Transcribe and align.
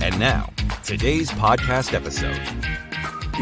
And 0.00 0.16
now, 0.20 0.48
today's 0.84 1.30
podcast 1.32 1.92
episode. 1.92 2.40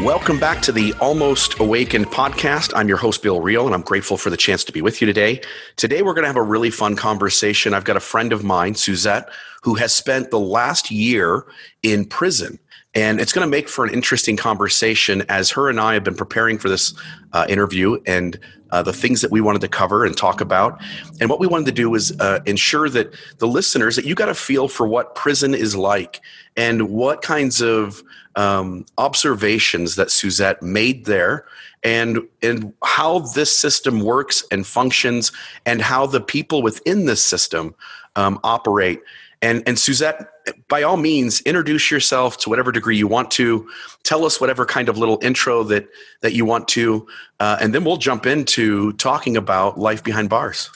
Welcome 0.03 0.39
back 0.39 0.61
to 0.63 0.71
the 0.71 0.91
Almost 0.93 1.59
Awakened 1.59 2.07
podcast. 2.07 2.71
I'm 2.75 2.87
your 2.87 2.97
host, 2.97 3.21
Bill 3.21 3.41
Reel, 3.41 3.67
and 3.67 3.75
I'm 3.75 3.83
grateful 3.83 4.17
for 4.17 4.31
the 4.31 4.37
chance 4.37 4.63
to 4.63 4.71
be 4.71 4.81
with 4.81 4.99
you 4.99 5.05
today. 5.05 5.41
Today, 5.75 6.01
we're 6.01 6.15
going 6.15 6.23
to 6.23 6.29
have 6.29 6.35
a 6.35 6.41
really 6.41 6.71
fun 6.71 6.95
conversation. 6.95 7.75
I've 7.75 7.83
got 7.83 7.95
a 7.95 7.99
friend 7.99 8.33
of 8.33 8.43
mine, 8.43 8.73
Suzette, 8.73 9.29
who 9.61 9.75
has 9.75 9.93
spent 9.93 10.31
the 10.31 10.39
last 10.39 10.89
year 10.89 11.45
in 11.83 12.05
prison. 12.05 12.57
And 12.95 13.21
it's 13.21 13.33
going 13.33 13.45
to 13.45 13.51
make 13.51 13.69
for 13.69 13.85
an 13.85 13.93
interesting 13.93 14.35
conversation 14.35 15.23
as 15.29 15.51
her 15.51 15.69
and 15.69 15.79
I 15.79 15.93
have 15.93 16.03
been 16.03 16.15
preparing 16.15 16.57
for 16.57 16.69
this 16.69 16.95
uh, 17.33 17.45
interview 17.47 17.99
and 18.07 18.39
uh, 18.71 18.81
the 18.81 18.93
things 18.93 19.21
that 19.21 19.31
we 19.31 19.41
wanted 19.41 19.61
to 19.61 19.67
cover 19.67 20.05
and 20.05 20.15
talk 20.15 20.41
about. 20.41 20.81
And 21.19 21.29
what 21.29 21.39
we 21.39 21.47
wanted 21.47 21.65
to 21.67 21.71
do 21.71 21.89
was 21.89 22.17
uh, 22.19 22.39
ensure 22.45 22.89
that 22.89 23.13
the 23.39 23.47
listeners 23.47 23.95
that 23.95 24.05
you 24.05 24.15
got 24.15 24.29
a 24.29 24.33
feel 24.33 24.67
for 24.67 24.87
what 24.87 25.15
prison 25.15 25.53
is 25.53 25.75
like 25.75 26.21
and 26.55 26.89
what 26.89 27.21
kinds 27.21 27.61
of 27.61 28.03
um, 28.35 28.85
observations 28.97 29.95
that 29.95 30.11
Suzette 30.11 30.61
made 30.61 31.05
there 31.05 31.45
and 31.83 32.19
and 32.41 32.73
how 32.83 33.19
this 33.19 33.55
system 33.55 34.01
works 34.01 34.43
and 34.51 34.65
functions 34.65 35.31
and 35.65 35.81
how 35.81 36.05
the 36.05 36.21
people 36.21 36.61
within 36.61 37.05
this 37.05 37.23
system 37.23 37.75
um, 38.15 38.39
operate 38.43 39.01
and 39.41 39.63
and 39.67 39.77
Suzette, 39.77 40.36
by 40.67 40.83
all 40.83 40.97
means, 40.97 41.41
introduce 41.41 41.91
yourself 41.91 42.37
to 42.39 42.49
whatever 42.49 42.71
degree 42.71 42.97
you 42.97 43.07
want 43.07 43.31
to. 43.31 43.67
Tell 44.03 44.25
us 44.25 44.39
whatever 44.39 44.65
kind 44.65 44.89
of 44.89 44.97
little 44.97 45.19
intro 45.21 45.63
that 45.63 45.87
that 46.21 46.33
you 46.33 46.45
want 46.45 46.67
to, 46.69 47.07
uh, 47.39 47.57
and 47.61 47.73
then 47.73 47.83
we'll 47.83 47.97
jump 47.97 48.25
into 48.25 48.93
talking 48.93 49.37
about 49.37 49.79
life 49.79 50.03
behind 50.03 50.29
bars. 50.29 50.69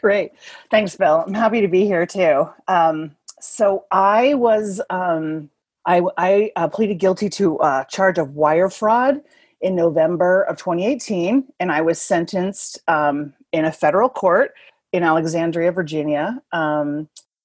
Great, 0.00 0.32
thanks, 0.70 0.96
Bill. 0.96 1.24
I'm 1.26 1.34
happy 1.34 1.60
to 1.60 1.68
be 1.68 1.84
here 1.84 2.06
too. 2.06 2.48
Um, 2.68 3.16
so 3.40 3.84
I 3.90 4.34
was 4.34 4.80
um, 4.90 5.50
I, 5.86 6.02
I 6.16 6.52
uh, 6.56 6.68
pleaded 6.68 6.98
guilty 6.98 7.30
to 7.30 7.56
a 7.56 7.62
uh, 7.62 7.84
charge 7.84 8.18
of 8.18 8.34
wire 8.34 8.68
fraud 8.68 9.22
in 9.60 9.74
November 9.74 10.42
of 10.42 10.58
2018, 10.58 11.44
and 11.58 11.72
I 11.72 11.80
was 11.80 12.00
sentenced 12.00 12.78
um, 12.88 13.32
in 13.52 13.64
a 13.64 13.72
federal 13.72 14.08
court 14.08 14.52
in 14.92 15.02
Alexandria, 15.02 15.72
Virginia. 15.72 16.42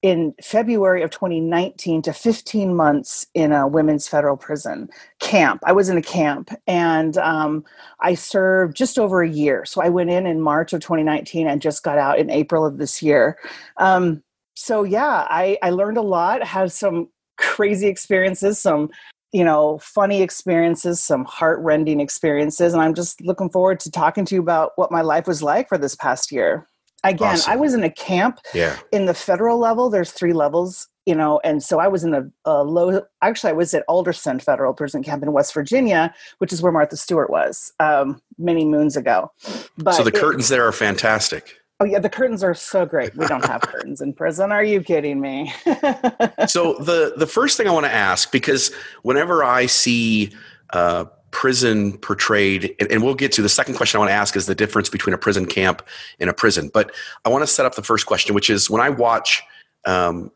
In 0.04 0.36
February 0.44 1.02
of 1.02 1.12
2019 1.12 2.02
to 2.02 2.12
15 2.12 2.76
months 2.76 3.26
in 3.34 3.54
a 3.54 3.66
women's 3.66 4.06
federal 4.06 4.36
prison 4.36 4.90
camp. 5.22 5.62
I 5.66 5.72
was 5.72 5.88
in 5.88 5.98
a 5.98 6.02
camp 6.02 6.52
and 6.68 7.18
um, 7.18 7.64
I 8.02 8.14
served 8.14 8.76
just 8.76 9.00
over 9.00 9.24
a 9.24 9.30
year. 9.30 9.64
So 9.64 9.82
I 9.82 9.88
went 9.88 10.10
in 10.10 10.26
in 10.26 10.42
March 10.42 10.74
of 10.74 10.82
2019 10.82 11.48
and 11.48 11.62
just 11.62 11.84
got 11.84 11.98
out 11.98 12.20
in 12.20 12.30
April 12.30 12.66
of 12.66 12.80
this 12.80 13.02
year. 13.02 13.40
Um, 13.78 14.22
so 14.56 14.84
yeah, 14.84 15.26
I, 15.30 15.58
I 15.64 15.70
learned 15.70 15.98
a 15.98 16.02
lot, 16.02 16.44
had 16.44 16.74
some 16.74 17.08
crazy 17.38 17.88
experiences, 17.88 18.60
some 18.60 18.90
you 19.32 19.44
know 19.44 19.80
funny 19.80 20.22
experiences 20.22 21.02
some 21.02 21.26
heart-rending 21.26 22.00
experiences 22.00 22.72
and 22.72 22.82
i'm 22.82 22.94
just 22.94 23.20
looking 23.22 23.50
forward 23.50 23.80
to 23.80 23.90
talking 23.92 24.24
to 24.24 24.36
you 24.36 24.42
about 24.42 24.72
what 24.76 24.92
my 24.92 25.02
life 25.02 25.28
was 25.28 25.42
like 25.42 25.68
for 25.68 25.78
this 25.78 25.96
past 25.96 26.32
year 26.32 26.70
again 27.04 27.34
awesome. 27.34 27.52
i 27.52 27.56
was 27.56 27.74
in 27.74 27.84
a 27.84 27.90
camp 27.90 28.40
yeah. 28.54 28.78
in 28.92 29.06
the 29.06 29.14
federal 29.14 29.58
level. 29.58 29.90
There's 29.90 30.12
three 30.12 30.34
levels 30.34 30.88
you 31.06 31.16
know 31.16 31.40
and 31.44 31.62
so 31.62 31.80
i 31.80 31.88
was 31.88 32.04
in 32.04 32.14
a, 32.14 32.30
a, 32.46 32.64
low 32.64 33.02
actually 33.22 33.50
i 33.50 33.54
was 33.54 33.74
at 33.74 33.84
alderson 33.88 34.40
federal 34.40 34.74
prison 34.74 35.04
camp 35.04 35.22
in 35.22 35.34
west 35.34 35.54
virginia 35.54 36.14
which 36.38 36.54
is 36.54 36.62
where 36.62 36.72
martha 36.72 36.96
stewart 36.96 37.30
was 37.30 37.74
um, 37.80 38.22
many 38.38 38.66
moons 38.66 38.96
ago. 38.96 39.32
But 39.78 39.94
so 39.94 40.04
the 40.04 40.12
curtains 40.12 40.50
there 40.50 40.66
are 40.68 40.72
fantastic. 40.72 41.58
Oh 41.80 41.86
yeah 41.86 42.00
the 42.00 42.10
curtains 42.10 42.44
are 42.44 42.54
so 42.54 42.86
great. 42.86 43.16
We 43.16 43.26
don't 43.28 43.46
have 43.46 43.62
curtains 43.62 44.00
in 44.02 44.14
prison. 44.14 44.52
Are 44.52 44.64
you 44.64 44.82
kidding 44.82 45.20
me? 45.20 45.54
So 46.48 46.74
the 46.76 47.14
the 47.18 47.28
first 47.28 47.58
thing 47.58 47.68
i 47.68 47.72
want 47.72 47.86
to 47.86 47.94
ask 47.94 48.32
because 48.32 48.72
whenever 49.02 49.44
i 49.44 49.66
see 49.66 50.34
uh, 50.72 51.06
prison 51.34 51.98
portrayed 51.98 52.76
and, 52.80 52.90
and, 52.92 53.04
we'll 53.04 53.16
get 53.16 53.32
to 53.32 53.42
the 53.42 53.50
second 53.50 53.74
question 53.74 53.98
i 53.98 54.00
want 54.00 54.10
to 54.10 54.14
ask 54.14 54.36
is 54.36 54.46
the 54.46 54.54
difference 54.54 54.88
between 54.88 55.16
a 55.16 55.18
prison 55.18 55.48
camp 55.48 55.82
and 56.20 56.30
a 56.30 56.34
prison. 56.34 56.70
But 56.72 56.92
i 57.26 57.30
want 57.30 57.42
to 57.42 57.48
set 57.48 57.66
up 57.66 57.74
the 57.74 57.82
first 57.82 58.06
question 58.06 58.36
which 58.36 58.52
is 58.52 58.70
when 58.70 58.82
i 58.82 58.90
watch 58.90 59.42
um, 59.86 60.32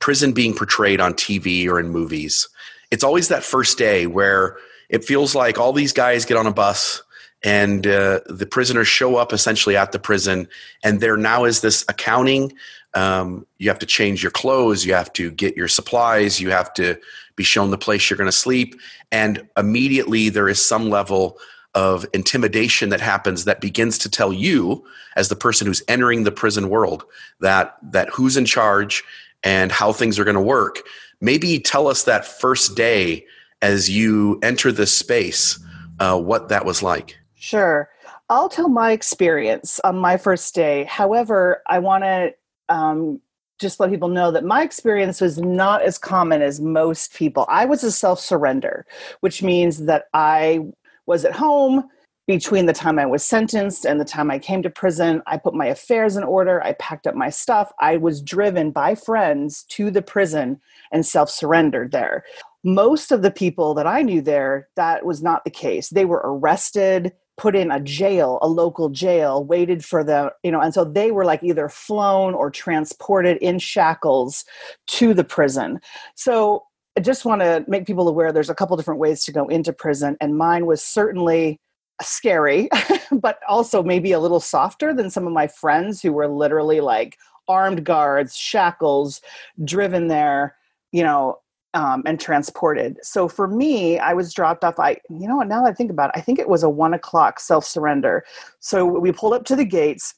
prison 0.00 0.32
being 0.32 0.52
portrayed 0.52 1.00
on 1.00 1.14
tv 1.14 1.68
or 1.68 1.78
in 1.78 1.88
movies 1.88 2.48
it's 2.90 3.04
always 3.04 3.28
that 3.28 3.44
first 3.44 3.78
day 3.78 4.06
where 4.06 4.58
it 4.88 5.04
feels 5.04 5.34
like 5.34 5.58
all 5.58 5.72
these 5.72 5.92
guys 5.92 6.24
get 6.24 6.36
on 6.36 6.46
a 6.46 6.52
bus 6.52 7.02
and 7.44 7.86
uh, 7.86 8.20
the 8.26 8.46
prisoners 8.46 8.88
show 8.88 9.16
up 9.16 9.32
essentially 9.32 9.76
at 9.76 9.92
the 9.92 9.98
prison 9.98 10.48
and 10.82 11.00
there 11.00 11.16
now 11.16 11.44
is 11.44 11.60
this 11.60 11.84
accounting 11.88 12.52
um, 12.96 13.46
you 13.58 13.68
have 13.68 13.78
to 13.78 13.86
change 13.86 14.22
your 14.22 14.32
clothes. 14.32 14.84
You 14.84 14.94
have 14.94 15.12
to 15.12 15.30
get 15.30 15.56
your 15.56 15.68
supplies. 15.68 16.40
You 16.40 16.50
have 16.50 16.72
to 16.74 16.98
be 17.36 17.44
shown 17.44 17.70
the 17.70 17.78
place 17.78 18.08
you're 18.08 18.16
going 18.16 18.26
to 18.26 18.32
sleep. 18.32 18.74
And 19.12 19.46
immediately 19.56 20.30
there 20.30 20.48
is 20.48 20.64
some 20.64 20.88
level 20.88 21.38
of 21.74 22.06
intimidation 22.14 22.88
that 22.88 23.02
happens 23.02 23.44
that 23.44 23.60
begins 23.60 23.98
to 23.98 24.08
tell 24.08 24.32
you 24.32 24.82
as 25.14 25.28
the 25.28 25.36
person 25.36 25.66
who's 25.66 25.82
entering 25.88 26.24
the 26.24 26.32
prison 26.32 26.70
world 26.70 27.04
that 27.40 27.76
that 27.82 28.08
who's 28.08 28.38
in 28.38 28.46
charge 28.46 29.04
and 29.42 29.70
how 29.70 29.92
things 29.92 30.18
are 30.18 30.24
going 30.24 30.34
to 30.34 30.40
work. 30.40 30.80
Maybe 31.20 31.58
tell 31.58 31.88
us 31.88 32.04
that 32.04 32.24
first 32.24 32.76
day 32.76 33.26
as 33.60 33.90
you 33.90 34.38
enter 34.42 34.72
this 34.72 34.92
space 34.92 35.62
uh, 36.00 36.18
what 36.18 36.48
that 36.48 36.64
was 36.64 36.82
like. 36.82 37.18
Sure. 37.34 37.90
I'll 38.30 38.48
tell 38.48 38.70
my 38.70 38.92
experience 38.92 39.80
on 39.84 39.98
my 39.98 40.16
first 40.16 40.54
day. 40.54 40.84
However 40.84 41.62
i 41.68 41.78
want 41.78 42.04
to 42.04 42.34
um, 42.68 43.20
just 43.58 43.80
let 43.80 43.90
people 43.90 44.08
know 44.08 44.30
that 44.30 44.44
my 44.44 44.62
experience 44.62 45.20
was 45.20 45.38
not 45.38 45.82
as 45.82 45.98
common 45.98 46.42
as 46.42 46.60
most 46.60 47.14
people. 47.14 47.46
I 47.48 47.64
was 47.64 47.82
a 47.84 47.92
self 47.92 48.20
surrender, 48.20 48.86
which 49.20 49.42
means 49.42 49.84
that 49.86 50.04
I 50.12 50.60
was 51.06 51.24
at 51.24 51.32
home 51.32 51.88
between 52.26 52.66
the 52.66 52.72
time 52.72 52.98
I 52.98 53.06
was 53.06 53.24
sentenced 53.24 53.84
and 53.84 54.00
the 54.00 54.04
time 54.04 54.30
I 54.30 54.38
came 54.38 54.62
to 54.62 54.70
prison. 54.70 55.22
I 55.26 55.36
put 55.36 55.54
my 55.54 55.66
affairs 55.66 56.16
in 56.16 56.24
order, 56.24 56.62
I 56.62 56.72
packed 56.74 57.06
up 57.06 57.14
my 57.14 57.30
stuff. 57.30 57.72
I 57.80 57.96
was 57.96 58.20
driven 58.20 58.72
by 58.72 58.94
friends 58.94 59.62
to 59.70 59.90
the 59.90 60.02
prison 60.02 60.60
and 60.92 61.06
self 61.06 61.30
surrendered 61.30 61.92
there. 61.92 62.24
Most 62.64 63.12
of 63.12 63.22
the 63.22 63.30
people 63.30 63.74
that 63.74 63.86
I 63.86 64.02
knew 64.02 64.20
there, 64.20 64.68
that 64.74 65.06
was 65.06 65.22
not 65.22 65.44
the 65.44 65.50
case. 65.50 65.88
They 65.88 66.04
were 66.04 66.22
arrested 66.24 67.12
put 67.36 67.54
in 67.54 67.70
a 67.70 67.80
jail, 67.80 68.38
a 68.40 68.48
local 68.48 68.88
jail, 68.88 69.44
waited 69.44 69.84
for 69.84 70.02
the, 70.02 70.32
you 70.42 70.50
know, 70.50 70.60
and 70.60 70.72
so 70.72 70.84
they 70.84 71.10
were 71.10 71.24
like 71.24 71.42
either 71.42 71.68
flown 71.68 72.34
or 72.34 72.50
transported 72.50 73.36
in 73.38 73.58
shackles 73.58 74.44
to 74.86 75.12
the 75.12 75.24
prison. 75.24 75.80
So 76.14 76.64
I 76.96 77.00
just 77.00 77.24
want 77.26 77.42
to 77.42 77.64
make 77.68 77.86
people 77.86 78.08
aware 78.08 78.32
there's 78.32 78.50
a 78.50 78.54
couple 78.54 78.76
different 78.76 79.00
ways 79.00 79.22
to 79.24 79.32
go 79.32 79.46
into 79.48 79.72
prison, 79.72 80.16
and 80.20 80.38
mine 80.38 80.64
was 80.66 80.82
certainly 80.82 81.60
scary, 82.00 82.68
but 83.12 83.38
also 83.48 83.82
maybe 83.82 84.12
a 84.12 84.20
little 84.20 84.40
softer 84.40 84.94
than 84.94 85.10
some 85.10 85.26
of 85.26 85.32
my 85.32 85.46
friends 85.46 86.00
who 86.00 86.12
were 86.12 86.28
literally 86.28 86.80
like 86.80 87.18
armed 87.48 87.84
guards, 87.84 88.36
shackles, 88.36 89.20
driven 89.64 90.08
there, 90.08 90.56
you 90.92 91.02
know, 91.02 91.38
um, 91.74 92.02
and 92.06 92.18
transported. 92.18 92.98
So 93.02 93.28
for 93.28 93.48
me, 93.48 93.98
I 93.98 94.14
was 94.14 94.32
dropped 94.32 94.64
off. 94.64 94.78
I, 94.78 94.98
you 95.10 95.28
know 95.28 95.36
what? 95.36 95.48
Now 95.48 95.62
that 95.62 95.70
I 95.70 95.74
think 95.74 95.90
about 95.90 96.10
it, 96.10 96.18
I 96.18 96.20
think 96.20 96.38
it 96.38 96.48
was 96.48 96.62
a 96.62 96.70
one 96.70 96.94
o'clock 96.94 97.40
self 97.40 97.64
surrender. 97.64 98.24
So 98.60 98.84
we 98.84 99.12
pulled 99.12 99.34
up 99.34 99.44
to 99.46 99.56
the 99.56 99.64
gates, 99.64 100.14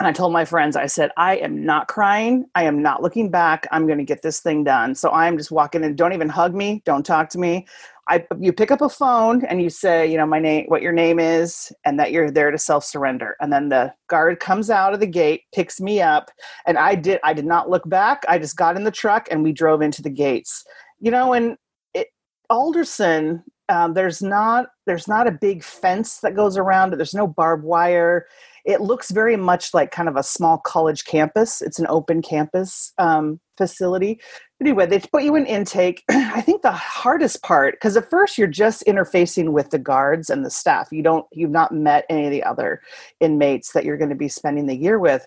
and 0.00 0.06
I 0.06 0.12
told 0.12 0.32
my 0.32 0.46
friends, 0.46 0.76
I 0.76 0.86
said, 0.86 1.10
I 1.18 1.36
am 1.36 1.62
not 1.64 1.88
crying. 1.88 2.46
I 2.54 2.64
am 2.64 2.80
not 2.80 3.02
looking 3.02 3.30
back. 3.30 3.66
I'm 3.70 3.86
going 3.86 3.98
to 3.98 4.04
get 4.04 4.22
this 4.22 4.40
thing 4.40 4.64
done. 4.64 4.94
So 4.94 5.10
I'm 5.10 5.36
just 5.36 5.50
walking 5.50 5.84
in. 5.84 5.94
Don't 5.94 6.14
even 6.14 6.30
hug 6.30 6.54
me. 6.54 6.82
Don't 6.86 7.04
talk 7.04 7.28
to 7.30 7.38
me. 7.38 7.66
I, 8.08 8.26
you 8.40 8.52
pick 8.52 8.70
up 8.70 8.80
a 8.80 8.88
phone 8.88 9.44
and 9.44 9.60
you 9.62 9.68
say, 9.68 10.10
you 10.10 10.16
know, 10.16 10.26
my 10.26 10.40
name, 10.40 10.64
what 10.68 10.80
your 10.80 10.90
name 10.90 11.20
is, 11.20 11.70
and 11.84 12.00
that 12.00 12.12
you're 12.12 12.30
there 12.30 12.50
to 12.50 12.56
self 12.56 12.82
surrender. 12.82 13.36
And 13.40 13.52
then 13.52 13.68
the 13.68 13.92
guard 14.08 14.40
comes 14.40 14.70
out 14.70 14.94
of 14.94 15.00
the 15.00 15.06
gate, 15.06 15.42
picks 15.54 15.80
me 15.80 16.00
up, 16.00 16.30
and 16.66 16.78
I 16.78 16.94
did. 16.94 17.20
I 17.22 17.34
did 17.34 17.44
not 17.44 17.68
look 17.68 17.86
back. 17.88 18.24
I 18.26 18.38
just 18.38 18.56
got 18.56 18.76
in 18.76 18.84
the 18.84 18.90
truck 18.90 19.28
and 19.30 19.42
we 19.42 19.52
drove 19.52 19.82
into 19.82 20.02
the 20.02 20.10
gates 20.10 20.64
you 21.00 21.10
know, 21.10 21.32
and 21.32 21.56
it, 21.94 22.08
Alderson, 22.48 23.42
um, 23.68 23.94
there's 23.94 24.20
not 24.20 24.66
there's 24.86 25.08
not 25.08 25.26
a 25.26 25.32
big 25.32 25.62
fence 25.62 26.18
that 26.18 26.34
goes 26.34 26.56
around 26.56 26.92
it. 26.92 26.96
There's 26.96 27.14
no 27.14 27.26
barbed 27.26 27.64
wire. 27.64 28.26
It 28.64 28.80
looks 28.80 29.10
very 29.10 29.36
much 29.36 29.72
like 29.72 29.90
kind 29.90 30.08
of 30.08 30.16
a 30.16 30.22
small 30.22 30.58
college 30.58 31.04
campus. 31.04 31.62
It's 31.62 31.78
an 31.78 31.86
open 31.88 32.20
campus 32.20 32.92
um, 32.98 33.40
facility. 33.56 34.20
anyway, 34.60 34.86
they 34.86 34.98
put 34.98 35.22
you 35.22 35.36
in 35.36 35.46
intake. 35.46 36.02
I 36.10 36.40
think 36.40 36.62
the 36.62 36.72
hardest 36.72 37.42
part, 37.42 37.74
because 37.74 37.96
at 37.96 38.10
first 38.10 38.36
you're 38.36 38.48
just 38.48 38.84
interfacing 38.86 39.52
with 39.52 39.70
the 39.70 39.78
guards 39.78 40.28
and 40.30 40.44
the 40.44 40.50
staff. 40.50 40.88
You 40.90 41.02
don't, 41.02 41.26
you've 41.32 41.50
not 41.50 41.72
met 41.72 42.04
any 42.10 42.26
of 42.26 42.32
the 42.32 42.42
other 42.42 42.82
inmates 43.20 43.72
that 43.72 43.84
you're 43.84 43.96
going 43.96 44.10
to 44.10 44.16
be 44.16 44.28
spending 44.28 44.66
the 44.66 44.76
year 44.76 44.98
with, 44.98 45.26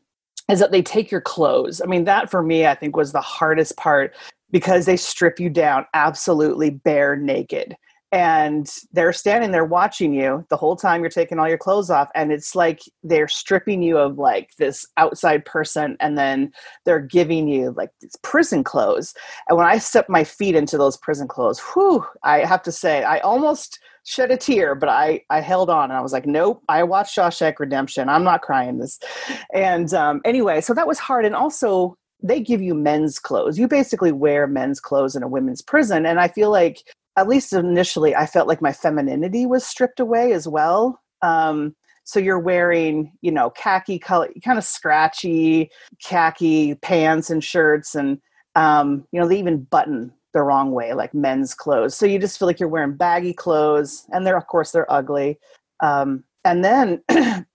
is 0.49 0.59
that 0.59 0.71
they 0.71 0.81
take 0.81 1.09
your 1.09 1.21
clothes. 1.21 1.81
I 1.81 1.85
mean, 1.85 2.03
that 2.05 2.29
for 2.29 2.43
me, 2.43 2.67
I 2.67 2.75
think 2.75 2.95
was 2.95 3.13
the 3.13 3.21
hardest 3.21 3.77
part 3.77 4.13
because 4.53 4.85
they 4.85 4.95
strip 4.95 5.39
you 5.39 5.49
down 5.49 5.85
absolutely 5.95 6.69
bare 6.69 7.17
naked. 7.17 7.75
And 8.11 8.71
they're 8.91 9.11
standing 9.11 9.49
there 9.49 9.65
watching 9.65 10.13
you 10.13 10.45
the 10.51 10.55
whole 10.55 10.75
time 10.75 11.01
you're 11.01 11.09
taking 11.09 11.39
all 11.39 11.49
your 11.49 11.57
clothes 11.57 11.89
off 11.89 12.09
and 12.13 12.31
it's 12.31 12.53
like 12.53 12.79
they're 13.01 13.27
stripping 13.27 13.81
you 13.81 13.97
of 13.97 14.19
like 14.19 14.51
this 14.59 14.85
outside 14.97 15.45
person 15.45 15.97
and 15.99 16.15
then 16.15 16.51
they're 16.85 16.99
giving 16.99 17.47
you 17.47 17.73
like 17.75 17.89
these 18.01 18.15
prison 18.21 18.63
clothes. 18.63 19.15
And 19.49 19.57
when 19.57 19.65
i 19.65 19.79
stepped 19.79 20.11
my 20.11 20.23
feet 20.23 20.53
into 20.53 20.77
those 20.77 20.95
prison 20.95 21.27
clothes 21.27 21.59
whew 21.59 22.05
i 22.21 22.45
have 22.45 22.61
to 22.63 22.71
say 22.71 23.03
i 23.03 23.17
almost 23.19 23.79
shed 24.03 24.29
a 24.29 24.37
tear 24.37 24.75
but 24.75 24.89
i 24.89 25.19
i 25.31 25.41
held 25.41 25.71
on 25.71 25.85
and 25.85 25.93
i 25.93 26.01
was 26.01 26.13
like 26.13 26.27
nope 26.27 26.61
i 26.69 26.83
watched 26.83 27.17
shawshank 27.17 27.57
redemption. 27.57 28.09
I'm 28.09 28.23
not 28.23 28.43
crying 28.43 28.77
this. 28.77 28.99
And 29.55 29.91
um, 29.95 30.21
anyway 30.23 30.61
so 30.61 30.75
that 30.75 30.87
was 30.87 30.99
hard. 30.99 31.25
And 31.25 31.33
also 31.33 31.97
they 32.23 32.39
give 32.39 32.61
you 32.61 32.73
men's 32.73 33.19
clothes. 33.19 33.59
You 33.59 33.67
basically 33.67 34.13
wear 34.13 34.47
men's 34.47 34.79
clothes 34.79 35.15
in 35.15 35.23
a 35.23 35.27
women's 35.27 35.61
prison. 35.61 36.05
And 36.05 36.19
I 36.19 36.29
feel 36.29 36.49
like 36.49 36.83
at 37.17 37.27
least 37.27 37.53
initially, 37.53 38.15
I 38.15 38.25
felt 38.25 38.47
like 38.47 38.61
my 38.61 38.71
femininity 38.71 39.45
was 39.45 39.65
stripped 39.65 39.99
away 39.99 40.31
as 40.31 40.47
well. 40.47 41.01
Um, 41.21 41.75
so 42.05 42.19
you're 42.19 42.39
wearing, 42.39 43.11
you 43.21 43.31
know, 43.31 43.49
khaki 43.51 43.99
color, 43.99 44.29
kind 44.43 44.57
of 44.57 44.65
scratchy 44.65 45.69
khaki 46.03 46.75
pants 46.75 47.29
and 47.29 47.43
shirts, 47.43 47.95
and 47.95 48.19
um, 48.55 49.07
you 49.11 49.19
know 49.19 49.27
they 49.27 49.39
even 49.39 49.63
button 49.63 50.11
the 50.33 50.41
wrong 50.41 50.71
way, 50.71 50.93
like 50.93 51.13
men's 51.13 51.53
clothes. 51.53 51.95
So 51.95 52.05
you 52.05 52.19
just 52.19 52.37
feel 52.37 52.47
like 52.47 52.59
you're 52.59 52.67
wearing 52.67 52.95
baggy 52.95 53.33
clothes, 53.33 54.05
and 54.11 54.25
they're 54.25 54.37
of 54.37 54.47
course 54.47 54.71
they're 54.71 54.91
ugly. 54.91 55.39
Um, 55.79 56.23
and 56.43 56.63
then, 56.63 57.01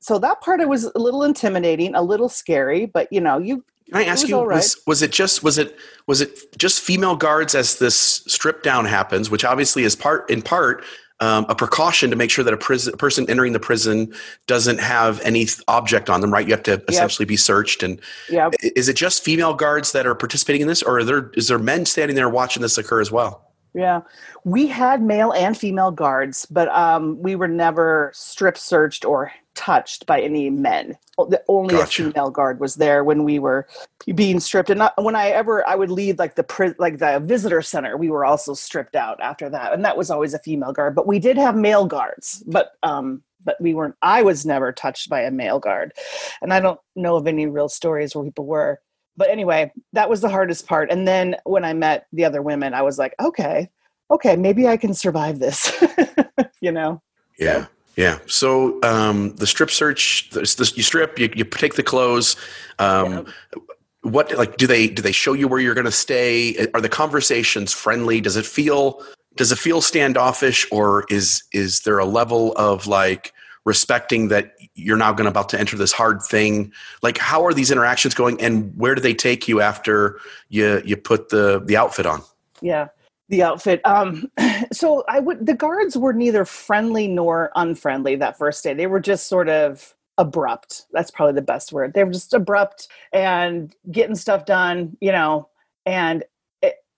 so 0.00 0.18
that 0.18 0.40
part 0.40 0.60
it 0.60 0.68
was 0.68 0.84
a 0.84 0.98
little 0.98 1.22
intimidating, 1.22 1.94
a 1.94 2.02
little 2.02 2.28
scary, 2.28 2.86
but 2.86 3.06
you 3.12 3.20
know 3.20 3.38
you 3.38 3.64
can 3.90 4.02
I 4.02 4.04
ask 4.04 4.26
you, 4.26 4.40
right. 4.40 4.56
was, 4.56 4.80
was 4.86 5.02
it 5.02 5.12
just 5.12 5.42
was 5.42 5.58
it 5.58 5.76
was 6.06 6.20
it 6.20 6.58
just 6.58 6.80
female 6.80 7.16
guards 7.16 7.54
as 7.54 7.78
this 7.78 7.96
strip 7.96 8.62
down 8.62 8.84
happens, 8.84 9.30
which 9.30 9.44
obviously 9.44 9.84
is 9.84 9.94
part 9.94 10.28
in 10.28 10.42
part 10.42 10.84
um, 11.20 11.46
a 11.48 11.54
precaution 11.54 12.10
to 12.10 12.16
make 12.16 12.30
sure 12.30 12.44
that 12.44 12.52
a 12.52 12.56
prison 12.56 12.94
a 12.94 12.96
person 12.96 13.28
entering 13.30 13.52
the 13.52 13.60
prison 13.60 14.12
doesn't 14.46 14.80
have 14.80 15.20
any 15.22 15.46
object 15.68 16.10
on 16.10 16.20
them, 16.20 16.32
right? 16.32 16.46
You 16.46 16.52
have 16.52 16.64
to 16.64 16.72
yep. 16.72 16.84
essentially 16.88 17.26
be 17.26 17.36
searched. 17.36 17.82
And 17.82 18.00
yep. 18.28 18.54
is 18.60 18.88
it 18.88 18.96
just 18.96 19.24
female 19.24 19.54
guards 19.54 19.92
that 19.92 20.06
are 20.06 20.14
participating 20.14 20.62
in 20.62 20.68
this, 20.68 20.82
or 20.82 21.04
there 21.04 21.30
is 21.34 21.48
there 21.48 21.58
men 21.58 21.86
standing 21.86 22.16
there 22.16 22.28
watching 22.28 22.62
this 22.62 22.76
occur 22.76 23.00
as 23.00 23.10
well? 23.12 23.45
Yeah, 23.76 24.00
we 24.44 24.68
had 24.68 25.02
male 25.02 25.32
and 25.32 25.54
female 25.56 25.90
guards, 25.90 26.46
but 26.46 26.68
um, 26.68 27.20
we 27.20 27.36
were 27.36 27.46
never 27.46 28.10
strip 28.14 28.56
searched 28.56 29.04
or 29.04 29.30
touched 29.54 30.06
by 30.06 30.22
any 30.22 30.48
men. 30.48 30.96
The 31.18 31.42
only 31.46 31.74
gotcha. 31.74 32.04
a 32.04 32.06
female 32.06 32.30
guard 32.30 32.58
was 32.58 32.76
there 32.76 33.04
when 33.04 33.22
we 33.22 33.38
were 33.38 33.66
being 34.14 34.40
stripped. 34.40 34.70
And 34.70 34.78
not, 34.78 34.94
when 35.02 35.14
I 35.14 35.28
ever 35.28 35.66
I 35.68 35.74
would 35.74 35.90
leave 35.90 36.18
like 36.18 36.36
the 36.36 36.74
like 36.78 36.98
the 37.00 37.20
visitor 37.22 37.60
center, 37.60 37.98
we 37.98 38.08
were 38.08 38.24
also 38.24 38.54
stripped 38.54 38.96
out 38.96 39.20
after 39.20 39.50
that, 39.50 39.74
and 39.74 39.84
that 39.84 39.98
was 39.98 40.10
always 40.10 40.32
a 40.32 40.38
female 40.38 40.72
guard. 40.72 40.94
But 40.94 41.06
we 41.06 41.18
did 41.18 41.36
have 41.36 41.54
male 41.54 41.84
guards, 41.84 42.42
but 42.46 42.72
um, 42.82 43.22
but 43.44 43.60
we 43.60 43.74
weren't. 43.74 43.96
I 44.00 44.22
was 44.22 44.46
never 44.46 44.72
touched 44.72 45.10
by 45.10 45.20
a 45.20 45.30
male 45.30 45.58
guard, 45.58 45.92
and 46.40 46.54
I 46.54 46.60
don't 46.60 46.80
know 46.94 47.16
of 47.16 47.26
any 47.26 47.46
real 47.46 47.68
stories 47.68 48.14
where 48.14 48.24
people 48.24 48.46
were. 48.46 48.80
But 49.16 49.30
anyway, 49.30 49.72
that 49.92 50.10
was 50.10 50.20
the 50.20 50.28
hardest 50.28 50.66
part. 50.66 50.90
And 50.90 51.06
then 51.06 51.36
when 51.44 51.64
I 51.64 51.72
met 51.72 52.06
the 52.12 52.24
other 52.24 52.42
women, 52.42 52.74
I 52.74 52.82
was 52.82 52.98
like, 52.98 53.14
okay, 53.20 53.70
okay, 54.10 54.36
maybe 54.36 54.68
I 54.68 54.76
can 54.76 54.94
survive 54.94 55.38
this. 55.38 55.72
you 56.60 56.72
know. 56.72 57.02
Yeah. 57.38 57.64
So, 57.64 57.68
yeah. 57.96 58.18
So 58.26 58.82
um, 58.82 59.34
the 59.36 59.46
strip 59.46 59.70
search, 59.70 60.30
the, 60.30 60.40
you 60.74 60.82
strip, 60.82 61.18
you, 61.18 61.30
you 61.34 61.44
take 61.44 61.74
the 61.74 61.82
clothes. 61.82 62.36
Um, 62.78 63.12
yeah. 63.12 63.60
What 64.02 64.36
like 64.36 64.56
do 64.56 64.68
they 64.68 64.86
do 64.86 65.02
they 65.02 65.10
show 65.10 65.32
you 65.32 65.48
where 65.48 65.58
you're 65.58 65.74
going 65.74 65.86
to 65.86 65.90
stay? 65.90 66.68
Are 66.74 66.80
the 66.80 66.88
conversations 66.88 67.72
friendly? 67.72 68.20
Does 68.20 68.36
it 68.36 68.46
feel 68.46 69.02
does 69.34 69.50
it 69.50 69.58
feel 69.58 69.80
standoffish, 69.80 70.64
or 70.70 71.06
is 71.10 71.42
is 71.52 71.80
there 71.80 71.98
a 71.98 72.04
level 72.04 72.52
of 72.56 72.86
like 72.86 73.32
respecting 73.66 74.28
that 74.28 74.54
you're 74.74 74.96
now 74.96 75.12
going 75.12 75.26
about 75.26 75.50
to 75.50 75.60
enter 75.60 75.76
this 75.76 75.92
hard 75.92 76.22
thing? 76.22 76.72
Like 77.02 77.18
how 77.18 77.44
are 77.44 77.52
these 77.52 77.70
interactions 77.70 78.14
going, 78.14 78.40
and 78.40 78.74
where 78.78 78.94
do 78.94 79.02
they 79.02 79.14
take 79.14 79.46
you 79.46 79.60
after 79.60 80.18
you 80.48 80.80
you 80.86 80.96
put 80.96 81.28
the 81.28 81.60
the 81.62 81.76
outfit 81.76 82.06
on? 82.06 82.22
Yeah 82.62 82.88
the 83.28 83.42
outfit. 83.42 83.80
Um, 83.84 84.30
so 84.72 85.04
I 85.08 85.20
would 85.20 85.44
the 85.44 85.54
guards 85.54 85.96
were 85.96 86.12
neither 86.12 86.44
friendly 86.44 87.08
nor 87.08 87.50
unfriendly 87.56 88.16
that 88.16 88.38
first 88.38 88.62
day. 88.64 88.74
They 88.74 88.86
were 88.86 89.00
just 89.00 89.28
sort 89.28 89.48
of 89.48 89.94
abrupt. 90.18 90.86
That's 90.92 91.10
probably 91.10 91.34
the 91.34 91.42
best 91.42 91.72
word. 91.72 91.94
They 91.94 92.04
were 92.04 92.12
just 92.12 92.34
abrupt 92.34 92.88
and 93.12 93.74
getting 93.90 94.14
stuff 94.14 94.46
done, 94.46 94.96
you 95.00 95.12
know. 95.12 95.48
And 95.84 96.24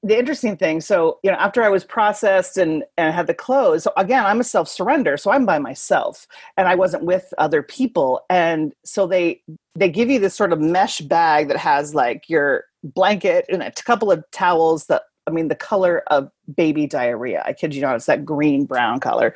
the 0.03 0.17
interesting 0.17 0.57
thing, 0.57 0.81
so 0.81 1.19
you 1.23 1.31
know, 1.31 1.37
after 1.37 1.63
I 1.63 1.69
was 1.69 1.85
processed 1.85 2.57
and 2.57 2.85
and 2.97 3.15
had 3.15 3.27
the 3.27 3.35
clothes, 3.35 3.85
so 3.85 3.93
again, 3.97 4.25
I'm 4.25 4.41
a 4.41 4.45
self 4.45 4.69
surrender, 4.69 5.17
so 5.17 5.31
I'm 5.31 5.45
by 5.45 5.59
myself, 5.59 6.27
and 6.57 6.69
I 6.69 6.75
wasn't 6.75 7.05
with 7.05 7.33
other 7.39 7.63
people, 7.63 8.21
and 8.31 8.73
so 8.85 9.07
they 9.07 9.43
they 9.75 9.89
give 9.89 10.11
you 10.11 10.19
this 10.19 10.35
sort 10.35 10.53
of 10.53 10.61
mesh 10.61 11.01
bag 11.01 11.49
that 11.49 11.57
has 11.57 11.95
like 11.95 12.29
your 12.29 12.65
blanket 12.85 13.47
and 13.49 13.63
a 13.63 13.73
couple 13.73 14.13
of 14.13 14.25
towels 14.31 14.87
that 14.87 15.03
I 15.29 15.31
mean, 15.31 15.49
the 15.49 15.55
color 15.55 16.03
of 16.07 16.31
baby 16.57 16.87
diarrhea. 16.87 17.43
I 17.45 17.53
kid 17.53 17.75
you 17.75 17.83
not, 17.83 17.95
it's 17.95 18.07
that 18.07 18.25
green 18.25 18.65
brown 18.65 18.99
color. 18.99 19.35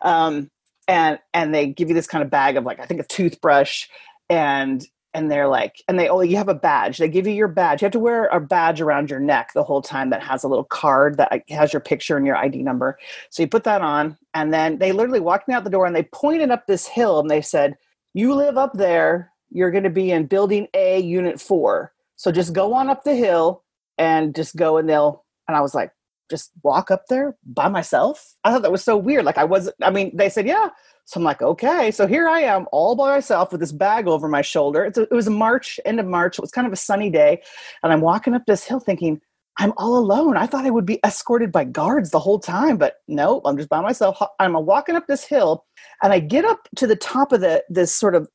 Um, 0.00 0.50
and 0.88 1.18
and 1.34 1.54
they 1.54 1.66
give 1.66 1.88
you 1.88 1.94
this 1.94 2.06
kind 2.06 2.22
of 2.22 2.30
bag 2.30 2.56
of 2.56 2.64
like 2.64 2.80
I 2.80 2.86
think 2.86 3.00
a 3.00 3.04
toothbrush 3.04 3.88
and 4.30 4.86
and 5.14 5.30
they're 5.30 5.48
like 5.48 5.82
and 5.88 5.98
they 5.98 6.08
oh 6.08 6.20
you 6.20 6.36
have 6.36 6.48
a 6.48 6.54
badge. 6.54 6.98
They 6.98 7.08
give 7.08 7.26
you 7.26 7.32
your 7.32 7.48
badge. 7.48 7.82
You 7.82 7.86
have 7.86 7.92
to 7.92 7.98
wear 7.98 8.26
a 8.26 8.40
badge 8.40 8.80
around 8.80 9.10
your 9.10 9.20
neck 9.20 9.52
the 9.54 9.62
whole 9.62 9.82
time 9.82 10.10
that 10.10 10.22
has 10.22 10.44
a 10.44 10.48
little 10.48 10.64
card 10.64 11.16
that 11.18 11.42
has 11.50 11.72
your 11.72 11.80
picture 11.80 12.16
and 12.16 12.26
your 12.26 12.36
id 12.36 12.62
number. 12.62 12.98
So 13.30 13.42
you 13.42 13.48
put 13.48 13.64
that 13.64 13.82
on 13.82 14.16
and 14.34 14.52
then 14.52 14.78
they 14.78 14.92
literally 14.92 15.20
walked 15.20 15.48
me 15.48 15.54
out 15.54 15.64
the 15.64 15.70
door 15.70 15.86
and 15.86 15.94
they 15.94 16.04
pointed 16.12 16.50
up 16.50 16.66
this 16.66 16.86
hill 16.86 17.20
and 17.20 17.30
they 17.30 17.42
said 17.42 17.76
you 18.14 18.34
live 18.34 18.56
up 18.56 18.72
there. 18.74 19.30
You're 19.54 19.70
going 19.70 19.84
to 19.84 19.90
be 19.90 20.10
in 20.10 20.26
building 20.26 20.66
a 20.72 20.98
unit 20.98 21.38
4 21.38 21.92
so 22.22 22.30
just 22.30 22.52
go 22.52 22.72
on 22.72 22.88
up 22.88 23.02
the 23.02 23.16
hill 23.16 23.64
and 23.98 24.32
just 24.32 24.54
go 24.54 24.76
and 24.76 24.88
they'll 24.88 25.24
and 25.48 25.56
I 25.56 25.60
was 25.60 25.74
like, 25.74 25.90
just 26.32 26.50
walk 26.62 26.90
up 26.90 27.08
there 27.08 27.36
by 27.44 27.68
myself. 27.68 28.34
I 28.42 28.50
thought 28.50 28.62
that 28.62 28.72
was 28.72 28.82
so 28.82 28.96
weird. 28.96 29.26
Like 29.26 29.36
I 29.36 29.44
wasn't, 29.44 29.76
I 29.82 29.90
mean, 29.90 30.16
they 30.16 30.30
said, 30.30 30.46
yeah. 30.46 30.70
So 31.04 31.20
I'm 31.20 31.24
like, 31.24 31.42
okay. 31.42 31.90
So 31.90 32.06
here 32.06 32.26
I 32.26 32.40
am 32.40 32.66
all 32.72 32.96
by 32.96 33.14
myself 33.14 33.52
with 33.52 33.60
this 33.60 33.70
bag 33.70 34.08
over 34.08 34.28
my 34.28 34.40
shoulder. 34.40 34.84
A, 34.84 35.00
it 35.02 35.10
was 35.10 35.28
March, 35.28 35.78
end 35.84 36.00
of 36.00 36.06
March. 36.06 36.38
It 36.38 36.40
was 36.40 36.50
kind 36.50 36.66
of 36.66 36.72
a 36.72 36.76
sunny 36.76 37.10
day. 37.10 37.42
And 37.82 37.92
I'm 37.92 38.00
walking 38.00 38.32
up 38.32 38.46
this 38.46 38.64
hill 38.64 38.80
thinking, 38.80 39.20
I'm 39.58 39.74
all 39.76 39.98
alone. 39.98 40.38
I 40.38 40.46
thought 40.46 40.64
I 40.64 40.70
would 40.70 40.86
be 40.86 41.00
escorted 41.04 41.52
by 41.52 41.64
guards 41.64 42.10
the 42.10 42.18
whole 42.18 42.38
time, 42.38 42.78
but 42.78 42.94
no, 43.08 43.42
I'm 43.44 43.58
just 43.58 43.68
by 43.68 43.82
myself. 43.82 44.18
I'm 44.40 44.54
walking 44.64 44.96
up 44.96 45.06
this 45.06 45.24
hill 45.24 45.66
and 46.02 46.14
I 46.14 46.18
get 46.20 46.46
up 46.46 46.66
to 46.76 46.86
the 46.86 46.96
top 46.96 47.32
of 47.32 47.42
the 47.42 47.62
this 47.68 47.94
sort 47.94 48.14
of 48.14 48.26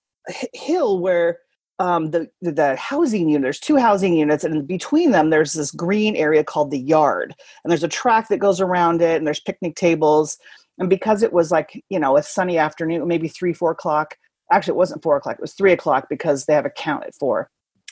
hill 0.53 0.99
where 0.99 1.39
um, 1.79 2.11
the, 2.11 2.29
the 2.41 2.75
housing 2.75 3.29
unit. 3.29 3.43
There's 3.43 3.59
two 3.59 3.77
housing 3.77 4.15
units, 4.15 4.43
and 4.43 4.67
between 4.67 5.11
them, 5.11 5.29
there's 5.29 5.53
this 5.53 5.71
green 5.71 6.15
area 6.15 6.43
called 6.43 6.71
the 6.71 6.79
yard. 6.79 7.35
And 7.63 7.71
there's 7.71 7.83
a 7.83 7.89
track 7.89 8.29
that 8.29 8.39
goes 8.39 8.59
around 8.59 9.01
it, 9.01 9.17
and 9.17 9.27
there's 9.27 9.39
picnic 9.39 9.75
tables. 9.75 10.37
And 10.79 10.89
because 10.89 11.23
it 11.23 11.33
was 11.33 11.51
like 11.51 11.83
you 11.89 11.99
know 11.99 12.17
a 12.17 12.23
sunny 12.23 12.57
afternoon, 12.57 13.07
maybe 13.07 13.27
three, 13.27 13.53
four 13.53 13.71
o'clock. 13.71 14.15
Actually, 14.51 14.73
it 14.73 14.77
wasn't 14.77 15.03
four 15.03 15.17
o'clock. 15.17 15.35
It 15.35 15.41
was 15.41 15.53
three 15.53 15.73
o'clock 15.73 16.07
because 16.09 16.45
they 16.45 16.53
have 16.53 16.65
a 16.65 16.69
count 16.69 17.03
at 17.05 17.15
four. 17.15 17.49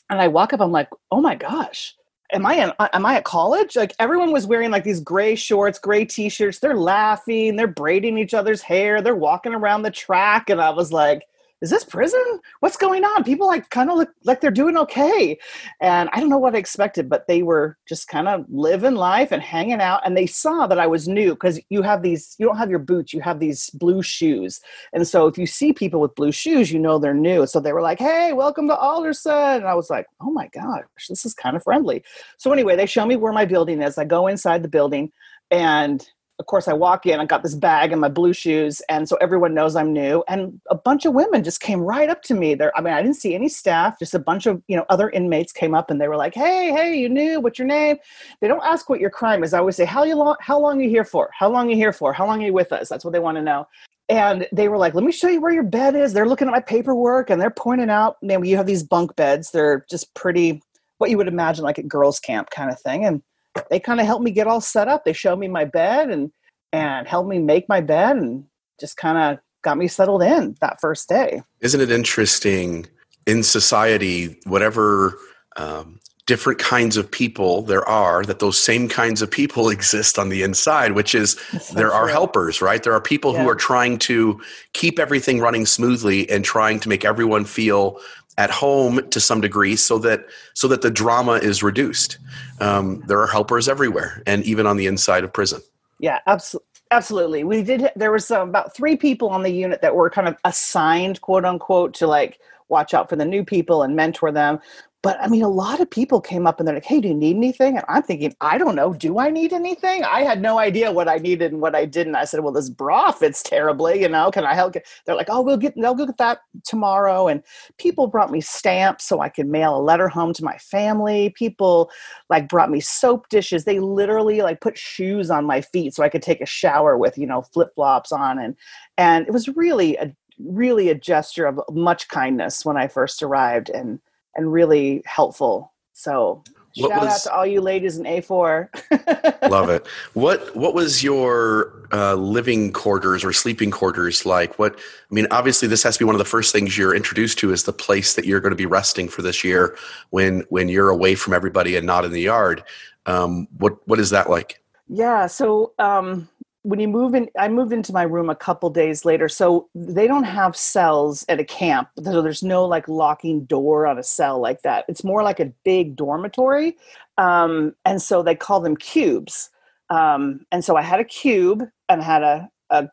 And 0.09 0.21
I 0.21 0.27
walk 0.27 0.53
up. 0.53 0.61
I'm 0.61 0.71
like, 0.71 0.89
oh 1.11 1.19
my 1.19 1.35
gosh, 1.35 1.95
am 2.31 2.45
I 2.45 2.53
in, 2.55 2.71
am 2.79 3.05
I 3.05 3.15
at 3.15 3.23
college? 3.23 3.75
Like 3.75 3.93
everyone 3.99 4.31
was 4.31 4.47
wearing 4.47 4.71
like 4.71 4.83
these 4.83 4.99
gray 4.99 5.35
shorts, 5.35 5.79
gray 5.79 6.05
t-shirts. 6.05 6.59
They're 6.59 6.77
laughing. 6.77 7.55
They're 7.55 7.67
braiding 7.67 8.17
each 8.17 8.33
other's 8.33 8.61
hair. 8.61 9.01
They're 9.01 9.15
walking 9.15 9.53
around 9.53 9.81
the 9.81 9.91
track, 9.91 10.49
and 10.49 10.61
I 10.61 10.69
was 10.69 10.91
like 10.91 11.23
is 11.61 11.69
this 11.69 11.85
prison? 11.85 12.39
What's 12.59 12.77
going 12.77 13.03
on? 13.03 13.23
People 13.23 13.47
like 13.47 13.69
kind 13.69 13.89
of 13.89 13.97
look 13.97 14.09
like 14.23 14.41
they're 14.41 14.51
doing 14.51 14.77
okay. 14.77 15.37
And 15.79 16.09
I 16.11 16.19
don't 16.19 16.29
know 16.29 16.37
what 16.37 16.55
I 16.55 16.57
expected, 16.57 17.09
but 17.09 17.27
they 17.27 17.43
were 17.43 17.77
just 17.87 18.07
kind 18.07 18.27
of 18.27 18.45
living 18.49 18.95
life 18.95 19.31
and 19.31 19.41
hanging 19.41 19.79
out. 19.79 20.01
And 20.05 20.17
they 20.17 20.25
saw 20.25 20.67
that 20.67 20.79
I 20.79 20.87
was 20.87 21.07
new 21.07 21.31
because 21.31 21.59
you 21.69 21.81
have 21.81 22.01
these, 22.01 22.35
you 22.37 22.45
don't 22.45 22.57
have 22.57 22.69
your 22.69 22.79
boots, 22.79 23.13
you 23.13 23.21
have 23.21 23.39
these 23.39 23.69
blue 23.71 24.03
shoes. 24.03 24.59
And 24.93 25.07
so 25.07 25.27
if 25.27 25.37
you 25.37 25.45
see 25.45 25.71
people 25.71 26.01
with 26.01 26.15
blue 26.15 26.31
shoes, 26.31 26.71
you 26.71 26.79
know 26.79 26.99
they're 26.99 27.13
new. 27.13 27.47
So 27.47 27.59
they 27.59 27.73
were 27.73 27.81
like, 27.81 27.99
hey, 27.99 28.33
welcome 28.33 28.67
to 28.67 28.75
Alderson. 28.75 29.31
And 29.31 29.67
I 29.67 29.75
was 29.75 29.89
like, 29.89 30.07
oh 30.21 30.31
my 30.31 30.49
gosh, 30.49 30.83
this 31.07 31.25
is 31.25 31.33
kind 31.33 31.55
of 31.55 31.63
friendly. 31.63 32.03
So 32.37 32.51
anyway, 32.51 32.75
they 32.75 32.85
show 32.85 33.05
me 33.05 33.15
where 33.15 33.33
my 33.33 33.45
building 33.45 33.81
is. 33.81 33.97
I 33.97 34.05
go 34.05 34.27
inside 34.27 34.61
the 34.61 34.69
building 34.69 35.11
and 35.51 36.05
of 36.37 36.47
course, 36.47 36.67
I 36.67 36.73
walk 36.73 37.05
in, 37.05 37.19
I 37.19 37.25
got 37.25 37.43
this 37.43 37.55
bag 37.55 37.93
and 37.93 38.01
my 38.01 38.09
blue 38.09 38.33
shoes, 38.33 38.81
and 38.89 39.07
so 39.07 39.15
everyone 39.17 39.53
knows 39.53 39.75
I'm 39.75 39.93
new. 39.93 40.21
And 40.27 40.59
a 40.69 40.75
bunch 40.75 41.05
of 41.05 41.13
women 41.13 41.43
just 41.43 41.61
came 41.61 41.79
right 41.79 42.09
up 42.09 42.23
to 42.23 42.33
me. 42.33 42.55
There, 42.55 42.77
I 42.77 42.81
mean, 42.81 42.93
I 42.93 43.01
didn't 43.01 43.15
see 43.15 43.35
any 43.35 43.47
staff, 43.47 43.97
just 43.99 44.13
a 44.13 44.19
bunch 44.19 44.45
of 44.45 44.61
you 44.67 44.75
know 44.75 44.85
other 44.89 45.09
inmates 45.09 45.53
came 45.53 45.73
up 45.73 45.89
and 45.89 45.99
they 45.99 46.09
were 46.09 46.17
like, 46.17 46.33
"Hey, 46.33 46.71
hey, 46.71 46.95
you 46.95 47.07
new? 47.07 47.39
What's 47.39 47.57
your 47.57 47.67
name?" 47.67 47.97
They 48.41 48.49
don't 48.49 48.63
ask 48.63 48.89
what 48.89 48.99
your 48.99 49.09
crime 49.09 49.43
is. 49.43 49.53
I 49.53 49.59
always 49.59 49.77
say, 49.77 49.85
"How 49.85 50.03
you 50.03 50.15
long? 50.15 50.35
How 50.41 50.59
long 50.59 50.79
are 50.79 50.83
you 50.83 50.89
here 50.89 51.05
for? 51.05 51.29
How 51.33 51.49
long 51.49 51.67
are 51.67 51.71
you 51.71 51.77
here 51.77 51.93
for? 51.93 52.11
How 52.11 52.25
long 52.27 52.41
are 52.43 52.45
you 52.45 52.53
with 52.53 52.73
us?" 52.73 52.89
That's 52.89 53.05
what 53.05 53.13
they 53.13 53.19
want 53.19 53.37
to 53.37 53.41
know. 53.41 53.67
And 54.09 54.47
they 54.51 54.67
were 54.67 54.77
like, 54.77 54.93
"Let 54.93 55.05
me 55.05 55.11
show 55.13 55.29
you 55.29 55.39
where 55.41 55.53
your 55.53 55.63
bed 55.63 55.95
is." 55.95 56.11
They're 56.13 56.27
looking 56.27 56.47
at 56.47 56.51
my 56.51 56.59
paperwork 56.59 57.29
and 57.29 57.41
they're 57.41 57.49
pointing 57.49 57.89
out, 57.89 58.17
"Man, 58.21 58.43
you 58.43 58.57
have 58.57 58.67
these 58.67 58.83
bunk 58.83 59.15
beds. 59.15 59.51
They're 59.51 59.85
just 59.89 60.13
pretty, 60.15 60.61
what 60.97 61.09
you 61.09 61.17
would 61.17 61.27
imagine 61.29 61.63
like 61.63 61.79
at 61.79 61.87
girls' 61.87 62.19
camp 62.19 62.49
kind 62.49 62.69
of 62.69 62.79
thing." 62.81 63.05
And 63.05 63.21
they 63.69 63.79
kind 63.79 63.99
of 63.99 64.05
helped 64.05 64.23
me 64.23 64.31
get 64.31 64.47
all 64.47 64.61
set 64.61 64.87
up. 64.87 65.05
They 65.05 65.13
showed 65.13 65.39
me 65.39 65.47
my 65.47 65.65
bed 65.65 66.09
and 66.09 66.31
and 66.71 67.07
helped 67.07 67.29
me 67.29 67.39
make 67.39 67.69
my 67.69 67.81
bed 67.81 68.17
and 68.17 68.45
just 68.79 68.97
kind 68.97 69.17
of 69.17 69.39
got 69.63 69.77
me 69.77 69.87
settled 69.87 70.21
in 70.21 70.55
that 70.61 70.79
first 70.81 71.07
day. 71.07 71.41
Isn't 71.61 71.81
it 71.81 71.91
interesting 71.91 72.87
in 73.25 73.43
society, 73.43 74.37
whatever 74.45 75.17
um, 75.55 75.99
different 76.25 76.59
kinds 76.59 76.97
of 76.97 77.09
people 77.09 77.61
there 77.61 77.87
are, 77.87 78.23
that 78.23 78.39
those 78.39 78.57
same 78.57 78.87
kinds 78.89 79.21
of 79.21 79.29
people 79.29 79.69
exist 79.77 80.19
on 80.19 80.29
the 80.29 80.43
inside, 80.43 80.91
which 80.93 81.15
is 81.15 81.31
so 81.61 81.73
there 81.73 81.87
true. 81.87 81.95
are 81.95 82.07
helpers, 82.07 82.61
right? 82.61 82.83
There 82.83 82.93
are 82.93 83.01
people 83.01 83.33
yeah. 83.33 83.43
who 83.43 83.49
are 83.49 83.55
trying 83.55 83.97
to 83.99 84.41
keep 84.73 84.99
everything 84.99 85.39
running 85.39 85.65
smoothly 85.65 86.29
and 86.29 86.43
trying 86.43 86.79
to 86.81 86.89
make 86.89 87.05
everyone 87.05 87.45
feel 87.45 87.99
at 88.37 88.49
home 88.49 89.07
to 89.09 89.19
some 89.19 89.41
degree 89.41 89.75
so 89.75 89.97
that 89.97 90.25
so 90.53 90.67
that 90.67 90.81
the 90.81 90.91
drama 90.91 91.33
is 91.33 91.63
reduced 91.63 92.17
um, 92.59 93.01
there 93.07 93.19
are 93.19 93.27
helpers 93.27 93.67
everywhere 93.67 94.21
and 94.25 94.43
even 94.43 94.65
on 94.65 94.77
the 94.77 94.87
inside 94.87 95.23
of 95.23 95.31
prison 95.31 95.61
yeah, 95.99 96.19
absolutely. 96.27 96.67
Absolutely. 96.91 97.43
We 97.43 97.63
did, 97.63 97.89
there 97.95 98.11
was 98.11 98.29
uh, 98.29 98.43
about 98.43 98.75
three 98.75 98.95
people 98.95 99.29
on 99.29 99.41
the 99.41 99.49
unit 99.49 99.81
that 99.81 99.95
were 99.95 100.09
kind 100.09 100.27
of 100.27 100.37
assigned, 100.45 101.19
quote 101.21 101.43
unquote, 101.43 101.95
to 101.95 102.07
like 102.07 102.39
watch 102.69 102.93
out 102.93 103.09
for 103.09 103.15
the 103.15 103.25
new 103.25 103.43
people 103.43 103.81
and 103.83 103.95
mentor 103.95 104.31
them. 104.31 104.59
But 105.05 105.21
I 105.21 105.27
mean, 105.27 105.43
a 105.43 105.47
lot 105.47 105.81
of 105.81 105.87
people 105.87 106.19
came 106.19 106.47
up 106.47 106.57
and 106.57 106.67
they're 106.67 106.73
like, 106.73 106.83
hey, 106.83 106.99
do 106.99 107.09
you 107.09 107.13
need 107.13 107.35
anything? 107.35 107.77
And 107.77 107.85
I'm 107.87 108.01
thinking, 108.01 108.33
I 108.41 108.57
don't 108.57 108.73
know. 108.73 108.91
Do 108.91 109.19
I 109.19 109.29
need 109.29 109.53
anything? 109.53 110.03
I 110.03 110.23
had 110.23 110.41
no 110.41 110.57
idea 110.57 110.91
what 110.91 111.07
I 111.07 111.17
needed 111.17 111.51
and 111.51 111.61
what 111.61 111.75
I 111.75 111.85
didn't. 111.85 112.15
I 112.15 112.25
said, 112.25 112.39
well, 112.39 112.51
this 112.51 112.71
bra 112.71 113.11
fits 113.11 113.43
terribly. 113.43 114.01
You 114.01 114.09
know, 114.09 114.31
can 114.31 114.45
I 114.45 114.55
help? 114.55 114.73
They're 115.05 115.15
like, 115.15 115.29
oh, 115.29 115.41
we'll 115.41 115.57
get, 115.57 115.75
they'll 115.79 115.93
get 115.93 116.17
that 116.17 116.39
tomorrow. 116.63 117.27
And 117.27 117.43
people 117.77 118.07
brought 118.07 118.31
me 118.31 118.41
stamps 118.41 119.05
so 119.05 119.19
I 119.19 119.29
could 119.29 119.45
mail 119.45 119.77
a 119.77 119.79
letter 119.79 120.07
home 120.07 120.33
to 120.33 120.43
my 120.43 120.57
family. 120.57 121.29
People 121.37 121.91
like 122.31 122.49
brought 122.49 122.71
me 122.71 122.79
soap 122.79 123.29
dishes. 123.29 123.65
They 123.65 123.77
literally 123.77 124.41
like 124.41 124.59
put 124.59 124.75
shoes 124.75 125.29
on 125.29 125.45
my 125.45 125.61
feet 125.61 125.93
so 125.93 126.01
I 126.01 126.09
could 126.09 126.23
take 126.23 126.41
a 126.41 126.47
shower 126.47 126.97
with, 126.97 127.15
you 127.15 127.27
know, 127.27 127.43
flip 127.43 127.75
flops 127.75 128.11
on. 128.11 128.39
And, 128.39 128.55
and 128.97 129.27
it 129.27 129.33
was 129.33 129.49
really 129.49 129.97
a, 129.97 130.11
really 130.39 130.89
a 130.89 130.95
gesture 130.95 131.45
of 131.45 131.59
much 131.69 132.07
kindness 132.07 132.65
when 132.65 132.75
I 132.75 132.87
first 132.87 133.21
arrived. 133.21 133.69
And, 133.69 133.99
and 134.35 134.51
really 134.51 135.01
helpful. 135.05 135.71
So 135.93 136.43
what 136.77 136.91
shout 136.91 137.01
was, 137.01 137.13
out 137.13 137.29
to 137.29 137.33
all 137.33 137.45
you 137.45 137.61
ladies 137.61 137.97
in 137.97 138.03
A4. 138.03 139.49
love 139.49 139.69
it. 139.69 139.87
What 140.13 140.55
what 140.55 140.73
was 140.73 141.03
your 141.03 141.87
uh, 141.93 142.15
living 142.15 142.73
quarters 142.73 143.23
or 143.23 143.31
sleeping 143.31 143.71
quarters 143.71 144.25
like? 144.25 144.59
What 144.59 144.77
I 144.77 145.13
mean, 145.13 145.27
obviously, 145.31 145.67
this 145.67 145.83
has 145.83 145.95
to 145.95 145.99
be 145.99 146.05
one 146.05 146.15
of 146.15 146.19
the 146.19 146.25
first 146.25 146.51
things 146.51 146.77
you're 146.77 146.93
introduced 146.93 147.39
to 147.39 147.53
is 147.53 147.63
the 147.63 147.73
place 147.73 148.15
that 148.15 148.25
you're 148.25 148.41
going 148.41 148.51
to 148.51 148.57
be 148.57 148.65
resting 148.65 149.07
for 149.07 149.21
this 149.21 149.43
year 149.43 149.77
when 150.09 150.41
when 150.49 150.67
you're 150.67 150.89
away 150.89 151.15
from 151.15 151.33
everybody 151.33 151.77
and 151.77 151.85
not 151.85 152.03
in 152.03 152.11
the 152.11 152.21
yard. 152.21 152.63
Um, 153.05 153.47
what 153.57 153.87
what 153.87 153.99
is 153.99 154.09
that 154.09 154.29
like? 154.29 154.61
Yeah, 154.87 155.27
so 155.27 155.73
um, 155.79 156.27
when 156.65 156.79
you 156.79 156.87
move 156.87 157.13
in 157.13 157.29
i 157.37 157.47
moved 157.47 157.71
into 157.71 157.93
my 157.93 158.01
room 158.01 158.29
a 158.29 158.35
couple 158.35 158.69
days 158.71 159.05
later 159.05 159.29
so 159.29 159.69
they 159.75 160.07
don't 160.07 160.23
have 160.23 160.55
cells 160.55 161.23
at 161.29 161.39
a 161.39 161.45
camp 161.45 161.89
so 162.03 162.21
there's 162.23 162.41
no 162.41 162.65
like 162.65 162.87
locking 162.87 163.45
door 163.45 163.85
on 163.85 163.99
a 163.99 164.03
cell 164.03 164.39
like 164.39 164.61
that. 164.63 164.85
It's 164.87 165.03
more 165.03 165.21
like 165.23 165.39
a 165.39 165.51
big 165.63 165.95
dormitory 165.95 166.75
um, 167.17 167.75
and 167.85 168.01
so 168.01 168.23
they 168.23 168.35
call 168.35 168.59
them 168.59 168.75
cubes. 168.75 169.49
Um, 169.89 170.45
and 170.51 170.65
so 170.65 170.75
i 170.75 170.81
had 170.81 170.99
a 170.99 171.03
cube 171.03 171.63
and 171.87 172.01
had 172.01 172.23
a, 172.23 172.49
a, 172.71 172.87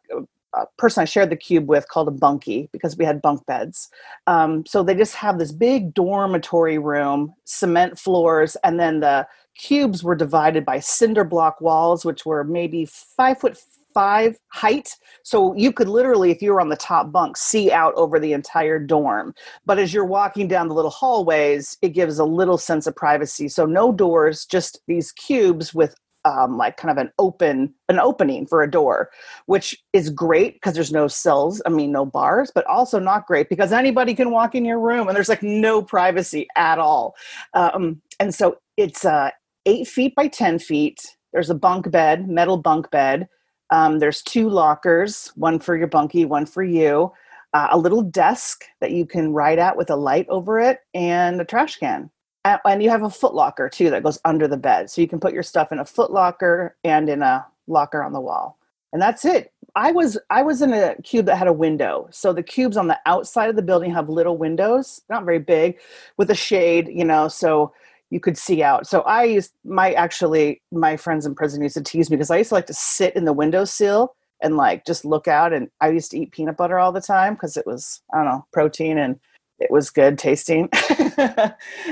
a, 0.55 0.67
person 0.77 1.01
i 1.01 1.07
shared 1.07 1.31
the 1.31 1.37
cube 1.37 1.67
with 1.67 1.89
called 1.89 2.09
a 2.09 2.11
bunkie 2.11 2.69
because 2.71 2.99
we 2.99 3.07
had 3.07 3.23
bunk 3.23 3.47
beds. 3.47 3.89
Um, 4.27 4.67
so 4.67 4.83
they 4.83 4.95
just 4.95 5.15
have 5.15 5.39
this 5.39 5.53
big 5.53 5.95
dormitory 5.95 6.77
room 6.77 7.33
cement 7.45 7.99
floors 7.99 8.57
and 8.63 8.79
then 8.79 9.01
the 9.01 9.27
cubes 9.57 10.03
were 10.03 10.15
divided 10.15 10.65
by 10.65 10.81
cinder 10.81 11.25
block 11.25 11.61
walls, 11.61 12.05
which 12.05 12.25
were 12.27 12.45
maybe 12.45 12.87
five 12.87 13.41
foot 13.41 13.59
five 13.95 14.39
height. 14.49 14.97
So 15.23 15.55
you 15.55 15.73
could 15.73 15.89
literally, 15.89 16.31
if 16.31 16.43
you 16.43 16.53
were 16.53 16.61
on 16.61 16.69
the 16.69 16.77
top 16.77 17.13
bunk, 17.13 17.37
see 17.37 17.71
out 17.71 17.95
over 17.95 18.19
the 18.19 18.33
entire 18.33 18.79
dorm. 18.79 19.35
But 19.67 19.79
as 19.79 19.93
you're 19.93 20.05
walking 20.05 20.49
down 20.49 20.69
the 20.69 20.75
little 20.75 20.91
hallways, 20.91 21.77
it 21.83 21.91
gives 21.91 22.19
a 22.19 22.25
little 22.25 22.59
sense 22.59 22.87
of 22.87 22.97
privacy. 22.97 23.49
So 23.49 23.67
no 23.67 23.93
doors, 23.93 24.47
just 24.47 24.81
these 24.87 25.13
cubes 25.13 25.75
with 25.75 25.95
um, 26.25 26.57
like 26.57 26.77
kind 26.77 26.91
of 26.91 26.99
an 26.99 27.11
open 27.19 27.75
an 27.89 27.99
opening 27.99 28.47
for 28.47 28.63
a 28.63 28.71
door 28.71 29.11
which 29.47 29.83
is 29.93 30.09
great 30.09 30.55
because 30.55 30.73
there's 30.73 30.93
no 30.93 31.09
cells 31.09 31.61
i 31.67 31.69
mean 31.69 31.91
no 31.91 32.07
bars 32.07 32.53
but 32.55 32.65
also 32.67 33.01
not 33.01 33.27
great 33.27 33.49
because 33.49 33.73
anybody 33.73 34.15
can 34.15 34.31
walk 34.31 34.55
in 34.55 34.65
your 34.65 34.79
room 34.79 35.09
and 35.09 35.17
there's 35.17 35.29
like 35.29 35.43
no 35.43 35.83
privacy 35.83 36.47
at 36.55 36.79
all 36.79 37.17
um, 37.55 38.01
and 38.21 38.33
so 38.33 38.57
it's 38.77 39.05
uh, 39.05 39.31
eight 39.67 39.87
feet 39.87 40.15
by 40.15 40.29
10 40.29 40.59
feet. 40.59 41.01
There's 41.33 41.51
a 41.51 41.55
bunk 41.55 41.91
bed, 41.91 42.29
metal 42.29 42.57
bunk 42.57 42.91
bed. 42.91 43.29
Um, 43.71 43.99
there's 43.99 44.23
two 44.23 44.49
lockers, 44.49 45.33
one 45.35 45.59
for 45.59 45.77
your 45.77 45.87
bunkie, 45.87 46.25
one 46.25 46.47
for 46.47 46.63
you. 46.63 47.13
Uh, 47.55 47.69
a 47.71 47.79
little 47.79 48.03
desk 48.03 48.65
that 48.81 48.93
you 48.93 49.07
can 49.07 49.33
write 49.33 49.59
at 49.59 49.77
with 49.77 49.91
a 49.91 49.97
light 49.97 50.27
over 50.29 50.59
it, 50.59 50.81
and 50.95 51.41
a 51.41 51.45
trash 51.45 51.77
can. 51.77 52.11
And, 52.45 52.61
and 52.65 52.83
you 52.83 52.91
have 52.91 53.03
a 53.03 53.11
foot 53.11 53.35
locker 53.35 53.69
too 53.69 53.91
that 53.91 54.03
goes 54.03 54.19
under 54.25 54.49
the 54.49 54.57
bed, 54.57 54.91
so 54.91 55.01
you 55.01 55.09
can 55.09 55.21
put 55.21 55.35
your 55.35 55.43
stuff 55.43 55.73
in 55.73 55.79
a 55.79 55.85
foot 55.85 56.11
locker 56.11 56.77
and 56.85 57.09
in 57.09 57.23
a 57.23 57.47
locker 57.67 58.03
on 58.03 58.13
the 58.13 58.21
wall. 58.21 58.59
And 58.93 59.01
that's 59.01 59.25
it. 59.25 59.53
I 59.75 59.93
was 59.93 60.19
I 60.29 60.43
was 60.43 60.61
in 60.61 60.73
a 60.73 60.97
cube 61.03 61.27
that 61.27 61.37
had 61.37 61.47
a 61.47 61.53
window. 61.53 62.09
So 62.11 62.33
the 62.33 62.43
cubes 62.43 62.77
on 62.77 62.89
the 62.89 62.99
outside 63.07 63.49
of 63.49 63.57
the 63.57 63.63
building 63.63 63.91
have 63.93 64.09
little 64.09 64.37
windows, 64.37 65.01
not 65.09 65.25
very 65.25 65.39
big, 65.39 65.79
with 66.19 66.31
a 66.31 66.35
shade, 66.35 66.89
you 66.93 67.05
know. 67.05 67.29
So 67.29 67.73
you 68.13 68.21
could 68.21 68.37
see 68.37 68.63
out. 68.63 68.87
So 68.87 69.01
I 69.01 69.25
used 69.25 69.55
my 69.65 69.93
actually 69.93 70.61
my 70.71 70.99
friends 70.99 71.25
in 71.25 71.35
prison 71.35 71.63
used 71.63 71.77
to 71.77 71.83
tease 71.83 72.11
me 72.11 72.17
because 72.17 72.31
I 72.31 72.37
used 72.37 72.51
to 72.51 72.55
like 72.55 72.67
to 72.67 72.75
sit 72.75 73.17
in 73.17 73.25
the 73.25 73.33
windowsill 73.33 74.15
and 74.43 74.59
like 74.59 74.85
just 74.85 75.07
look 75.07 75.27
out 75.27 75.55
and 75.55 75.71
I 75.81 75.89
used 75.89 76.11
to 76.11 76.19
eat 76.19 76.31
peanut 76.31 76.59
butter 76.59 76.79
all 76.79 76.93
the 76.93 77.01
time 77.01 77.33
because 77.33 77.57
it 77.57 77.67
was 77.67 78.03
I 78.13 78.19
don't 78.19 78.27
know 78.27 78.47
protein 78.53 78.99
and 78.99 79.19
it 79.59 79.71
was 79.71 79.89
good 79.89 80.19
tasting. 80.19 80.69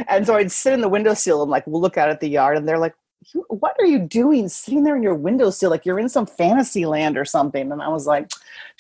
and 0.09 0.27
so 0.27 0.35
I'd 0.37 0.53
sit 0.53 0.75
in 0.75 0.83
the 0.83 0.91
windowsill 0.91 1.41
and 1.41 1.51
like 1.51 1.67
look 1.67 1.97
out 1.97 2.11
at 2.11 2.21
the 2.21 2.29
yard 2.29 2.59
and 2.59 2.69
they're 2.69 2.79
like 2.79 2.95
what 3.49 3.77
are 3.79 3.87
you 3.87 3.99
doing 3.99 4.49
sitting 4.49 4.85
there 4.85 4.97
in 4.97 5.03
your 5.03 5.15
windowsill 5.15 5.71
like 5.71 5.87
you're 5.87 5.99
in 5.99 6.09
some 6.09 6.27
fantasy 6.27 6.85
land 6.85 7.17
or 7.17 7.25
something 7.25 7.73
and 7.73 7.83
I 7.83 7.89
was 7.89 8.07
like 8.07 8.31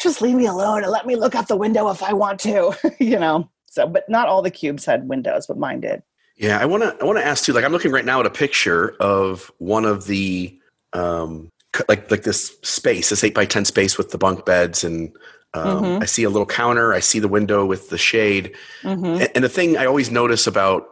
just 0.01 0.23
leave 0.23 0.35
me 0.35 0.47
alone 0.47 0.83
and 0.83 0.91
let 0.91 1.07
me 1.07 1.15
look 1.15 1.35
out 1.35 1.49
the 1.49 1.57
window 1.57 1.91
if 1.91 2.03
I 2.03 2.15
want 2.15 2.41
to 2.41 2.75
you 2.99 3.19
know 3.19 3.51
so 3.67 3.87
but 3.87 4.09
not 4.09 4.29
all 4.29 4.41
the 4.41 4.51
cubes 4.51 4.87
had 4.87 5.09
windows 5.09 5.47
but 5.47 5.59
mine 5.59 5.81
did 5.81 6.03
yeah, 6.41 6.59
I 6.59 6.65
want 6.65 6.83
to. 6.83 6.97
I 7.03 7.05
want 7.05 7.19
to 7.19 7.25
ask 7.25 7.45
too. 7.45 7.53
Like, 7.53 7.65
I'm 7.65 7.73
looking 7.73 7.93
right 7.93 8.05
now 8.05 8.19
at 8.21 8.27
a 8.27 8.31
picture 8.31 8.97
of 8.99 9.53
one 9.59 9.85
of 9.85 10.07
the 10.07 10.59
um, 10.95 11.51
like 11.87 12.11
like 12.11 12.23
this 12.23 12.57
space, 12.63 13.11
this 13.11 13.23
eight 13.23 13.35
by 13.35 13.45
ten 13.45 13.67
space 13.67 13.99
with 13.99 14.11
the 14.11 14.17
bunk 14.17 14.47
beds, 14.47 14.83
and 14.83 15.15
um, 15.53 15.85
mm-hmm. 15.85 16.03
I 16.03 16.07
see 16.07 16.25
a 16.25 16.31
little 16.31 16.47
counter. 16.47 16.95
I 16.95 17.01
see 17.01 17.19
the 17.19 17.29
window 17.29 17.67
with 17.67 17.91
the 17.91 17.99
shade. 17.99 18.57
Mm-hmm. 18.83 19.05
And, 19.05 19.31
and, 19.35 19.45
the 19.45 19.51
thing 19.51 19.77
I 19.77 19.85
always 19.85 20.11
notice 20.11 20.47
about 20.47 20.89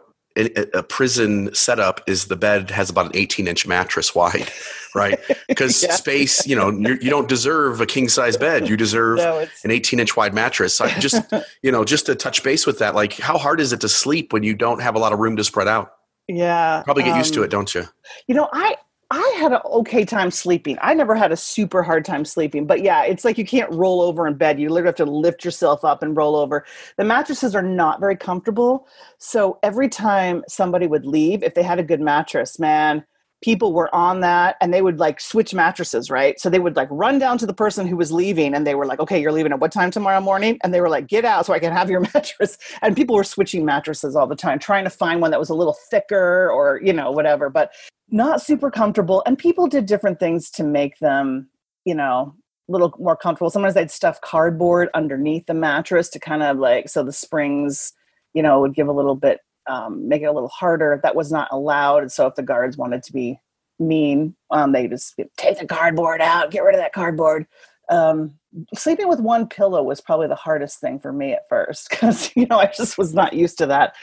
a 0.47 0.83
prison 0.83 1.53
setup 1.53 2.01
is 2.07 2.25
the 2.25 2.35
bed 2.35 2.71
has 2.71 2.89
about 2.89 3.07
an 3.07 3.11
18 3.15 3.47
inch 3.47 3.67
mattress 3.67 4.15
wide, 4.15 4.51
right? 4.95 5.19
Because 5.47 5.83
yeah. 5.83 5.93
space, 5.93 6.45
you 6.47 6.55
know, 6.55 6.69
you 6.69 6.97
do 6.97 7.09
not 7.09 7.27
deserve 7.27 7.81
a 7.81 7.85
king 7.85 8.09
size 8.09 8.37
bed. 8.37 8.69
You 8.69 8.77
deserve 8.77 9.17
no, 9.17 9.47
an 9.63 9.71
18 9.71 9.99
inch 9.99 10.15
wide 10.15 10.33
mattress. 10.33 10.73
So 10.73 10.87
just, 10.87 11.31
you 11.61 11.71
know, 11.71 11.83
just 11.83 12.05
to 12.07 12.15
touch 12.15 12.43
base 12.43 12.65
with 12.65 12.79
that, 12.79 12.95
like 12.95 13.13
how 13.13 13.37
hard 13.37 13.59
is 13.59 13.73
it 13.73 13.81
to 13.81 13.89
sleep 13.89 14.33
when 14.33 14.43
you 14.43 14.55
don't 14.55 14.81
have 14.81 14.95
a 14.95 14.99
lot 14.99 15.13
of 15.13 15.19
room 15.19 15.35
to 15.37 15.43
spread 15.43 15.67
out? 15.67 15.93
Yeah. 16.27 16.83
Probably 16.83 17.03
get 17.03 17.13
um, 17.13 17.17
used 17.17 17.33
to 17.33 17.41
um, 17.41 17.45
it, 17.45 17.51
don't 17.51 17.73
you? 17.73 17.85
You 18.27 18.35
know, 18.35 18.49
I, 18.53 18.75
I 19.11 19.35
had 19.39 19.53
an 19.53 19.61
okay 19.65 20.05
time 20.05 20.29
sleeping. 20.29 20.77
I 20.81 20.93
never 20.93 21.15
had 21.15 21.31
a 21.31 21.37
super 21.37 21.81
hard 21.81 22.05
time 22.05 22.23
sleeping, 22.25 22.67
but 22.67 22.83
yeah, 22.83 23.03
it's 23.03 23.25
like 23.25 23.39
you 23.39 23.45
can't 23.45 23.71
roll 23.73 24.01
over 24.01 24.27
in 24.27 24.35
bed. 24.35 24.59
You 24.59 24.69
literally 24.69 24.89
have 24.89 24.95
to 24.97 25.05
lift 25.05 25.43
yourself 25.43 25.83
up 25.83 26.03
and 26.03 26.15
roll 26.15 26.35
over. 26.35 26.63
The 26.97 27.05
mattresses 27.05 27.55
are 27.55 27.63
not 27.63 27.99
very 27.99 28.15
comfortable. 28.15 28.87
So 29.17 29.57
every 29.63 29.89
time 29.89 30.43
somebody 30.47 30.85
would 30.85 31.07
leave, 31.07 31.41
if 31.41 31.55
they 31.55 31.63
had 31.63 31.79
a 31.79 31.83
good 31.83 32.01
mattress, 32.01 32.59
man, 32.59 33.03
people 33.41 33.73
were 33.73 33.93
on 33.95 34.19
that 34.19 34.57
and 34.61 34.71
they 34.71 34.83
would 34.83 34.99
like 34.99 35.19
switch 35.19 35.55
mattresses, 35.55 36.11
right? 36.11 36.39
So 36.39 36.47
they 36.47 36.59
would 36.59 36.75
like 36.75 36.89
run 36.91 37.17
down 37.17 37.39
to 37.39 37.47
the 37.47 37.53
person 37.53 37.87
who 37.87 37.95
was 37.97 38.11
leaving 38.11 38.53
and 38.53 38.67
they 38.67 38.75
were 38.75 38.85
like, 38.85 38.99
okay, 38.99 39.19
you're 39.19 39.31
leaving 39.31 39.53
at 39.53 39.59
what 39.59 39.71
time 39.71 39.89
tomorrow 39.89 40.21
morning? 40.21 40.59
And 40.63 40.71
they 40.71 40.81
were 40.81 40.89
like, 40.89 41.07
get 41.07 41.25
out 41.25 41.47
so 41.47 41.53
I 41.53 41.59
can 41.59 41.73
have 41.73 41.89
your 41.89 42.01
mattress. 42.13 42.59
And 42.83 42.95
people 42.95 43.15
were 43.15 43.23
switching 43.23 43.65
mattresses 43.65 44.15
all 44.15 44.27
the 44.27 44.35
time, 44.35 44.59
trying 44.59 44.83
to 44.83 44.91
find 44.91 45.19
one 45.19 45.31
that 45.31 45.39
was 45.39 45.49
a 45.49 45.55
little 45.55 45.77
thicker 45.89 46.51
or, 46.51 46.79
you 46.83 46.93
know, 46.93 47.09
whatever. 47.09 47.49
But 47.49 47.71
not 48.11 48.41
super 48.41 48.71
comfortable 48.71 49.23
and 49.25 49.37
people 49.37 49.67
did 49.67 49.85
different 49.85 50.19
things 50.19 50.49
to 50.51 50.63
make 50.63 50.97
them 50.99 51.49
you 51.85 51.95
know, 51.95 52.35
a 52.67 52.71
little 52.71 52.93
more 52.99 53.15
comfortable. 53.15 53.49
Sometimes 53.49 53.75
I'd 53.75 53.91
stuff 53.91 54.21
cardboard 54.21 54.89
underneath 54.93 55.45
the 55.47 55.53
mattress 55.53 56.09
to 56.09 56.19
kind 56.19 56.43
of 56.43 56.57
like 56.57 56.89
so 56.89 57.03
the 57.03 57.11
springs, 57.11 57.93
you 58.33 58.43
know, 58.43 58.61
would 58.61 58.75
give 58.75 58.87
a 58.87 58.93
little 58.93 59.15
bit, 59.15 59.39
um, 59.67 60.07
make 60.07 60.21
it 60.21 60.25
a 60.25 60.31
little 60.31 60.49
harder. 60.49 60.99
That 61.01 61.15
was 61.15 61.31
not 61.31 61.47
allowed. 61.51 62.03
And 62.03 62.11
so 62.11 62.27
if 62.27 62.35
the 62.35 62.43
guards 62.43 62.77
wanted 62.77 63.01
to 63.03 63.13
be 63.13 63.39
mean, 63.79 64.35
um, 64.51 64.71
they 64.71 64.87
just 64.87 65.19
take 65.37 65.57
the 65.57 65.65
cardboard 65.65 66.21
out, 66.21 66.51
get 66.51 66.63
rid 66.63 66.75
of 66.75 66.81
that 66.81 66.93
cardboard. 66.93 67.47
Um, 67.89 68.37
sleeping 68.75 69.07
with 69.07 69.19
one 69.19 69.47
pillow 69.47 69.81
was 69.81 69.99
probably 69.99 70.27
the 70.27 70.35
hardest 70.35 70.79
thing 70.79 70.99
for 70.99 71.11
me 71.11 71.33
at 71.33 71.49
first 71.49 71.89
because 71.89 72.31
you 72.35 72.45
know 72.45 72.59
I 72.59 72.67
just 72.67 72.99
was 72.99 73.15
not 73.15 73.33
used 73.33 73.57
to 73.59 73.65
that. 73.67 73.95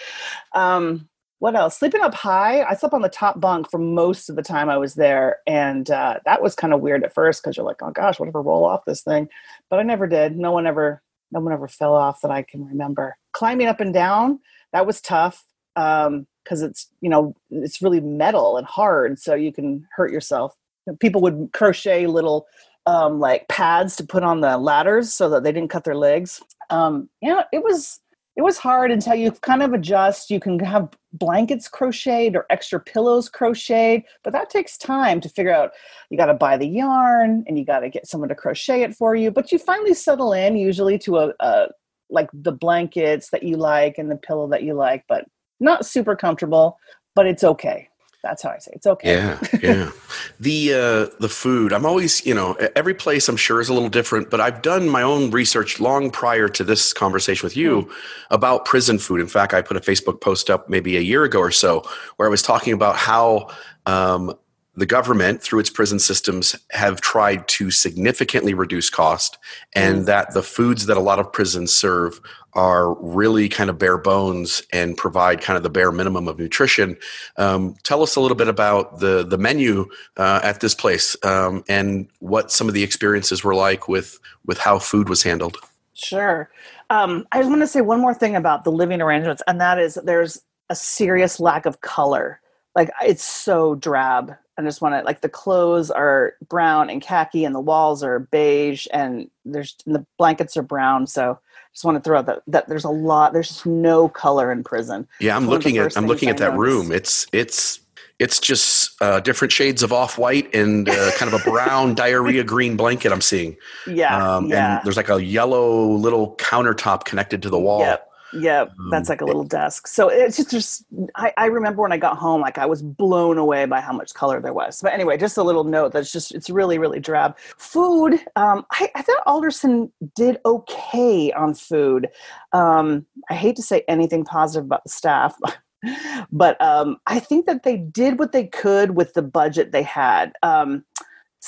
Um, 0.54 1.08
what 1.38 1.55
else? 1.55 1.78
Sleeping 1.78 2.00
up 2.00 2.14
high. 2.14 2.62
I 2.62 2.75
slept 2.75 2.95
on 2.95 3.02
the 3.02 3.09
top 3.09 3.40
bunk 3.40 3.71
for 3.71 3.78
most 3.78 4.28
of 4.28 4.37
the 4.37 4.43
time 4.43 4.71
I 4.71 4.78
was 4.78 4.95
there, 4.95 5.38
and 5.47 5.90
uh, 5.90 6.19
that 6.25 6.43
was 6.43 6.55
kind 6.55 6.73
of 6.73 6.81
weird 6.81 7.05
at 7.05 7.12
first 7.12 7.43
because 7.43 7.57
you're 7.57 7.66
like, 7.66 7.83
oh 7.83 7.90
gosh, 7.90 8.19
whatever, 8.19 8.40
roll 8.40 8.64
off 8.64 8.85
this 8.87 9.02
thing. 9.02 9.28
But 9.69 9.78
I 9.78 9.83
never 9.83 10.07
did. 10.07 10.37
No 10.37 10.52
one 10.52 10.66
ever, 10.66 11.02
no 11.33 11.40
one 11.40 11.52
ever 11.52 11.69
fell 11.69 11.95
off 11.95 12.23
that 12.23 12.31
I 12.31 12.43
can 12.43 12.66
remember. 12.66 13.16
Climbing 13.33 13.66
up 13.66 13.81
and 13.81 13.93
down, 13.93 14.40
that 14.73 14.87
was 14.87 15.00
tough 15.00 15.45
because 15.75 16.07
um, 16.07 16.26
it's 16.49 16.88
you 17.02 17.11
know 17.11 17.35
it's 17.50 17.83
really 17.83 18.00
metal 18.00 18.57
and 18.57 18.66
hard, 18.66 19.19
so 19.19 19.35
you 19.35 19.52
can 19.52 19.87
hurt 19.95 20.11
yourself. 20.11 20.57
People 21.00 21.21
would 21.21 21.50
crochet 21.52 22.07
little 22.07 22.47
um, 22.87 23.21
like 23.21 23.47
pads 23.49 23.97
to 23.97 24.05
put 24.05 24.23
on 24.23 24.40
the 24.40 24.57
ladders 24.57 25.12
so 25.12 25.28
that 25.28 25.43
they 25.43 25.52
didn't 25.52 25.71
cut 25.71 25.85
their 25.85 25.97
legs. 25.97 26.40
Um, 26.71 27.11
yeah, 27.21 27.43
it 27.52 27.62
was 27.62 28.00
it 28.37 28.43
was 28.43 28.59
hard 28.59 28.90
until 28.90 29.14
you 29.14 29.31
kind 29.33 29.62
of 29.62 29.73
adjust. 29.73 30.31
You 30.31 30.40
can 30.40 30.59
have 30.59 30.90
blankets 31.12 31.69
crocheted 31.69 32.37
or 32.37 32.45
extra 32.50 32.78
pillows 32.78 33.28
crocheted, 33.28 34.05
but 34.23 34.33
that 34.35 34.50
takes 34.50 34.76
time 34.76 35.21
to 35.23 35.28
figure 35.28 35.55
out. 35.55 35.71
You 36.11 36.19
got 36.19 36.26
to 36.26 36.35
buy 36.35 36.59
the 36.59 36.69
yarn 36.69 37.45
and 37.47 37.59
you 37.59 37.64
got 37.64 37.81
to 37.81 37.88
get 37.88 38.07
someone 38.07 38.28
to 38.28 38.35
crochet 38.35 38.83
it 38.83 38.95
for 38.95 39.14
you. 39.14 39.31
But 39.31 39.52
you 39.52 39.59
finally 39.59 39.95
settle 39.95 40.35
in 40.35 40.57
usually 40.57 40.99
to 41.00 41.19
a, 41.19 41.33
a 41.40 41.69
like 42.11 42.28
the 42.33 42.52
blankets 42.52 43.31
that 43.31 43.43
you 43.43 43.57
like 43.57 43.99
and 43.99 44.11
the 44.11 44.16
pillow 44.16 44.49
that 44.49 44.62
you 44.62 44.75
like, 44.75 45.05
but 45.09 45.25
not 45.59 45.87
super 45.87 46.14
comfortable, 46.14 46.78
but 47.14 47.26
it's 47.26 47.43
okay 47.43 47.88
that's 48.26 48.42
how 48.42 48.50
I 48.50 48.59
say 48.59 48.73
it. 48.73 48.76
it's 48.76 48.87
okay. 48.87 49.14
Yeah, 49.14 49.38
yeah. 49.62 49.90
the 50.40 50.75
uh, 50.75 51.16
the 51.21 51.28
food. 51.28 51.73
I'm 51.73 51.87
always, 51.87 52.25
you 52.26 52.35
know, 52.35 52.54
every 52.75 52.95
place 52.95 53.28
I'm 53.28 53.37
sure 53.37 53.61
is 53.61 53.68
a 53.68 53.75
little 53.75 53.88
different, 53.88 54.30
but 54.30 54.40
I've 54.40 54.62
done 54.62 54.88
my 54.88 55.02
own 55.02 55.30
research 55.30 55.80
long 55.80 56.11
prior 56.11 56.49
to 56.49 56.64
this 56.64 56.92
conversation 56.92 57.47
with 57.47 57.56
you 57.56 57.83
mm. 57.83 57.92
about 58.30 58.64
prison 58.64 58.99
food. 58.99 59.21
In 59.21 59.28
fact, 59.28 59.54
I 59.54 59.62
put 59.62 59.76
a 59.76 59.80
Facebook 59.80 60.21
post 60.21 60.50
up 60.50 60.68
maybe 60.68 60.97
a 60.97 61.00
year 61.00 61.25
ago 61.25 61.38
or 61.38 61.52
so 61.52 61.83
where 62.16 62.28
I 62.28 62.30
was 62.30 62.42
talking 62.42 62.73
about 62.73 62.97
how 62.97 63.49
um, 63.87 64.35
the 64.75 64.87
government 64.87 65.42
through 65.42 65.61
its 65.61 65.71
prison 65.71 65.99
systems 65.99 66.54
have 66.71 67.00
tried 67.00 67.49
to 67.49 67.71
significantly 67.71 68.54
reduce 68.54 68.90
cost 68.90 69.38
and 69.75 70.02
mm. 70.02 70.06
that 70.06 70.35
the 70.35 70.42
foods 70.42 70.87
that 70.87 70.97
a 70.97 71.00
lot 71.00 71.18
of 71.18 71.33
prisons 71.33 71.75
serve 71.75 72.21
are 72.56 72.94
really 72.94 73.48
kind 73.48 73.70
of 73.70 73.78
bare 73.78 73.98
bones 73.98 74.62
and 74.72 74.96
provide 74.96 75.40
kind 75.40 75.56
of 75.56 75.62
the 75.62 75.70
bare 75.70 75.92
minimum 75.92 76.26
of 76.26 76.38
nutrition 76.38 76.96
um, 77.36 77.76
tell 77.84 78.02
us 78.02 78.16
a 78.16 78.20
little 78.20 78.36
bit 78.36 78.48
about 78.48 78.98
the 78.98 79.25
the 79.25 79.38
menu 79.38 79.86
uh, 80.16 80.40
at 80.42 80.60
this 80.60 80.75
place 80.75 81.16
um, 81.25 81.62
and 81.68 82.08
what 82.18 82.50
some 82.50 82.66
of 82.66 82.75
the 82.75 82.82
experiences 82.82 83.44
were 83.44 83.54
like 83.54 83.86
with 83.86 84.18
with 84.46 84.58
how 84.58 84.78
food 84.78 85.08
was 85.08 85.22
handled. 85.22 85.56
Sure. 85.94 86.50
Um, 86.88 87.26
i 87.32 87.38
just 87.38 87.48
want 87.48 87.62
to 87.62 87.66
say 87.66 87.80
one 87.80 88.00
more 88.00 88.14
thing 88.14 88.36
about 88.36 88.64
the 88.64 88.70
living 88.70 89.00
arrangements 89.00 89.42
and 89.46 89.60
that 89.60 89.78
is 89.78 89.98
there's 90.04 90.40
a 90.68 90.75
serious 90.75 91.40
lack 91.40 91.66
of 91.66 91.80
color. 91.80 92.40
Like 92.75 92.90
it's 93.02 93.25
so 93.25 93.75
drab. 93.76 94.34
I 94.58 94.62
just 94.62 94.80
want 94.80 94.94
to 94.94 95.02
like 95.02 95.20
the 95.20 95.28
clothes 95.28 95.90
are 95.90 96.34
brown 96.48 96.90
and 96.90 97.02
khaki, 97.02 97.44
and 97.44 97.54
the 97.54 97.60
walls 97.60 98.02
are 98.02 98.20
beige, 98.20 98.86
and 98.92 99.30
there's 99.44 99.76
and 99.86 99.94
the 99.94 100.06
blankets 100.18 100.56
are 100.56 100.62
brown. 100.62 101.06
So 101.06 101.38
just 101.76 101.85
want 101.85 102.02
to 102.02 102.09
throw 102.09 102.18
out 102.18 102.25
that, 102.25 102.42
that 102.47 102.68
there's 102.68 102.85
a 102.85 102.90
lot. 102.90 103.35
There's 103.35 103.49
just 103.49 103.66
no 103.66 104.08
color 104.08 104.50
in 104.50 104.65
prison. 104.65 105.06
Yeah, 105.21 105.36
I'm 105.36 105.47
looking 105.47 105.76
at 105.76 105.95
I'm 105.95 106.06
looking 106.06 106.30
at 106.30 106.39
that 106.39 106.56
room. 106.56 106.91
It's 106.91 107.26
it's 107.32 107.80
it's 108.19 108.41
just 108.41 108.93
uh, 109.02 109.21
different 109.21 109.52
shades 109.52 109.82
of 109.82 109.93
off 109.93 110.17
white 110.17 110.54
and 110.54 110.89
uh, 110.89 111.10
kind 111.19 111.30
of 111.30 111.39
a 111.39 111.45
brown 111.45 111.95
diarrhea 111.95 112.45
green 112.45 112.78
blanket 112.78 113.12
I'm 113.12 113.21
seeing. 113.21 113.58
Yeah, 113.86 114.36
um, 114.36 114.47
yeah. 114.47 114.76
And 114.76 114.86
there's 114.86 114.97
like 114.97 115.10
a 115.10 115.23
yellow 115.23 115.86
little 115.86 116.34
countertop 116.36 117.04
connected 117.04 117.43
to 117.43 117.50
the 117.50 117.60
wall. 117.60 117.80
Yep. 117.80 118.10
Yeah, 118.38 118.62
um, 118.62 118.90
that's 118.90 119.08
like 119.08 119.20
a 119.20 119.25
little 119.25 119.44
desk. 119.44 119.86
So 119.86 120.08
it's 120.08 120.36
just, 120.36 120.50
just 120.50 120.84
I, 121.14 121.32
I, 121.36 121.46
remember 121.46 121.82
when 121.82 121.92
I 121.92 121.96
got 121.96 122.16
home, 122.16 122.40
like 122.40 122.58
I 122.58 122.66
was 122.66 122.82
blown 122.82 123.38
away 123.38 123.64
by 123.66 123.80
how 123.80 123.92
much 123.92 124.14
color 124.14 124.40
there 124.40 124.52
was. 124.52 124.80
But 124.82 124.92
anyway, 124.92 125.16
just 125.16 125.36
a 125.36 125.42
little 125.42 125.64
note 125.64 125.92
that's 125.92 126.12
just 126.12 126.34
it's 126.34 126.50
really 126.50 126.78
really 126.78 127.00
drab. 127.00 127.38
Food, 127.38 128.14
um, 128.36 128.64
I, 128.72 128.90
I 128.94 129.02
thought 129.02 129.22
Alderson 129.26 129.92
did 130.14 130.38
okay 130.44 131.32
on 131.32 131.54
food. 131.54 132.08
Um, 132.52 133.06
I 133.30 133.34
hate 133.34 133.56
to 133.56 133.62
say 133.62 133.84
anything 133.88 134.25
positive 134.25 134.66
about 134.66 134.84
the 134.84 134.90
staff. 134.90 135.36
but 136.32 136.60
um, 136.60 136.96
I 137.06 137.18
think 137.18 137.46
that 137.46 137.62
they 137.62 137.76
did 137.76 138.18
what 138.18 138.32
they 138.32 138.46
could 138.46 138.92
with 138.92 139.14
the 139.14 139.22
budget 139.22 139.72
they 139.72 139.82
had. 139.82 140.32
Um, 140.42 140.84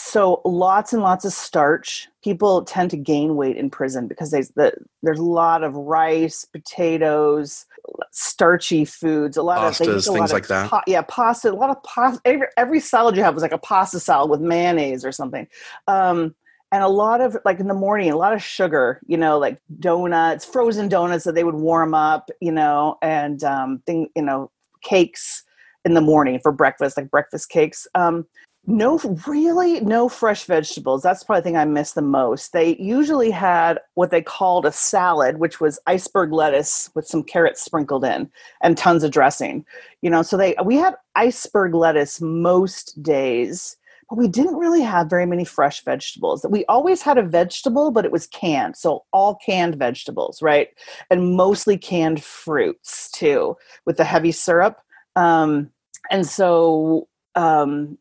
so 0.00 0.40
lots 0.44 0.92
and 0.92 1.02
lots 1.02 1.24
of 1.24 1.32
starch. 1.32 2.08
People 2.22 2.64
tend 2.64 2.88
to 2.92 2.96
gain 2.96 3.34
weight 3.34 3.56
in 3.56 3.68
prison 3.68 4.06
because 4.06 4.30
there's 4.30 4.50
the, 4.50 4.72
there's 5.02 5.18
a 5.18 5.24
lot 5.24 5.64
of 5.64 5.74
rice 5.74 6.44
potatoes 6.44 7.66
starchy 8.12 8.84
foods 8.84 9.36
a 9.36 9.42
lot 9.42 9.58
Pastas, 9.58 9.80
of 9.80 10.04
things 10.04 10.08
lot 10.08 10.30
like 10.30 10.46
that. 10.46 10.68
pa- 10.68 10.82
yeah 10.86 11.02
pasta 11.08 11.50
a 11.50 11.52
lot 11.52 11.70
of 11.70 11.82
pasta 11.82 12.20
every, 12.26 12.46
every, 12.56 12.80
salad 12.80 13.16
you 13.16 13.22
have 13.22 13.32
was 13.34 13.42
like 13.42 13.50
a 13.50 13.58
pasta 13.58 13.98
salad 13.98 14.30
with 14.30 14.40
mayonnaise 14.40 15.04
or 15.04 15.10
something. 15.10 15.48
Um, 15.88 16.34
and 16.70 16.84
a 16.84 16.88
lot 16.88 17.20
of 17.20 17.36
like 17.44 17.58
in 17.58 17.66
the 17.66 17.74
morning 17.74 18.10
a 18.10 18.16
lot 18.16 18.34
of 18.34 18.42
sugar 18.42 19.00
you 19.06 19.16
know 19.16 19.38
like 19.38 19.58
donuts 19.80 20.44
frozen 20.44 20.86
donuts 20.86 21.24
that 21.24 21.34
they 21.34 21.44
would 21.44 21.54
warm 21.54 21.94
up 21.94 22.30
you 22.40 22.52
know 22.52 22.98
and 23.00 23.42
um 23.42 23.82
thing 23.86 24.08
you 24.14 24.22
know 24.22 24.50
cakes 24.82 25.44
in 25.84 25.94
the 25.94 26.00
morning 26.00 26.38
for 26.38 26.52
breakfast 26.52 26.96
like 26.96 27.10
breakfast 27.10 27.48
cakes. 27.48 27.86
Um 27.94 28.26
no 28.68 28.98
really 29.26 29.80
no 29.80 30.10
fresh 30.10 30.44
vegetables. 30.44 31.02
That's 31.02 31.24
probably 31.24 31.40
the 31.40 31.44
thing 31.44 31.56
i 31.56 31.64
miss 31.64 31.92
the 31.92 32.02
most. 32.02 32.52
They 32.52 32.76
usually 32.76 33.30
had 33.30 33.80
what 33.94 34.10
they 34.10 34.20
called 34.20 34.66
a 34.66 34.72
salad 34.72 35.38
which 35.38 35.58
was 35.58 35.80
iceberg 35.86 36.32
lettuce 36.32 36.90
with 36.94 37.06
some 37.06 37.22
carrots 37.22 37.62
sprinkled 37.62 38.04
in 38.04 38.30
and 38.62 38.76
tons 38.76 39.02
of 39.04 39.10
dressing 39.10 39.64
you 40.02 40.10
know 40.10 40.22
so 40.22 40.36
they 40.36 40.54
we 40.64 40.76
had 40.76 40.94
iceberg 41.14 41.74
lettuce 41.74 42.20
most 42.20 43.02
days 43.02 43.76
but 44.10 44.18
we 44.18 44.28
didn't 44.28 44.56
really 44.56 44.82
have 44.82 45.10
very 45.10 45.26
many 45.26 45.44
fresh 45.44 45.84
vegetables. 45.84 46.44
We 46.48 46.64
always 46.66 47.00
had 47.02 47.16
a 47.16 47.22
vegetable 47.22 47.90
but 47.90 48.04
it 48.04 48.12
was 48.12 48.26
canned 48.26 48.76
so 48.76 49.04
all 49.14 49.36
canned 49.36 49.76
vegetables 49.76 50.42
right? 50.42 50.68
And 51.10 51.34
mostly 51.36 51.78
canned 51.78 52.22
fruits 52.22 53.10
too 53.12 53.56
with 53.86 53.96
the 53.96 54.04
heavy 54.04 54.32
syrup. 54.32 54.78
Um, 55.16 55.70
and 56.10 56.26
so 56.26 57.08
um, 57.34 57.96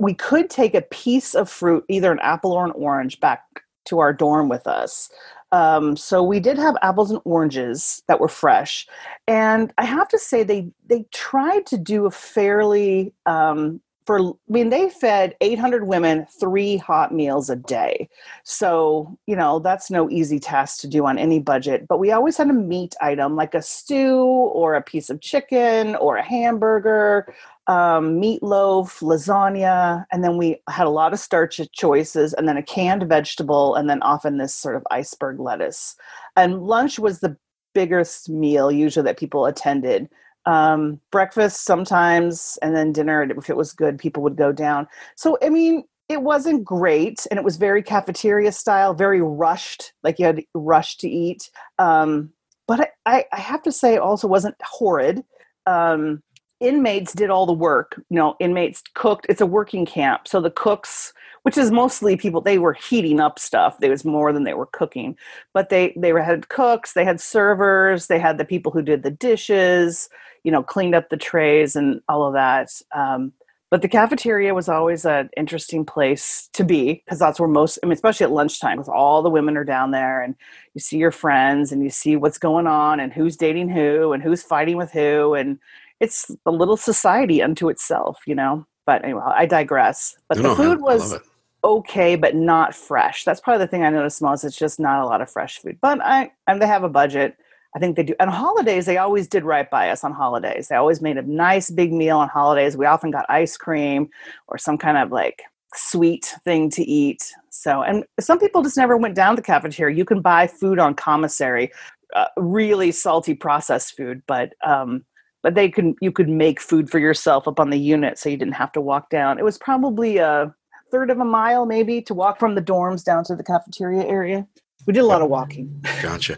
we 0.00 0.14
could 0.14 0.48
take 0.48 0.74
a 0.74 0.80
piece 0.80 1.34
of 1.34 1.48
fruit, 1.48 1.84
either 1.88 2.10
an 2.10 2.18
apple 2.22 2.52
or 2.52 2.64
an 2.64 2.72
orange, 2.72 3.20
back 3.20 3.42
to 3.84 3.98
our 3.98 4.12
dorm 4.12 4.48
with 4.48 4.66
us. 4.66 5.10
Um, 5.52 5.96
so 5.96 6.22
we 6.22 6.40
did 6.40 6.56
have 6.58 6.76
apples 6.80 7.10
and 7.10 7.20
oranges 7.24 8.02
that 8.08 8.18
were 8.18 8.28
fresh, 8.28 8.86
and 9.26 9.72
I 9.78 9.84
have 9.84 10.08
to 10.08 10.18
say 10.18 10.42
they 10.42 10.70
they 10.86 11.04
tried 11.12 11.66
to 11.66 11.76
do 11.76 12.06
a 12.06 12.10
fairly 12.10 13.12
um, 13.26 13.80
for. 14.06 14.20
I 14.20 14.32
mean, 14.48 14.70
they 14.70 14.90
fed 14.90 15.36
800 15.40 15.86
women 15.86 16.26
three 16.38 16.76
hot 16.76 17.12
meals 17.14 17.50
a 17.50 17.56
day. 17.56 18.08
So 18.44 19.16
you 19.26 19.36
know 19.36 19.58
that's 19.58 19.90
no 19.90 20.10
easy 20.10 20.38
task 20.38 20.80
to 20.80 20.88
do 20.88 21.06
on 21.06 21.18
any 21.18 21.40
budget. 21.40 21.86
But 21.88 21.98
we 21.98 22.12
always 22.12 22.36
had 22.36 22.50
a 22.50 22.54
meat 22.54 22.94
item 23.00 23.36
like 23.36 23.54
a 23.54 23.62
stew 23.62 24.18
or 24.18 24.74
a 24.74 24.82
piece 24.82 25.10
of 25.10 25.20
chicken 25.20 25.96
or 25.96 26.16
a 26.16 26.22
hamburger 26.22 27.34
um, 27.70 28.20
meatloaf, 28.20 29.00
lasagna, 29.00 30.04
and 30.10 30.24
then 30.24 30.36
we 30.36 30.60
had 30.68 30.88
a 30.88 30.90
lot 30.90 31.12
of 31.12 31.20
starch 31.20 31.60
choices, 31.72 32.34
and 32.34 32.48
then 32.48 32.56
a 32.56 32.64
canned 32.64 33.08
vegetable, 33.08 33.76
and 33.76 33.88
then 33.88 34.02
often 34.02 34.38
this 34.38 34.52
sort 34.52 34.74
of 34.74 34.82
iceberg 34.90 35.38
lettuce. 35.38 35.94
And 36.34 36.62
lunch 36.62 36.98
was 36.98 37.20
the 37.20 37.36
biggest 37.72 38.28
meal 38.28 38.72
usually 38.72 39.04
that 39.04 39.18
people 39.18 39.46
attended. 39.46 40.08
Um, 40.46 41.00
breakfast 41.12 41.64
sometimes, 41.64 42.58
and 42.62 42.74
then 42.74 42.92
dinner, 42.92 43.22
if 43.22 43.50
it 43.50 43.56
was 43.56 43.72
good, 43.72 43.98
people 43.98 44.22
would 44.22 44.36
go 44.36 44.52
down. 44.52 44.88
So, 45.14 45.36
I 45.42 45.50
mean, 45.50 45.84
it 46.08 46.22
wasn't 46.22 46.64
great, 46.64 47.26
and 47.30 47.38
it 47.38 47.44
was 47.44 47.56
very 47.56 47.82
cafeteria 47.82 48.50
style, 48.50 48.94
very 48.94 49.20
rushed, 49.20 49.92
like 50.02 50.18
you 50.18 50.26
had 50.26 50.36
to 50.36 50.44
rush 50.54 50.96
to 50.98 51.08
eat. 51.08 51.50
Um, 51.78 52.32
but 52.66 52.90
I, 53.06 53.24
I, 53.32 53.38
have 53.38 53.62
to 53.62 53.72
say, 53.72 53.96
also 53.96 54.26
wasn't 54.26 54.56
horrid. 54.62 55.22
Um, 55.66 56.22
inmates 56.60 57.12
did 57.12 57.30
all 57.30 57.46
the 57.46 57.52
work 57.52 58.00
you 58.10 58.16
know 58.16 58.36
inmates 58.38 58.82
cooked 58.94 59.26
it's 59.28 59.40
a 59.40 59.46
working 59.46 59.86
camp. 59.86 60.28
So 60.28 60.40
the 60.40 60.50
cooks 60.50 61.12
which 61.42 61.56
is 61.56 61.70
mostly 61.70 62.16
people 62.16 62.40
they 62.40 62.58
were 62.58 62.74
heating 62.74 63.20
up 63.20 63.38
stuff. 63.38 63.78
There 63.78 63.90
was 63.90 64.04
more 64.04 64.32
than 64.32 64.44
they 64.44 64.54
were 64.54 64.66
cooking 64.66 65.16
but 65.54 65.68
they 65.68 65.94
they 65.96 66.10
had 66.10 66.48
cooks 66.48 66.92
they 66.92 67.04
had 67.04 67.20
servers 67.20 68.06
they 68.06 68.18
had 68.18 68.38
the 68.38 68.44
people 68.44 68.72
who 68.72 68.82
did 68.82 69.02
the 69.02 69.10
dishes 69.10 70.08
you 70.44 70.52
know 70.52 70.62
cleaned 70.62 70.94
up 70.94 71.08
the 71.08 71.16
trays 71.16 71.76
and 71.76 72.00
all 72.08 72.24
of 72.24 72.34
that. 72.34 72.70
Um, 72.94 73.32
but 73.70 73.82
the 73.82 73.88
cafeteria 73.88 74.52
was 74.52 74.68
always 74.68 75.04
an 75.06 75.30
interesting 75.36 75.84
place 75.84 76.48
to 76.52 76.64
be 76.64 76.94
because 77.04 77.18
that's 77.18 77.38
where 77.38 77.48
most 77.48 77.78
i 77.82 77.86
mean 77.86 77.92
especially 77.92 78.24
at 78.24 78.32
lunchtime 78.32 78.76
because 78.76 78.88
all 78.88 79.22
the 79.22 79.30
women 79.30 79.56
are 79.56 79.64
down 79.64 79.92
there 79.92 80.20
and 80.20 80.34
you 80.74 80.80
see 80.80 80.98
your 80.98 81.12
friends 81.12 81.72
and 81.72 81.82
you 81.82 81.90
see 81.90 82.16
what's 82.16 82.38
going 82.38 82.66
on 82.66 83.00
and 83.00 83.12
who's 83.12 83.36
dating 83.36 83.68
who 83.68 84.12
and 84.12 84.22
who's 84.22 84.42
fighting 84.42 84.76
with 84.76 84.90
who 84.90 85.34
and 85.34 85.58
it's 86.00 86.30
a 86.46 86.50
little 86.50 86.76
society 86.76 87.42
unto 87.42 87.68
itself 87.68 88.18
you 88.26 88.34
know 88.34 88.66
but 88.86 89.04
anyway 89.04 89.22
i 89.26 89.46
digress 89.46 90.16
but 90.28 90.38
no, 90.38 90.50
the 90.50 90.56
food 90.56 90.80
was 90.80 91.14
okay 91.62 92.16
but 92.16 92.34
not 92.34 92.74
fresh 92.74 93.24
that's 93.24 93.40
probably 93.40 93.64
the 93.64 93.70
thing 93.70 93.84
i 93.84 93.90
noticed 93.90 94.22
most 94.22 94.44
it's 94.44 94.56
just 94.56 94.80
not 94.80 95.02
a 95.02 95.06
lot 95.06 95.20
of 95.20 95.30
fresh 95.30 95.58
food 95.58 95.78
but 95.80 96.00
i 96.02 96.30
and 96.46 96.60
they 96.60 96.66
have 96.66 96.84
a 96.84 96.88
budget 96.88 97.36
I 97.74 97.78
think 97.78 97.96
they 97.96 98.02
do. 98.02 98.14
And 98.18 98.30
holidays, 98.30 98.86
they 98.86 98.98
always 98.98 99.28
did 99.28 99.44
right 99.44 99.68
by 99.70 99.90
us 99.90 100.02
on 100.02 100.12
holidays. 100.12 100.68
They 100.68 100.76
always 100.76 101.00
made 101.00 101.16
a 101.16 101.22
nice 101.22 101.70
big 101.70 101.92
meal 101.92 102.18
on 102.18 102.28
holidays. 102.28 102.76
We 102.76 102.86
often 102.86 103.10
got 103.10 103.26
ice 103.28 103.56
cream 103.56 104.10
or 104.48 104.58
some 104.58 104.76
kind 104.76 104.98
of 104.98 105.12
like 105.12 105.42
sweet 105.74 106.34
thing 106.44 106.70
to 106.70 106.82
eat. 106.82 107.32
So, 107.50 107.82
and 107.82 108.04
some 108.18 108.38
people 108.38 108.62
just 108.62 108.76
never 108.76 108.96
went 108.96 109.14
down 109.14 109.36
to 109.36 109.42
the 109.42 109.46
cafeteria. 109.46 109.96
You 109.96 110.04
can 110.04 110.20
buy 110.20 110.46
food 110.46 110.78
on 110.78 110.94
commissary, 110.94 111.70
uh, 112.14 112.26
really 112.36 112.90
salty 112.90 113.34
processed 113.34 113.96
food, 113.96 114.22
but 114.26 114.52
um, 114.64 115.04
but 115.42 115.54
they 115.54 115.68
could 115.70 115.94
you 116.00 116.12
could 116.12 116.28
make 116.28 116.60
food 116.60 116.90
for 116.90 116.98
yourself 116.98 117.48
up 117.48 117.60
on 117.60 117.70
the 117.70 117.78
unit, 117.78 118.18
so 118.18 118.28
you 118.28 118.36
didn't 118.36 118.54
have 118.54 118.72
to 118.72 118.80
walk 118.80 119.10
down. 119.10 119.38
It 119.38 119.44
was 119.44 119.58
probably 119.58 120.18
a 120.18 120.54
third 120.90 121.10
of 121.10 121.18
a 121.18 121.24
mile, 121.24 121.66
maybe, 121.66 122.02
to 122.02 122.14
walk 122.14 122.38
from 122.38 122.54
the 122.54 122.62
dorms 122.62 123.04
down 123.04 123.24
to 123.24 123.36
the 123.36 123.44
cafeteria 123.44 124.04
area. 124.04 124.46
We 124.86 124.92
did 124.92 125.00
a 125.00 125.06
lot 125.06 125.22
of 125.22 125.28
walking. 125.28 125.84
Gotcha 126.02 126.36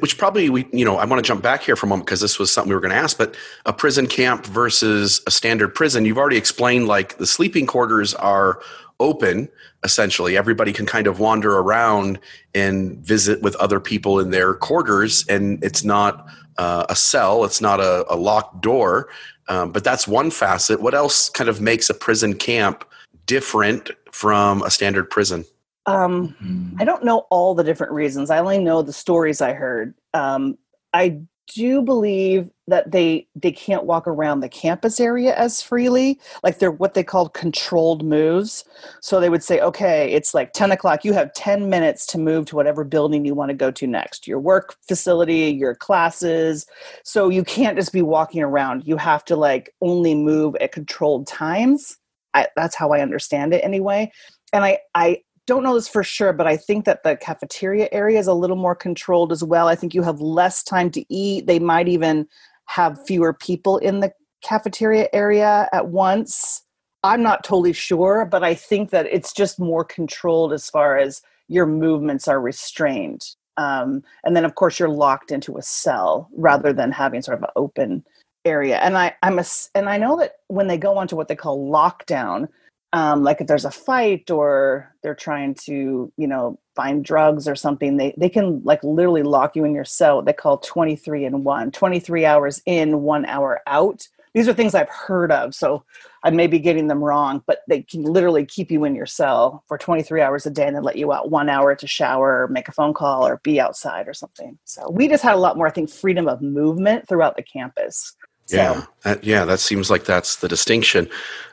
which 0.00 0.18
probably 0.18 0.50
we 0.50 0.66
you 0.72 0.84
know 0.84 0.96
i 0.96 1.04
want 1.04 1.22
to 1.22 1.26
jump 1.26 1.42
back 1.42 1.62
here 1.62 1.76
for 1.76 1.86
a 1.86 1.88
moment 1.88 2.06
because 2.06 2.20
this 2.20 2.38
was 2.38 2.50
something 2.50 2.68
we 2.68 2.74
were 2.74 2.80
going 2.80 2.92
to 2.92 2.96
ask 2.96 3.16
but 3.18 3.34
a 3.66 3.72
prison 3.72 4.06
camp 4.06 4.44
versus 4.46 5.20
a 5.26 5.30
standard 5.30 5.74
prison 5.74 6.04
you've 6.04 6.18
already 6.18 6.36
explained 6.36 6.86
like 6.86 7.16
the 7.18 7.26
sleeping 7.26 7.66
quarters 7.66 8.14
are 8.14 8.60
open 8.98 9.48
essentially. 9.84 10.36
Everybody 10.36 10.72
can 10.72 10.86
kind 10.86 11.06
of 11.06 11.20
wander 11.20 11.58
around 11.58 12.18
and 12.54 12.98
visit 12.98 13.42
with 13.42 13.54
other 13.56 13.78
people 13.78 14.18
in 14.18 14.30
their 14.30 14.54
quarters 14.54 15.24
and 15.28 15.62
it's 15.62 15.84
not 15.84 16.26
uh, 16.58 16.86
a 16.88 16.96
cell 16.96 17.44
it's 17.44 17.60
not 17.60 17.80
a, 17.80 18.06
a 18.12 18.16
locked 18.16 18.62
door 18.62 19.08
um, 19.48 19.70
but 19.70 19.84
that's 19.84 20.08
one 20.08 20.30
facet. 20.30 20.80
What 20.80 20.94
else 20.94 21.28
kind 21.28 21.48
of 21.48 21.60
makes 21.60 21.88
a 21.88 21.94
prison 21.94 22.34
camp 22.34 22.84
different 23.26 23.90
from 24.10 24.62
a 24.62 24.70
standard 24.70 25.10
prison 25.10 25.44
um, 25.86 26.28
mm-hmm. 26.42 26.80
I 26.80 26.84
don't 26.84 27.04
know 27.04 27.26
all 27.30 27.54
the 27.54 27.64
different 27.64 27.92
reasons. 27.92 28.30
I 28.30 28.38
only 28.38 28.58
know 28.58 28.82
the 28.82 28.92
stories 28.92 29.40
I 29.40 29.52
heard. 29.52 29.94
Um, 30.14 30.58
I 30.92 31.20
do 31.54 31.80
believe 31.80 32.50
that 32.66 32.90
they 32.90 33.28
they 33.36 33.52
can't 33.52 33.84
walk 33.84 34.08
around 34.08 34.40
the 34.40 34.48
campus 34.48 34.98
area 34.98 35.34
as 35.36 35.62
freely. 35.62 36.20
Like 36.42 36.58
they're 36.58 36.72
what 36.72 36.94
they 36.94 37.04
call 37.04 37.28
controlled 37.28 38.04
moves. 38.04 38.64
So 39.00 39.20
they 39.20 39.28
would 39.28 39.44
say 39.44 39.60
okay 39.60 40.12
it's 40.12 40.34
like 40.34 40.52
10 40.52 40.72
o'clock. 40.72 41.04
You 41.04 41.12
have 41.12 41.32
10 41.34 41.70
minutes 41.70 42.06
to 42.06 42.18
move 42.18 42.46
to 42.46 42.56
whatever 42.56 42.82
building 42.82 43.24
you 43.24 43.34
want 43.34 43.50
to 43.50 43.56
go 43.56 43.70
to 43.70 43.86
next. 43.86 44.26
Your 44.26 44.40
work 44.40 44.76
facility 44.88 45.50
your 45.50 45.74
classes. 45.74 46.66
So 47.04 47.28
you 47.28 47.44
can't 47.44 47.78
just 47.78 47.92
be 47.92 48.02
walking 48.02 48.42
around. 48.42 48.86
You 48.86 48.96
have 48.96 49.24
to 49.26 49.36
like 49.36 49.72
only 49.80 50.14
move 50.14 50.56
at 50.56 50.72
controlled 50.72 51.26
times. 51.26 51.96
I, 52.34 52.48
that's 52.54 52.74
how 52.74 52.92
i 52.92 53.00
understand 53.00 53.54
it 53.54 53.64
anyway. 53.64 54.12
And 54.52 54.64
I, 54.64 54.78
I 54.94 55.22
don't 55.46 55.62
know 55.62 55.74
this 55.74 55.88
for 55.88 56.02
sure, 56.02 56.32
but 56.32 56.46
I 56.46 56.56
think 56.56 56.84
that 56.84 57.02
the 57.02 57.16
cafeteria 57.16 57.88
area 57.92 58.18
is 58.18 58.26
a 58.26 58.34
little 58.34 58.56
more 58.56 58.74
controlled 58.74 59.32
as 59.32 59.44
well. 59.44 59.68
I 59.68 59.76
think 59.76 59.94
you 59.94 60.02
have 60.02 60.20
less 60.20 60.62
time 60.62 60.90
to 60.90 61.04
eat. 61.08 61.46
They 61.46 61.58
might 61.58 61.88
even 61.88 62.26
have 62.66 63.04
fewer 63.06 63.32
people 63.32 63.78
in 63.78 64.00
the 64.00 64.12
cafeteria 64.42 65.08
area 65.12 65.68
at 65.72 65.88
once. 65.88 66.62
I'm 67.04 67.22
not 67.22 67.44
totally 67.44 67.72
sure, 67.72 68.24
but 68.24 68.42
I 68.42 68.54
think 68.54 68.90
that 68.90 69.06
it's 69.06 69.32
just 69.32 69.60
more 69.60 69.84
controlled 69.84 70.52
as 70.52 70.68
far 70.68 70.98
as 70.98 71.22
your 71.48 71.66
movements 71.66 72.26
are 72.26 72.40
restrained. 72.40 73.22
Um, 73.56 74.02
and 74.24 74.36
then, 74.36 74.44
of 74.44 74.56
course, 74.56 74.78
you're 74.78 74.88
locked 74.88 75.30
into 75.30 75.56
a 75.56 75.62
cell 75.62 76.28
rather 76.36 76.72
than 76.72 76.90
having 76.90 77.22
sort 77.22 77.38
of 77.38 77.44
an 77.44 77.50
open 77.54 78.04
area. 78.44 78.78
And 78.78 78.98
I, 78.98 79.14
I'm 79.22 79.38
a, 79.38 79.44
and 79.74 79.88
I 79.88 79.96
know 79.96 80.18
that 80.18 80.36
when 80.48 80.66
they 80.66 80.76
go 80.76 80.98
onto 80.98 81.16
what 81.16 81.28
they 81.28 81.36
call 81.36 81.70
lockdown, 81.70 82.48
um, 82.92 83.24
like 83.24 83.40
if 83.40 83.46
there's 83.46 83.64
a 83.64 83.70
fight 83.70 84.30
or 84.30 84.94
they're 85.02 85.14
trying 85.14 85.54
to 85.54 86.12
you 86.16 86.26
know 86.26 86.58
find 86.74 87.04
drugs 87.04 87.48
or 87.48 87.56
something 87.56 87.96
they, 87.96 88.14
they 88.18 88.28
can 88.28 88.62
like 88.64 88.82
literally 88.84 89.22
lock 89.22 89.56
you 89.56 89.64
in 89.64 89.74
your 89.74 89.84
cell. 89.84 90.22
They 90.22 90.32
call 90.32 90.58
23 90.58 91.24
and 91.24 91.44
1 91.44 91.70
23 91.70 92.24
hours 92.24 92.62
in 92.66 93.02
one 93.02 93.24
hour 93.26 93.60
out. 93.66 94.06
These 94.34 94.48
are 94.48 94.52
things 94.52 94.74
i've 94.74 94.90
heard 94.90 95.32
of 95.32 95.54
so 95.54 95.82
i 96.22 96.28
may 96.28 96.46
be 96.46 96.58
getting 96.58 96.88
them 96.88 97.02
wrong 97.02 97.42
but 97.46 97.60
they 97.68 97.80
can 97.80 98.02
literally 98.02 98.44
keep 98.44 98.70
you 98.70 98.84
in 98.84 98.94
your 98.94 99.06
cell 99.06 99.64
for 99.66 99.78
23 99.78 100.20
hours 100.20 100.44
a 100.44 100.50
day 100.50 100.66
and 100.66 100.76
then 100.76 100.82
let 100.82 100.96
you 100.96 101.10
out 101.10 101.30
one 101.30 101.48
hour 101.48 101.74
to 101.74 101.86
shower 101.86 102.42
or 102.42 102.48
make 102.48 102.68
a 102.68 102.72
phone 102.72 102.92
call 102.92 103.26
or 103.26 103.40
be 103.42 103.58
outside 103.58 104.06
or 104.06 104.12
something. 104.12 104.58
So 104.64 104.90
we 104.90 105.08
just 105.08 105.22
had 105.22 105.36
a 105.36 105.38
lot 105.38 105.56
more 105.56 105.66
i 105.66 105.70
think 105.70 105.88
freedom 105.88 106.28
of 106.28 106.42
movement 106.42 107.08
throughout 107.08 107.36
the 107.36 107.42
campus. 107.42 108.14
Yeah 108.50 108.84
yeah 109.22 109.46
that 109.46 109.58
seems 109.58 109.90
like 109.90 110.04
that's 110.04 110.36
the 110.36 110.48
distinction. 110.48 111.08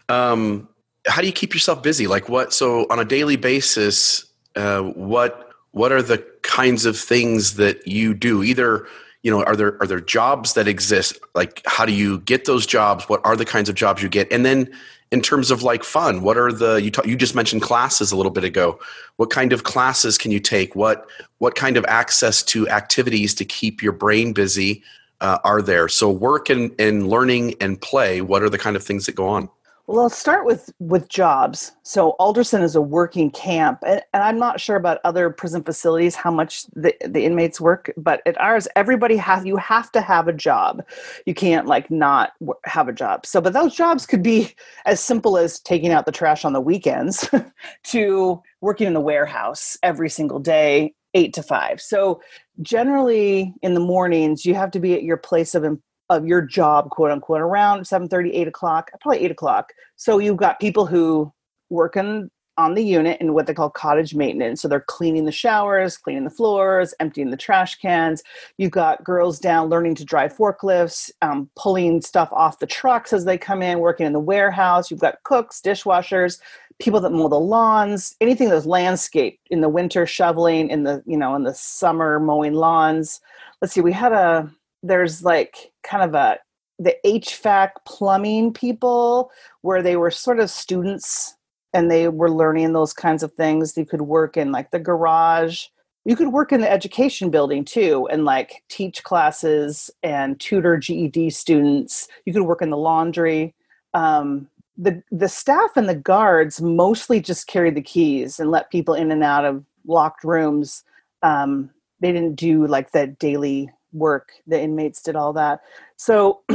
Um, 0.09 0.67
how 1.07 1.21
do 1.21 1.27
you 1.27 1.33
keep 1.33 1.53
yourself 1.53 1.83
busy? 1.83 2.07
Like 2.07 2.29
what? 2.29 2.53
So 2.53 2.85
on 2.89 2.99
a 2.99 3.05
daily 3.05 3.35
basis, 3.35 4.25
uh, 4.55 4.81
what 4.81 5.49
what 5.71 5.91
are 5.91 6.01
the 6.01 6.23
kinds 6.43 6.85
of 6.85 6.97
things 6.97 7.55
that 7.55 7.87
you 7.87 8.13
do? 8.13 8.43
Either 8.43 8.87
you 9.23 9.31
know, 9.31 9.43
are 9.43 9.55
there 9.55 9.81
are 9.81 9.87
there 9.87 9.99
jobs 9.99 10.53
that 10.53 10.67
exist? 10.67 11.17
Like 11.35 11.61
how 11.65 11.85
do 11.85 11.93
you 11.93 12.19
get 12.19 12.45
those 12.45 12.65
jobs? 12.65 13.05
What 13.09 13.21
are 13.25 13.35
the 13.35 13.45
kinds 13.45 13.69
of 13.69 13.75
jobs 13.75 14.01
you 14.01 14.09
get? 14.09 14.31
And 14.31 14.45
then 14.45 14.71
in 15.11 15.21
terms 15.21 15.51
of 15.51 15.61
like 15.61 15.83
fun, 15.83 16.21
what 16.21 16.37
are 16.37 16.51
the 16.51 16.75
you 16.75 16.91
you 17.05 17.15
just 17.15 17.35
mentioned 17.35 17.61
classes 17.61 18.11
a 18.11 18.15
little 18.15 18.31
bit 18.31 18.43
ago. 18.43 18.79
What 19.17 19.29
kind 19.29 19.53
of 19.53 19.63
classes 19.63 20.17
can 20.17 20.31
you 20.31 20.39
take? 20.39 20.75
What 20.75 21.07
what 21.39 21.55
kind 21.55 21.77
of 21.77 21.85
access 21.85 22.43
to 22.43 22.67
activities 22.69 23.33
to 23.35 23.45
keep 23.45 23.81
your 23.81 23.93
brain 23.93 24.33
busy 24.33 24.83
uh, 25.21 25.37
are 25.43 25.61
there? 25.61 25.87
So 25.87 26.09
work 26.09 26.49
and, 26.49 26.73
and 26.79 27.07
learning 27.07 27.55
and 27.61 27.79
play. 27.79 28.21
What 28.21 28.41
are 28.41 28.49
the 28.49 28.57
kind 28.57 28.75
of 28.75 28.83
things 28.83 29.05
that 29.05 29.15
go 29.15 29.27
on? 29.27 29.49
Well, 29.85 29.99
I'll 30.03 30.09
start 30.09 30.45
with 30.45 30.71
with 30.79 31.09
jobs. 31.09 31.73
So 31.83 32.11
Alderson 32.11 32.61
is 32.61 32.73
a 32.73 32.81
working 32.81 33.29
camp, 33.29 33.79
and, 33.85 34.01
and, 34.13 34.23
I'm 34.23 34.39
not 34.39 34.61
sure 34.61 34.77
about 34.77 35.01
other 35.03 35.29
prison 35.29 35.61
facilities 35.61 36.15
how 36.15 36.31
much 36.31 36.63
the, 36.67 36.95
the 37.05 37.25
inmates 37.25 37.59
work, 37.59 37.91
but 37.97 38.21
at 38.25 38.39
ours, 38.39 38.65
everybody 38.77 39.17
has 39.17 39.45
you 39.45 39.57
have 39.57 39.91
to 39.91 39.99
have 39.99 40.29
a 40.29 40.33
job. 40.33 40.85
You 41.25 41.33
can't 41.33 41.67
like 41.67 41.91
not 41.91 42.31
have 42.63 42.87
a 42.87 42.93
job. 42.93 43.25
So, 43.25 43.41
but 43.41 43.51
those 43.51 43.75
jobs 43.75 44.05
could 44.05 44.23
be 44.23 44.55
as 44.85 45.01
simple 45.01 45.37
as 45.37 45.59
taking 45.59 45.91
out 45.91 46.05
the 46.05 46.13
trash 46.13 46.45
on 46.45 46.53
the 46.53 46.61
weekends, 46.61 47.29
to 47.83 48.41
working 48.61 48.87
in 48.87 48.93
the 48.93 49.01
warehouse 49.01 49.77
every 49.83 50.09
single 50.09 50.39
day, 50.39 50.93
eight 51.13 51.33
to 51.33 51.43
five. 51.43 51.81
So 51.81 52.21
generally 52.61 53.53
in 53.61 53.73
the 53.73 53.81
mornings, 53.81 54.45
you 54.45 54.55
have 54.55 54.71
to 54.71 54.79
be 54.79 54.93
at 54.93 55.03
your 55.03 55.17
place 55.17 55.55
of 55.55 55.65
of 56.13 56.25
your 56.25 56.41
job, 56.41 56.89
quote 56.89 57.11
unquote, 57.11 57.41
around 57.41 57.85
7 57.85 58.07
30, 58.07 58.33
8 58.33 58.47
o'clock, 58.47 58.91
probably 59.01 59.23
8 59.25 59.31
o'clock. 59.31 59.73
So 59.95 60.19
you've 60.19 60.37
got 60.37 60.59
people 60.59 60.85
who 60.85 61.31
working 61.69 62.29
on 62.57 62.75
the 62.75 62.83
unit 62.83 63.19
in 63.19 63.33
what 63.33 63.47
they 63.47 63.53
call 63.53 63.69
cottage 63.69 64.13
maintenance. 64.13 64.61
So 64.61 64.67
they're 64.67 64.81
cleaning 64.81 65.25
the 65.25 65.31
showers, 65.31 65.97
cleaning 65.97 66.23
the 66.23 66.29
floors, 66.29 66.93
emptying 66.99 67.31
the 67.31 67.37
trash 67.37 67.75
cans. 67.75 68.21
You've 68.57 68.71
got 68.71 69.03
girls 69.03 69.39
down 69.39 69.69
learning 69.69 69.95
to 69.95 70.05
drive 70.05 70.35
forklifts, 70.35 71.09
um, 71.21 71.49
pulling 71.55 72.01
stuff 72.01 72.29
off 72.31 72.59
the 72.59 72.67
trucks 72.67 73.11
as 73.11 73.25
they 73.25 73.37
come 73.37 73.61
in, 73.63 73.79
working 73.79 74.05
in 74.05 74.13
the 74.13 74.19
warehouse. 74.19 74.91
You've 74.91 74.99
got 74.99 75.23
cooks, 75.23 75.61
dishwashers, 75.61 76.39
people 76.79 76.99
that 77.01 77.11
mow 77.11 77.27
the 77.27 77.39
lawns, 77.39 78.15
anything 78.21 78.49
that's 78.49 78.65
landscape 78.65 79.39
in 79.49 79.61
the 79.61 79.69
winter, 79.69 80.05
shoveling 80.05 80.69
in 80.69 80.83
the 80.83 81.03
you 81.05 81.17
know 81.17 81.35
in 81.35 81.43
the 81.43 81.53
summer, 81.53 82.19
mowing 82.19 82.53
lawns. 82.53 83.19
Let's 83.61 83.73
see, 83.73 83.81
we 83.81 83.93
had 83.93 84.11
a 84.11 84.51
there's 84.83 85.23
like 85.23 85.71
kind 85.83 86.03
of 86.03 86.13
a 86.13 86.37
the 86.79 86.95
HVAC 87.05 87.69
plumbing 87.87 88.51
people 88.53 89.31
where 89.61 89.81
they 89.81 89.95
were 89.95 90.11
sort 90.11 90.39
of 90.39 90.49
students 90.49 91.35
and 91.73 91.89
they 91.89 92.07
were 92.07 92.29
learning 92.29 92.73
those 92.73 92.93
kinds 92.93 93.23
of 93.23 93.31
things. 93.33 93.77
You 93.77 93.85
could 93.85 94.01
work 94.01 94.37
in 94.37 94.51
like 94.51 94.71
the 94.71 94.79
garage. 94.79 95.65
You 96.05 96.15
could 96.15 96.33
work 96.33 96.51
in 96.51 96.61
the 96.61 96.71
education 96.71 97.29
building 97.29 97.63
too 97.63 98.07
and 98.11 98.25
like 98.25 98.63
teach 98.69 99.03
classes 99.03 99.89
and 100.03 100.39
tutor 100.39 100.77
GED 100.77 101.29
students. 101.29 102.07
You 102.25 102.33
could 102.33 102.43
work 102.43 102.61
in 102.61 102.69
the 102.69 102.77
laundry. 102.77 103.55
Um, 103.93 104.49
the 104.77 105.01
the 105.11 105.29
staff 105.29 105.71
and 105.75 105.87
the 105.87 105.95
guards 105.95 106.61
mostly 106.61 107.21
just 107.21 107.47
carried 107.47 107.75
the 107.75 107.81
keys 107.81 108.39
and 108.39 108.51
let 108.51 108.71
people 108.71 108.95
in 108.95 109.11
and 109.11 109.23
out 109.23 109.45
of 109.45 109.63
locked 109.85 110.23
rooms. 110.23 110.83
Um, 111.21 111.69
they 111.99 112.11
didn't 112.11 112.35
do 112.35 112.65
like 112.67 112.91
the 112.91 113.07
daily 113.07 113.69
work 113.93 114.31
the 114.47 114.59
inmates 114.59 115.01
did 115.01 115.15
all 115.15 115.33
that. 115.33 115.61
So 115.95 116.41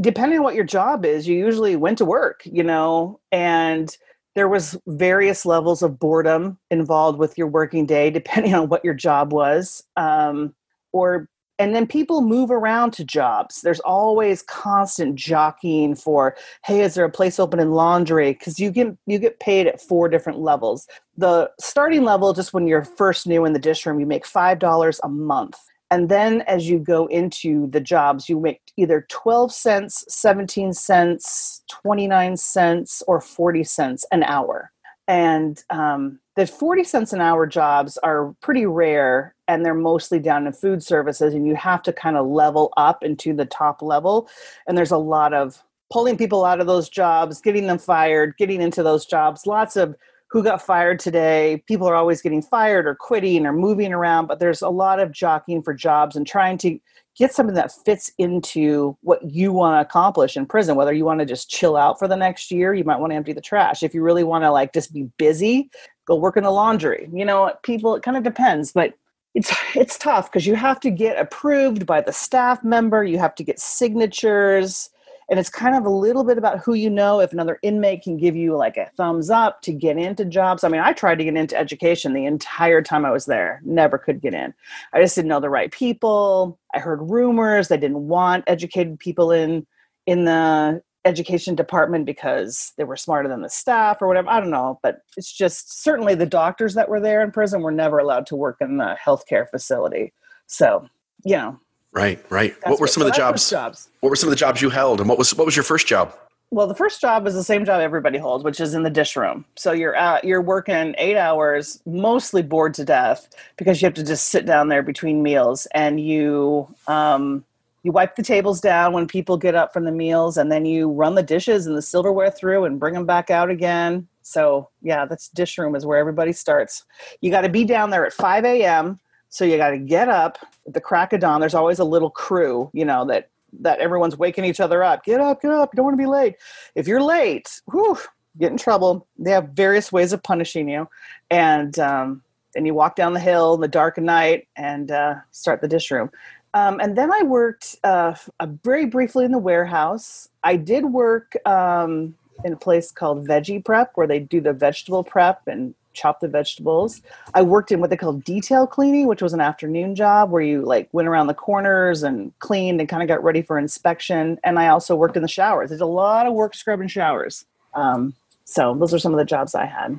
depending 0.00 0.38
on 0.38 0.44
what 0.44 0.54
your 0.54 0.64
job 0.64 1.04
is 1.04 1.28
you 1.28 1.36
usually 1.36 1.76
went 1.76 1.98
to 1.98 2.04
work 2.04 2.42
you 2.44 2.62
know 2.62 3.20
and 3.30 3.96
there 4.34 4.48
was 4.48 4.78
various 4.86 5.44
levels 5.44 5.82
of 5.82 5.98
boredom 5.98 6.58
involved 6.70 7.18
with 7.18 7.36
your 7.36 7.46
working 7.46 7.84
day 7.84 8.10
depending 8.10 8.54
on 8.58 8.68
what 8.68 8.84
your 8.84 8.94
job 8.94 9.32
was 9.32 9.84
um, 9.96 10.54
or 10.92 11.28
and 11.58 11.76
then 11.76 11.86
people 11.86 12.22
move 12.22 12.50
around 12.50 12.92
to 12.94 13.04
jobs. 13.04 13.60
There's 13.60 13.78
always 13.80 14.42
constant 14.42 15.14
jockeying 15.14 15.94
for 15.94 16.34
hey 16.64 16.80
is 16.80 16.94
there 16.94 17.04
a 17.04 17.10
place 17.10 17.38
open 17.38 17.60
in 17.60 17.72
laundry? 17.72 18.32
Because 18.32 18.58
you 18.58 18.70
get 18.70 18.96
you 19.06 19.18
get 19.18 19.38
paid 19.38 19.66
at 19.66 19.80
four 19.80 20.08
different 20.08 20.40
levels. 20.40 20.88
The 21.16 21.50
starting 21.60 22.02
level 22.02 22.32
just 22.32 22.52
when 22.52 22.66
you're 22.66 22.84
first 22.84 23.26
new 23.26 23.44
in 23.44 23.52
the 23.52 23.60
dish 23.60 23.84
room 23.86 24.00
you 24.00 24.06
make 24.06 24.26
five 24.26 24.58
dollars 24.58 24.98
a 25.04 25.08
month 25.08 25.56
and 25.92 26.08
then 26.08 26.40
as 26.42 26.70
you 26.70 26.78
go 26.78 27.04
into 27.06 27.68
the 27.68 27.80
jobs 27.80 28.26
you 28.26 28.40
make 28.40 28.62
either 28.78 29.06
12 29.10 29.52
cents 29.52 30.04
17 30.08 30.72
cents 30.72 31.62
29 31.68 32.36
cents 32.38 33.02
or 33.06 33.20
40 33.20 33.62
cents 33.62 34.04
an 34.10 34.22
hour. 34.22 34.72
And 35.06 35.62
um, 35.68 36.20
the 36.36 36.46
40 36.46 36.84
cents 36.84 37.12
an 37.12 37.20
hour 37.20 37.46
jobs 37.46 37.98
are 37.98 38.34
pretty 38.40 38.64
rare 38.64 39.34
and 39.48 39.66
they're 39.66 39.74
mostly 39.74 40.18
down 40.18 40.46
in 40.46 40.52
food 40.54 40.82
services 40.82 41.34
and 41.34 41.46
you 41.46 41.56
have 41.56 41.82
to 41.82 41.92
kind 41.92 42.16
of 42.16 42.26
level 42.26 42.72
up 42.78 43.04
into 43.04 43.34
the 43.34 43.44
top 43.44 43.82
level. 43.82 44.30
And 44.66 44.78
there's 44.78 44.92
a 44.92 44.96
lot 44.96 45.34
of 45.34 45.62
pulling 45.92 46.16
people 46.16 46.46
out 46.46 46.60
of 46.60 46.66
those 46.66 46.88
jobs 46.88 47.42
getting 47.42 47.66
them 47.66 47.78
fired 47.78 48.34
getting 48.38 48.62
into 48.62 48.82
those 48.82 49.04
jobs 49.04 49.46
lots 49.46 49.76
of 49.76 49.94
who 50.32 50.42
got 50.42 50.62
fired 50.62 50.98
today. 50.98 51.62
People 51.68 51.86
are 51.86 51.94
always 51.94 52.22
getting 52.22 52.40
fired 52.40 52.86
or 52.86 52.94
quitting 52.94 53.44
or 53.44 53.52
moving 53.52 53.92
around 53.92 54.26
but 54.26 54.40
there's 54.40 54.62
a 54.62 54.68
lot 54.68 54.98
of 54.98 55.12
jockeying 55.12 55.62
for 55.62 55.74
jobs 55.74 56.16
and 56.16 56.26
trying 56.26 56.56
to 56.58 56.78
get 57.18 57.34
something 57.34 57.54
that 57.54 57.70
fits 57.84 58.10
into 58.16 58.96
what 59.02 59.22
you 59.30 59.52
want 59.52 59.76
to 59.76 59.86
accomplish 59.86 60.34
in 60.34 60.46
prison 60.46 60.74
whether 60.74 60.94
you 60.94 61.04
want 61.04 61.20
to 61.20 61.26
just 61.26 61.50
chill 61.50 61.76
out 61.76 61.98
for 61.98 62.08
the 62.08 62.16
next 62.16 62.50
year 62.50 62.72
you 62.72 62.82
might 62.82 62.98
want 62.98 63.10
to 63.12 63.16
empty 63.16 63.34
the 63.34 63.40
trash. 63.42 63.82
If 63.82 63.94
you 63.94 64.02
really 64.02 64.24
want 64.24 64.42
to 64.44 64.50
like 64.50 64.72
just 64.72 64.94
be 64.94 65.10
busy 65.18 65.70
go 66.06 66.16
work 66.16 66.36
in 66.36 66.44
the 66.44 66.50
laundry. 66.50 67.08
You 67.12 67.26
know 67.26 67.52
people 67.62 67.94
it 67.94 68.02
kind 68.02 68.16
of 68.16 68.22
depends 68.22 68.72
but 68.72 68.94
it's 69.34 69.54
it's 69.76 69.98
tough 69.98 70.32
because 70.32 70.46
you 70.46 70.54
have 70.54 70.80
to 70.80 70.90
get 70.90 71.18
approved 71.18 71.84
by 71.84 72.00
the 72.00 72.12
staff 72.12 72.64
member 72.64 73.04
you 73.04 73.18
have 73.18 73.34
to 73.34 73.44
get 73.44 73.60
signatures 73.60 74.88
and 75.32 75.40
it's 75.40 75.48
kind 75.48 75.74
of 75.74 75.86
a 75.86 75.90
little 75.90 76.24
bit 76.24 76.36
about 76.36 76.58
who 76.58 76.74
you 76.74 76.90
know 76.90 77.18
if 77.18 77.32
another 77.32 77.58
inmate 77.62 78.02
can 78.02 78.18
give 78.18 78.36
you 78.36 78.54
like 78.54 78.76
a 78.76 78.90
thumbs 78.98 79.30
up 79.30 79.62
to 79.62 79.72
get 79.72 79.96
into 79.96 80.26
jobs. 80.26 80.62
I 80.62 80.68
mean 80.68 80.82
i 80.82 80.92
tried 80.92 81.16
to 81.16 81.24
get 81.24 81.36
into 81.36 81.58
education 81.58 82.12
the 82.12 82.26
entire 82.26 82.82
time 82.82 83.06
i 83.06 83.10
was 83.10 83.24
there 83.24 83.62
never 83.64 83.96
could 83.96 84.20
get 84.20 84.34
in. 84.34 84.52
I 84.92 85.00
just 85.00 85.14
didn't 85.14 85.30
know 85.30 85.40
the 85.40 85.48
right 85.48 85.72
people. 85.72 86.60
I 86.74 86.80
heard 86.80 87.00
rumors 87.00 87.68
they 87.68 87.78
didn't 87.78 88.06
want 88.06 88.44
educated 88.46 88.98
people 88.98 89.32
in 89.32 89.66
in 90.06 90.26
the 90.26 90.82
education 91.06 91.54
department 91.54 92.04
because 92.04 92.74
they 92.76 92.84
were 92.84 92.96
smarter 92.96 93.28
than 93.28 93.40
the 93.40 93.48
staff 93.48 94.02
or 94.02 94.08
whatever. 94.08 94.28
I 94.28 94.38
don't 94.38 94.50
know 94.50 94.80
but 94.82 94.98
it's 95.16 95.32
just 95.32 95.82
certainly 95.82 96.14
the 96.14 96.26
doctors 96.26 96.74
that 96.74 96.90
were 96.90 97.00
there 97.00 97.22
in 97.22 97.32
prison 97.32 97.62
were 97.62 97.72
never 97.72 97.98
allowed 97.98 98.26
to 98.26 98.36
work 98.36 98.58
in 98.60 98.76
the 98.76 98.98
healthcare 99.02 99.48
facility. 99.48 100.12
So 100.46 100.86
you 101.24 101.36
know 101.36 101.58
Right, 101.92 102.24
right. 102.30 102.54
what 102.66 102.80
were 102.80 102.86
some 102.86 103.02
of 103.02 103.06
the 103.06 103.16
jobs, 103.16 103.48
jobs? 103.50 103.88
What 104.00 104.10
were 104.10 104.16
some 104.16 104.28
of 104.28 104.30
the 104.30 104.36
jobs 104.36 104.62
you 104.62 104.70
held, 104.70 105.00
and 105.00 105.08
what 105.08 105.18
was 105.18 105.34
what 105.34 105.44
was 105.44 105.54
your 105.54 105.62
first 105.62 105.86
job? 105.86 106.16
Well, 106.50 106.66
the 106.66 106.74
first 106.74 107.00
job 107.00 107.26
is 107.26 107.32
the 107.34 107.44
same 107.44 107.64
job 107.64 107.80
everybody 107.80 108.18
holds, 108.18 108.44
which 108.44 108.60
is 108.60 108.74
in 108.74 108.82
the 108.82 108.90
dish 108.90 109.16
room. 109.16 109.46
So 109.56 109.72
you're 109.72 109.94
at, 109.94 110.22
you're 110.22 110.42
working 110.42 110.94
eight 110.98 111.16
hours, 111.16 111.80
mostly 111.86 112.42
bored 112.42 112.74
to 112.74 112.84
death 112.84 113.26
because 113.56 113.80
you 113.80 113.86
have 113.86 113.94
to 113.94 114.04
just 114.04 114.28
sit 114.28 114.44
down 114.44 114.68
there 114.68 114.82
between 114.82 115.22
meals, 115.22 115.66
and 115.74 116.00
you 116.00 116.68
um, 116.88 117.44
you 117.82 117.92
wipe 117.92 118.16
the 118.16 118.22
tables 118.22 118.60
down 118.60 118.92
when 118.92 119.06
people 119.06 119.36
get 119.36 119.54
up 119.54 119.72
from 119.72 119.84
the 119.84 119.92
meals, 119.92 120.36
and 120.36 120.52
then 120.52 120.64
you 120.64 120.90
run 120.90 121.14
the 121.14 121.22
dishes 121.22 121.66
and 121.66 121.76
the 121.76 121.82
silverware 121.82 122.30
through 122.30 122.64
and 122.64 122.80
bring 122.80 122.94
them 122.94 123.06
back 123.06 123.30
out 123.30 123.50
again. 123.50 124.06
So 124.22 124.68
yeah, 124.82 125.04
that's 125.04 125.28
dish 125.28 125.58
room 125.58 125.74
is 125.74 125.84
where 125.84 125.98
everybody 125.98 126.32
starts. 126.32 126.84
You 127.20 127.30
got 127.30 127.42
to 127.42 127.48
be 127.48 127.64
down 127.64 127.90
there 127.90 128.06
at 128.06 128.12
five 128.12 128.44
a.m. 128.44 129.00
So 129.32 129.46
you 129.46 129.56
got 129.56 129.70
to 129.70 129.78
get 129.78 130.10
up 130.10 130.36
at 130.66 130.74
the 130.74 130.80
crack 130.80 131.14
of 131.14 131.20
dawn. 131.20 131.40
There's 131.40 131.54
always 131.54 131.78
a 131.78 131.84
little 131.84 132.10
crew, 132.10 132.70
you 132.74 132.84
know, 132.84 133.06
that 133.06 133.30
that 133.60 133.78
everyone's 133.78 134.16
waking 134.16 134.44
each 134.44 134.60
other 134.60 134.84
up. 134.84 135.04
Get 135.04 135.20
up, 135.20 135.40
get 135.40 135.50
up. 135.50 135.70
You 135.72 135.78
don't 135.78 135.86
want 135.86 135.94
to 135.94 136.02
be 136.02 136.06
late. 136.06 136.36
If 136.74 136.86
you're 136.86 137.02
late, 137.02 137.62
whew, 137.70 137.98
get 138.38 138.52
in 138.52 138.58
trouble. 138.58 139.06
They 139.18 139.30
have 139.30 139.48
various 139.48 139.90
ways 139.90 140.12
of 140.12 140.22
punishing 140.22 140.68
you, 140.68 140.86
and 141.30 141.78
um, 141.78 142.22
and 142.54 142.66
you 142.66 142.74
walk 142.74 142.94
down 142.94 143.14
the 143.14 143.20
hill 143.20 143.54
in 143.54 143.62
the 143.62 143.68
dark 143.68 143.96
of 143.96 144.04
night 144.04 144.48
and 144.56 144.90
uh, 144.90 145.14
start 145.30 145.62
the 145.62 145.68
dish 145.68 145.90
room. 145.90 146.10
Um, 146.52 146.78
and 146.80 146.98
then 146.98 147.10
I 147.10 147.22
worked 147.22 147.76
uh, 147.84 148.14
very 148.62 148.84
briefly 148.84 149.24
in 149.24 149.32
the 149.32 149.38
warehouse. 149.38 150.28
I 150.44 150.56
did 150.56 150.84
work 150.84 151.34
um, 151.46 152.14
in 152.44 152.52
a 152.52 152.56
place 152.56 152.92
called 152.92 153.26
Veggie 153.26 153.64
Prep, 153.64 153.92
where 153.94 154.06
they 154.06 154.18
do 154.18 154.42
the 154.42 154.52
vegetable 154.52 155.04
prep 155.04 155.40
and 155.46 155.74
chop 155.92 156.20
the 156.20 156.28
vegetables. 156.28 157.02
I 157.34 157.42
worked 157.42 157.72
in 157.72 157.80
what 157.80 157.90
they 157.90 157.96
call 157.96 158.14
detail 158.14 158.66
cleaning, 158.66 159.06
which 159.06 159.22
was 159.22 159.32
an 159.32 159.40
afternoon 159.40 159.94
job 159.94 160.30
where 160.30 160.42
you 160.42 160.62
like 160.62 160.88
went 160.92 161.08
around 161.08 161.26
the 161.26 161.34
corners 161.34 162.02
and 162.02 162.36
cleaned 162.38 162.80
and 162.80 162.88
kind 162.88 163.02
of 163.02 163.08
got 163.08 163.22
ready 163.22 163.42
for 163.42 163.58
inspection. 163.58 164.38
And 164.44 164.58
I 164.58 164.68
also 164.68 164.96
worked 164.96 165.16
in 165.16 165.22
the 165.22 165.28
showers. 165.28 165.70
There's 165.70 165.80
a 165.80 165.86
lot 165.86 166.26
of 166.26 166.32
work 166.34 166.54
scrubbing 166.54 166.88
showers. 166.88 167.44
Um, 167.74 168.14
so 168.44 168.74
those 168.74 168.92
are 168.92 168.98
some 168.98 169.12
of 169.12 169.18
the 169.18 169.24
jobs 169.24 169.54
I 169.54 169.66
had. 169.66 169.98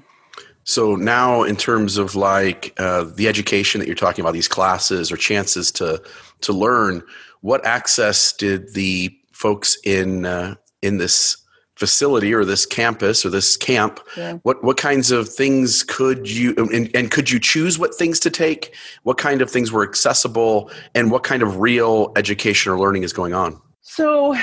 So 0.65 0.95
now, 0.95 1.43
in 1.43 1.57
terms 1.57 1.97
of 1.97 2.15
like 2.15 2.73
uh, 2.77 3.03
the 3.03 3.27
education 3.27 3.79
that 3.79 3.87
you're 3.87 3.95
talking 3.95 4.23
about, 4.23 4.33
these 4.33 4.47
classes 4.47 5.11
or 5.11 5.17
chances 5.17 5.71
to 5.73 6.01
to 6.41 6.53
learn, 6.53 7.03
what 7.41 7.65
access 7.65 8.31
did 8.31 8.73
the 8.73 9.15
folks 9.31 9.77
in 9.83 10.25
uh, 10.25 10.55
in 10.81 10.97
this 10.97 11.42
facility 11.83 12.33
or 12.33 12.45
this 12.45 12.65
campus 12.65 13.25
or 13.25 13.29
this 13.29 13.57
camp 13.57 13.99
yeah. 14.15 14.33
what 14.43 14.63
what 14.63 14.77
kinds 14.77 15.11
of 15.11 15.27
things 15.27 15.83
could 15.83 16.29
you 16.29 16.55
and, 16.57 16.89
and 16.95 17.11
could 17.11 17.29
you 17.29 17.39
choose 17.39 17.77
what 17.77 17.93
things 17.93 18.19
to 18.21 18.29
take? 18.29 18.73
What 19.03 19.17
kind 19.17 19.41
of 19.41 19.51
things 19.51 19.71
were 19.71 19.83
accessible? 19.83 20.71
And 20.95 21.11
what 21.11 21.23
kind 21.23 21.43
of 21.43 21.59
real 21.59 22.13
education 22.15 22.71
or 22.71 22.79
learning 22.79 23.03
is 23.03 23.11
going 23.11 23.33
on? 23.33 23.61
So 23.81 24.35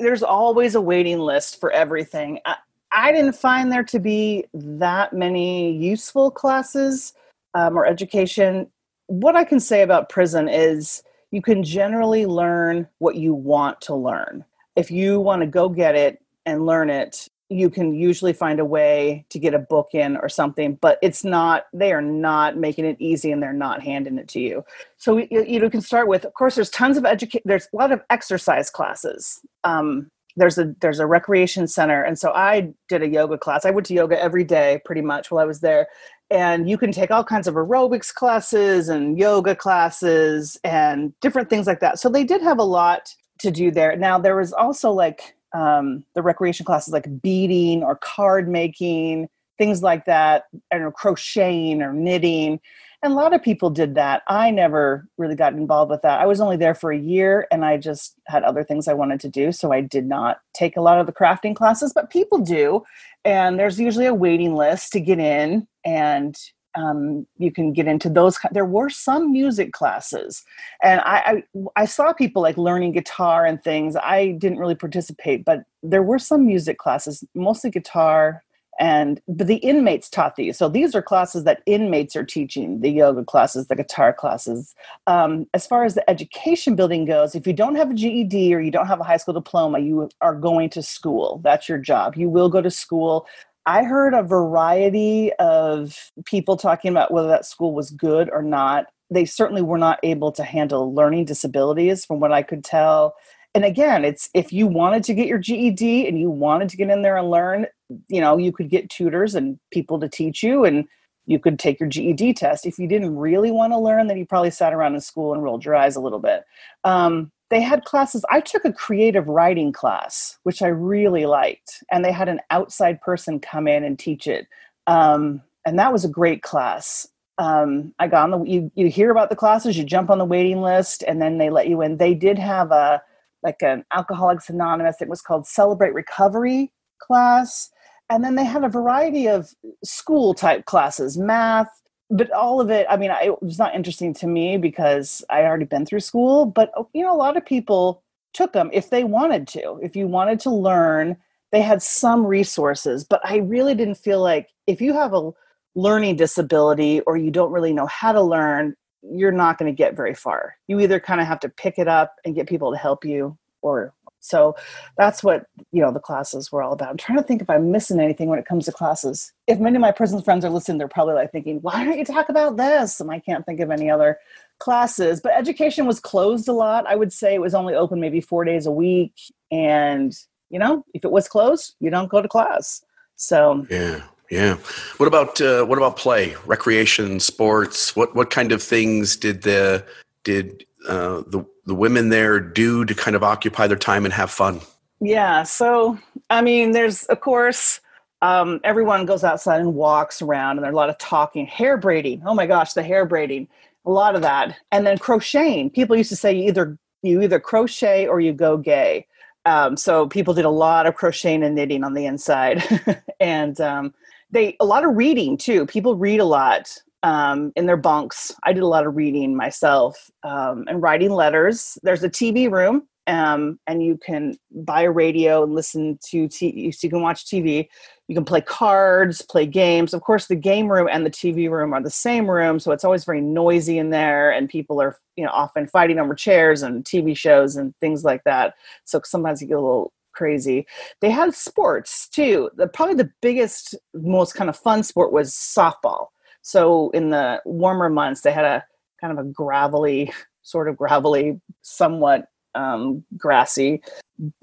there's 0.00 0.22
always 0.22 0.74
a 0.74 0.80
waiting 0.80 1.20
list 1.20 1.60
for 1.60 1.70
everything. 1.70 2.40
I, 2.44 2.56
I 2.90 3.12
didn't 3.12 3.36
find 3.36 3.70
there 3.70 3.84
to 3.84 4.00
be 4.00 4.44
that 4.52 5.12
many 5.12 5.72
useful 5.72 6.30
classes 6.30 7.14
um, 7.54 7.76
or 7.78 7.86
education. 7.86 8.68
What 9.06 9.36
i 9.36 9.44
can 9.44 9.60
say 9.60 9.82
about 9.82 10.08
prison 10.08 10.48
is 10.48 11.02
you 11.30 11.40
can 11.40 11.62
generally 11.62 12.26
learn 12.26 12.88
what 12.98 13.14
you 13.14 13.34
want 13.34 13.80
to 13.82 13.94
learn. 13.94 14.44
If 14.74 14.90
you 14.90 15.20
want 15.20 15.42
to 15.42 15.46
go 15.46 15.68
get 15.68 15.94
it 15.94 16.20
and 16.46 16.64
learn 16.64 16.88
it 16.88 17.28
you 17.48 17.70
can 17.70 17.94
usually 17.94 18.32
find 18.32 18.58
a 18.58 18.64
way 18.64 19.24
to 19.28 19.38
get 19.38 19.54
a 19.54 19.58
book 19.58 19.90
in 19.92 20.16
or 20.16 20.28
something 20.28 20.76
but 20.80 20.98
it's 21.00 21.22
not 21.22 21.66
they 21.72 21.92
are 21.92 22.02
not 22.02 22.56
making 22.56 22.84
it 22.84 22.96
easy 22.98 23.30
and 23.30 23.42
they're 23.42 23.52
not 23.52 23.82
handing 23.82 24.18
it 24.18 24.28
to 24.28 24.40
you. 24.40 24.64
So 24.96 25.18
you, 25.18 25.44
you 25.46 25.70
can 25.70 25.80
start 25.80 26.08
with 26.08 26.24
of 26.24 26.34
course 26.34 26.56
there's 26.56 26.70
tons 26.70 26.96
of 26.96 27.04
education 27.04 27.42
there's 27.44 27.68
a 27.72 27.76
lot 27.76 27.92
of 27.92 28.02
exercise 28.10 28.70
classes. 28.70 29.40
Um, 29.64 30.10
there's 30.38 30.58
a 30.58 30.74
there's 30.80 30.98
a 30.98 31.06
recreation 31.06 31.66
center 31.66 32.02
and 32.02 32.18
so 32.18 32.30
i 32.32 32.72
did 32.88 33.02
a 33.02 33.08
yoga 33.08 33.38
class. 33.38 33.64
I 33.64 33.70
went 33.70 33.86
to 33.86 33.94
yoga 33.94 34.20
every 34.20 34.44
day 34.44 34.80
pretty 34.84 35.02
much 35.02 35.30
while 35.30 35.40
i 35.40 35.46
was 35.46 35.60
there 35.60 35.86
and 36.30 36.68
you 36.68 36.76
can 36.76 36.90
take 36.90 37.12
all 37.12 37.24
kinds 37.24 37.46
of 37.46 37.54
aerobics 37.54 38.12
classes 38.12 38.88
and 38.88 39.18
yoga 39.18 39.54
classes 39.54 40.58
and 40.64 41.12
different 41.20 41.48
things 41.48 41.68
like 41.68 41.78
that. 41.78 42.00
So 42.00 42.08
they 42.08 42.24
did 42.24 42.42
have 42.42 42.58
a 42.58 42.64
lot 42.64 43.14
to 43.38 43.52
do 43.52 43.70
there. 43.70 43.96
Now 43.96 44.18
there 44.18 44.34
was 44.34 44.52
also 44.52 44.90
like 44.90 45.35
um, 45.54 46.04
the 46.14 46.22
recreation 46.22 46.64
classes 46.64 46.92
like 46.92 47.22
beading 47.22 47.82
or 47.82 47.96
card 47.96 48.48
making, 48.48 49.28
things 49.58 49.82
like 49.82 50.04
that, 50.06 50.44
and 50.70 50.92
crocheting 50.94 51.82
or 51.82 51.92
knitting. 51.92 52.60
And 53.02 53.12
a 53.12 53.16
lot 53.16 53.34
of 53.34 53.42
people 53.42 53.70
did 53.70 53.94
that. 53.94 54.22
I 54.26 54.50
never 54.50 55.06
really 55.18 55.36
got 55.36 55.52
involved 55.52 55.90
with 55.90 56.02
that. 56.02 56.20
I 56.20 56.26
was 56.26 56.40
only 56.40 56.56
there 56.56 56.74
for 56.74 56.90
a 56.90 56.98
year 56.98 57.46
and 57.52 57.64
I 57.64 57.76
just 57.76 58.14
had 58.26 58.42
other 58.42 58.64
things 58.64 58.88
I 58.88 58.94
wanted 58.94 59.20
to 59.20 59.28
do. 59.28 59.52
So 59.52 59.70
I 59.70 59.80
did 59.80 60.06
not 60.06 60.40
take 60.54 60.76
a 60.76 60.80
lot 60.80 60.98
of 60.98 61.06
the 61.06 61.12
crafting 61.12 61.54
classes, 61.54 61.92
but 61.94 62.10
people 62.10 62.38
do. 62.38 62.82
And 63.24 63.58
there's 63.58 63.78
usually 63.78 64.06
a 64.06 64.14
waiting 64.14 64.54
list 64.54 64.92
to 64.92 65.00
get 65.00 65.18
in. 65.18 65.68
And 65.84 66.36
um, 66.76 67.26
you 67.38 67.50
can 67.50 67.72
get 67.72 67.86
into 67.86 68.08
those. 68.08 68.38
There 68.52 68.64
were 68.66 68.90
some 68.90 69.32
music 69.32 69.72
classes, 69.72 70.44
and 70.82 71.00
I, 71.00 71.42
I, 71.54 71.64
I 71.82 71.84
saw 71.86 72.12
people 72.12 72.42
like 72.42 72.56
learning 72.56 72.92
guitar 72.92 73.46
and 73.46 73.62
things. 73.62 73.96
I 73.96 74.32
didn't 74.32 74.58
really 74.58 74.74
participate, 74.74 75.44
but 75.44 75.64
there 75.82 76.02
were 76.02 76.18
some 76.18 76.46
music 76.46 76.78
classes, 76.78 77.24
mostly 77.34 77.70
guitar. 77.70 78.42
And 78.78 79.22
but 79.26 79.46
the 79.46 79.56
inmates 79.56 80.10
taught 80.10 80.36
these, 80.36 80.58
so 80.58 80.68
these 80.68 80.94
are 80.94 81.00
classes 81.00 81.44
that 81.44 81.62
inmates 81.64 82.14
are 82.14 82.24
teaching: 82.24 82.82
the 82.82 82.90
yoga 82.90 83.24
classes, 83.24 83.68
the 83.68 83.74
guitar 83.74 84.12
classes. 84.12 84.74
Um, 85.06 85.46
as 85.54 85.66
far 85.66 85.84
as 85.84 85.94
the 85.94 86.08
education 86.10 86.76
building 86.76 87.06
goes, 87.06 87.34
if 87.34 87.46
you 87.46 87.54
don't 87.54 87.76
have 87.76 87.90
a 87.90 87.94
GED 87.94 88.54
or 88.54 88.60
you 88.60 88.70
don't 88.70 88.86
have 88.86 89.00
a 89.00 89.04
high 89.04 89.16
school 89.16 89.32
diploma, 89.32 89.78
you 89.78 90.10
are 90.20 90.34
going 90.34 90.68
to 90.70 90.82
school. 90.82 91.40
That's 91.42 91.70
your 91.70 91.78
job. 91.78 92.16
You 92.16 92.28
will 92.28 92.50
go 92.50 92.60
to 92.60 92.70
school. 92.70 93.26
I 93.66 93.82
heard 93.82 94.14
a 94.14 94.22
variety 94.22 95.32
of 95.34 96.10
people 96.24 96.56
talking 96.56 96.90
about 96.90 97.12
whether 97.12 97.28
that 97.28 97.44
school 97.44 97.74
was 97.74 97.90
good 97.90 98.30
or 98.32 98.42
not. 98.42 98.86
They 99.10 99.24
certainly 99.24 99.62
were 99.62 99.78
not 99.78 99.98
able 100.02 100.32
to 100.32 100.44
handle 100.44 100.94
learning 100.94 101.24
disabilities, 101.24 102.04
from 102.04 102.20
what 102.20 102.32
I 102.32 102.42
could 102.42 102.64
tell. 102.64 103.14
And 103.54 103.64
again, 103.64 104.04
it's 104.04 104.28
if 104.34 104.52
you 104.52 104.66
wanted 104.66 105.02
to 105.04 105.14
get 105.14 105.26
your 105.26 105.38
GED 105.38 106.06
and 106.06 106.18
you 106.18 106.30
wanted 106.30 106.68
to 106.68 106.76
get 106.76 106.90
in 106.90 107.02
there 107.02 107.16
and 107.16 107.30
learn, 107.30 107.66
you 108.08 108.20
know, 108.20 108.36
you 108.36 108.52
could 108.52 108.68
get 108.68 108.90
tutors 108.90 109.34
and 109.34 109.58
people 109.72 109.98
to 110.00 110.08
teach 110.08 110.42
you. 110.42 110.64
And 110.64 110.86
you 111.26 111.38
could 111.38 111.58
take 111.58 111.80
your 111.80 111.88
GED 111.88 112.34
test. 112.34 112.66
If 112.66 112.78
you 112.78 112.86
didn't 112.86 113.16
really 113.16 113.50
want 113.50 113.72
to 113.72 113.78
learn, 113.78 114.06
then 114.06 114.16
you 114.16 114.24
probably 114.24 114.50
sat 114.50 114.72
around 114.72 114.94
in 114.94 115.00
school 115.00 115.34
and 115.34 115.42
rolled 115.42 115.64
your 115.64 115.74
eyes 115.74 115.96
a 115.96 116.00
little 116.00 116.20
bit. 116.20 116.44
Um, 116.84 117.32
they 117.50 117.60
had 117.60 117.84
classes. 117.84 118.24
I 118.30 118.40
took 118.40 118.64
a 118.64 118.72
creative 118.72 119.28
writing 119.28 119.72
class, 119.72 120.38
which 120.42 120.62
I 120.62 120.68
really 120.68 121.26
liked, 121.26 121.84
and 121.90 122.04
they 122.04 122.12
had 122.12 122.28
an 122.28 122.40
outside 122.50 123.00
person 123.00 123.40
come 123.40 123.68
in 123.68 123.84
and 123.84 123.98
teach 123.98 124.26
it. 124.26 124.46
Um, 124.86 125.42
and 125.64 125.78
that 125.78 125.92
was 125.92 126.04
a 126.04 126.08
great 126.08 126.42
class. 126.42 127.06
Um, 127.38 127.94
I 127.98 128.08
got 128.08 128.24
on 128.24 128.30
the 128.30 128.50
you, 128.50 128.72
you 128.74 128.88
hear 128.88 129.10
about 129.10 129.30
the 129.30 129.36
classes, 129.36 129.76
you 129.76 129.84
jump 129.84 130.10
on 130.10 130.18
the 130.18 130.24
waiting 130.24 130.62
list, 130.62 131.04
and 131.06 131.20
then 131.20 131.38
they 131.38 131.50
let 131.50 131.68
you 131.68 131.82
in. 131.82 131.98
They 131.98 132.14
did 132.14 132.38
have 132.38 132.70
a 132.72 133.02
like 133.42 133.62
an 133.62 133.84
Alcoholics 133.92 134.48
Anonymous. 134.48 135.00
It 135.00 135.08
was 135.08 135.22
called 135.22 135.46
Celebrate 135.46 135.94
Recovery 135.94 136.72
class, 136.98 137.70
and 138.08 138.24
then 138.24 138.34
they 138.34 138.44
had 138.44 138.64
a 138.64 138.68
variety 138.68 139.28
of 139.28 139.54
school 139.84 140.34
type 140.34 140.64
classes, 140.64 141.18
math, 141.18 141.70
but 142.10 142.30
all 142.30 142.60
of 142.60 142.70
it. 142.70 142.86
I 142.88 142.96
mean, 142.96 143.10
it 143.10 143.42
was 143.42 143.58
not 143.58 143.74
interesting 143.74 144.14
to 144.14 144.26
me 144.26 144.56
because 144.56 145.24
I 145.28 145.42
already 145.42 145.64
been 145.64 145.86
through 145.86 146.00
school. 146.00 146.46
But 146.46 146.70
oh, 146.76 146.88
you 146.92 147.02
know, 147.02 147.14
a 147.14 147.16
lot 147.16 147.36
of 147.36 147.44
people 147.44 148.02
took 148.32 148.52
them 148.52 148.70
if 148.72 148.90
they 148.90 149.04
wanted 149.04 149.48
to. 149.48 149.78
If 149.82 149.96
you 149.96 150.06
wanted 150.06 150.40
to 150.40 150.50
learn, 150.50 151.16
they 151.52 151.62
had 151.62 151.82
some 151.82 152.26
resources. 152.26 153.04
But 153.04 153.20
I 153.24 153.38
really 153.38 153.74
didn't 153.74 153.96
feel 153.96 154.22
like 154.22 154.50
if 154.66 154.80
you 154.80 154.92
have 154.92 155.14
a 155.14 155.32
learning 155.74 156.16
disability 156.16 157.00
or 157.00 157.16
you 157.16 157.30
don't 157.30 157.52
really 157.52 157.72
know 157.72 157.86
how 157.86 158.12
to 158.12 158.22
learn, 158.22 158.74
you're 159.02 159.32
not 159.32 159.58
going 159.58 159.70
to 159.70 159.76
get 159.76 159.94
very 159.94 160.14
far. 160.14 160.56
You 160.68 160.80
either 160.80 161.00
kind 161.00 161.20
of 161.20 161.26
have 161.26 161.40
to 161.40 161.48
pick 161.48 161.78
it 161.78 161.88
up 161.88 162.16
and 162.24 162.34
get 162.34 162.48
people 162.48 162.72
to 162.72 162.78
help 162.78 163.04
you 163.04 163.36
or 163.62 163.92
so 164.26 164.56
that's 164.96 165.22
what 165.22 165.46
you 165.72 165.80
know 165.80 165.92
the 165.92 166.00
classes 166.00 166.50
were 166.50 166.62
all 166.62 166.72
about. 166.72 166.90
I'm 166.90 166.96
trying 166.96 167.18
to 167.18 167.24
think 167.24 167.42
if 167.42 167.48
I'm 167.48 167.70
missing 167.70 168.00
anything 168.00 168.28
when 168.28 168.38
it 168.38 168.46
comes 168.46 168.64
to 168.66 168.72
classes. 168.72 169.32
If 169.46 169.60
many 169.60 169.76
of 169.76 169.80
my 169.80 169.92
prison 169.92 170.20
friends 170.22 170.44
are 170.44 170.50
listening, 170.50 170.78
they're 170.78 170.88
probably 170.88 171.14
like 171.14 171.32
thinking, 171.32 171.60
"Why 171.62 171.84
don't 171.84 171.98
you 171.98 172.04
talk 172.04 172.28
about 172.28 172.56
this?" 172.56 173.00
And 173.00 173.10
I 173.10 173.20
can't 173.20 173.46
think 173.46 173.60
of 173.60 173.70
any 173.70 173.90
other 173.90 174.18
classes. 174.58 175.20
But 175.20 175.32
education 175.32 175.86
was 175.86 176.00
closed 176.00 176.48
a 176.48 176.52
lot. 176.52 176.86
I 176.86 176.96
would 176.96 177.12
say 177.12 177.34
it 177.34 177.40
was 177.40 177.54
only 177.54 177.74
open 177.74 178.00
maybe 178.00 178.20
four 178.20 178.44
days 178.44 178.66
a 178.66 178.72
week, 178.72 179.14
and 179.50 180.12
you 180.50 180.58
know, 180.58 180.84
if 180.94 181.04
it 181.04 181.10
was 181.10 181.28
closed, 181.28 181.74
you 181.80 181.90
don't 181.90 182.10
go 182.10 182.20
to 182.20 182.28
class. 182.28 182.84
So 183.16 183.66
yeah, 183.70 184.02
yeah. 184.30 184.56
What 184.96 185.06
about 185.06 185.40
uh, 185.40 185.64
what 185.64 185.78
about 185.78 185.96
play, 185.96 186.34
recreation, 186.46 187.20
sports? 187.20 187.94
What 187.94 188.14
what 188.14 188.30
kind 188.30 188.52
of 188.52 188.62
things 188.62 189.16
did 189.16 189.42
the 189.42 189.84
did 190.24 190.64
uh, 190.88 191.22
the 191.26 191.44
the 191.66 191.74
women 191.74 192.08
there 192.08 192.40
do 192.40 192.84
to 192.84 192.94
kind 192.94 193.16
of 193.16 193.22
occupy 193.22 193.66
their 193.66 193.76
time 193.76 194.04
and 194.04 194.14
have 194.14 194.30
fun? 194.30 194.60
Yeah. 195.00 195.42
So 195.42 195.98
I 196.30 196.42
mean, 196.42 196.72
there's 196.72 197.04
of 197.04 197.20
course 197.20 197.80
um, 198.22 198.60
everyone 198.64 199.06
goes 199.06 199.24
outside 199.24 199.60
and 199.60 199.74
walks 199.74 200.22
around, 200.22 200.56
and 200.56 200.64
there's 200.64 200.72
a 200.72 200.76
lot 200.76 200.88
of 200.88 200.98
talking, 200.98 201.46
hair 201.46 201.76
braiding. 201.76 202.22
Oh 202.24 202.34
my 202.34 202.46
gosh, 202.46 202.72
the 202.72 202.82
hair 202.82 203.04
braiding, 203.04 203.48
a 203.84 203.90
lot 203.90 204.14
of 204.16 204.22
that, 204.22 204.56
and 204.72 204.86
then 204.86 204.98
crocheting. 204.98 205.70
People 205.70 205.96
used 205.96 206.10
to 206.10 206.16
say 206.16 206.34
you 206.34 206.48
either 206.48 206.78
you 207.02 207.22
either 207.22 207.38
crochet 207.38 208.06
or 208.06 208.20
you 208.20 208.32
go 208.32 208.56
gay. 208.56 209.06
Um, 209.44 209.76
so 209.76 210.08
people 210.08 210.34
did 210.34 210.44
a 210.44 210.50
lot 210.50 210.86
of 210.86 210.96
crocheting 210.96 211.44
and 211.44 211.54
knitting 211.54 211.84
on 211.84 211.94
the 211.94 212.06
inside, 212.06 212.62
and 213.20 213.60
um, 213.60 213.94
they 214.30 214.56
a 214.60 214.64
lot 214.64 214.84
of 214.84 214.96
reading 214.96 215.36
too. 215.36 215.66
People 215.66 215.94
read 215.94 216.20
a 216.20 216.24
lot 216.24 216.76
um, 217.06 217.52
in 217.54 217.66
their 217.66 217.76
bunks. 217.76 218.34
I 218.42 218.52
did 218.52 218.64
a 218.64 218.66
lot 218.66 218.84
of 218.84 218.96
reading 218.96 219.36
myself 219.36 220.10
um, 220.24 220.64
and 220.66 220.82
writing 220.82 221.10
letters. 221.10 221.78
There's 221.84 222.02
a 222.02 222.10
TV 222.10 222.50
room, 222.50 222.88
um, 223.06 223.60
and 223.68 223.80
you 223.80 223.96
can 223.96 224.36
buy 224.50 224.82
a 224.82 224.90
radio 224.90 225.44
and 225.44 225.54
listen 225.54 226.00
to 226.06 226.26
TV. 226.26 226.74
So 226.74 226.84
you 226.84 226.90
can 226.90 227.02
watch 227.02 227.24
TV. 227.26 227.68
You 228.08 228.16
can 228.16 228.24
play 228.24 228.40
cards, 228.40 229.22
play 229.22 229.46
games. 229.46 229.94
Of 229.94 230.00
course, 230.00 230.26
the 230.26 230.34
game 230.34 230.66
room 230.66 230.88
and 230.90 231.06
the 231.06 231.10
TV 231.10 231.48
room 231.48 231.72
are 231.72 231.82
the 231.82 231.90
same 231.90 232.28
room, 232.28 232.58
so 232.58 232.72
it's 232.72 232.84
always 232.84 233.04
very 233.04 233.20
noisy 233.20 233.78
in 233.78 233.90
there, 233.90 234.32
and 234.32 234.48
people 234.48 234.82
are 234.82 234.98
you 235.14 235.24
know 235.24 235.30
often 235.30 235.68
fighting 235.68 236.00
over 236.00 236.12
chairs 236.12 236.64
and 236.64 236.84
TV 236.84 237.16
shows 237.16 237.54
and 237.54 237.72
things 237.80 238.02
like 238.02 238.24
that. 238.24 238.54
So 238.84 239.00
sometimes 239.04 239.40
you 239.40 239.46
get 239.46 239.58
a 239.58 239.60
little 239.60 239.92
crazy. 240.12 240.66
They 241.00 241.10
had 241.10 241.36
sports 241.36 242.08
too. 242.08 242.50
The 242.56 242.66
probably 242.66 242.96
the 242.96 243.12
biggest, 243.22 243.76
most 243.94 244.34
kind 244.34 244.50
of 244.50 244.56
fun 244.56 244.82
sport 244.82 245.12
was 245.12 245.32
softball. 245.32 246.06
So 246.46 246.90
in 246.90 247.10
the 247.10 247.42
warmer 247.44 247.88
months, 247.88 248.20
they 248.20 248.30
had 248.30 248.44
a 248.44 248.64
kind 249.00 249.12
of 249.12 249.18
a 249.18 249.28
gravelly, 249.28 250.12
sort 250.42 250.68
of 250.68 250.76
gravelly, 250.76 251.40
somewhat 251.62 252.28
um, 252.54 253.04
grassy 253.16 253.82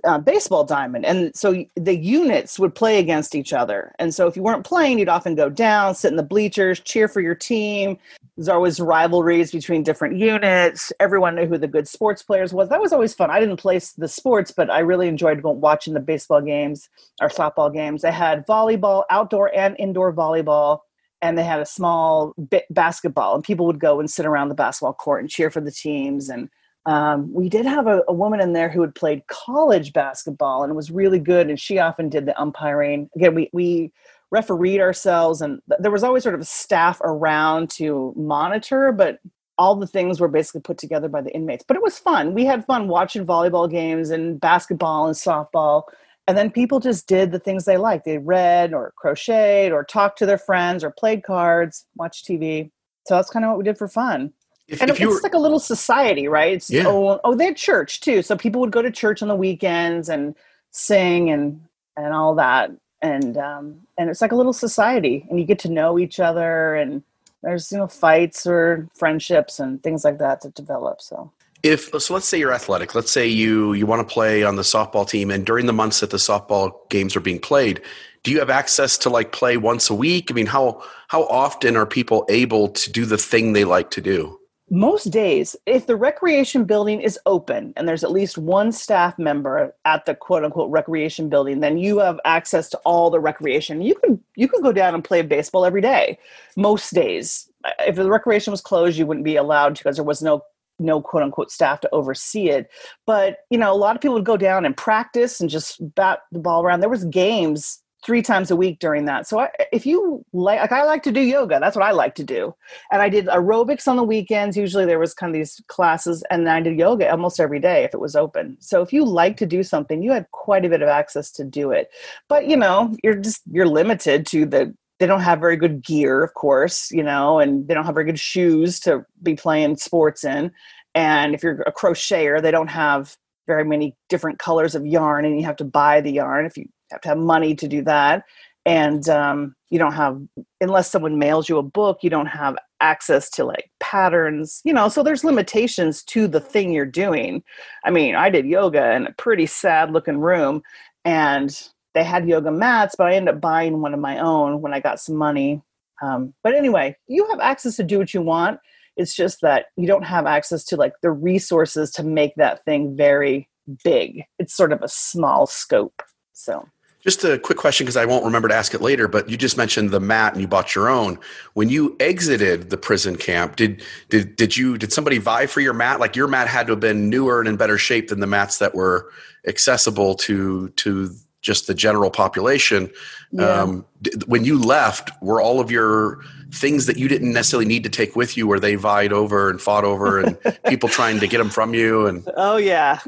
uh, 0.03 0.17
baseball 0.17 0.65
diamond. 0.65 1.05
And 1.05 1.33
so 1.33 1.63
the 1.77 1.95
units 1.95 2.59
would 2.59 2.75
play 2.75 2.99
against 2.99 3.35
each 3.35 3.53
other. 3.53 3.95
And 3.99 4.13
so 4.13 4.27
if 4.27 4.35
you 4.35 4.43
weren't 4.43 4.65
playing, 4.65 4.99
you'd 4.99 5.07
often 5.07 5.33
go 5.33 5.49
down, 5.49 5.95
sit 5.95 6.11
in 6.11 6.17
the 6.17 6.23
bleachers, 6.23 6.81
cheer 6.81 7.07
for 7.07 7.21
your 7.21 7.35
team. 7.35 7.97
There's 8.35 8.49
always 8.49 8.81
rivalries 8.81 9.53
between 9.53 9.81
different 9.81 10.17
units. 10.17 10.91
Everyone 10.99 11.35
knew 11.35 11.47
who 11.47 11.57
the 11.57 11.69
good 11.69 11.87
sports 11.87 12.21
players 12.21 12.53
was. 12.53 12.67
That 12.67 12.81
was 12.81 12.91
always 12.91 13.13
fun. 13.13 13.31
I 13.31 13.39
didn't 13.39 13.57
play 13.57 13.79
the 13.97 14.09
sports, 14.09 14.51
but 14.51 14.69
I 14.69 14.79
really 14.79 15.07
enjoyed 15.07 15.41
watching 15.41 15.93
the 15.93 16.01
baseball 16.01 16.41
games 16.41 16.89
or 17.21 17.29
softball 17.29 17.73
games. 17.73 18.01
They 18.01 18.11
had 18.11 18.45
volleyball, 18.45 19.03
outdoor 19.09 19.55
and 19.55 19.77
indoor 19.79 20.13
volleyball, 20.13 20.81
and 21.23 21.38
they 21.38 21.43
had 21.43 21.62
a 21.62 21.65
small 21.65 22.33
bit 22.49 22.65
basketball. 22.69 23.33
And 23.33 23.43
people 23.43 23.65
would 23.65 23.79
go 23.79 23.99
and 23.99 24.12
sit 24.12 24.25
around 24.25 24.49
the 24.49 24.55
basketball 24.55 24.93
court 24.93 25.21
and 25.21 25.29
cheer 25.29 25.49
for 25.49 25.62
the 25.62 25.71
teams. 25.71 26.29
And 26.29 26.49
um, 26.86 27.33
we 27.33 27.47
did 27.47 27.65
have 27.65 27.88
a, 27.88 28.03
a, 28.09 28.13
woman 28.13 28.41
in 28.41 28.51
there 28.51 28.69
who 28.69 28.81
had 28.81 28.93
played 28.93 29.25
college 29.27 29.93
basketball 29.93 30.63
and 30.63 30.75
was 30.75 30.91
really 30.91 31.19
good. 31.19 31.49
And 31.49 31.57
she 31.57 31.79
often 31.79 32.09
did 32.09 32.25
the 32.25 32.39
umpiring. 32.39 33.09
Again, 33.15 33.33
we 33.36 33.49
we 33.53 33.93
refereed 34.31 34.81
ourselves 34.81 35.41
and 35.41 35.62
there 35.79 35.91
was 35.91 36.03
always 36.03 36.23
sort 36.23 36.33
of 36.33 36.41
a 36.41 36.45
staff 36.45 36.99
around 37.01 37.69
to 37.69 38.12
monitor 38.15 38.91
but 38.91 39.19
all 39.59 39.75
the 39.75 39.86
things 39.86 40.19
were 40.19 40.27
basically 40.27 40.59
put 40.59 40.75
together 40.75 41.07
by 41.07 41.21
the 41.21 41.29
inmates 41.36 41.63
but 41.67 41.77
it 41.77 41.83
was 41.83 41.99
fun 41.99 42.33
we 42.33 42.43
had 42.43 42.65
fun 42.65 42.88
watching 42.88 43.27
volleyball 43.27 43.69
games 43.69 44.09
and 44.09 44.41
basketball 44.41 45.05
and 45.05 45.15
softball 45.15 45.83
and 46.27 46.38
then 46.38 46.51
people 46.51 46.79
just 46.79 47.07
did 47.07 47.31
the 47.31 47.39
things 47.39 47.65
they 47.65 47.77
liked. 47.77 48.05
They 48.05 48.17
read 48.17 48.73
or 48.73 48.93
crocheted 48.95 49.71
or 49.71 49.83
talked 49.83 50.17
to 50.19 50.25
their 50.25 50.38
friends 50.38 50.83
or 50.83 50.91
played 50.91 51.23
cards 51.23 51.86
watched 51.95 52.27
tv 52.27 52.71
so 53.05 53.15
that's 53.15 53.29
kind 53.29 53.43
of 53.43 53.49
what 53.49 53.57
we 53.57 53.63
did 53.63 53.77
for 53.77 53.88
fun. 53.88 54.33
If, 54.67 54.81
and 54.81 54.89
if 54.89 54.99
it's 54.99 55.05
were, 55.05 55.19
like 55.21 55.33
a 55.33 55.39
little 55.39 55.59
society 55.59 56.27
right? 56.27 56.53
It's, 56.53 56.69
yeah. 56.69 56.86
oh, 56.88 57.19
oh 57.23 57.36
they 57.36 57.45
had 57.45 57.57
church 57.57 57.99
too. 57.99 58.21
So 58.21 58.38
people 58.38 58.62
would 58.62 58.71
go 58.71 58.81
to 58.81 58.91
church 58.91 59.21
on 59.21 59.27
the 59.27 59.36
weekends 59.36 60.09
and 60.09 60.36
sing 60.71 61.29
and 61.29 61.62
and 61.97 62.13
all 62.13 62.36
that. 62.36 62.71
And 63.01 63.38
um, 63.38 63.81
and 63.97 64.09
it's 64.09 64.21
like 64.21 64.31
a 64.31 64.36
little 64.36 64.53
society, 64.53 65.25
and 65.29 65.38
you 65.38 65.45
get 65.45 65.59
to 65.59 65.69
know 65.69 65.99
each 65.99 66.21
other, 66.21 66.75
and 66.75 67.03
there's 67.41 67.69
you 67.69 67.77
know 67.77 67.88
fights 67.88 68.47
or 68.47 68.88
friendships 68.95 69.59
and 69.59 69.83
things 69.83 70.05
like 70.05 70.19
that 70.19 70.39
that 70.41 70.55
develop. 70.55 71.01
So 71.01 71.29
if 71.63 71.89
so 71.99 72.13
let's 72.13 72.28
say 72.28 72.38
you're 72.38 72.54
athletic. 72.54 72.93
Let's 72.93 73.12
say 73.12 73.26
you 73.28 73.73
you 73.73 73.86
want 73.86 74.08
to 74.08 74.13
play 74.13 74.43
on 74.43 74.58
the 74.58 74.62
softball 74.62 75.10
team 75.10 75.32
and 75.32 75.45
during 75.45 75.65
the 75.65 75.73
months 75.73 76.02
that 76.02 76.12
the 76.12 76.17
softball 76.17 76.89
games 76.89 77.15
are 77.15 77.21
being 77.21 77.39
played 77.39 77.82
do 78.23 78.32
you 78.32 78.39
have 78.39 78.49
access 78.49 78.97
to 78.99 79.10
like 79.10 79.34
play 79.34 79.58
once 79.58 79.89
a 79.89 79.93
week? 79.93 80.32
I 80.32 80.34
mean 80.34 80.45
how 80.45 80.84
how 81.08 81.23
often 81.23 81.76
are 81.76 81.86
people 81.86 82.26
able 82.30 82.69
to 82.69 82.91
do 82.91 83.06
the 83.06 83.17
thing 83.17 83.54
they 83.54 83.65
like 83.65 83.91
to 83.91 84.02
do? 84.02 84.39
Most 84.69 85.06
days 85.06 85.56
if 85.65 85.88
the 85.88 85.95
recreation 85.95 86.63
building 86.65 87.02
is 87.02 87.19
open 87.26 87.73
and 87.76 87.88
there's 87.88 88.04
at 88.04 88.12
least 88.12 88.38
one 88.38 88.71
staff 88.71 89.17
member 89.19 89.73
at 89.86 90.06
the 90.06 90.15
quote 90.15 90.43
unquote 90.43 90.71
recreation 90.71 91.30
building 91.30 91.60
then 91.60 91.78
you 91.78 91.99
have 91.99 92.19
access 92.26 92.69
to 92.69 92.78
all 92.80 93.10
the 93.10 93.19
recreation. 93.19 93.82
You 93.82 93.95
can 93.95 94.21
you 94.36 94.47
can 94.47 94.62
go 94.62 94.71
down 94.71 94.95
and 94.95 95.04
play 95.04 95.21
baseball 95.21 95.65
every 95.65 95.82
day 95.82 96.17
most 96.58 96.93
days. 96.93 97.49
If 97.80 97.95
the 97.95 98.10
recreation 98.10 98.52
was 98.52 98.62
closed 98.62 98.97
you 98.97 99.06
wouldn't 99.06 99.26
be 99.26 99.36
allowed 99.36 99.78
because 99.78 99.97
there 99.97 100.06
was 100.06 100.21
no 100.21 100.43
no 100.79 101.01
quote 101.01 101.23
unquote 101.23 101.51
staff 101.51 101.79
to 101.79 101.89
oversee 101.91 102.49
it 102.49 102.69
but 103.05 103.39
you 103.49 103.57
know 103.57 103.71
a 103.71 103.75
lot 103.75 103.95
of 103.95 104.01
people 104.01 104.15
would 104.15 104.25
go 104.25 104.38
down 104.38 104.65
and 104.65 104.75
practice 104.75 105.39
and 105.39 105.49
just 105.49 105.77
bat 105.95 106.19
the 106.31 106.39
ball 106.39 106.63
around 106.63 106.79
there 106.79 106.89
was 106.89 107.05
games 107.05 107.83
three 108.03 108.21
times 108.21 108.51
a 108.51 108.55
week 108.55 108.79
during 108.79 109.05
that. 109.05 109.27
So 109.27 109.39
I, 109.39 109.49
if 109.71 109.86
you 109.86 110.23
like, 110.33 110.59
like 110.59 110.71
I 110.71 110.83
like 110.83 111.03
to 111.03 111.12
do 111.12 111.21
yoga, 111.21 111.59
that's 111.59 111.75
what 111.75 111.86
I 111.86 111.91
like 111.91 112.15
to 112.15 112.23
do. 112.23 112.53
And 112.91 113.01
I 113.01 113.09
did 113.09 113.27
aerobics 113.27 113.88
on 113.88 113.95
the 113.95 114.03
weekends. 114.03 114.57
Usually 114.57 114.86
there 114.86 114.99
was 114.99 115.13
kind 115.13 115.29
of 115.29 115.33
these 115.33 115.62
classes 115.67 116.23
and 116.29 116.45
then 116.45 116.55
I 116.55 116.62
did 116.62 116.77
yoga 116.77 117.09
almost 117.09 117.39
every 117.39 117.59
day 117.59 117.83
if 117.83 117.93
it 117.93 117.99
was 117.99 118.15
open. 118.15 118.57
So 118.59 118.81
if 118.81 118.91
you 118.91 119.05
like 119.05 119.38
to 119.38 119.45
do 119.45 119.63
something, 119.63 120.01
you 120.01 120.12
had 120.12 120.29
quite 120.31 120.65
a 120.65 120.69
bit 120.69 120.81
of 120.81 120.89
access 120.89 121.31
to 121.31 121.43
do 121.43 121.71
it. 121.71 121.89
But 122.27 122.48
you 122.48 122.58
know, 122.58 122.95
you're 123.04 123.15
just, 123.15 123.41
you're 123.50 123.67
limited 123.67 124.27
to 124.27 124.45
the, 124.45 124.75
they 125.04 125.08
don't 125.08 125.19
have 125.19 125.41
very 125.41 125.58
good 125.58 125.83
gear, 125.83 126.23
of 126.23 126.33
course, 126.33 126.89
you 126.89 127.04
know, 127.04 127.37
and 127.37 127.67
they 127.67 127.73
don't 127.73 127.83
have 127.83 127.95
very 127.95 128.06
good 128.06 128.17
shoes 128.17 128.79
to 128.79 129.06
be 129.21 129.35
playing 129.35 129.75
sports 129.75 130.23
in. 130.23 130.49
And 130.95 131.35
if 131.35 131.43
you're 131.43 131.62
a 131.63 131.73
crocheter, 131.73 132.41
they 132.41 132.51
don't 132.51 132.69
have 132.69 133.17
very 133.45 133.65
many 133.65 133.97
different 134.08 134.39
colors 134.39 134.75
of 134.75 134.85
yarn 134.85 135.25
and 135.25 135.37
you 135.37 135.45
have 135.45 135.58
to 135.58 135.65
buy 135.65 135.99
the 135.99 136.13
yarn 136.13 136.45
if 136.45 136.56
you 136.56 136.63
have 136.89 137.01
to 137.01 137.10
have 137.10 137.17
money 137.17 137.54
to 137.54 137.67
do 137.67 137.81
that 137.81 138.23
and 138.65 139.10
um, 139.10 139.54
you 139.69 139.77
don't 139.77 139.91
have 139.91 140.21
unless 140.62 140.89
someone 140.89 141.19
mails 141.19 141.49
you 141.49 141.58
a 141.58 141.63
book 141.63 141.97
you 142.01 142.10
don't 142.10 142.27
have 142.27 142.56
access 142.79 143.29
to 143.29 143.43
like 143.43 143.69
patterns 143.81 144.62
you 144.63 144.71
know 144.71 144.87
so 144.87 145.04
there's 145.04 145.25
limitations 145.25 146.01
to 146.04 146.29
the 146.29 146.39
thing 146.39 146.71
you're 146.71 146.85
doing 146.85 147.43
i 147.83 147.91
mean 147.91 148.15
i 148.15 148.29
did 148.29 148.45
yoga 148.45 148.93
in 148.93 149.08
a 149.08 149.12
pretty 149.13 149.45
sad 149.45 149.91
looking 149.91 150.19
room 150.19 150.62
and 151.04 151.69
they 151.94 152.04
had 152.04 152.27
yoga 152.27 152.52
mats 152.52 152.96
but 152.98 153.08
i 153.08 153.13
ended 153.13 153.35
up 153.35 153.41
buying 153.41 153.81
one 153.81 153.94
of 153.94 154.00
my 154.00 154.19
own 154.19 154.62
when 154.62 154.73
i 154.73 154.79
got 154.79 155.00
some 155.00 155.15
money 155.15 155.62
Um, 156.02 156.33
but 156.44 156.54
anyway, 156.54 156.96
you 157.08 157.27
have 157.29 157.39
access 157.39 157.77
to 157.77 157.83
do 157.83 157.98
what 157.98 158.13
you 158.13 158.21
want. 158.21 158.60
It's 158.98 159.15
just 159.15 159.41
that 159.41 159.67
you 159.77 159.87
don't 159.87 160.04
have 160.04 160.25
access 160.25 160.63
to 160.65 160.75
like 160.75 160.94
the 161.02 161.12
resources 161.12 161.91
to 161.91 162.04
make 162.04 162.33
that 162.35 162.63
thing 162.65 162.96
very 162.98 163.48
big. 163.83 164.23
It's 164.37 164.54
sort 164.54 164.73
of 164.73 164.81
a 164.81 164.89
small 164.89 165.48
scope. 165.48 166.02
So 166.33 166.67
just 167.04 167.23
a 167.23 167.37
quick 167.39 167.58
question 167.58 167.85
because 167.85 167.98
I 167.98 168.06
won't 168.06 168.25
remember 168.25 168.48
to 168.48 168.54
ask 168.54 168.73
it 168.73 168.81
later, 168.81 169.08
but 169.08 169.29
you 169.29 169.37
just 169.37 169.58
mentioned 169.58 169.91
the 169.91 170.00
mat 170.00 170.33
and 170.33 170.41
you 170.41 170.48
bought 170.48 170.75
your 170.75 170.89
own. 170.89 171.19
When 171.54 171.69
you 171.69 171.96
exited 172.00 172.69
the 172.69 172.77
prison 172.77 173.15
camp, 173.15 173.56
did 173.56 173.81
did 174.10 174.35
did 174.35 174.58
you 174.58 174.77
did 174.77 174.91
somebody 174.91 175.19
vie 175.19 175.48
for 175.48 175.62
your 175.62 175.73
mat? 175.73 176.00
Like 176.00 176.15
your 176.15 176.27
mat 176.27 176.48
had 176.48 176.67
to 176.67 176.73
have 176.73 176.79
been 176.79 177.10
newer 177.10 177.39
and 177.39 177.48
in 177.48 177.56
better 177.56 177.77
shape 177.77 178.10
than 178.10 178.19
the 178.19 178.27
mats 178.27 178.58
that 178.60 178.75
were 178.75 179.10
accessible 179.48 180.15
to 180.15 180.69
to 180.69 181.12
just 181.44 181.67
the 181.67 181.75
general 181.75 182.10
population. 182.10 182.89
Yeah. 183.31 183.62
Um, 183.62 183.85
when 184.25 184.44
you 184.44 184.60
left, 184.60 185.12
were 185.21 185.41
all 185.41 185.60
of 185.60 185.69
your 185.69 186.21
things 186.54 186.85
that 186.85 186.98
you 186.98 187.08
didn't 187.08 187.33
necessarily 187.33 187.65
need 187.65 187.83
to 187.83 187.89
take 187.89 188.15
with 188.15 188.37
you, 188.37 188.48
were 188.48 188.60
they 188.60 188.75
vied 188.75 189.12
over 189.12 189.50
and 189.50 189.60
fought 189.60 189.83
over, 189.83 190.19
and 190.19 190.37
people 190.67 190.87
trying 190.87 191.19
to 191.19 191.27
get 191.27 191.39
them 191.39 191.50
from 191.50 191.73
you? 191.73 192.08
And 192.08 192.27
oh 192.37 192.58
yeah, 192.58 193.00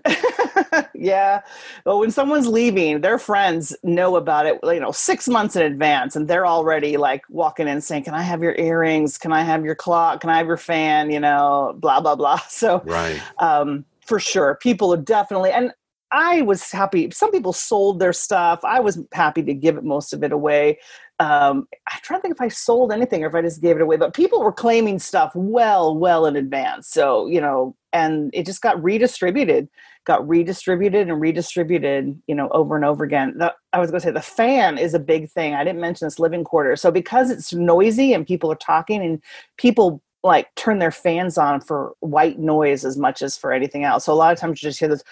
yeah. 0.94 1.42
Well, 1.86 2.00
when 2.00 2.12
someone's 2.12 2.48
leaving, 2.48 3.02
their 3.02 3.18
friends 3.18 3.76
know 3.84 4.18
about 4.18 4.46
it. 4.46 4.60
You 4.64 4.80
know, 4.80 4.92
six 4.92 5.28
months 5.28 5.56
in 5.56 5.62
advance, 5.62 6.16
and 6.16 6.28
they're 6.28 6.48
already 6.48 6.98
like 6.98 7.24
walking 7.30 7.68
in 7.68 7.80
saying, 7.82 8.04
"Can 8.04 8.14
I 8.14 8.22
have 8.22 8.44
your 8.44 8.56
earrings? 8.56 9.18
Can 9.18 9.32
I 9.32 9.44
have 9.44 9.64
your 9.64 9.76
clock? 9.76 10.22
Can 10.22 10.30
I 10.30 10.38
have 10.38 10.48
your 10.48 10.58
fan?" 10.58 11.10
You 11.10 11.22
know, 11.22 11.76
blah 11.78 12.02
blah 12.02 12.16
blah. 12.16 12.40
So 12.50 12.82
right. 12.86 13.22
Um, 13.40 13.86
for 14.02 14.20
sure, 14.20 14.58
people 14.62 14.94
are 14.94 14.98
definitely 14.98 15.52
and 15.52 15.72
I 16.16 16.44
was 16.44 16.72
happy. 16.72 17.12
Some 17.12 17.30
people 17.30 17.52
sold 17.52 18.00
their 18.00 18.14
stuff. 18.14 18.62
I 18.64 18.80
was 18.80 18.98
happy 19.12 19.44
to 19.44 19.54
give 19.54 19.76
it 19.76 19.84
most 19.84 20.14
of 20.14 20.24
it 20.24 20.32
away. 20.32 20.80
Um, 21.20 21.68
I'm 21.92 22.00
trying 22.04 22.20
to 22.20 22.22
think 22.22 22.36
if 22.36 22.42
I 22.42 22.48
sold 22.48 22.94
anything 22.94 23.22
or 23.22 23.28
if 23.28 23.36
I 23.36 23.42
just 23.42 23.62
gave 23.62 23.76
it 23.76 23.82
away, 23.82 23.98
but 23.98 24.14
people 24.14 24.42
were 24.42 24.54
claiming 24.54 24.98
stuff 24.98 25.34
well, 25.36 25.94
well 25.98 26.26
in 26.26 26.38
advance. 26.38 26.88
So, 26.88 27.28
you 27.28 27.42
know, 27.42 27.76
and 27.92 28.30
it 28.34 28.46
just 28.46 28.62
got 28.62 28.82
redistributed, 28.82 29.68
got 30.06 30.26
redistributed 30.26 31.10
and 31.10 31.20
redistributed, 31.20 32.18
you 32.28 32.36
know, 32.36 32.48
over 32.52 32.78
and 32.78 32.86
over 32.86 33.04
again. 33.04 33.34
The, 33.38 33.54
I 33.74 33.80
was 33.80 33.92
going 33.92 34.00
to 34.00 34.08
say 34.08 34.12
the 34.12 34.22
fan 34.22 34.78
is 34.78 34.94
a 34.94 35.00
big 35.00 35.30
thing. 35.30 35.54
I 35.54 35.66
didn't 35.66 35.82
mention 35.82 36.06
this 36.06 36.20
living 36.20 36.46
quarter. 36.46 36.78
So 36.78 36.92
because 36.92 37.30
it's 37.30 37.54
noisy 37.54 38.14
and 38.14 38.26
people 38.26 38.50
are 38.54 38.56
talking 38.56 39.02
and 39.04 39.22
people 39.58 40.02
like 40.26 40.54
turn 40.56 40.80
their 40.80 40.92
fans 40.92 41.38
on 41.38 41.62
for 41.62 41.94
white 42.00 42.40
noise 42.40 42.84
as 42.84 42.98
much 42.98 43.22
as 43.22 43.38
for 43.38 43.54
anything 43.54 43.84
else. 43.84 44.06
So 44.06 44.12
a 44.12 44.16
lot 44.16 44.34
of 44.34 44.40
times 44.40 44.62
you 44.62 44.68
just 44.68 44.80
hear 44.80 44.90
this 44.90 45.04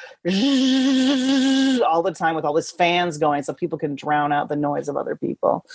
all 1.84 2.02
the 2.02 2.12
time 2.12 2.34
with 2.36 2.44
all 2.44 2.54
these 2.54 2.72
fans 2.72 3.20
going 3.20 3.44
so 3.44 3.54
people 3.54 3.78
can 3.78 3.94
drown 3.94 4.32
out 4.34 4.50
the 4.50 4.56
noise 4.56 4.90
of 4.90 4.98
other 4.98 5.16
people. 5.16 5.66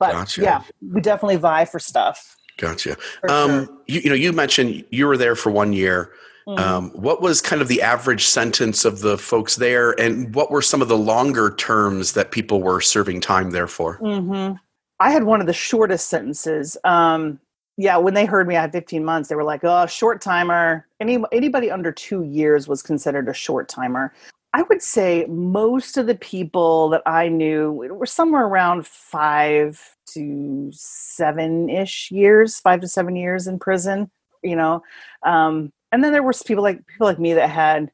But 0.00 0.12
gotcha. 0.12 0.42
yeah, 0.42 0.62
we 0.92 1.00
definitely 1.00 1.36
vie 1.36 1.64
for 1.64 1.78
stuff. 1.78 2.36
Gotcha. 2.58 2.96
For 3.20 3.30
um, 3.30 3.66
sure. 3.66 3.76
you, 3.86 4.00
you 4.00 4.10
know, 4.10 4.16
you 4.16 4.32
mentioned 4.32 4.84
you 4.90 5.06
were 5.06 5.16
there 5.16 5.36
for 5.36 5.50
one 5.50 5.72
year. 5.72 6.12
Mm-hmm. 6.48 6.62
Um, 6.62 6.90
what 6.90 7.22
was 7.22 7.40
kind 7.40 7.62
of 7.62 7.68
the 7.68 7.80
average 7.80 8.24
sentence 8.24 8.84
of 8.84 9.00
the 9.00 9.16
folks 9.16 9.56
there, 9.56 9.98
and 9.98 10.34
what 10.34 10.50
were 10.50 10.60
some 10.60 10.82
of 10.82 10.88
the 10.88 10.98
longer 10.98 11.54
terms 11.54 12.12
that 12.12 12.32
people 12.32 12.60
were 12.60 12.82
serving 12.82 13.22
time 13.22 13.50
there 13.52 13.66
for? 13.66 13.98
Mm-hmm. 13.98 14.56
I 15.00 15.10
had 15.10 15.24
one 15.24 15.40
of 15.40 15.46
the 15.46 15.54
shortest 15.54 16.10
sentences. 16.10 16.76
Um, 16.84 17.40
yeah, 17.76 17.96
when 17.96 18.14
they 18.14 18.24
heard 18.24 18.46
me, 18.46 18.56
I 18.56 18.62
had 18.62 18.72
15 18.72 19.04
months. 19.04 19.28
They 19.28 19.34
were 19.34 19.44
like, 19.44 19.64
"Oh, 19.64 19.86
short 19.86 20.20
timer." 20.20 20.86
Any 21.00 21.22
anybody 21.32 21.70
under 21.70 21.92
two 21.92 22.22
years 22.22 22.68
was 22.68 22.82
considered 22.82 23.28
a 23.28 23.34
short 23.34 23.68
timer. 23.68 24.12
I 24.52 24.62
would 24.62 24.82
say 24.82 25.26
most 25.28 25.96
of 25.96 26.06
the 26.06 26.14
people 26.14 26.88
that 26.90 27.02
I 27.06 27.28
knew 27.28 27.72
were 27.72 28.06
somewhere 28.06 28.46
around 28.46 28.86
five 28.86 29.96
to 30.10 30.70
seven 30.72 31.68
ish 31.68 32.10
years, 32.12 32.60
five 32.60 32.80
to 32.80 32.88
seven 32.88 33.16
years 33.16 33.48
in 33.48 33.58
prison. 33.58 34.10
You 34.42 34.56
know, 34.56 34.82
um, 35.24 35.72
and 35.90 36.04
then 36.04 36.12
there 36.12 36.22
were 36.22 36.34
people 36.46 36.62
like 36.62 36.86
people 36.86 37.06
like 37.06 37.18
me 37.18 37.34
that 37.34 37.50
had 37.50 37.90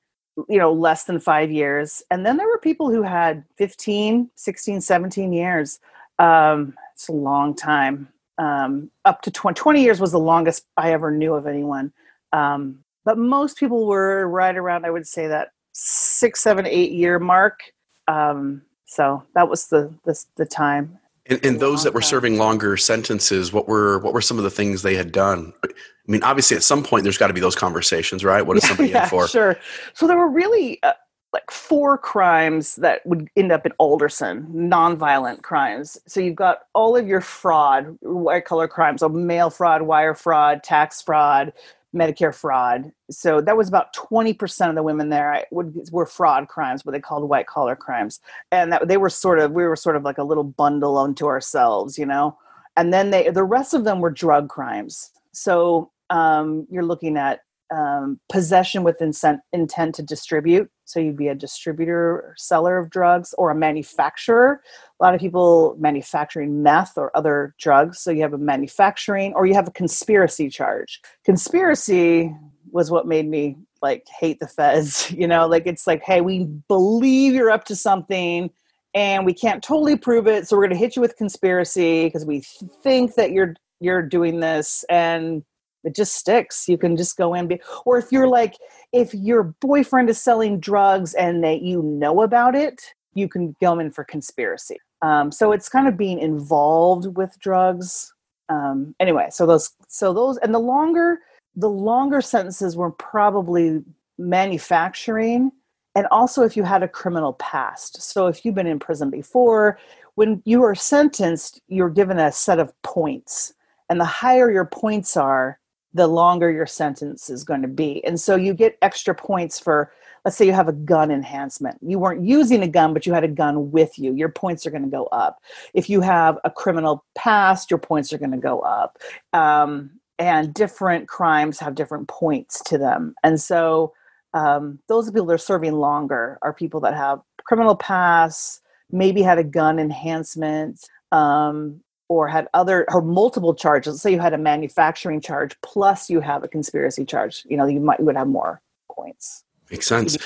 you 0.49 0.59
know 0.59 0.73
less 0.73 1.05
than 1.05 1.21
five 1.21 1.51
years 1.51 2.03
and 2.11 2.25
then 2.25 2.37
there 2.37 2.47
were 2.47 2.59
people 2.59 2.91
who 2.91 3.03
had 3.03 3.45
15 3.59 4.31
16 4.37 4.81
17 4.81 5.33
years 5.33 5.81
um, 6.19 6.75
it's 6.95 7.09
a 7.09 7.13
long 7.13 7.55
time 7.55 8.09
um, 8.39 8.91
up 9.05 9.23
to 9.23 9.31
20, 9.31 9.59
20, 9.59 9.83
years 9.83 10.01
was 10.01 10.13
the 10.13 10.19
longest 10.19 10.67
I 10.77 10.93
ever 10.93 11.11
knew 11.11 11.35
of 11.35 11.47
anyone. 11.47 11.93
Um, 12.33 12.85
but 13.05 13.19
most 13.19 13.59
people 13.59 13.87
were 13.87 14.27
right 14.27 14.57
around, 14.57 14.87
I 14.87 14.91
would 14.91 15.07
say, 15.07 15.27
that 15.27 15.49
six, 15.73 16.41
seven, 16.41 16.67
eight 16.67 16.93
year 16.93 17.19
mark. 17.19 17.61
Um, 18.09 18.63
so 18.85 19.23
that 19.35 19.49
was 19.49 19.69
the 19.69 19.93
the, 20.05 20.25
the 20.37 20.47
time. 20.47 20.99
And, 21.27 21.45
and 21.45 21.61
those 21.61 21.85
that 21.85 21.95
were 21.95 22.01
time. 22.01 22.09
serving 22.09 22.39
longer 22.39 22.77
sentences, 22.77 23.53
what 23.53 23.69
were 23.69 23.99
what 24.01 24.13
were 24.13 24.21
some 24.21 24.39
of 24.39 24.45
the 24.45 24.51
things 24.51 24.83
they 24.83 24.97
had 24.97 25.13
done? 25.13 25.53
I 25.65 25.69
mean, 26.07 26.23
obviously, 26.23 26.57
at 26.57 26.65
some 26.65 26.83
point, 26.83 27.05
there's 27.05 27.19
got 27.19 27.29
to 27.29 27.35
be 27.35 27.41
those 27.41 27.55
conversations, 27.55 28.25
right? 28.25 28.45
What 28.45 28.57
is 28.57 28.65
somebody 28.69 28.91
yeah, 28.91 29.05
in 29.05 29.09
for? 29.09 29.29
Sure. 29.29 29.57
So 29.95 30.07
there 30.07 30.17
were 30.17 30.31
really 30.31 30.83
uh, 30.83 30.93
like 31.33 31.51
four 31.51 31.97
crimes 31.97 32.77
that 32.77 33.05
would 33.07 33.29
end 33.37 33.53
up 33.53 33.65
in 33.65 33.73
Alderson, 33.79 34.49
nonviolent 34.53 35.43
crimes. 35.43 35.97
So 36.07 36.21
you've 36.21 36.35
got 36.35 36.61
all 36.75 36.97
of 36.97 37.07
your 37.07 37.21
fraud, 37.21 37.97
white 38.01 38.45
collar 38.45 38.67
crimes, 38.67 39.01
so 39.01 39.09
mail 39.09 39.49
fraud, 39.49 39.83
wire 39.83 40.15
fraud, 40.15 40.65
tax 40.65 41.01
fraud, 41.01 41.53
Medicare 41.95 42.35
fraud. 42.35 42.93
So 43.11 43.41
that 43.41 43.57
was 43.57 43.69
about 43.69 43.95
20% 43.95 44.69
of 44.69 44.75
the 44.75 44.83
women 44.83 45.09
there 45.09 45.33
I 45.33 45.45
would, 45.51 45.89
were 45.93 46.07
fraud 46.07 46.49
crimes, 46.49 46.85
what 46.85 46.93
they 46.93 47.01
called 47.01 47.29
white 47.29 47.47
collar 47.47 47.77
crimes. 47.77 48.21
And 48.51 48.73
that 48.73 48.89
they 48.89 48.97
were 48.97 49.11
sort 49.11 49.39
of, 49.39 49.53
we 49.53 49.65
were 49.65 49.77
sort 49.77 49.97
of 49.97 50.03
like 50.03 50.19
a 50.19 50.25
little 50.25 50.45
bundle 50.45 50.99
unto 50.99 51.27
ourselves, 51.27 51.99
you 51.99 52.07
know? 52.07 52.37
And 52.77 52.93
then 52.93 53.11
they, 53.11 53.29
the 53.31 53.45
rest 53.45 53.75
of 53.75 53.85
them 53.85 54.01
were 54.01 54.11
drug 54.11 54.49
crimes. 54.49 55.11
So 55.33 55.91
um, 56.11 56.67
you're 56.71 56.85
looking 56.85 57.17
at 57.17 57.41
um, 57.71 58.21
possession 58.31 58.83
with 58.83 59.01
incent, 59.01 59.41
intent 59.53 59.95
to 59.97 60.03
distribute. 60.03 60.71
So 60.85 60.99
you'd 60.99 61.17
be 61.17 61.29
a 61.29 61.35
distributor 61.35 62.17
or 62.17 62.35
seller 62.37 62.79
of 62.79 62.91
drugs 62.91 63.35
or 63.39 63.51
a 63.51 63.55
manufacturer. 63.55 64.61
A 65.01 65.05
lot 65.05 65.15
of 65.15 65.21
people 65.21 65.77
manufacturing 65.79 66.63
meth 66.63 66.95
or 66.97 67.17
other 67.17 67.55
drugs. 67.61 68.01
So 68.01 68.11
you 68.11 68.23
have 68.23 68.33
a 68.33 68.39
manufacturing 68.39 69.33
or 69.35 69.47
you 69.47 69.55
have 69.55 69.69
a 69.69 69.73
conspiracy 69.73 70.49
charge. 70.49 71.01
Conspiracy 71.25 72.35
was 72.73 72.91
what 72.91 73.07
made 73.07 73.29
me 73.29 73.57
like 73.83 74.07
hate 74.19 74.41
the 74.41 74.49
feds. 74.49 75.11
You 75.21 75.29
know, 75.29 75.47
like 75.47 75.67
it's 75.67 75.87
like, 75.87 76.03
hey, 76.03 76.21
we 76.21 76.47
believe 76.69 77.35
you're 77.35 77.51
up 77.51 77.65
to 77.67 77.77
something 77.77 78.51
and 78.95 79.27
we 79.27 79.35
can't 79.35 79.63
totally 79.63 79.97
prove 79.97 80.27
it. 80.27 80.49
So 80.49 80.57
we're 80.57 80.63
going 80.63 80.73
to 80.73 80.79
hit 80.79 80.97
you 80.97 81.03
with 81.03 81.17
conspiracy 81.17 82.07
because 82.07 82.25
we 82.25 82.43
think 82.83 83.15
that 83.15 83.31
you're 83.33 83.55
you're 83.81 84.03
doing 84.03 84.41
this 84.41 84.85
and 84.91 85.43
it 85.85 85.95
just 85.95 86.15
sticks. 86.15 86.69
You 86.69 86.79
can 86.79 86.97
just 86.97 87.17
go 87.17 87.35
in 87.35 87.47
be, 87.47 87.61
or 87.85 87.99
if 87.99 88.13
you're 88.13 88.29
like 88.29 88.57
if 88.93 89.15
your 89.15 89.55
boyfriend 89.61 90.11
is 90.11 90.21
selling 90.21 90.61
drugs 90.61 91.15
and 91.15 91.43
that 91.45 91.63
you 91.63 91.83
know 91.83 92.23
about 92.23 92.55
it 92.55 92.83
you 93.15 93.29
can 93.29 93.57
go 93.61 93.79
in 93.81 93.91
for 93.91 94.05
conspiracy. 94.05 94.77
Um, 95.03 95.33
so 95.33 95.53
it's 95.53 95.69
kind 95.69 95.89
of 95.89 95.97
being 95.97 96.19
involved 96.19 97.17
with 97.17 97.37
drugs. 97.41 98.13
Um, 98.49 98.95
anyway 99.01 99.29
so 99.31 99.47
those 99.47 99.71
so 99.89 100.13
those 100.13 100.37
and 100.39 100.53
the 100.53 100.59
longer 100.59 101.21
the 101.57 101.69
longer 101.71 102.21
sentences 102.21 102.77
were 102.77 102.91
probably 102.91 103.83
manufacturing. 104.19 105.53
And 105.95 106.07
also 106.11 106.43
if 106.43 106.57
you 106.57 106.63
had 106.63 106.83
a 106.83 106.89
criminal 106.89 107.35
past. 107.35 108.03
So 108.03 108.27
if 108.27 108.45
you've 108.45 108.55
been 108.55 108.67
in 108.67 108.79
prison 108.79 109.11
before 109.11 109.79
when 110.17 110.43
you 110.45 110.63
are 110.63 110.75
sentenced 110.75 111.61
you're 111.69 111.91
given 111.91 112.19
a 112.19 112.33
set 112.33 112.59
of 112.59 112.73
points. 112.83 113.55
And 113.89 114.01
the 114.01 114.05
higher 114.05 114.53
your 114.53 114.67
points 114.67 115.17
are 115.17 115.60
the 115.93 116.07
longer 116.07 116.51
your 116.51 116.67
sentence 116.67 117.31
is 117.31 117.45
going 117.45 117.63
to 117.63 117.69
be. 117.69 118.05
And 118.05 118.21
so 118.21 118.37
you 118.37 118.55
get 118.55 118.79
extra 118.81 119.15
points 119.15 119.59
for, 119.59 119.93
let's 120.25 120.37
say 120.37 120.47
you 120.47 120.53
have 120.53 120.69
a 120.69 120.73
gun 120.73 121.11
enhancement. 121.11 121.79
You 121.83 121.99
weren't 121.99 122.25
using 122.25 122.63
a 122.63 122.69
gun, 122.69 122.95
but 122.95 123.07
you 123.07 123.13
had 123.13 123.25
a 123.25 123.29
gun 123.29 123.71
with 123.73 123.99
you. 123.99 124.15
Your 124.15 124.29
points 124.29 124.67
are 124.67 124.71
going 124.71 124.85
to 124.85 124.89
go 124.89 125.07
up. 125.07 125.43
If 125.75 125.91
you 125.91 126.01
have 126.01 126.39
a 126.45 126.51
criminal 126.51 127.05
past, 127.17 127.71
your 127.71 127.79
points 127.79 128.13
are 128.13 128.19
going 128.19 128.31
to 128.31 128.37
go 128.37 128.61
up. 128.61 128.99
Um, 129.33 129.91
and 130.19 130.53
different 130.53 131.09
crimes 131.09 131.59
have 131.59 131.75
different 131.75 132.07
points 132.09 132.63
to 132.65 132.79
them. 132.79 133.15
And 133.25 133.41
so 133.41 133.95
um, 134.35 134.79
those 134.87 135.11
people 135.11 135.27
that 135.27 135.35
are 135.35 135.39
serving 135.39 135.73
longer 135.73 136.39
are 136.43 136.53
people 136.53 136.81
that 136.81 136.95
have 136.95 137.21
criminal 137.45 137.75
past, 137.75 138.61
maybe 138.93 139.23
had 139.23 139.39
a 139.39 139.45
gun 139.45 139.79
enhancement, 139.79 140.79
um, 141.11 141.81
or 142.11 142.27
had 142.27 142.49
other 142.53 142.85
or 142.93 143.01
multiple 143.01 143.55
charges. 143.55 143.95
Let's 143.95 144.03
say 144.03 144.11
you 144.13 144.19
had 144.19 144.35
a 144.35 144.39
manufacturing 144.39 145.21
charge 145.21 145.57
plus 145.63 146.11
you 146.11 146.21
have 146.21 146.43
a 146.43 146.49
conspiracy 146.49 147.05
charge 147.05 147.45
you 147.49 147.57
know 147.57 147.67
you 147.67 147.81
might 147.81 148.01
you 148.01 148.05
would 148.05 148.17
have 148.17 148.29
more 148.29 148.61
points. 148.95 149.45
Makes 149.71 149.87
sense. 149.87 150.19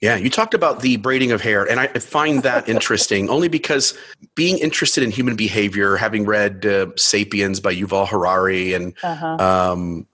Yeah 0.00 0.16
you 0.16 0.30
talked 0.30 0.54
about 0.54 0.80
the 0.80 0.96
braiding 0.96 1.30
of 1.30 1.42
hair 1.42 1.68
and 1.68 1.78
i 1.78 1.86
find 1.88 2.42
that 2.42 2.66
interesting 2.74 3.28
only 3.28 3.48
because 3.48 3.92
being 4.34 4.56
interested 4.56 5.04
in 5.04 5.10
human 5.10 5.36
behavior 5.36 5.96
having 5.96 6.24
read 6.24 6.64
uh, 6.64 6.86
sapiens 6.96 7.60
by 7.60 7.74
yuval 7.74 8.08
harari 8.08 8.72
and 8.72 8.94
uh-huh. 9.02 9.36
um, 9.36 10.06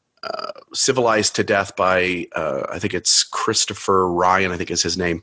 Civilized 0.73 1.35
to 1.37 1.45
Death 1.45 1.75
by 1.77 2.27
uh, 2.35 2.67
I 2.71 2.79
think 2.79 2.93
it's 2.93 3.25
Christopher 3.25 4.11
Ryan, 4.11 4.53
I 4.53 4.57
think 4.57 4.71
is 4.71 4.83
his 4.83 4.99
name. 4.99 5.23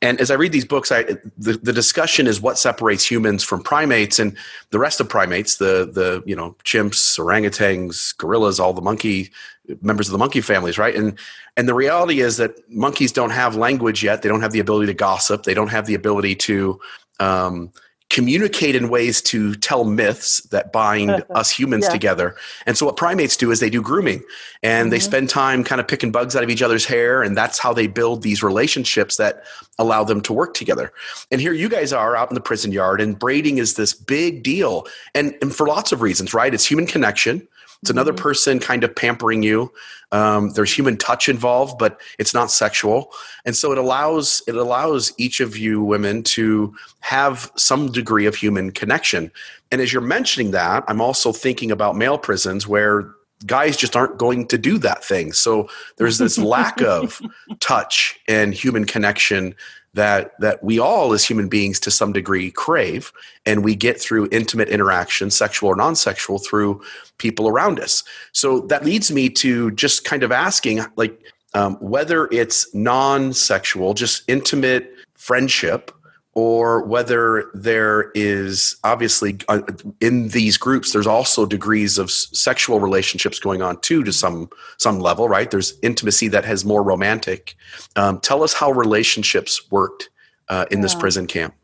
And 0.00 0.20
as 0.20 0.30
I 0.30 0.34
read 0.34 0.52
these 0.52 0.64
books, 0.64 0.92
I 0.92 1.02
the, 1.36 1.58
the 1.62 1.72
discussion 1.72 2.26
is 2.26 2.40
what 2.40 2.58
separates 2.58 3.10
humans 3.10 3.42
from 3.42 3.62
primates 3.62 4.18
and 4.18 4.36
the 4.70 4.78
rest 4.78 5.00
of 5.00 5.08
primates, 5.08 5.56
the 5.56 5.90
the 5.92 6.22
you 6.26 6.36
know 6.36 6.54
chimps, 6.64 7.18
orangutans, 7.18 8.16
gorillas, 8.16 8.60
all 8.60 8.72
the 8.72 8.82
monkey 8.82 9.32
members 9.80 10.08
of 10.08 10.12
the 10.12 10.18
monkey 10.18 10.40
families, 10.40 10.78
right? 10.78 10.94
And 10.94 11.18
and 11.56 11.68
the 11.68 11.74
reality 11.74 12.20
is 12.20 12.36
that 12.36 12.52
monkeys 12.70 13.12
don't 13.12 13.30
have 13.30 13.56
language 13.56 14.02
yet. 14.02 14.22
They 14.22 14.28
don't 14.28 14.42
have 14.42 14.52
the 14.52 14.60
ability 14.60 14.86
to 14.86 14.94
gossip. 14.94 15.42
They 15.44 15.54
don't 15.54 15.68
have 15.68 15.86
the 15.86 15.94
ability 15.94 16.36
to 16.36 16.80
um, 17.20 17.72
communicate 18.12 18.76
in 18.76 18.90
ways 18.90 19.22
to 19.22 19.54
tell 19.54 19.84
myths 19.84 20.42
that 20.50 20.70
bind 20.70 21.24
us 21.30 21.50
humans 21.50 21.86
yeah. 21.86 21.92
together. 21.92 22.36
And 22.66 22.76
so 22.76 22.84
what 22.84 22.98
primates 22.98 23.38
do 23.38 23.50
is 23.50 23.58
they 23.58 23.70
do 23.70 23.80
grooming 23.80 24.22
and 24.62 24.84
mm-hmm. 24.84 24.90
they 24.90 24.98
spend 24.98 25.30
time 25.30 25.64
kind 25.64 25.80
of 25.80 25.88
picking 25.88 26.12
bugs 26.12 26.36
out 26.36 26.44
of 26.44 26.50
each 26.50 26.60
other's 26.60 26.84
hair 26.84 27.22
and 27.22 27.34
that's 27.34 27.58
how 27.58 27.72
they 27.72 27.86
build 27.86 28.22
these 28.22 28.42
relationships 28.42 29.16
that 29.16 29.44
allow 29.78 30.04
them 30.04 30.20
to 30.20 30.32
work 30.34 30.52
together. 30.52 30.92
And 31.30 31.40
here 31.40 31.54
you 31.54 31.70
guys 31.70 31.90
are 31.90 32.14
out 32.14 32.30
in 32.30 32.34
the 32.34 32.42
prison 32.42 32.70
yard 32.70 33.00
and 33.00 33.18
braiding 33.18 33.56
is 33.56 33.74
this 33.74 33.94
big 33.94 34.42
deal 34.42 34.86
and, 35.14 35.34
and 35.40 35.54
for 35.54 35.66
lots 35.66 35.90
of 35.90 36.02
reasons, 36.02 36.34
right? 36.34 36.52
It's 36.52 36.66
human 36.66 36.86
connection. 36.86 37.48
It's 37.82 37.90
another 37.90 38.12
mm-hmm. 38.12 38.22
person 38.22 38.58
kind 38.60 38.84
of 38.84 38.94
pampering 38.94 39.42
you. 39.42 39.72
Um, 40.12 40.50
there's 40.50 40.72
human 40.72 40.96
touch 40.96 41.28
involved, 41.28 41.78
but 41.78 42.00
it's 42.18 42.34
not 42.34 42.50
sexual, 42.50 43.12
and 43.44 43.56
so 43.56 43.72
it 43.72 43.78
allows 43.78 44.42
it 44.46 44.54
allows 44.54 45.12
each 45.16 45.40
of 45.40 45.56
you 45.56 45.82
women 45.82 46.22
to 46.24 46.74
have 47.00 47.50
some 47.56 47.90
degree 47.90 48.26
of 48.26 48.34
human 48.34 48.70
connection. 48.72 49.32
And 49.70 49.80
as 49.80 49.92
you're 49.92 50.02
mentioning 50.02 50.50
that, 50.50 50.84
I'm 50.86 51.00
also 51.00 51.32
thinking 51.32 51.70
about 51.70 51.96
male 51.96 52.18
prisons 52.18 52.68
where 52.68 53.14
guys 53.46 53.76
just 53.76 53.96
aren't 53.96 54.18
going 54.18 54.46
to 54.48 54.58
do 54.58 54.78
that 54.78 55.02
thing. 55.04 55.32
So 55.32 55.68
there's 55.96 56.18
this 56.18 56.38
lack 56.38 56.80
of 56.82 57.20
touch 57.60 58.20
and 58.28 58.54
human 58.54 58.84
connection 58.84 59.54
that 59.94 60.32
that 60.40 60.62
we 60.64 60.78
all 60.78 61.12
as 61.12 61.24
human 61.24 61.48
beings 61.48 61.78
to 61.80 61.90
some 61.90 62.12
degree 62.12 62.50
crave 62.50 63.12
and 63.44 63.62
we 63.64 63.74
get 63.74 64.00
through 64.00 64.28
intimate 64.32 64.68
interaction 64.68 65.30
sexual 65.30 65.68
or 65.68 65.76
non-sexual 65.76 66.38
through 66.38 66.80
people 67.18 67.48
around 67.48 67.78
us. 67.78 68.02
So 68.32 68.60
that 68.62 68.84
leads 68.84 69.12
me 69.12 69.28
to 69.30 69.70
just 69.72 70.04
kind 70.04 70.22
of 70.22 70.32
asking 70.32 70.80
like 70.96 71.18
um, 71.54 71.76
whether 71.80 72.28
it's 72.32 72.74
non-sexual 72.74 73.94
just 73.94 74.22
intimate 74.28 74.90
friendship 75.14 75.92
or 76.34 76.82
whether 76.84 77.50
there 77.52 78.10
is 78.14 78.76
obviously 78.84 79.38
uh, 79.48 79.60
in 80.00 80.28
these 80.28 80.56
groups 80.56 80.92
there's 80.92 81.06
also 81.06 81.44
degrees 81.44 81.98
of 81.98 82.10
sexual 82.10 82.80
relationships 82.80 83.38
going 83.38 83.60
on 83.60 83.78
too 83.80 84.02
to 84.02 84.12
some 84.12 84.48
some 84.78 84.98
level 84.98 85.28
right? 85.28 85.50
There's 85.50 85.74
intimacy 85.82 86.28
that 86.28 86.44
has 86.44 86.64
more 86.64 86.82
romantic. 86.82 87.54
Um, 87.96 88.18
tell 88.20 88.42
us 88.42 88.54
how 88.54 88.70
relationships 88.70 89.70
worked 89.70 90.08
uh, 90.48 90.66
in 90.70 90.78
yeah. 90.78 90.82
this 90.82 90.94
prison 90.94 91.26
camp. 91.26 91.54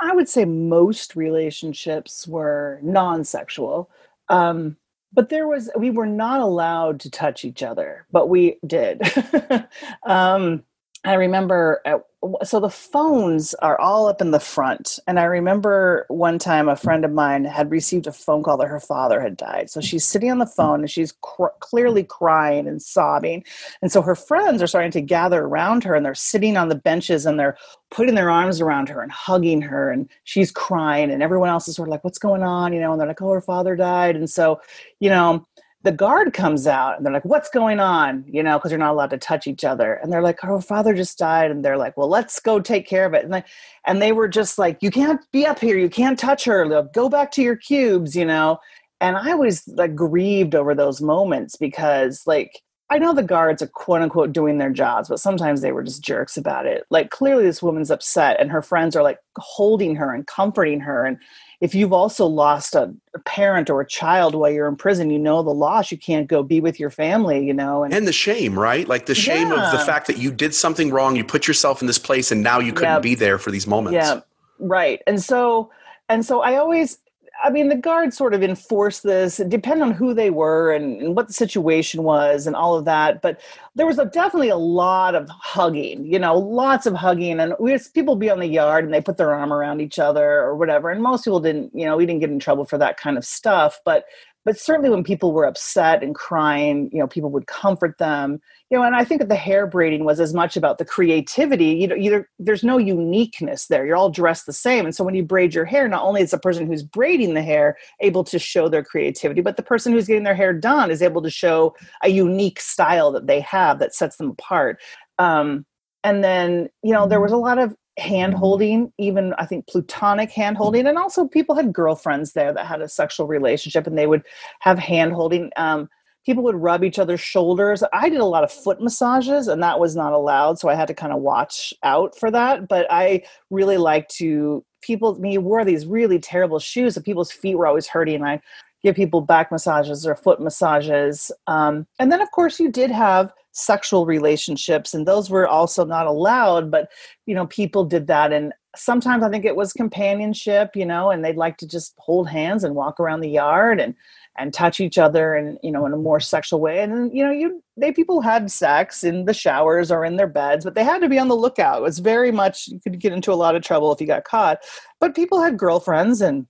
I 0.00 0.14
would 0.14 0.28
say 0.28 0.44
most 0.44 1.16
relationships 1.16 2.26
were 2.26 2.78
non-sexual 2.82 3.90
um, 4.28 4.76
but 5.12 5.28
there 5.28 5.48
was 5.48 5.68
we 5.76 5.90
were 5.90 6.06
not 6.06 6.40
allowed 6.40 7.00
to 7.00 7.10
touch 7.10 7.44
each 7.44 7.62
other 7.62 8.06
but 8.12 8.28
we 8.28 8.58
did. 8.66 9.02
Um, 10.04 10.64
I 11.04 11.14
remember, 11.14 11.80
uh, 11.84 11.98
at, 11.98 12.46
so 12.46 12.60
the 12.60 12.70
phones 12.70 13.54
are 13.54 13.78
all 13.80 14.06
up 14.06 14.20
in 14.20 14.30
the 14.30 14.38
front. 14.38 15.00
And 15.08 15.18
I 15.18 15.24
remember 15.24 16.06
one 16.06 16.38
time 16.38 16.68
a 16.68 16.76
friend 16.76 17.04
of 17.04 17.10
mine 17.10 17.44
had 17.44 17.72
received 17.72 18.06
a 18.06 18.12
phone 18.12 18.44
call 18.44 18.56
that 18.58 18.68
her 18.68 18.78
father 18.78 19.20
had 19.20 19.36
died. 19.36 19.68
So 19.68 19.80
she's 19.80 20.04
sitting 20.04 20.30
on 20.30 20.38
the 20.38 20.46
phone 20.46 20.80
and 20.80 20.90
she's 20.90 21.12
cr- 21.20 21.46
clearly 21.58 22.04
crying 22.04 22.68
and 22.68 22.80
sobbing. 22.80 23.44
And 23.82 23.90
so 23.90 24.02
her 24.02 24.14
friends 24.14 24.62
are 24.62 24.68
starting 24.68 24.92
to 24.92 25.00
gather 25.00 25.42
around 25.42 25.82
her 25.82 25.96
and 25.96 26.06
they're 26.06 26.14
sitting 26.14 26.56
on 26.56 26.68
the 26.68 26.76
benches 26.76 27.26
and 27.26 27.40
they're 27.40 27.56
putting 27.90 28.14
their 28.14 28.30
arms 28.30 28.60
around 28.60 28.88
her 28.88 29.02
and 29.02 29.10
hugging 29.10 29.62
her. 29.62 29.90
And 29.90 30.08
she's 30.22 30.52
crying. 30.52 31.10
And 31.10 31.24
everyone 31.24 31.48
else 31.48 31.66
is 31.66 31.74
sort 31.74 31.88
of 31.88 31.90
like, 31.90 32.04
what's 32.04 32.18
going 32.18 32.44
on? 32.44 32.72
You 32.72 32.78
know, 32.78 32.92
and 32.92 33.00
they're 33.00 33.08
like, 33.08 33.20
oh, 33.20 33.32
her 33.32 33.40
father 33.40 33.74
died. 33.74 34.14
And 34.14 34.30
so, 34.30 34.60
you 35.00 35.10
know, 35.10 35.44
the 35.82 35.92
guard 35.92 36.32
comes 36.32 36.66
out 36.66 36.96
and 36.96 37.04
they're 37.04 37.12
like, 37.12 37.24
What's 37.24 37.50
going 37.50 37.80
on? 37.80 38.24
You 38.26 38.42
know, 38.42 38.58
because 38.58 38.70
you're 38.70 38.78
not 38.78 38.92
allowed 38.92 39.10
to 39.10 39.18
touch 39.18 39.46
each 39.46 39.64
other. 39.64 39.94
And 39.94 40.12
they're 40.12 40.22
like, 40.22 40.38
Oh, 40.44 40.60
father 40.60 40.94
just 40.94 41.18
died. 41.18 41.50
And 41.50 41.64
they're 41.64 41.76
like, 41.76 41.96
Well, 41.96 42.08
let's 42.08 42.38
go 42.40 42.60
take 42.60 42.86
care 42.86 43.06
of 43.06 43.14
it. 43.14 43.24
And 43.24 43.34
they, 43.34 43.44
and 43.86 44.00
they 44.00 44.12
were 44.12 44.28
just 44.28 44.58
like, 44.58 44.82
You 44.82 44.90
can't 44.90 45.20
be 45.32 45.46
up 45.46 45.58
here. 45.58 45.76
You 45.78 45.90
can't 45.90 46.18
touch 46.18 46.44
her. 46.44 46.88
Go 46.94 47.08
back 47.08 47.30
to 47.32 47.42
your 47.42 47.56
cubes, 47.56 48.14
you 48.14 48.24
know. 48.24 48.58
And 49.00 49.16
I 49.16 49.34
was 49.34 49.66
like 49.66 49.96
grieved 49.96 50.54
over 50.54 50.74
those 50.74 51.00
moments 51.00 51.56
because, 51.56 52.24
like, 52.26 52.62
I 52.88 52.98
know 52.98 53.14
the 53.14 53.22
guards 53.22 53.62
are 53.62 53.68
quote 53.68 54.02
unquote 54.02 54.32
doing 54.32 54.58
their 54.58 54.70
jobs, 54.70 55.08
but 55.08 55.18
sometimes 55.18 55.60
they 55.60 55.72
were 55.72 55.82
just 55.82 56.04
jerks 56.04 56.36
about 56.36 56.66
it. 56.66 56.84
Like, 56.90 57.10
clearly, 57.10 57.42
this 57.42 57.62
woman's 57.62 57.90
upset, 57.90 58.38
and 58.38 58.50
her 58.50 58.62
friends 58.62 58.94
are 58.94 59.02
like 59.02 59.18
holding 59.38 59.96
her 59.96 60.14
and 60.14 60.26
comforting 60.26 60.78
her. 60.80 61.04
And 61.04 61.18
if 61.62 61.76
you've 61.76 61.92
also 61.92 62.26
lost 62.26 62.74
a, 62.74 62.92
a, 63.14 63.20
parent 63.20 63.70
or 63.70 63.80
a 63.80 63.86
child 63.86 64.34
while 64.34 64.50
you're 64.50 64.66
in 64.66 64.74
prison, 64.74 65.10
you 65.10 65.18
know 65.18 65.44
the 65.44 65.54
loss. 65.54 65.92
You 65.92 65.96
can't 65.96 66.26
go 66.26 66.42
be 66.42 66.60
with 66.60 66.80
your 66.80 66.90
family, 66.90 67.46
you 67.46 67.54
know. 67.54 67.84
And, 67.84 67.94
and 67.94 68.04
the 68.04 68.12
shame, 68.12 68.58
right? 68.58 68.88
Like 68.88 69.06
the 69.06 69.14
shame 69.14 69.52
yeah. 69.52 69.66
of 69.66 69.78
the 69.78 69.84
fact 69.84 70.08
that 70.08 70.18
you 70.18 70.32
did 70.32 70.56
something 70.56 70.90
wrong, 70.90 71.14
you 71.14 71.22
put 71.22 71.46
yourself 71.46 71.80
in 71.80 71.86
this 71.86 72.00
place, 72.00 72.32
and 72.32 72.42
now 72.42 72.58
you 72.58 72.72
couldn't 72.72 73.00
be 73.00 73.14
there 73.14 73.38
for 73.38 73.52
these 73.52 73.68
moments. 73.68 73.94
Yeah, 73.94 74.22
right. 74.58 75.00
And 75.06 75.22
so, 75.22 75.70
and 76.08 76.26
so 76.26 76.40
I 76.40 76.56
always, 76.56 76.98
I 77.42 77.50
mean, 77.50 77.68
the 77.68 77.76
guards 77.76 78.16
sort 78.16 78.34
of 78.34 78.42
enforced 78.42 79.02
this, 79.02 79.38
depending 79.48 79.82
on 79.82 79.90
who 79.92 80.14
they 80.14 80.30
were 80.30 80.72
and, 80.72 81.02
and, 81.02 81.16
what 81.16 81.26
the 81.26 81.32
situation 81.32 82.04
was 82.04 82.46
and 82.46 82.54
all 82.54 82.76
of 82.76 82.84
that. 82.84 83.20
But 83.20 83.40
there 83.74 83.86
was 83.86 83.98
a, 83.98 84.04
definitely 84.04 84.50
a 84.50 84.56
lot 84.56 85.14
of 85.14 85.28
hugging, 85.28 86.06
you 86.06 86.18
know, 86.18 86.38
lots 86.38 86.86
of 86.86 86.94
hugging. 86.94 87.40
And 87.40 87.54
we 87.58 87.72
had 87.72 87.82
people 87.94 88.14
be 88.14 88.30
on 88.30 88.38
the 88.38 88.46
yard 88.46 88.84
and 88.84 88.94
they 88.94 89.00
put 89.00 89.16
their 89.16 89.34
arm 89.34 89.52
around 89.52 89.80
each 89.80 89.98
other 89.98 90.40
or 90.40 90.56
whatever. 90.56 90.90
And 90.90 91.02
most 91.02 91.24
people 91.24 91.40
didn't, 91.40 91.72
you 91.74 91.84
know, 91.84 91.96
we 91.96 92.06
didn't 92.06 92.20
get 92.20 92.30
in 92.30 92.38
trouble 92.38 92.64
for 92.64 92.78
that 92.78 92.96
kind 92.96 93.18
of 93.18 93.24
stuff. 93.24 93.80
But 93.84 94.04
but 94.44 94.58
certainly 94.58 94.90
when 94.90 95.04
people 95.04 95.32
were 95.32 95.44
upset 95.44 96.02
and 96.02 96.14
crying 96.14 96.90
you 96.92 96.98
know 96.98 97.06
people 97.06 97.30
would 97.30 97.46
comfort 97.46 97.96
them. 97.98 98.40
You 98.70 98.78
know 98.78 98.84
and 98.84 98.96
i 98.96 99.04
think 99.04 99.20
that 99.20 99.28
the 99.28 99.36
hair 99.36 99.66
braiding 99.66 100.04
was 100.04 100.18
as 100.20 100.32
much 100.34 100.56
about 100.56 100.78
the 100.78 100.84
creativity. 100.84 101.66
You 101.66 101.88
know 101.88 101.96
either 101.96 102.28
there's 102.38 102.64
no 102.64 102.78
uniqueness 102.78 103.66
there. 103.66 103.86
You're 103.86 103.96
all 103.96 104.10
dressed 104.10 104.46
the 104.46 104.52
same. 104.52 104.84
And 104.84 104.94
so 104.94 105.04
when 105.04 105.14
you 105.14 105.22
braid 105.22 105.54
your 105.54 105.64
hair 105.64 105.88
not 105.88 106.04
only 106.04 106.22
is 106.22 106.30
the 106.30 106.38
person 106.38 106.66
who's 106.66 106.82
braiding 106.82 107.34
the 107.34 107.42
hair 107.42 107.76
able 108.00 108.24
to 108.24 108.38
show 108.38 108.68
their 108.68 108.84
creativity 108.84 109.40
but 109.40 109.56
the 109.56 109.62
person 109.62 109.92
who's 109.92 110.06
getting 110.06 110.24
their 110.24 110.34
hair 110.34 110.52
done 110.52 110.90
is 110.90 111.02
able 111.02 111.22
to 111.22 111.30
show 111.30 111.74
a 112.02 112.08
unique 112.08 112.60
style 112.60 113.12
that 113.12 113.26
they 113.26 113.40
have 113.40 113.78
that 113.78 113.94
sets 113.94 114.16
them 114.16 114.30
apart. 114.30 114.80
Um, 115.18 115.66
and 116.04 116.24
then 116.24 116.68
you 116.82 116.92
know 116.92 117.06
there 117.06 117.20
was 117.20 117.32
a 117.32 117.36
lot 117.36 117.58
of 117.58 117.76
hand 117.98 118.34
holding, 118.34 118.92
even 118.98 119.34
I 119.34 119.46
think 119.46 119.66
plutonic 119.66 120.30
hand 120.30 120.56
holding, 120.56 120.86
and 120.86 120.98
also 120.98 121.26
people 121.26 121.54
had 121.54 121.72
girlfriends 121.72 122.32
there 122.32 122.52
that 122.52 122.66
had 122.66 122.80
a 122.80 122.88
sexual 122.88 123.26
relationship 123.26 123.86
and 123.86 123.98
they 123.98 124.06
would 124.06 124.22
have 124.60 124.78
hand 124.78 125.12
holding. 125.12 125.50
Um, 125.56 125.88
people 126.24 126.42
would 126.44 126.56
rub 126.56 126.84
each 126.84 126.98
other's 126.98 127.20
shoulders. 127.20 127.82
I 127.92 128.08
did 128.08 128.20
a 128.20 128.26
lot 128.26 128.44
of 128.44 128.52
foot 128.52 128.80
massages 128.80 129.48
and 129.48 129.62
that 129.62 129.80
was 129.80 129.96
not 129.96 130.12
allowed, 130.12 130.58
so 130.58 130.68
I 130.68 130.74
had 130.74 130.88
to 130.88 130.94
kind 130.94 131.12
of 131.12 131.20
watch 131.20 131.74
out 131.82 132.18
for 132.18 132.30
that. 132.30 132.68
But 132.68 132.86
I 132.90 133.22
really 133.50 133.76
like 133.76 134.08
to 134.08 134.64
people 134.82 135.14
me 135.16 135.38
wore 135.38 135.64
these 135.64 135.86
really 135.86 136.18
terrible 136.18 136.58
shoes 136.58 136.96
and 136.96 137.04
people's 137.04 137.32
feet 137.32 137.56
were 137.56 137.66
always 137.66 137.86
hurting 137.86 138.16
and 138.16 138.26
I 138.26 138.40
give 138.82 138.96
people 138.96 139.20
back 139.20 139.50
massages 139.52 140.06
or 140.06 140.16
foot 140.16 140.40
massages. 140.40 141.30
Um, 141.46 141.86
and 141.98 142.10
then 142.10 142.20
of 142.20 142.30
course 142.32 142.58
you 142.58 142.70
did 142.70 142.90
have 142.90 143.32
sexual 143.52 144.06
relationships 144.06 144.94
and 144.94 145.06
those 145.06 145.30
were 145.30 145.46
also 145.46 145.84
not 145.84 146.06
allowed 146.06 146.70
but 146.70 146.90
you 147.26 147.34
know 147.34 147.46
people 147.46 147.84
did 147.84 148.06
that 148.06 148.32
and 148.32 148.52
sometimes 148.74 149.22
i 149.22 149.28
think 149.28 149.44
it 149.44 149.56
was 149.56 149.72
companionship 149.72 150.74
you 150.74 150.86
know 150.86 151.10
and 151.10 151.24
they'd 151.24 151.36
like 151.36 151.58
to 151.58 151.66
just 151.66 151.94
hold 151.98 152.28
hands 152.28 152.64
and 152.64 152.74
walk 152.74 152.98
around 152.98 153.20
the 153.20 153.28
yard 153.28 153.78
and 153.78 153.94
and 154.38 154.54
touch 154.54 154.80
each 154.80 154.96
other 154.96 155.34
and 155.34 155.58
you 155.62 155.70
know 155.70 155.84
in 155.84 155.92
a 155.92 155.96
more 155.96 156.20
sexual 156.20 156.60
way 156.60 156.80
and 156.80 157.14
you 157.14 157.22
know 157.22 157.30
you 157.30 157.62
they 157.76 157.92
people 157.92 158.20
had 158.20 158.50
sex 158.50 159.04
in 159.04 159.24
the 159.26 159.34
showers 159.34 159.90
or 159.90 160.04
in 160.04 160.16
their 160.16 160.26
beds 160.26 160.64
but 160.64 160.74
they 160.74 160.84
had 160.84 161.00
to 161.00 161.08
be 161.08 161.18
on 161.18 161.28
the 161.28 161.36
lookout. 161.36 161.78
It 161.78 161.82
was 161.82 161.98
very 161.98 162.32
much 162.32 162.68
you 162.68 162.80
could 162.80 162.98
get 162.98 163.12
into 163.12 163.32
a 163.32 163.34
lot 163.34 163.54
of 163.54 163.62
trouble 163.62 163.92
if 163.92 164.00
you 164.00 164.06
got 164.06 164.24
caught 164.24 164.60
but 165.00 165.14
people 165.14 165.40
had 165.40 165.58
girlfriends 165.58 166.22
and 166.22 166.46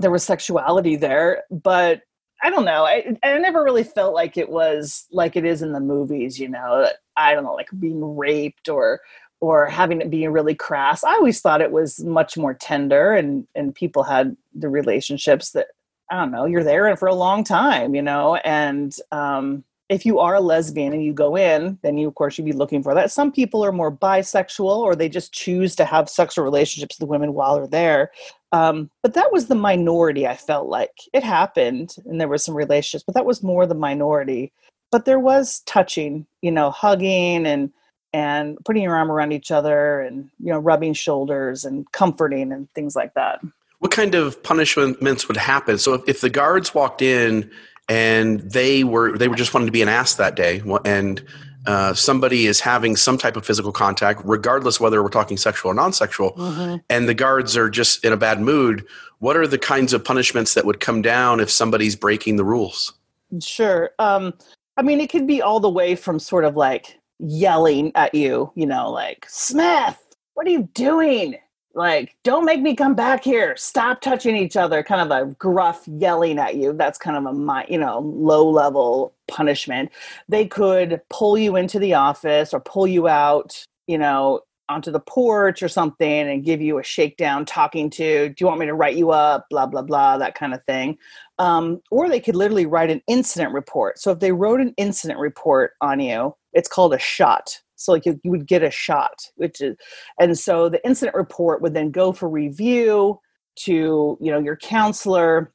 there 0.00 0.10
was 0.10 0.22
sexuality 0.22 0.96
there 0.96 1.42
but 1.50 2.02
I 2.44 2.50
don't 2.50 2.66
know. 2.66 2.84
I, 2.84 3.16
I 3.24 3.38
never 3.38 3.64
really 3.64 3.84
felt 3.84 4.12
like 4.12 4.36
it 4.36 4.50
was 4.50 5.06
like 5.10 5.34
it 5.34 5.46
is 5.46 5.62
in 5.62 5.72
the 5.72 5.80
movies, 5.80 6.38
you 6.38 6.46
know. 6.46 6.86
I 7.16 7.32
don't 7.32 7.42
know, 7.42 7.54
like 7.54 7.70
being 7.80 8.16
raped 8.16 8.68
or 8.68 9.00
or 9.40 9.66
having 9.66 10.02
it 10.02 10.10
be 10.10 10.28
really 10.28 10.54
crass. 10.54 11.04
I 11.04 11.12
always 11.12 11.40
thought 11.40 11.62
it 11.62 11.72
was 11.72 12.04
much 12.04 12.36
more 12.36 12.52
tender 12.52 13.14
and 13.14 13.46
and 13.54 13.74
people 13.74 14.02
had 14.02 14.36
the 14.54 14.68
relationships 14.68 15.52
that 15.52 15.68
I 16.10 16.20
don't 16.20 16.32
know, 16.32 16.44
you're 16.44 16.64
there 16.64 16.94
for 16.98 17.08
a 17.08 17.14
long 17.14 17.44
time, 17.44 17.94
you 17.94 18.02
know, 18.02 18.36
and 18.36 18.94
um 19.10 19.64
if 19.88 20.06
you 20.06 20.18
are 20.18 20.34
a 20.34 20.40
lesbian 20.40 20.92
and 20.92 21.04
you 21.04 21.12
go 21.12 21.36
in, 21.36 21.78
then 21.82 21.96
you 21.96 22.08
of 22.08 22.14
course 22.14 22.36
you'd 22.36 22.44
be 22.44 22.52
looking 22.52 22.82
for 22.82 22.94
that. 22.94 23.10
Some 23.10 23.32
people 23.32 23.64
are 23.64 23.72
more 23.72 23.90
bisexual 23.90 24.78
or 24.78 24.94
they 24.94 25.08
just 25.08 25.32
choose 25.32 25.74
to 25.76 25.86
have 25.86 26.10
sexual 26.10 26.44
relationships 26.44 27.00
with 27.00 27.08
women 27.08 27.32
while 27.32 27.56
they're 27.56 27.66
there. 27.66 28.10
Um, 28.54 28.88
but 29.02 29.14
that 29.14 29.32
was 29.32 29.48
the 29.48 29.56
minority, 29.56 30.28
I 30.28 30.36
felt 30.36 30.68
like. 30.68 30.92
It 31.12 31.24
happened 31.24 31.96
and 32.06 32.20
there 32.20 32.28
was 32.28 32.44
some 32.44 32.54
relationships, 32.54 33.02
but 33.04 33.14
that 33.16 33.26
was 33.26 33.42
more 33.42 33.66
the 33.66 33.74
minority. 33.74 34.52
but 34.92 35.06
there 35.06 35.18
was 35.18 35.60
touching, 35.66 36.24
you 36.40 36.52
know, 36.52 36.70
hugging 36.70 37.46
and 37.46 37.72
and 38.12 38.56
putting 38.64 38.84
your 38.84 38.94
arm 38.94 39.10
around 39.10 39.32
each 39.32 39.50
other 39.50 40.00
and 40.00 40.30
you 40.38 40.52
know 40.52 40.58
rubbing 40.58 40.94
shoulders 40.94 41.64
and 41.64 41.90
comforting 41.90 42.52
and 42.52 42.70
things 42.72 42.94
like 42.94 43.12
that 43.14 43.40
what 43.80 43.90
kind 43.90 44.14
of 44.14 44.40
punishments 44.44 45.26
would 45.26 45.36
happen 45.36 45.76
so 45.78 45.94
if, 45.94 46.02
if 46.06 46.20
the 46.20 46.30
guards 46.30 46.72
walked 46.72 47.02
in 47.02 47.50
and 47.88 48.40
they 48.52 48.84
were 48.84 49.18
they 49.18 49.26
were 49.26 49.34
just 49.34 49.52
wanting 49.52 49.66
to 49.66 49.72
be 49.72 49.82
an 49.82 49.88
ass 49.88 50.14
that 50.14 50.36
day 50.36 50.62
and 50.84 51.26
uh, 51.66 51.94
somebody 51.94 52.46
is 52.46 52.60
having 52.60 52.96
some 52.96 53.18
type 53.18 53.36
of 53.36 53.44
physical 53.44 53.72
contact 53.72 54.20
regardless 54.24 54.80
whether 54.80 55.02
we're 55.02 55.08
talking 55.08 55.36
sexual 55.36 55.70
or 55.70 55.74
non-sexual 55.74 56.32
mm-hmm. 56.32 56.76
and 56.90 57.08
the 57.08 57.14
guards 57.14 57.56
are 57.56 57.70
just 57.70 58.04
in 58.04 58.12
a 58.12 58.16
bad 58.16 58.40
mood 58.40 58.84
what 59.18 59.36
are 59.36 59.46
the 59.46 59.58
kinds 59.58 59.92
of 59.92 60.04
punishments 60.04 60.54
that 60.54 60.64
would 60.64 60.80
come 60.80 61.00
down 61.00 61.40
if 61.40 61.50
somebody's 61.50 61.96
breaking 61.96 62.36
the 62.36 62.44
rules 62.44 62.92
sure 63.40 63.90
um, 63.98 64.32
i 64.76 64.82
mean 64.82 65.00
it 65.00 65.10
could 65.10 65.26
be 65.26 65.40
all 65.40 65.60
the 65.60 65.70
way 65.70 65.94
from 65.94 66.18
sort 66.18 66.44
of 66.44 66.56
like 66.56 66.98
yelling 67.18 67.92
at 67.94 68.14
you, 68.14 68.50
you 68.54 68.66
know, 68.66 68.90
like, 68.90 69.26
Smith, 69.28 69.98
what 70.34 70.46
are 70.46 70.50
you 70.50 70.68
doing? 70.74 71.36
Like, 71.74 72.14
don't 72.22 72.44
make 72.44 72.60
me 72.60 72.76
come 72.76 72.94
back 72.94 73.24
here. 73.24 73.56
Stop 73.56 74.00
touching 74.00 74.36
each 74.36 74.56
other. 74.56 74.82
Kind 74.82 75.10
of 75.10 75.10
a 75.10 75.30
gruff 75.32 75.82
yelling 75.88 76.38
at 76.38 76.54
you. 76.54 76.72
That's 76.72 76.98
kind 76.98 77.16
of 77.16 77.34
a, 77.34 77.64
you 77.68 77.78
know, 77.78 77.98
low 77.98 78.48
level 78.48 79.12
punishment. 79.26 79.90
They 80.28 80.46
could 80.46 81.00
pull 81.10 81.36
you 81.36 81.56
into 81.56 81.80
the 81.80 81.94
office 81.94 82.54
or 82.54 82.60
pull 82.60 82.86
you 82.86 83.08
out, 83.08 83.64
you 83.88 83.98
know, 83.98 84.42
onto 84.68 84.90
the 84.90 85.00
porch 85.00 85.62
or 85.62 85.68
something 85.68 86.28
and 86.28 86.44
give 86.44 86.60
you 86.60 86.78
a 86.78 86.82
shakedown 86.82 87.44
talking 87.44 87.90
to, 87.90 88.28
do 88.28 88.34
you 88.38 88.46
want 88.46 88.60
me 88.60 88.66
to 88.66 88.74
write 88.74 88.96
you 88.96 89.10
up? 89.10 89.46
Blah, 89.50 89.66
blah, 89.66 89.82
blah, 89.82 90.18
that 90.18 90.34
kind 90.34 90.54
of 90.54 90.64
thing. 90.64 90.96
Um, 91.38 91.80
or 91.90 92.08
they 92.08 92.20
could 92.20 92.36
literally 92.36 92.66
write 92.66 92.90
an 92.90 93.02
incident 93.06 93.52
report. 93.52 93.98
So 93.98 94.10
if 94.10 94.20
they 94.20 94.32
wrote 94.32 94.60
an 94.60 94.74
incident 94.76 95.18
report 95.18 95.72
on 95.80 96.00
you, 96.00 96.34
it's 96.52 96.68
called 96.68 96.94
a 96.94 96.98
shot. 96.98 97.60
So 97.76 97.92
like 97.92 98.06
you, 98.06 98.18
you 98.22 98.30
would 98.30 98.46
get 98.46 98.62
a 98.62 98.70
shot, 98.70 99.30
which 99.36 99.60
is, 99.60 99.76
and 100.18 100.38
so 100.38 100.68
the 100.68 100.84
incident 100.86 101.16
report 101.16 101.60
would 101.60 101.74
then 101.74 101.90
go 101.90 102.12
for 102.12 102.28
review 102.28 103.20
to, 103.56 104.16
you 104.20 104.30
know, 104.30 104.38
your 104.38 104.56
counselor 104.56 105.52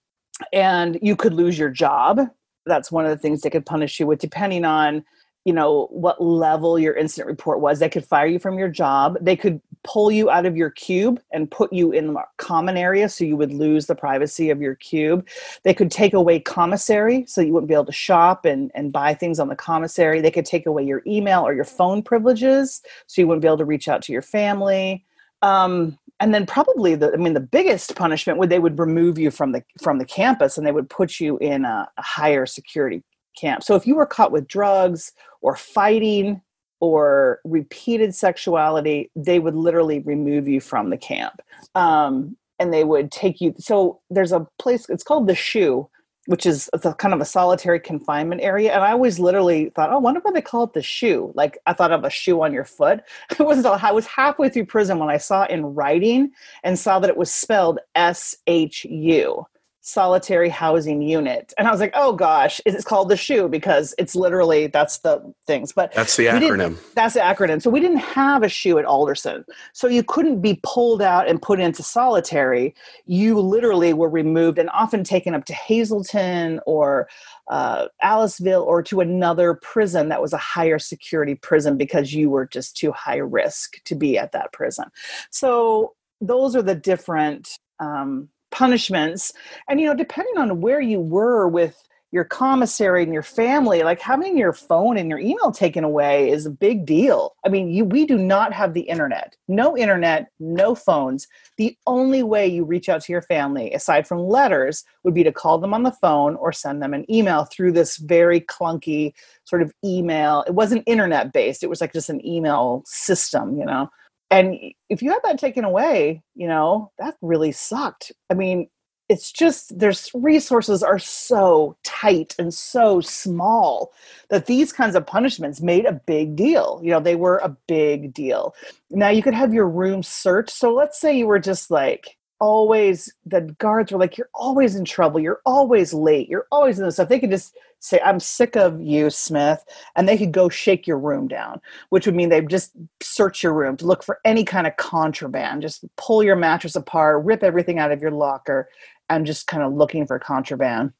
and 0.54 1.00
you 1.02 1.16
could 1.16 1.34
lose 1.34 1.58
your 1.58 1.70
job. 1.70 2.22
That's 2.66 2.92
one 2.92 3.06
of 3.06 3.12
the 3.12 3.18
things 3.18 3.42
they 3.42 3.50
could 3.50 3.66
punish 3.66 4.00
you 4.00 4.06
with 4.06 4.20
depending 4.20 4.66
on 4.66 5.04
you 5.46 5.54
know 5.54 5.88
what 5.92 6.22
level 6.22 6.78
your 6.78 6.94
incident 6.94 7.28
report 7.28 7.60
was. 7.60 7.80
They 7.80 7.90
could 7.90 8.06
fire 8.06 8.28
you 8.28 8.40
from 8.40 8.60
your 8.60 8.70
job. 8.70 9.18
They 9.22 9.36
could 9.36 9.62
pull 9.84 10.12
you 10.12 10.30
out 10.30 10.46
of 10.46 10.58
your 10.58 10.70
cube 10.70 11.22
and 11.32 11.50
put 11.50 11.72
you 11.72 11.92
in 11.92 12.08
the 12.08 12.22
common 12.38 12.76
area 12.76 13.08
so 13.08 13.24
you 13.24 13.38
would 13.38 13.54
lose 13.54 13.86
the 13.86 13.96
privacy 13.96 14.50
of 14.50 14.62
your 14.62 14.76
cube. 14.76 15.28
They 15.64 15.74
could 15.74 15.92
take 15.92 16.14
away 16.14 16.40
commissary 16.40 17.26
so 17.28 17.42
you 17.42 17.54
wouldn't 17.54 17.70
be 17.70 17.74
able 17.74 17.86
to 17.86 17.92
shop 17.92 18.46
and, 18.46 18.72
and 18.76 18.92
buy 18.92 19.14
things 19.14 19.40
on 19.40 19.48
the 19.48 19.56
commissary. 19.56 20.20
They 20.20 20.32
could 20.32 20.46
take 20.46 20.66
away 20.66 20.84
your 20.84 21.02
email 21.08 21.48
or 21.48 21.54
your 21.54 21.64
phone 21.64 22.04
privileges 22.04 22.82
so 23.08 23.22
you 23.22 23.28
wouldn't 23.28 23.42
be 23.42 23.48
able 23.48 23.58
to 23.60 23.66
reach 23.66 23.88
out 23.88 24.02
to 24.04 24.12
your 24.12 24.22
family. 24.22 25.06
Um, 25.42 25.98
and 26.20 26.34
then 26.34 26.46
probably 26.46 26.96
the 26.96 27.14
i 27.14 27.16
mean 27.16 27.34
the 27.34 27.40
biggest 27.40 27.96
punishment 27.96 28.38
would 28.38 28.50
they 28.50 28.60
would 28.60 28.78
remove 28.78 29.18
you 29.18 29.32
from 29.32 29.54
the 29.54 29.64
from 29.82 30.00
the 30.00 30.06
campus 30.06 30.58
and 30.58 30.68
they 30.68 30.72
would 30.72 30.90
put 30.90 31.20
you 31.20 31.38
in 31.38 31.64
a, 31.64 31.90
a 31.98 32.02
higher 32.02 32.46
security 32.46 33.02
camp. 33.36 33.64
So 33.64 33.76
if 33.76 33.86
you 33.88 33.96
were 33.96 34.06
caught 34.06 34.32
with 34.32 34.48
drugs 34.48 35.12
or 35.42 35.56
fighting 35.56 36.42
or 36.80 37.40
repeated 37.44 38.16
sexuality, 38.16 39.12
they 39.16 39.40
would 39.40 39.56
literally 39.56 40.00
remove 40.00 40.48
you 40.48 40.62
from 40.62 40.90
the 40.90 40.98
camp. 40.98 41.42
Um, 41.76 42.38
and 42.60 42.74
they 42.74 42.84
would 42.84 43.12
take 43.12 43.40
you. 43.40 43.54
So 43.58 44.00
there's 44.10 44.32
a 44.32 44.46
place, 44.60 44.90
it's 44.90 45.04
called 45.04 45.28
the 45.28 45.36
Shoe, 45.36 45.90
which 46.30 46.46
is 46.46 46.70
a, 46.74 46.94
kind 46.94 47.14
of 47.14 47.22
a 47.22 47.26
solitary 47.26 47.80
confinement 47.80 48.42
area. 48.42 48.72
And 48.72 48.84
I 48.84 48.92
always 48.92 49.18
literally 49.18 49.72
thought, 49.72 49.90
oh, 49.90 49.96
I 49.96 49.98
wonder 49.98 50.20
why 50.22 50.32
they 50.32 50.42
call 50.42 50.64
it 50.66 50.74
the 50.74 50.82
shoe. 50.84 51.32
Like 51.34 51.58
I 51.66 51.74
thought 51.74 51.92
of 51.92 52.04
a 52.04 52.10
shoe 52.12 52.44
on 52.44 52.54
your 52.54 52.66
foot. 52.66 53.02
It 53.32 53.40
was 53.40 53.66
I 53.66 53.92
was 53.92 54.06
halfway 54.06 54.50
through 54.50 54.68
prison 54.68 55.00
when 55.00 55.10
I 55.10 55.18
saw 55.18 55.46
in 55.46 55.74
writing 55.74 56.32
and 56.64 56.78
saw 56.78 57.00
that 57.00 57.10
it 57.10 57.18
was 57.18 57.34
spelled 57.34 57.80
S 57.96 58.36
H 58.46 58.86
U 58.86 59.48
solitary 59.82 60.50
housing 60.50 61.02
unit. 61.02 61.54
And 61.58 61.68
i 61.68 61.72
was 61.72 61.80
like 61.80 61.94
oh 61.96 62.14
gosh 62.14 62.62
it's 62.66 62.84
called 62.84 63.10
the 63.10 63.18
shoe? 63.18 63.48
Because 63.48 63.94
it's 63.98 64.16
literally 64.16 64.68
that's 64.68 65.00
the 65.00 65.34
things 65.48 65.72
but 65.72 65.94
that's 65.94 66.16
the 66.18 66.26
acronym. 66.28 66.78
that's 66.94 67.14
the 67.14 67.22
acronym. 67.22 67.62
So 67.62 67.70
we 67.70 67.80
didn't 67.80 67.98
have 67.98 68.44
a 68.44 68.50
shoe 68.50 68.78
at 68.78 68.86
alderson. 68.86 69.46
So 69.74 69.88
you 69.88 70.04
couldn't 70.04 70.42
be 70.42 70.60
pulled 70.64 71.02
out 71.02 71.28
and 71.28 71.42
put 71.42 71.60
into 71.60 71.84
solitary. 71.84 72.76
You 73.06 73.40
literally 73.40 73.94
were 73.94 74.10
removed 74.10 74.60
and 74.60 74.70
often 74.72 75.04
taken 75.04 75.34
up 75.34 75.46
to 75.46 75.54
hazelton 75.54 76.60
or 76.66 77.08
uh, 77.50 77.88
aliceville 78.04 78.66
or 78.66 78.84
to 78.84 79.02
another 79.02 79.56
prison 79.56 80.10
that 80.10 80.22
was 80.22 80.34
a 80.34 80.38
higher 80.38 80.80
security 80.80 81.36
prison 81.36 81.78
because 81.78 82.14
you 82.14 82.30
were 82.30 82.46
just 82.46 82.78
too 82.78 82.92
high 82.92 83.18
risk 83.18 83.84
to 83.86 83.96
be 83.96 84.18
at 84.18 84.32
that 84.32 84.52
prison. 84.54 84.86
So 85.32 85.96
those 86.22 86.56
are 86.56 86.62
the 86.62 86.76
different 86.76 87.58
um, 87.80 88.30
punishments. 88.52 89.34
And 89.68 89.80
you 89.80 89.88
know 89.88 89.96
depending 89.96 90.38
on 90.38 90.62
where 90.62 90.82
you 90.82 91.00
were 91.00 91.48
with 91.48 91.84
your 92.12 92.24
commissary 92.24 93.04
and 93.04 93.14
your 93.14 93.22
family 93.22 93.84
like 93.84 94.00
having 94.00 94.36
your 94.36 94.52
phone 94.52 94.98
and 94.98 95.12
your 95.12 95.20
email 95.20 95.52
taken 95.52 95.84
away 95.84 96.32
is 96.32 96.46
a 96.46 96.50
big 96.50 96.86
deal. 96.86 97.36
I 97.46 97.50
mean 97.50 97.70
you 97.70 97.86
we 97.86 98.06
do 98.06 98.18
not 98.18 98.52
have 98.54 98.74
the 98.74 98.82
internet. 98.82 99.36
No 99.48 99.78
internet 99.78 100.32
no 100.40 100.74
phones. 100.74 101.28
The 101.58 101.78
only 101.86 102.24
way 102.24 102.48
you 102.48 102.66
reach 102.66 102.90
out 102.90 103.02
to 103.02 103.12
your 103.12 103.22
family 103.22 103.72
aside 103.74 104.08
from 104.08 104.20
letters 104.20 104.84
would 105.04 105.14
be 105.14 105.24
to 105.24 105.32
call 105.32 105.60
them 105.60 105.74
on 105.74 105.84
the 105.84 105.92
phone 105.92 106.36
or 106.36 106.52
send 106.52 106.82
them 106.82 106.94
an 106.94 107.10
email 107.12 107.46
through 107.46 107.74
this 107.74 107.98
very 107.98 108.42
clunky 108.42 109.14
sort 109.44 109.62
of 109.62 109.72
email. 109.86 110.44
It 110.48 110.56
wasn't 110.56 110.84
internet 110.88 111.32
based 111.32 111.64
it 111.64 111.70
was 111.70 111.82
like 111.82 111.94
just 111.94 112.10
an 112.10 112.26
email 112.26 112.84
system 112.86 113.60
you 113.60 113.66
know 113.66 113.90
and 114.32 114.56
if 114.90 115.02
you 115.02 115.12
had 115.12 115.22
that 115.24 115.40
taken 115.40 115.64
away 115.64 116.22
you 116.36 116.48
know 116.48 116.92
that 116.98 117.16
really 117.22 117.52
sucked. 117.52 118.12
I 118.30 118.34
mean 118.34 118.70
it's 119.10 119.32
just 119.32 119.78
there's 119.78 120.12
resources 120.14 120.84
are 120.84 121.00
so 121.00 121.76
tight 121.84 122.36
and 122.38 122.54
so 122.54 123.02
small 123.02 123.92
that 124.30 124.46
these 124.46 124.72
kinds 124.72 124.96
of 124.96 125.06
punishments 125.08 125.62
made 125.62 125.86
a 125.86 126.00
big 126.06 126.36
deal. 126.36 126.80
You 126.84 126.92
know 126.92 127.00
they 127.00 127.16
were 127.16 127.38
a 127.38 127.56
big 127.68 128.14
deal. 128.14 128.56
Now 128.92 129.10
you 129.10 129.24
could 129.24 129.34
have 129.34 129.54
your 129.54 129.68
room 129.68 130.04
searched. 130.04 130.52
So 130.52 130.72
let's 130.74 131.02
say 131.02 131.18
you 131.18 131.26
were 131.26 131.40
just 131.40 131.72
like 131.72 132.18
always 132.40 133.12
the 133.26 133.42
guards 133.60 133.92
were 133.92 134.00
like 134.00 134.18
you're 134.18 134.30
always 134.34 134.76
in 134.76 134.86
trouble. 134.86 135.20
You're 135.20 135.42
always 135.46 135.94
late. 135.94 136.30
You're 136.30 136.48
always 136.52 136.78
in 136.78 136.86
this 136.86 136.96
stuff. 136.96 137.10
They 137.10 137.20
could 137.20 137.32
just 137.32 137.56
say 137.80 138.00
i'm 138.04 138.20
sick 138.20 138.56
of 138.56 138.82
you 138.82 139.10
smith 139.10 139.64
and 139.96 140.08
they 140.08 140.18
could 140.18 140.32
go 140.32 140.50
shake 140.50 140.88
your 140.88 141.00
room 141.00 141.28
down 141.28 141.60
which 141.90 142.06
would 142.06 142.16
mean 142.16 142.30
they'd 142.30 142.50
just 142.50 142.72
search 143.02 143.44
your 143.44 143.54
room 143.54 143.78
to 143.78 143.86
look 143.86 144.04
for 144.04 144.20
any 144.26 144.44
kind 144.44 144.68
of 144.68 144.76
contraband 144.78 145.62
just 145.62 145.86
pull 145.96 146.24
your 146.24 146.36
mattress 146.36 146.76
apart 146.76 147.24
rip 147.24 147.44
everything 147.44 147.80
out 147.80 147.92
of 147.92 148.02
your 148.02 148.12
locker 148.12 148.70
and 149.10 149.26
just 149.26 149.48
kind 149.48 149.64
of 149.64 149.74
looking 149.74 150.06
for 150.06 150.20
contraband 150.20 150.92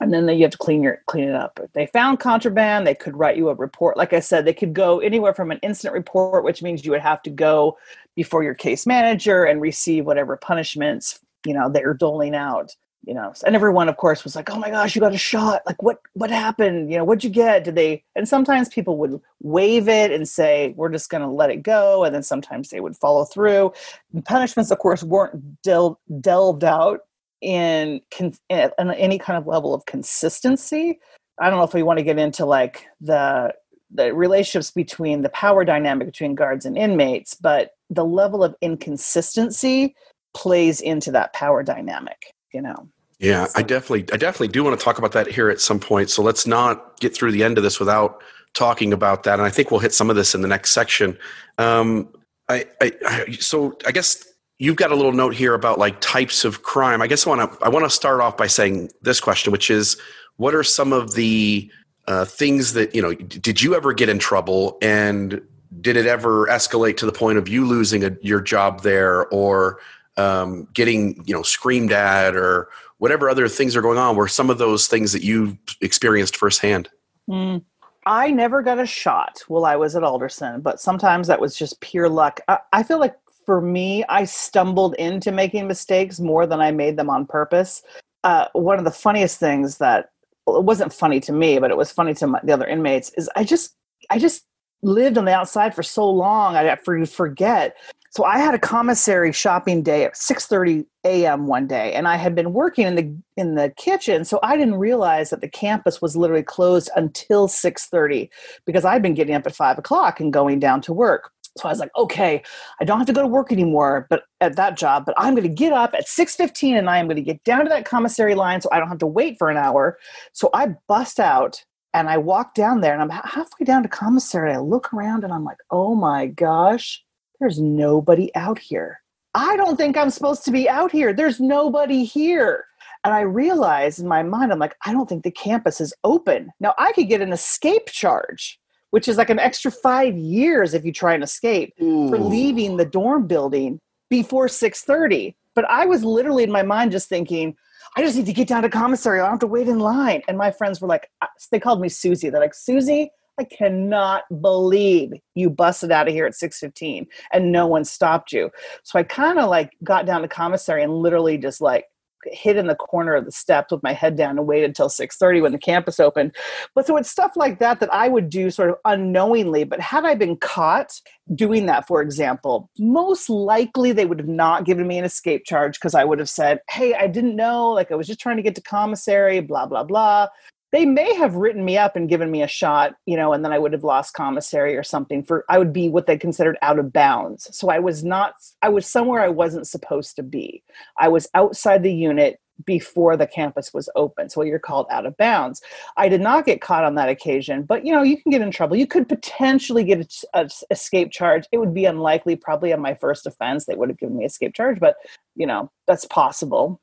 and 0.00 0.12
then 0.12 0.26
they, 0.26 0.34
you 0.34 0.42
have 0.42 0.52
to 0.52 0.58
clean 0.58 0.82
your 0.82 1.02
clean 1.06 1.24
it 1.24 1.34
up. 1.34 1.58
If 1.62 1.72
they 1.72 1.86
found 1.86 2.20
contraband, 2.20 2.86
they 2.86 2.94
could 2.94 3.16
write 3.16 3.36
you 3.36 3.48
a 3.48 3.54
report. 3.54 3.96
Like 3.96 4.12
I 4.12 4.20
said, 4.20 4.44
they 4.44 4.52
could 4.52 4.72
go 4.72 5.00
anywhere 5.00 5.34
from 5.34 5.50
an 5.50 5.58
incident 5.62 5.94
report, 5.94 6.44
which 6.44 6.62
means 6.62 6.84
you 6.84 6.92
would 6.92 7.00
have 7.00 7.22
to 7.22 7.30
go 7.30 7.76
before 8.14 8.42
your 8.42 8.54
case 8.54 8.86
manager 8.86 9.44
and 9.44 9.60
receive 9.60 10.06
whatever 10.06 10.36
punishments 10.36 11.20
you 11.44 11.54
know 11.54 11.68
they're 11.68 11.94
doling 11.94 12.34
out. 12.34 12.74
You 13.04 13.14
know, 13.14 13.32
and 13.46 13.54
everyone, 13.54 13.88
of 13.88 13.96
course, 13.96 14.22
was 14.22 14.36
like, 14.36 14.50
"Oh 14.50 14.58
my 14.58 14.70
gosh, 14.70 14.94
you 14.94 15.00
got 15.00 15.14
a 15.14 15.18
shot! 15.18 15.62
Like, 15.66 15.82
what 15.82 16.00
what 16.14 16.30
happened? 16.30 16.90
You 16.90 16.98
know, 16.98 17.04
what'd 17.04 17.24
you 17.24 17.30
get? 17.30 17.64
Did 17.64 17.74
they?" 17.74 18.04
And 18.14 18.28
sometimes 18.28 18.68
people 18.68 18.98
would 18.98 19.20
waive 19.42 19.88
it 19.88 20.12
and 20.12 20.28
say, 20.28 20.74
"We're 20.76 20.90
just 20.90 21.08
going 21.08 21.22
to 21.22 21.28
let 21.28 21.50
it 21.50 21.62
go," 21.62 22.04
and 22.04 22.14
then 22.14 22.22
sometimes 22.22 22.68
they 22.68 22.80
would 22.80 22.96
follow 22.96 23.24
through. 23.24 23.72
And 24.12 24.24
punishments, 24.24 24.70
of 24.70 24.78
course, 24.78 25.02
weren't 25.02 25.62
del- 25.62 26.00
delved 26.20 26.64
out 26.64 27.00
in, 27.40 28.00
con- 28.16 28.34
in 28.50 28.70
any 28.78 29.18
kind 29.18 29.38
of 29.38 29.46
level 29.46 29.74
of 29.74 29.86
consistency. 29.86 30.98
I 31.40 31.48
don't 31.48 31.58
know 31.58 31.64
if 31.64 31.74
we 31.74 31.82
want 31.82 31.98
to 31.98 32.04
get 32.04 32.18
into 32.18 32.44
like 32.44 32.86
the 33.00 33.54
the 33.90 34.12
relationships 34.12 34.70
between 34.70 35.22
the 35.22 35.30
power 35.30 35.64
dynamic 35.64 36.06
between 36.06 36.34
guards 36.34 36.66
and 36.66 36.76
inmates, 36.76 37.34
but 37.34 37.70
the 37.88 38.04
level 38.04 38.44
of 38.44 38.54
inconsistency 38.60 39.94
plays 40.34 40.80
into 40.80 41.10
that 41.12 41.32
power 41.32 41.62
dynamic, 41.62 42.34
you 42.52 42.62
know. 42.62 42.88
Yeah. 43.18 43.46
I 43.56 43.62
definitely 43.62 44.06
I 44.12 44.16
definitely 44.16 44.48
do 44.48 44.62
want 44.62 44.78
to 44.78 44.84
talk 44.84 44.98
about 44.98 45.12
that 45.12 45.26
here 45.26 45.50
at 45.50 45.60
some 45.60 45.80
point. 45.80 46.10
So 46.10 46.22
let's 46.22 46.46
not 46.46 46.98
get 47.00 47.14
through 47.14 47.32
the 47.32 47.42
end 47.42 47.58
of 47.58 47.64
this 47.64 47.80
without 47.80 48.22
talking 48.54 48.92
about 48.92 49.24
that. 49.24 49.34
And 49.34 49.42
I 49.42 49.50
think 49.50 49.70
we'll 49.70 49.80
hit 49.80 49.92
some 49.92 50.08
of 50.08 50.16
this 50.16 50.34
in 50.34 50.42
the 50.42 50.48
next 50.48 50.70
section. 50.70 51.18
Um, 51.58 52.08
I, 52.48 52.66
I, 52.80 52.92
I 53.06 53.32
so 53.32 53.76
I 53.86 53.92
guess 53.92 54.24
you've 54.58 54.76
got 54.76 54.90
a 54.90 54.94
little 54.94 55.12
note 55.12 55.34
here 55.34 55.54
about 55.54 55.78
like 55.78 56.00
types 56.00 56.44
of 56.44 56.62
crime. 56.62 57.02
I 57.02 57.06
guess 57.06 57.26
I 57.26 57.30
want 57.30 57.52
to 57.52 57.64
I 57.64 57.68
want 57.68 57.84
to 57.84 57.90
start 57.90 58.20
off 58.20 58.36
by 58.36 58.46
saying 58.46 58.90
this 59.02 59.20
question, 59.20 59.52
which 59.52 59.70
is, 59.70 59.96
what 60.36 60.54
are 60.54 60.64
some 60.64 60.92
of 60.92 61.14
the 61.14 61.70
uh, 62.06 62.24
things 62.24 62.72
that 62.72 62.94
you 62.94 63.02
know? 63.02 63.14
Did 63.14 63.62
you 63.62 63.74
ever 63.74 63.92
get 63.92 64.08
in 64.08 64.18
trouble, 64.18 64.78
and 64.82 65.40
did 65.80 65.96
it 65.96 66.06
ever 66.06 66.46
escalate 66.46 66.96
to 66.98 67.06
the 67.06 67.12
point 67.12 67.38
of 67.38 67.48
you 67.48 67.66
losing 67.66 68.04
a, 68.04 68.16
your 68.22 68.40
job 68.40 68.82
there, 68.82 69.26
or 69.28 69.78
um, 70.18 70.68
getting 70.74 71.22
you 71.26 71.34
know 71.34 71.42
screamed 71.42 71.92
at, 71.92 72.36
or 72.36 72.68
whatever 72.98 73.30
other 73.30 73.48
things 73.48 73.76
are 73.76 73.82
going 73.82 73.98
on? 73.98 74.16
Were 74.16 74.28
some 74.28 74.50
of 74.50 74.58
those 74.58 74.88
things 74.88 75.12
that 75.12 75.22
you 75.22 75.56
experienced 75.80 76.36
firsthand? 76.36 76.88
Mm. 77.28 77.64
I 78.06 78.30
never 78.30 78.62
got 78.62 78.78
a 78.78 78.86
shot 78.86 79.42
while 79.48 79.66
I 79.66 79.76
was 79.76 79.94
at 79.94 80.02
Alderson, 80.02 80.62
but 80.62 80.80
sometimes 80.80 81.26
that 81.26 81.40
was 81.40 81.54
just 81.54 81.80
pure 81.80 82.08
luck. 82.08 82.40
I, 82.48 82.58
I 82.72 82.82
feel 82.82 82.98
like 82.98 83.14
for 83.44 83.60
me, 83.60 84.04
I 84.08 84.24
stumbled 84.24 84.94
into 84.94 85.30
making 85.30 85.66
mistakes 85.66 86.18
more 86.18 86.46
than 86.46 86.60
I 86.60 86.70
made 86.70 86.96
them 86.96 87.10
on 87.10 87.26
purpose. 87.26 87.82
Uh, 88.24 88.46
one 88.52 88.78
of 88.78 88.84
the 88.84 88.90
funniest 88.90 89.38
things 89.38 89.78
that 89.78 90.10
it 90.46 90.64
wasn't 90.64 90.92
funny 90.92 91.20
to 91.20 91.32
me, 91.32 91.58
but 91.58 91.70
it 91.70 91.76
was 91.76 91.92
funny 91.92 92.14
to 92.14 92.26
my, 92.26 92.40
the 92.42 92.52
other 92.52 92.66
inmates 92.66 93.10
is 93.16 93.28
I 93.36 93.44
just 93.44 93.74
I 94.10 94.18
just 94.18 94.44
lived 94.82 95.18
on 95.18 95.24
the 95.24 95.34
outside 95.34 95.74
for 95.74 95.82
so 95.82 96.08
long 96.08 96.56
I 96.56 96.76
for, 96.76 97.04
forget. 97.06 97.76
So 98.10 98.24
I 98.24 98.38
had 98.38 98.54
a 98.54 98.58
commissary 98.58 99.32
shopping 99.32 99.82
day 99.82 100.04
at 100.04 100.14
6:30 100.14 100.86
a.m. 101.04 101.46
one 101.46 101.66
day, 101.66 101.92
and 101.92 102.08
I 102.08 102.16
had 102.16 102.34
been 102.34 102.52
working 102.52 102.86
in 102.86 102.94
the 102.94 103.16
in 103.36 103.54
the 103.54 103.70
kitchen, 103.76 104.24
so 104.24 104.38
I 104.42 104.56
didn't 104.56 104.76
realize 104.76 105.30
that 105.30 105.40
the 105.40 105.48
campus 105.48 106.00
was 106.00 106.16
literally 106.16 106.42
closed 106.42 106.90
until 106.96 107.48
6:30 107.48 108.28
because 108.64 108.84
I'd 108.84 109.02
been 109.02 109.14
getting 109.14 109.34
up 109.34 109.46
at 109.46 109.54
five 109.54 109.78
o'clock 109.78 110.20
and 110.20 110.32
going 110.32 110.58
down 110.58 110.80
to 110.82 110.92
work. 110.92 111.30
So 111.58 111.68
I 111.68 111.72
was 111.72 111.80
like, 111.80 111.90
okay, 111.96 112.42
I 112.80 112.84
don't 112.84 112.98
have 112.98 113.06
to 113.08 113.12
go 113.12 113.22
to 113.22 113.28
work 113.28 113.52
anymore, 113.52 114.06
but 114.08 114.22
at 114.40 114.56
that 114.56 114.76
job, 114.76 115.04
but 115.04 115.14
I'm 115.18 115.34
going 115.34 115.48
to 115.48 115.54
get 115.54 115.72
up 115.72 115.94
at 115.94 116.06
6:15 116.06 116.78
and 116.78 116.88
I 116.88 116.98
am 116.98 117.06
going 117.06 117.16
to 117.16 117.22
get 117.22 117.42
down 117.44 117.64
to 117.64 117.68
that 117.68 117.84
commissary 117.84 118.34
line 118.34 118.60
so 118.60 118.68
I 118.72 118.78
don't 118.78 118.88
have 118.88 118.98
to 118.98 119.06
wait 119.06 119.38
for 119.38 119.50
an 119.50 119.56
hour. 119.56 119.98
So 120.32 120.50
I 120.54 120.74
bust 120.86 121.20
out 121.20 121.62
and 121.94 122.08
I 122.08 122.18
walk 122.18 122.54
down 122.54 122.80
there 122.80 122.92
and 122.92 123.02
I'm 123.02 123.10
halfway 123.10 123.64
down 123.64 123.82
to 123.82 123.88
commissary. 123.88 124.52
I 124.52 124.58
look 124.58 124.92
around 124.92 125.24
and 125.24 125.32
I'm 125.32 125.44
like, 125.44 125.58
oh 125.70 125.94
my 125.94 126.26
gosh, 126.26 127.02
there's 127.40 127.60
nobody 127.60 128.34
out 128.34 128.58
here. 128.58 129.00
I 129.34 129.56
don't 129.56 129.76
think 129.76 129.96
I'm 129.96 130.10
supposed 130.10 130.44
to 130.46 130.50
be 130.50 130.68
out 130.68 130.90
here. 130.90 131.12
There's 131.12 131.38
nobody 131.40 132.04
here. 132.04 132.64
And 133.04 133.14
I 133.14 133.20
realized 133.20 134.00
in 134.00 134.08
my 134.08 134.22
mind, 134.22 134.52
I'm 134.52 134.58
like, 134.58 134.74
I 134.84 134.92
don't 134.92 135.08
think 135.08 135.22
the 135.22 135.30
campus 135.30 135.80
is 135.80 135.94
open. 136.02 136.50
Now 136.60 136.74
I 136.78 136.92
could 136.92 137.08
get 137.08 137.20
an 137.20 137.32
escape 137.32 137.86
charge, 137.86 138.58
which 138.90 139.06
is 139.06 139.16
like 139.16 139.30
an 139.30 139.38
extra 139.38 139.70
five 139.70 140.16
years 140.16 140.74
if 140.74 140.84
you 140.84 140.92
try 140.92 141.14
and 141.14 141.22
escape 141.22 141.74
Ooh. 141.80 142.08
for 142.08 142.18
leaving 142.18 142.76
the 142.76 142.84
dorm 142.84 143.26
building 143.26 143.78
before 144.10 144.46
6:30. 144.48 145.34
But 145.54 145.64
I 145.70 145.86
was 145.86 146.04
literally 146.04 146.44
in 146.44 146.52
my 146.52 146.62
mind 146.62 146.92
just 146.92 147.08
thinking, 147.08 147.56
I 147.96 148.02
just 148.02 148.16
need 148.16 148.26
to 148.26 148.32
get 148.32 148.48
down 148.48 148.62
to 148.62 148.68
commissary. 148.68 149.20
I 149.20 149.24
don't 149.24 149.32
have 149.32 149.40
to 149.40 149.46
wait 149.46 149.68
in 149.68 149.78
line. 149.78 150.22
And 150.28 150.36
my 150.36 150.50
friends 150.50 150.80
were 150.80 150.88
like, 150.88 151.10
uh, 151.20 151.26
they 151.50 151.58
called 151.58 151.80
me 151.80 151.88
Susie. 151.88 152.30
They're 152.30 152.40
like, 152.40 152.54
Susie, 152.54 153.10
I 153.38 153.44
cannot 153.44 154.24
believe 154.40 155.12
you 155.34 155.50
busted 155.50 155.92
out 155.92 156.08
of 156.08 156.14
here 156.14 156.26
at 156.26 156.34
6:15 156.34 157.06
and 157.32 157.52
no 157.52 157.66
one 157.66 157.84
stopped 157.84 158.32
you. 158.32 158.50
So 158.82 158.98
I 158.98 159.02
kind 159.04 159.38
of 159.38 159.48
like 159.48 159.72
got 159.84 160.06
down 160.06 160.22
to 160.22 160.28
commissary 160.28 160.82
and 160.82 160.92
literally 160.92 161.38
just 161.38 161.60
like 161.60 161.86
hid 162.32 162.56
in 162.56 162.66
the 162.66 162.74
corner 162.74 163.14
of 163.14 163.24
the 163.24 163.30
steps 163.30 163.70
with 163.70 163.82
my 163.82 163.92
head 163.92 164.16
down 164.16 164.36
and 164.38 164.46
waited 164.46 164.66
until 164.66 164.88
6:30 164.88 165.40
when 165.40 165.52
the 165.52 165.58
campus 165.58 166.00
opened. 166.00 166.34
But 166.74 166.86
so 166.86 166.96
it's 166.96 167.08
stuff 167.08 167.32
like 167.36 167.60
that 167.60 167.78
that 167.80 167.94
I 167.94 168.08
would 168.08 168.28
do 168.28 168.50
sort 168.50 168.70
of 168.70 168.76
unknowingly, 168.84 169.64
but 169.64 169.80
had 169.80 170.04
I 170.04 170.14
been 170.16 170.36
caught 170.36 171.00
doing 171.34 171.66
that 171.66 171.86
for 171.86 172.02
example, 172.02 172.70
most 172.78 173.30
likely 173.30 173.92
they 173.92 174.06
would 174.06 174.18
have 174.18 174.28
not 174.28 174.64
given 174.64 174.88
me 174.88 174.98
an 174.98 175.04
escape 175.04 175.44
charge 175.44 175.78
because 175.78 175.94
I 175.94 176.04
would 176.04 176.18
have 176.18 176.28
said, 176.28 176.60
"Hey, 176.68 176.94
I 176.94 177.06
didn't 177.06 177.36
know, 177.36 177.70
like 177.70 177.92
I 177.92 177.94
was 177.94 178.08
just 178.08 178.20
trying 178.20 178.36
to 178.36 178.42
get 178.42 178.56
to 178.56 178.62
commissary, 178.62 179.40
blah 179.40 179.66
blah 179.66 179.84
blah." 179.84 180.28
They 180.70 180.84
may 180.84 181.14
have 181.14 181.34
written 181.34 181.64
me 181.64 181.78
up 181.78 181.96
and 181.96 182.08
given 182.08 182.30
me 182.30 182.42
a 182.42 182.48
shot, 182.48 182.94
you 183.06 183.16
know, 183.16 183.32
and 183.32 183.44
then 183.44 183.52
I 183.52 183.58
would 183.58 183.72
have 183.72 183.84
lost 183.84 184.14
commissary 184.14 184.76
or 184.76 184.82
something 184.82 185.22
for 185.22 185.44
I 185.48 185.58
would 185.58 185.72
be 185.72 185.88
what 185.88 186.06
they 186.06 186.18
considered 186.18 186.58
out 186.60 186.78
of 186.78 186.92
bounds. 186.92 187.48
So 187.56 187.70
I 187.70 187.78
was 187.78 188.04
not 188.04 188.34
I 188.62 188.68
was 188.68 188.86
somewhere 188.86 189.22
I 189.22 189.28
wasn't 189.28 189.66
supposed 189.66 190.16
to 190.16 190.22
be. 190.22 190.62
I 190.98 191.08
was 191.08 191.28
outside 191.34 191.82
the 191.82 191.92
unit 191.92 192.40
before 192.64 193.16
the 193.16 193.26
campus 193.26 193.72
was 193.72 193.88
open. 193.94 194.28
So 194.28 194.42
you're 194.42 194.58
called 194.58 194.86
out 194.90 195.06
of 195.06 195.16
bounds. 195.16 195.62
I 195.96 196.08
did 196.08 196.20
not 196.20 196.44
get 196.44 196.60
caught 196.60 196.84
on 196.84 196.96
that 196.96 197.08
occasion, 197.08 197.62
but 197.62 197.86
you 197.86 197.92
know, 197.92 198.02
you 198.02 198.20
can 198.20 198.30
get 198.30 198.42
in 198.42 198.50
trouble. 198.50 198.76
You 198.76 198.86
could 198.86 199.08
potentially 199.08 199.84
get 199.84 200.12
an 200.34 200.48
escape 200.70 201.12
charge. 201.12 201.44
It 201.52 201.58
would 201.58 201.74
be 201.74 201.84
unlikely, 201.84 202.36
probably 202.36 202.72
on 202.72 202.80
my 202.80 202.94
first 202.94 203.26
offense, 203.26 203.64
they 203.64 203.74
would 203.74 203.88
have 203.88 203.98
given 203.98 204.16
me 204.16 204.24
escape 204.24 204.54
charge, 204.54 204.80
but 204.80 204.96
you 205.36 205.46
know, 205.46 205.70
that's 205.86 206.04
possible 206.06 206.80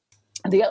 the 0.50 0.66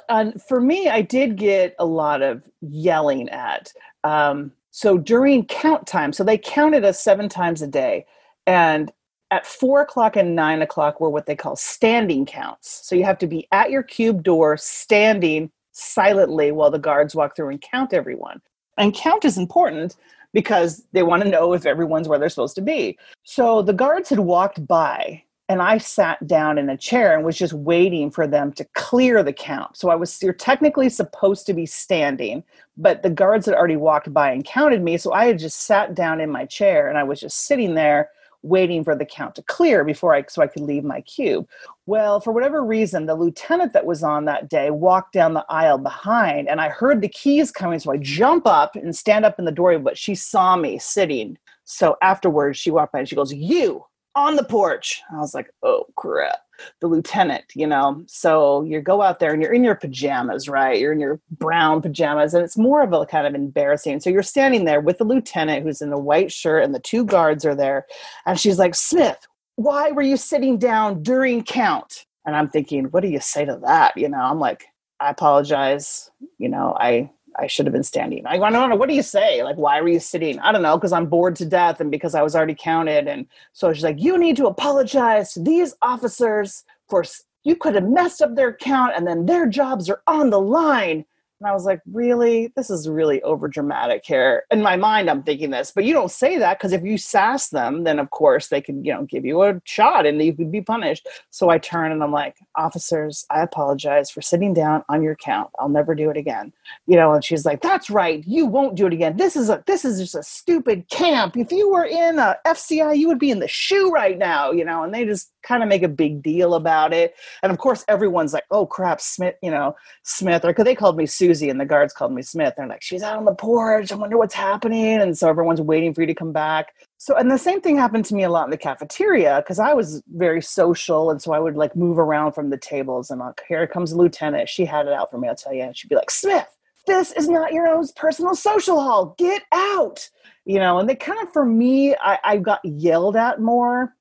for 0.46 0.60
me 0.60 0.88
i 0.88 1.00
did 1.00 1.36
get 1.36 1.74
a 1.78 1.84
lot 1.84 2.22
of 2.22 2.42
yelling 2.60 3.28
at 3.30 3.72
um, 4.04 4.52
so 4.70 4.98
during 4.98 5.44
count 5.46 5.86
time 5.86 6.12
so 6.12 6.22
they 6.24 6.38
counted 6.38 6.84
us 6.84 7.00
seven 7.00 7.28
times 7.28 7.62
a 7.62 7.66
day 7.66 8.04
and 8.46 8.92
at 9.34 9.46
four 9.46 9.80
o'clock 9.80 10.14
and 10.16 10.36
nine 10.36 10.62
o'clock 10.62 11.00
were 11.00 11.10
what 11.10 11.26
they 11.26 11.34
call 11.34 11.56
standing 11.56 12.24
counts. 12.24 12.86
So 12.86 12.94
you 12.94 13.02
have 13.02 13.18
to 13.18 13.26
be 13.26 13.48
at 13.50 13.70
your 13.70 13.82
cube 13.82 14.22
door 14.22 14.56
standing 14.56 15.50
silently 15.72 16.52
while 16.52 16.70
the 16.70 16.78
guards 16.78 17.16
walk 17.16 17.34
through 17.34 17.48
and 17.48 17.60
count 17.60 17.92
everyone. 17.92 18.40
And 18.78 18.94
count 18.94 19.24
is 19.24 19.36
important 19.36 19.96
because 20.32 20.84
they 20.92 21.02
want 21.02 21.24
to 21.24 21.28
know 21.28 21.52
if 21.52 21.66
everyone's 21.66 22.08
where 22.08 22.18
they're 22.18 22.28
supposed 22.28 22.54
to 22.56 22.62
be. 22.62 22.96
So 23.24 23.60
the 23.60 23.72
guards 23.72 24.08
had 24.08 24.20
walked 24.20 24.64
by 24.68 25.24
and 25.48 25.60
I 25.60 25.78
sat 25.78 26.26
down 26.26 26.56
in 26.56 26.70
a 26.70 26.76
chair 26.76 27.14
and 27.14 27.24
was 27.24 27.36
just 27.36 27.52
waiting 27.52 28.10
for 28.10 28.26
them 28.26 28.52
to 28.52 28.64
clear 28.74 29.22
the 29.22 29.32
count. 29.32 29.76
So 29.76 29.90
I 29.90 29.94
was 29.94 30.22
you're 30.22 30.32
technically 30.32 30.88
supposed 30.88 31.46
to 31.46 31.54
be 31.54 31.66
standing, 31.66 32.42
but 32.76 33.02
the 33.02 33.10
guards 33.10 33.46
had 33.46 33.54
already 33.54 33.76
walked 33.76 34.12
by 34.12 34.30
and 34.30 34.44
counted 34.44 34.82
me. 34.82 34.96
So 34.96 35.12
I 35.12 35.26
had 35.26 35.38
just 35.38 35.62
sat 35.62 35.94
down 35.94 36.20
in 36.20 36.30
my 36.30 36.46
chair 36.46 36.88
and 36.88 36.96
I 36.96 37.02
was 37.02 37.20
just 37.20 37.44
sitting 37.44 37.74
there 37.74 38.10
waiting 38.42 38.84
for 38.84 38.94
the 38.94 39.06
count 39.06 39.34
to 39.34 39.42
clear 39.42 39.84
before 39.84 40.14
I 40.14 40.24
so 40.28 40.42
I 40.42 40.46
could 40.46 40.62
leave 40.62 40.84
my 40.84 41.00
cube. 41.02 41.48
Well, 41.86 42.20
for 42.20 42.32
whatever 42.32 42.64
reason, 42.64 43.06
the 43.06 43.14
lieutenant 43.14 43.72
that 43.72 43.86
was 43.86 44.02
on 44.02 44.26
that 44.26 44.48
day 44.48 44.70
walked 44.70 45.12
down 45.12 45.34
the 45.34 45.46
aisle 45.48 45.78
behind 45.78 46.48
and 46.48 46.60
I 46.60 46.68
heard 46.68 47.00
the 47.00 47.08
keys 47.08 47.50
coming. 47.50 47.78
So 47.78 47.92
I 47.92 47.98
jump 47.98 48.46
up 48.46 48.76
and 48.76 48.96
stand 48.96 49.24
up 49.24 49.38
in 49.38 49.44
the 49.44 49.52
doorway, 49.52 49.78
but 49.78 49.98
she 49.98 50.14
saw 50.14 50.56
me 50.56 50.78
sitting. 50.78 51.36
So 51.64 51.96
afterwards 52.02 52.58
she 52.58 52.70
walked 52.70 52.92
by 52.92 53.00
and 53.00 53.08
she 53.08 53.16
goes, 53.16 53.32
You 53.32 53.84
on 54.14 54.36
the 54.36 54.44
porch. 54.44 55.02
I 55.12 55.18
was 55.18 55.34
like, 55.34 55.50
oh 55.62 55.86
crap. 55.96 56.38
The 56.80 56.86
lieutenant, 56.86 57.44
you 57.54 57.66
know. 57.66 58.04
So 58.06 58.62
you 58.62 58.80
go 58.80 59.02
out 59.02 59.18
there 59.18 59.32
and 59.32 59.42
you're 59.42 59.52
in 59.52 59.64
your 59.64 59.74
pajamas, 59.74 60.48
right? 60.48 60.78
You're 60.78 60.92
in 60.92 61.00
your 61.00 61.20
brown 61.32 61.82
pajamas, 61.82 62.32
and 62.32 62.44
it's 62.44 62.56
more 62.56 62.82
of 62.82 62.92
a 62.92 63.04
kind 63.06 63.26
of 63.26 63.34
embarrassing. 63.34 63.98
So 63.98 64.08
you're 64.08 64.22
standing 64.22 64.64
there 64.64 64.80
with 64.80 64.98
the 64.98 65.04
lieutenant 65.04 65.64
who's 65.64 65.82
in 65.82 65.90
the 65.90 65.98
white 65.98 66.30
shirt, 66.30 66.62
and 66.62 66.72
the 66.72 66.78
two 66.78 67.04
guards 67.04 67.44
are 67.44 67.56
there. 67.56 67.86
And 68.24 68.38
she's 68.38 68.58
like, 68.58 68.76
Smith, 68.76 69.18
why 69.56 69.90
were 69.90 70.02
you 70.02 70.16
sitting 70.16 70.56
down 70.56 71.02
during 71.02 71.42
count? 71.42 72.06
And 72.24 72.36
I'm 72.36 72.48
thinking, 72.48 72.84
what 72.84 73.02
do 73.02 73.08
you 73.08 73.20
say 73.20 73.44
to 73.44 73.58
that? 73.64 73.96
You 73.96 74.08
know, 74.08 74.20
I'm 74.20 74.38
like, 74.38 74.64
I 75.00 75.10
apologize. 75.10 76.08
You 76.38 76.48
know, 76.48 76.76
I 76.78 77.10
I 77.36 77.46
should 77.46 77.66
have 77.66 77.72
been 77.72 77.82
standing. 77.82 78.26
I, 78.26 78.34
I 78.34 78.50
don't 78.50 78.70
know. 78.70 78.76
What 78.76 78.88
do 78.88 78.94
you 78.94 79.02
say? 79.02 79.42
Like, 79.42 79.56
why 79.56 79.80
were 79.80 79.88
you 79.88 80.00
sitting? 80.00 80.38
I 80.40 80.52
don't 80.52 80.62
know, 80.62 80.76
because 80.76 80.92
I'm 80.92 81.06
bored 81.06 81.36
to 81.36 81.46
death 81.46 81.80
and 81.80 81.90
because 81.90 82.14
I 82.14 82.22
was 82.22 82.36
already 82.36 82.54
counted. 82.54 83.08
And 83.08 83.26
so 83.52 83.72
she's 83.72 83.84
like, 83.84 84.00
you 84.00 84.18
need 84.18 84.36
to 84.36 84.46
apologize 84.46 85.32
to 85.34 85.40
these 85.40 85.74
officers 85.82 86.64
for 86.88 87.04
you 87.44 87.56
could 87.56 87.74
have 87.74 87.88
messed 87.88 88.22
up 88.22 88.34
their 88.34 88.54
count 88.54 88.94
and 88.96 89.06
then 89.06 89.26
their 89.26 89.46
jobs 89.46 89.90
are 89.90 90.02
on 90.06 90.30
the 90.30 90.40
line. 90.40 91.04
And 91.44 91.50
I 91.50 91.52
was 91.52 91.66
like, 91.66 91.82
really? 91.92 92.50
This 92.56 92.70
is 92.70 92.88
really 92.88 93.20
over 93.20 93.48
dramatic 93.48 94.06
here. 94.06 94.44
In 94.50 94.62
my 94.62 94.76
mind, 94.76 95.10
I'm 95.10 95.22
thinking 95.22 95.50
this, 95.50 95.72
but 95.72 95.84
you 95.84 95.92
don't 95.92 96.10
say 96.10 96.38
that 96.38 96.58
because 96.58 96.72
if 96.72 96.82
you 96.82 96.96
sass 96.96 97.50
them, 97.50 97.84
then 97.84 97.98
of 97.98 98.08
course 98.08 98.48
they 98.48 98.62
can, 98.62 98.82
you 98.82 98.94
know, 98.94 99.02
give 99.02 99.26
you 99.26 99.42
a 99.42 99.60
shot 99.64 100.06
and 100.06 100.22
you 100.22 100.32
could 100.32 100.50
be 100.50 100.62
punished. 100.62 101.06
So 101.28 101.50
I 101.50 101.58
turn 101.58 101.92
and 101.92 102.02
I'm 102.02 102.12
like, 102.12 102.38
officers, 102.56 103.26
I 103.28 103.42
apologize 103.42 104.10
for 104.10 104.22
sitting 104.22 104.54
down 104.54 104.84
on 104.88 105.02
your 105.02 105.16
count. 105.16 105.50
I'll 105.58 105.68
never 105.68 105.94
do 105.94 106.08
it 106.08 106.16
again. 106.16 106.50
You 106.86 106.96
know, 106.96 107.12
and 107.12 107.22
she's 107.22 107.44
like, 107.44 107.60
that's 107.60 107.90
right. 107.90 108.24
You 108.26 108.46
won't 108.46 108.74
do 108.74 108.86
it 108.86 108.94
again. 108.94 109.18
This 109.18 109.36
is 109.36 109.50
a 109.50 109.62
this 109.66 109.84
is 109.84 110.00
just 110.00 110.14
a 110.14 110.22
stupid 110.22 110.88
camp. 110.88 111.36
If 111.36 111.52
you 111.52 111.70
were 111.70 111.84
in 111.84 112.18
a 112.18 112.38
FCI, 112.46 112.96
you 112.96 113.06
would 113.08 113.18
be 113.18 113.30
in 113.30 113.40
the 113.40 113.48
shoe 113.48 113.90
right 113.90 114.16
now, 114.16 114.50
you 114.50 114.64
know, 114.64 114.82
and 114.82 114.94
they 114.94 115.04
just 115.04 115.30
kind 115.44 115.62
of 115.62 115.68
make 115.68 115.82
a 115.82 115.88
big 115.88 116.22
deal 116.22 116.54
about 116.54 116.92
it. 116.92 117.14
And 117.42 117.52
of 117.52 117.58
course, 117.58 117.84
everyone's 117.88 118.32
like, 118.32 118.44
oh 118.50 118.66
crap, 118.66 119.00
Smith, 119.00 119.36
you 119.42 119.50
know, 119.50 119.76
Smith, 120.02 120.44
or 120.44 120.48
because 120.48 120.64
they 120.64 120.74
called 120.74 120.96
me 120.96 121.06
Susie 121.06 121.50
and 121.50 121.60
the 121.60 121.64
guards 121.64 121.92
called 121.92 122.12
me 122.12 122.22
Smith. 122.22 122.54
They're 122.56 122.66
like, 122.66 122.82
she's 122.82 123.02
out 123.02 123.16
on 123.16 123.24
the 123.24 123.34
porch. 123.34 123.92
I 123.92 123.96
wonder 123.96 124.18
what's 124.18 124.34
happening. 124.34 125.00
And 125.00 125.16
so 125.16 125.28
everyone's 125.28 125.60
waiting 125.60 125.94
for 125.94 126.00
you 126.00 126.06
to 126.08 126.14
come 126.14 126.32
back. 126.32 126.74
So, 126.96 127.16
and 127.16 127.30
the 127.30 127.38
same 127.38 127.60
thing 127.60 127.76
happened 127.76 128.06
to 128.06 128.14
me 128.14 128.22
a 128.22 128.30
lot 128.30 128.46
in 128.46 128.50
the 128.50 128.56
cafeteria 128.56 129.42
because 129.42 129.58
I 129.58 129.74
was 129.74 130.02
very 130.14 130.40
social. 130.40 131.10
And 131.10 131.20
so 131.20 131.32
I 131.32 131.38
would 131.38 131.56
like 131.56 131.76
move 131.76 131.98
around 131.98 132.32
from 132.32 132.50
the 132.50 132.56
tables 132.56 133.10
and 133.10 133.20
like, 133.20 133.42
here 133.46 133.66
comes 133.66 133.90
the 133.90 133.98
lieutenant. 133.98 134.48
She 134.48 134.64
had 134.64 134.86
it 134.86 134.92
out 134.92 135.10
for 135.10 135.18
me, 135.18 135.28
I'll 135.28 135.36
tell 135.36 135.52
you. 135.52 135.62
And 135.62 135.76
she'd 135.76 135.88
be 135.88 135.96
like, 135.96 136.10
Smith, 136.10 136.46
this 136.86 137.12
is 137.12 137.28
not 137.28 137.52
your 137.52 137.68
own 137.68 137.86
personal 137.96 138.34
social 138.34 138.80
hall. 138.80 139.14
Get 139.18 139.42
out. 139.52 140.08
You 140.46 140.58
know, 140.58 140.78
and 140.78 140.88
they 140.88 140.94
kind 140.94 141.20
of, 141.22 141.32
for 141.32 141.44
me, 141.44 141.94
I, 141.96 142.18
I 142.22 142.36
got 142.36 142.60
yelled 142.64 143.16
at 143.16 143.40
more 143.40 143.94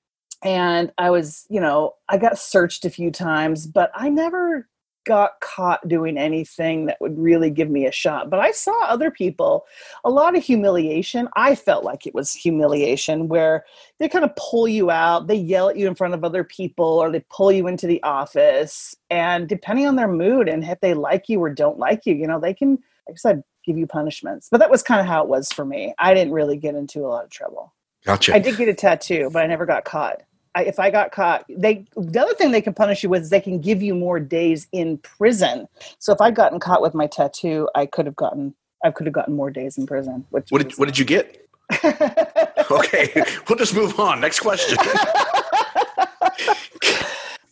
and 0.44 0.92
I 0.98 1.10
was, 1.10 1.46
you 1.50 1.60
know, 1.60 1.94
I 2.10 2.18
got 2.18 2.38
searched 2.38 2.86
a 2.86 2.90
few 2.90 3.12
times, 3.12 3.66
but 3.66 3.92
I 3.96 4.10
never 4.10 4.68
got 5.06 5.40
caught 5.42 5.86
doing 5.88 6.18
anything 6.18 6.86
that 6.86 6.98
would 7.02 7.18
really 7.18 7.50
give 7.50 7.70
me 7.70 7.86
a 7.86 7.92
shot. 7.92 8.30
But 8.30 8.40
I 8.40 8.52
saw 8.52 8.86
other 8.86 9.12
people, 9.12 9.66
a 10.04 10.10
lot 10.10 10.36
of 10.36 10.44
humiliation. 10.44 11.28
I 11.36 11.56
felt 11.56 11.84
like 11.84 12.08
it 12.08 12.14
was 12.14 12.34
humiliation 12.34 13.28
where 13.28 13.66
they 14.00 14.08
kind 14.08 14.24
of 14.24 14.36
pull 14.36 14.68
you 14.68 14.92
out, 14.92 15.28
they 15.28 15.36
yell 15.36 15.70
at 15.70 15.78
you 15.78 15.88
in 15.88 15.96
front 15.96 16.14
of 16.14 16.24
other 16.24 16.44
people, 16.44 16.86
or 16.86 17.12
they 17.12 17.24
pull 17.30 17.52
you 17.52 17.68
into 17.68 17.88
the 17.88 18.02
office. 18.04 18.96
And 19.10 19.48
depending 19.48 19.88
on 19.88 19.96
their 19.96 20.08
mood 20.08 20.48
and 20.48 20.64
if 20.64 20.80
they 20.80 20.94
like 20.94 21.28
you 21.28 21.40
or 21.40 21.50
don't 21.50 21.80
like 21.80 22.06
you, 22.06 22.16
you 22.16 22.28
know, 22.28 22.40
they 22.40 22.54
can, 22.54 22.72
like 23.08 23.16
I 23.16 23.16
said, 23.16 23.44
give 23.66 23.78
you 23.78 23.88
punishments. 23.88 24.48
But 24.50 24.60
that 24.60 24.72
was 24.72 24.84
kind 24.84 25.02
of 25.02 25.08
how 25.08 25.24
it 25.24 25.30
was 25.30 25.50
for 25.52 25.66
me. 25.66 25.94
I 26.00 26.14
didn't 26.14 26.34
really 26.34 26.58
get 26.58 26.76
into 26.76 27.00
a 27.00 27.08
lot 27.08 27.26
of 27.26 27.30
trouble. 27.30 27.74
Gotcha. 28.06 28.36
I 28.36 28.40
did 28.40 28.58
get 28.58 28.68
a 28.68 28.74
tattoo, 28.74 29.30
but 29.32 29.44
I 29.44 29.48
never 29.48 29.66
got 29.66 29.86
caught. 29.86 30.22
I, 30.56 30.64
if 30.66 30.80
I 30.80 30.92
got 30.92 31.12
caught, 31.12 31.46
they 31.50 31.86
the 31.96 32.22
other 32.22 32.34
thing 32.36 32.52
they 32.52 32.62
can 32.62 32.74
punish 32.74 33.04
you 33.04 33.10
with 33.10 33.24
is 33.24 33.30
they 33.30 33.42
can 33.42 33.60
give 33.60 33.82
you 33.82 33.96
more 33.96 34.20
days 34.20 34.68
in 34.72 34.98
prison. 35.00 35.68
So 36.00 36.14
if 36.14 36.22
I'd 36.22 36.36
gotten 36.36 36.60
caught 36.60 36.82
with 36.82 36.94
my 36.94 37.08
tattoo, 37.08 37.70
I 37.76 37.86
could 37.86 38.06
have 38.06 38.16
gotten 38.16 38.54
I 38.84 38.92
could 38.92 39.08
have 39.08 39.14
gotten 39.14 39.36
more 39.36 39.50
days 39.50 39.78
in 39.78 39.88
prison. 39.88 40.26
Which 40.30 40.50
what 40.50 40.62
did, 40.62 40.78
what 40.78 40.86
did 40.86 41.00
you 41.00 41.06
get? 41.06 41.48
okay, 41.84 43.10
we'll 43.50 43.58
just 43.58 43.74
move 43.74 44.00
on. 44.00 44.22
Next 44.22 44.42
question. 44.42 44.78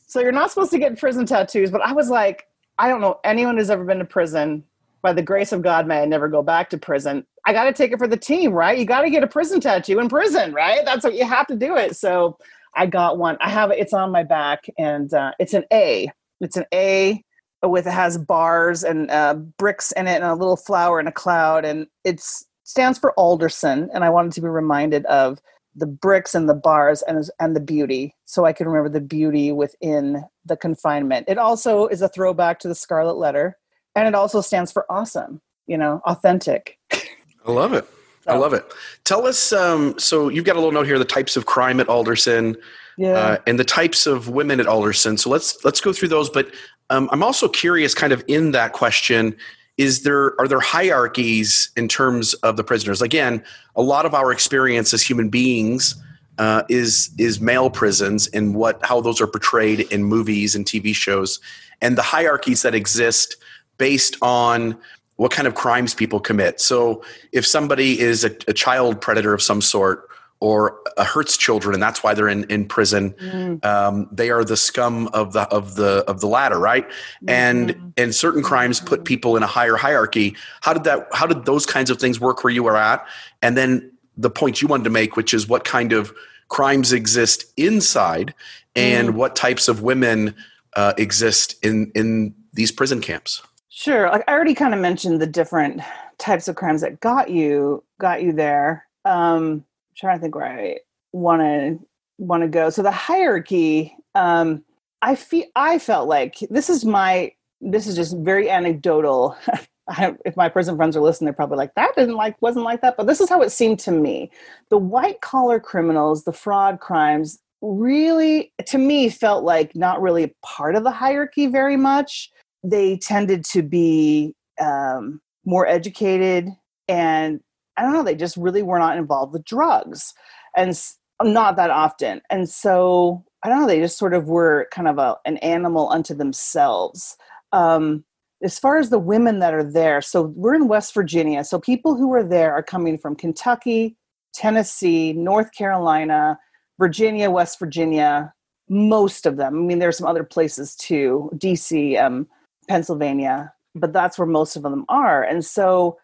so 0.07 0.19
you're 0.19 0.31
not 0.31 0.51
supposed 0.51 0.71
to 0.71 0.77
get 0.77 0.99
prison 0.99 1.25
tattoos, 1.25 1.71
but 1.71 1.81
I 1.81 1.93
was 1.93 2.09
like, 2.09 2.47
I 2.77 2.87
don't 2.87 3.01
know 3.01 3.19
anyone 3.23 3.57
who's 3.57 3.69
ever 3.69 3.83
been 3.83 3.99
to 3.99 4.05
prison. 4.05 4.63
By 5.01 5.13
the 5.13 5.23
grace 5.23 5.51
of 5.51 5.63
God, 5.63 5.87
may 5.87 6.03
I 6.03 6.05
never 6.05 6.27
go 6.27 6.43
back 6.43 6.69
to 6.69 6.77
prison. 6.77 7.25
I 7.45 7.53
got 7.53 7.63
to 7.63 7.73
take 7.73 7.91
it 7.91 7.97
for 7.97 8.07
the 8.07 8.17
team, 8.17 8.51
right? 8.51 8.77
You 8.77 8.85
got 8.85 9.01
to 9.01 9.09
get 9.09 9.23
a 9.23 9.27
prison 9.27 9.59
tattoo 9.59 9.97
in 9.97 10.09
prison, 10.09 10.53
right? 10.53 10.85
That's 10.85 11.03
what 11.03 11.15
you 11.15 11.25
have 11.25 11.47
to 11.47 11.55
do 11.55 11.75
it. 11.75 11.95
So 11.95 12.37
I 12.75 12.85
got 12.85 13.17
one. 13.17 13.37
I 13.41 13.49
have 13.49 13.71
it. 13.71 13.79
It's 13.79 13.93
on 13.93 14.11
my 14.11 14.23
back, 14.23 14.65
and 14.77 15.13
uh, 15.13 15.31
it's 15.39 15.53
an 15.53 15.65
A. 15.71 16.11
It's 16.39 16.57
an 16.57 16.65
A 16.73 17.23
with 17.63 17.85
it 17.85 17.91
has 17.91 18.17
bars 18.17 18.83
and 18.83 19.11
uh, 19.11 19.35
bricks 19.35 19.91
in 19.91 20.07
it, 20.07 20.15
and 20.15 20.23
a 20.23 20.35
little 20.35 20.57
flower 20.57 20.99
and 20.99 21.07
a 21.07 21.11
cloud, 21.11 21.65
and 21.65 21.87
it 22.03 22.23
stands 22.63 22.97
for 22.97 23.13
Alderson. 23.13 23.89
And 23.93 24.03
I 24.03 24.09
wanted 24.09 24.31
to 24.33 24.41
be 24.41 24.47
reminded 24.47 25.05
of 25.05 25.39
the 25.75 25.85
bricks 25.85 26.33
and 26.35 26.49
the 26.49 26.53
bars 26.55 27.01
and 27.03 27.23
and 27.39 27.55
the 27.55 27.61
beauty, 27.61 28.15
so 28.25 28.45
I 28.45 28.53
can 28.53 28.67
remember 28.67 28.89
the 28.89 29.05
beauty 29.05 29.51
within 29.51 30.23
the 30.45 30.57
confinement. 30.57 31.25
It 31.27 31.37
also 31.37 31.87
is 31.87 32.01
a 32.01 32.09
throwback 32.09 32.59
to 32.59 32.67
the 32.67 32.75
Scarlet 32.75 33.17
Letter, 33.17 33.57
and 33.95 34.07
it 34.07 34.15
also 34.15 34.41
stands 34.41 34.71
for 34.71 34.85
awesome. 34.89 35.41
You 35.67 35.77
know, 35.77 36.01
authentic. 36.05 36.77
I 36.91 37.51
love 37.51 37.73
it. 37.73 37.85
So. 38.21 38.31
I 38.31 38.37
love 38.37 38.53
it. 38.53 38.65
Tell 39.03 39.25
us. 39.25 39.51
Um, 39.51 39.97
so 39.97 40.29
you've 40.29 40.45
got 40.45 40.55
a 40.55 40.59
little 40.59 40.71
note 40.71 40.85
here: 40.85 40.99
the 40.99 41.05
types 41.05 41.35
of 41.35 41.47
crime 41.47 41.79
at 41.79 41.89
Alderson, 41.89 42.55
yeah, 42.97 43.13
uh, 43.13 43.37
and 43.47 43.57
the 43.57 43.63
types 43.63 44.05
of 44.05 44.29
women 44.29 44.59
at 44.59 44.67
Alderson. 44.67 45.17
So 45.17 45.29
let's 45.29 45.63
let's 45.65 45.81
go 45.81 45.91
through 45.91 46.09
those. 46.09 46.29
But 46.29 46.53
um, 46.91 47.09
I'm 47.11 47.23
also 47.23 47.47
curious, 47.47 47.95
kind 47.95 48.13
of 48.13 48.23
in 48.27 48.51
that 48.51 48.73
question, 48.73 49.35
is 49.77 50.03
there 50.03 50.39
are 50.39 50.47
there 50.47 50.59
hierarchies 50.59 51.71
in 51.75 51.87
terms 51.87 52.35
of 52.35 52.57
the 52.57 52.63
prisoners? 52.63 53.01
Again, 53.01 53.43
a 53.75 53.81
lot 53.81 54.05
of 54.05 54.13
our 54.13 54.31
experience 54.31 54.93
as 54.93 55.01
human 55.01 55.29
beings 55.29 55.95
uh, 56.37 56.63
is 56.69 57.09
is 57.17 57.41
male 57.41 57.69
prisons 57.71 58.27
and 58.27 58.53
what 58.53 58.79
how 58.85 59.01
those 59.01 59.19
are 59.19 59.27
portrayed 59.27 59.79
in 59.91 60.03
movies 60.03 60.55
and 60.55 60.65
TV 60.65 60.93
shows, 60.93 61.39
and 61.81 61.97
the 61.97 62.03
hierarchies 62.03 62.61
that 62.61 62.75
exist 62.75 63.37
based 63.77 64.15
on 64.21 64.77
what 65.21 65.29
kind 65.29 65.47
of 65.47 65.53
crimes 65.53 65.93
people 65.93 66.19
commit. 66.19 66.59
So 66.59 67.03
if 67.31 67.45
somebody 67.45 67.99
is 67.99 68.23
a, 68.23 68.35
a 68.47 68.53
child 68.53 68.99
predator 68.99 69.35
of 69.35 69.41
some 69.43 69.61
sort 69.61 70.09
or 70.39 70.79
uh, 70.97 71.03
hurts 71.03 71.37
children 71.37 71.75
and 71.75 71.83
that's 71.83 72.01
why 72.01 72.15
they're 72.15 72.27
in, 72.27 72.43
in 72.45 72.65
prison 72.65 73.11
mm. 73.11 73.63
um, 73.63 74.09
they 74.11 74.31
are 74.31 74.43
the 74.43 74.57
scum 74.57 75.07
of 75.09 75.33
the 75.33 75.41
of 75.49 75.75
the 75.75 76.03
of 76.07 76.21
the 76.21 76.25
ladder 76.25 76.57
right 76.57 76.89
mm-hmm. 76.89 77.29
and 77.29 77.93
and 77.97 78.15
certain 78.15 78.41
crimes 78.41 78.79
put 78.79 79.05
people 79.05 79.37
in 79.37 79.43
a 79.43 79.47
higher 79.47 79.75
hierarchy 79.75 80.35
how 80.61 80.73
did 80.73 80.85
that 80.85 81.07
how 81.13 81.27
did 81.27 81.45
those 81.45 81.67
kinds 81.67 81.91
of 81.91 81.99
things 81.99 82.19
work 82.19 82.43
where 82.43 82.51
you 82.51 82.63
were 82.63 82.75
at 82.75 83.05
and 83.43 83.55
then 83.55 83.91
the 84.17 84.31
point 84.31 84.59
you 84.59 84.67
wanted 84.67 84.85
to 84.85 84.89
make 84.89 85.15
which 85.15 85.35
is 85.35 85.47
what 85.47 85.63
kind 85.63 85.93
of 85.93 86.11
crimes 86.47 86.91
exist 86.91 87.45
inside 87.57 88.33
and 88.75 89.09
mm. 89.09 89.13
what 89.13 89.35
types 89.35 89.67
of 89.67 89.83
women 89.83 90.33
uh, 90.75 90.93
exist 90.97 91.63
in 91.63 91.91
in 91.93 92.33
these 92.53 92.71
prison 92.71 92.99
camps 92.99 93.43
Sure. 93.73 94.09
Like 94.09 94.23
I 94.27 94.33
already 94.33 94.53
kind 94.53 94.73
of 94.73 94.81
mentioned 94.81 95.21
the 95.21 95.27
different 95.27 95.81
types 96.17 96.47
of 96.49 96.55
crimes 96.57 96.81
that 96.81 96.99
got 96.99 97.29
you 97.29 97.83
got 98.01 98.21
you 98.21 98.33
there. 98.33 98.85
Um, 99.05 99.63
I'm 99.63 99.65
trying 99.95 100.17
to 100.17 100.21
think 100.21 100.35
where 100.35 100.45
I 100.45 100.77
want 101.13 101.41
to 101.41 101.79
want 102.17 102.43
to 102.43 102.49
go. 102.49 102.69
So 102.69 102.83
the 102.83 102.91
hierarchy. 102.91 103.95
Um, 104.13 104.63
I 105.01 105.15
feel 105.15 105.45
I 105.55 105.79
felt 105.79 106.09
like 106.09 106.35
this 106.49 106.69
is 106.69 106.83
my 106.83 107.31
this 107.61 107.87
is 107.87 107.95
just 107.95 108.17
very 108.17 108.49
anecdotal. 108.49 109.37
I, 109.87 110.15
if 110.25 110.35
my 110.37 110.49
prison 110.49 110.75
friends 110.75 110.95
are 110.97 111.01
listening, 111.01 111.25
they're 111.27 111.33
probably 111.33 111.57
like, 111.57 111.73
"That 111.75 111.95
didn't 111.95 112.15
like 112.15 112.39
wasn't 112.41 112.65
like 112.65 112.81
that." 112.81 112.97
But 112.97 113.07
this 113.07 113.21
is 113.21 113.29
how 113.29 113.41
it 113.41 113.51
seemed 113.51 113.79
to 113.79 113.91
me. 113.91 114.31
The 114.69 114.77
white 114.77 115.21
collar 115.21 115.59
criminals, 115.61 116.23
the 116.25 116.33
fraud 116.33 116.79
crimes, 116.81 117.39
really 117.61 118.51
to 118.67 118.77
me 118.77 119.09
felt 119.09 119.43
like 119.45 119.75
not 119.75 120.01
really 120.01 120.35
part 120.43 120.75
of 120.75 120.83
the 120.83 120.91
hierarchy 120.91 121.47
very 121.47 121.77
much 121.77 122.31
they 122.63 122.97
tended 122.97 123.43
to 123.45 123.61
be 123.61 124.35
um, 124.59 125.21
more 125.45 125.67
educated 125.67 126.49
and 126.87 127.41
I 127.77 127.83
don't 127.83 127.93
know, 127.93 128.03
they 128.03 128.15
just 128.15 128.37
really 128.37 128.61
were 128.61 128.79
not 128.79 128.97
involved 128.97 129.33
with 129.33 129.45
drugs 129.45 130.13
and 130.55 130.77
not 131.23 131.55
that 131.55 131.69
often. 131.69 132.21
And 132.29 132.49
so 132.49 133.23
I 133.43 133.49
don't 133.49 133.61
know, 133.61 133.67
they 133.67 133.79
just 133.79 133.97
sort 133.97 134.13
of 134.13 134.27
were 134.27 134.67
kind 134.71 134.87
of 134.87 134.97
a, 134.97 135.17
an 135.25 135.37
animal 135.37 135.89
unto 135.89 136.13
themselves. 136.13 137.17
Um, 137.53 138.03
as 138.43 138.59
far 138.59 138.77
as 138.77 138.89
the 138.89 138.99
women 138.99 139.39
that 139.39 139.53
are 139.53 139.63
there, 139.63 140.01
so 140.01 140.23
we're 140.35 140.55
in 140.55 140.67
West 140.67 140.93
Virginia. 140.93 141.43
So 141.43 141.59
people 141.59 141.95
who 141.95 142.13
are 142.13 142.23
there 142.23 142.53
are 142.53 142.63
coming 142.63 142.97
from 142.97 143.15
Kentucky, 143.15 143.97
Tennessee, 144.33 145.13
North 145.13 145.51
Carolina, 145.53 146.39
Virginia, 146.79 147.29
West 147.29 147.59
Virginia, 147.59 148.33
most 148.69 149.25
of 149.25 149.37
them. 149.37 149.55
I 149.55 149.59
mean, 149.59 149.79
there's 149.79 149.97
some 149.97 150.07
other 150.07 150.23
places 150.23 150.75
too, 150.75 151.29
DC, 151.35 152.01
um, 152.01 152.27
Pennsylvania, 152.67 153.53
but 153.75 153.93
that's 153.93 154.17
where 154.17 154.27
most 154.27 154.55
of 154.55 154.63
them 154.63 154.85
are. 154.89 155.23
And 155.23 155.43
so 155.43 155.97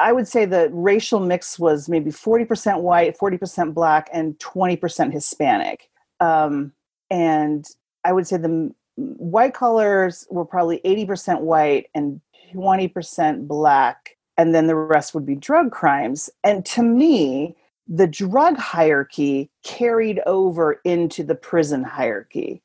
I, 0.00 0.12
would 0.12 0.26
say 0.26 0.46
the 0.46 0.70
racial 0.72 1.20
mix 1.20 1.58
was 1.58 1.88
maybe 1.88 2.10
40% 2.10 2.80
white, 2.80 3.16
40% 3.18 3.74
black, 3.74 4.08
and 4.12 4.38
20% 4.38 5.12
Hispanic. 5.12 5.90
Um, 6.20 6.72
and 7.10 7.64
I 8.04 8.12
would 8.12 8.26
say 8.26 8.38
the 8.38 8.72
white 8.96 9.54
collars 9.54 10.26
were 10.30 10.44
probably 10.44 10.80
80% 10.84 11.40
white 11.40 11.88
and 11.94 12.20
20% 12.54 13.46
black, 13.46 14.16
and 14.38 14.54
then 14.54 14.66
the 14.66 14.76
rest 14.76 15.14
would 15.14 15.26
be 15.26 15.34
drug 15.34 15.72
crimes. 15.72 16.30
And 16.42 16.64
to 16.66 16.82
me, 16.82 17.54
the 17.86 18.06
drug 18.06 18.56
hierarchy 18.56 19.50
carried 19.62 20.20
over 20.26 20.80
into 20.84 21.22
the 21.22 21.34
prison 21.34 21.84
hierarchy 21.84 22.62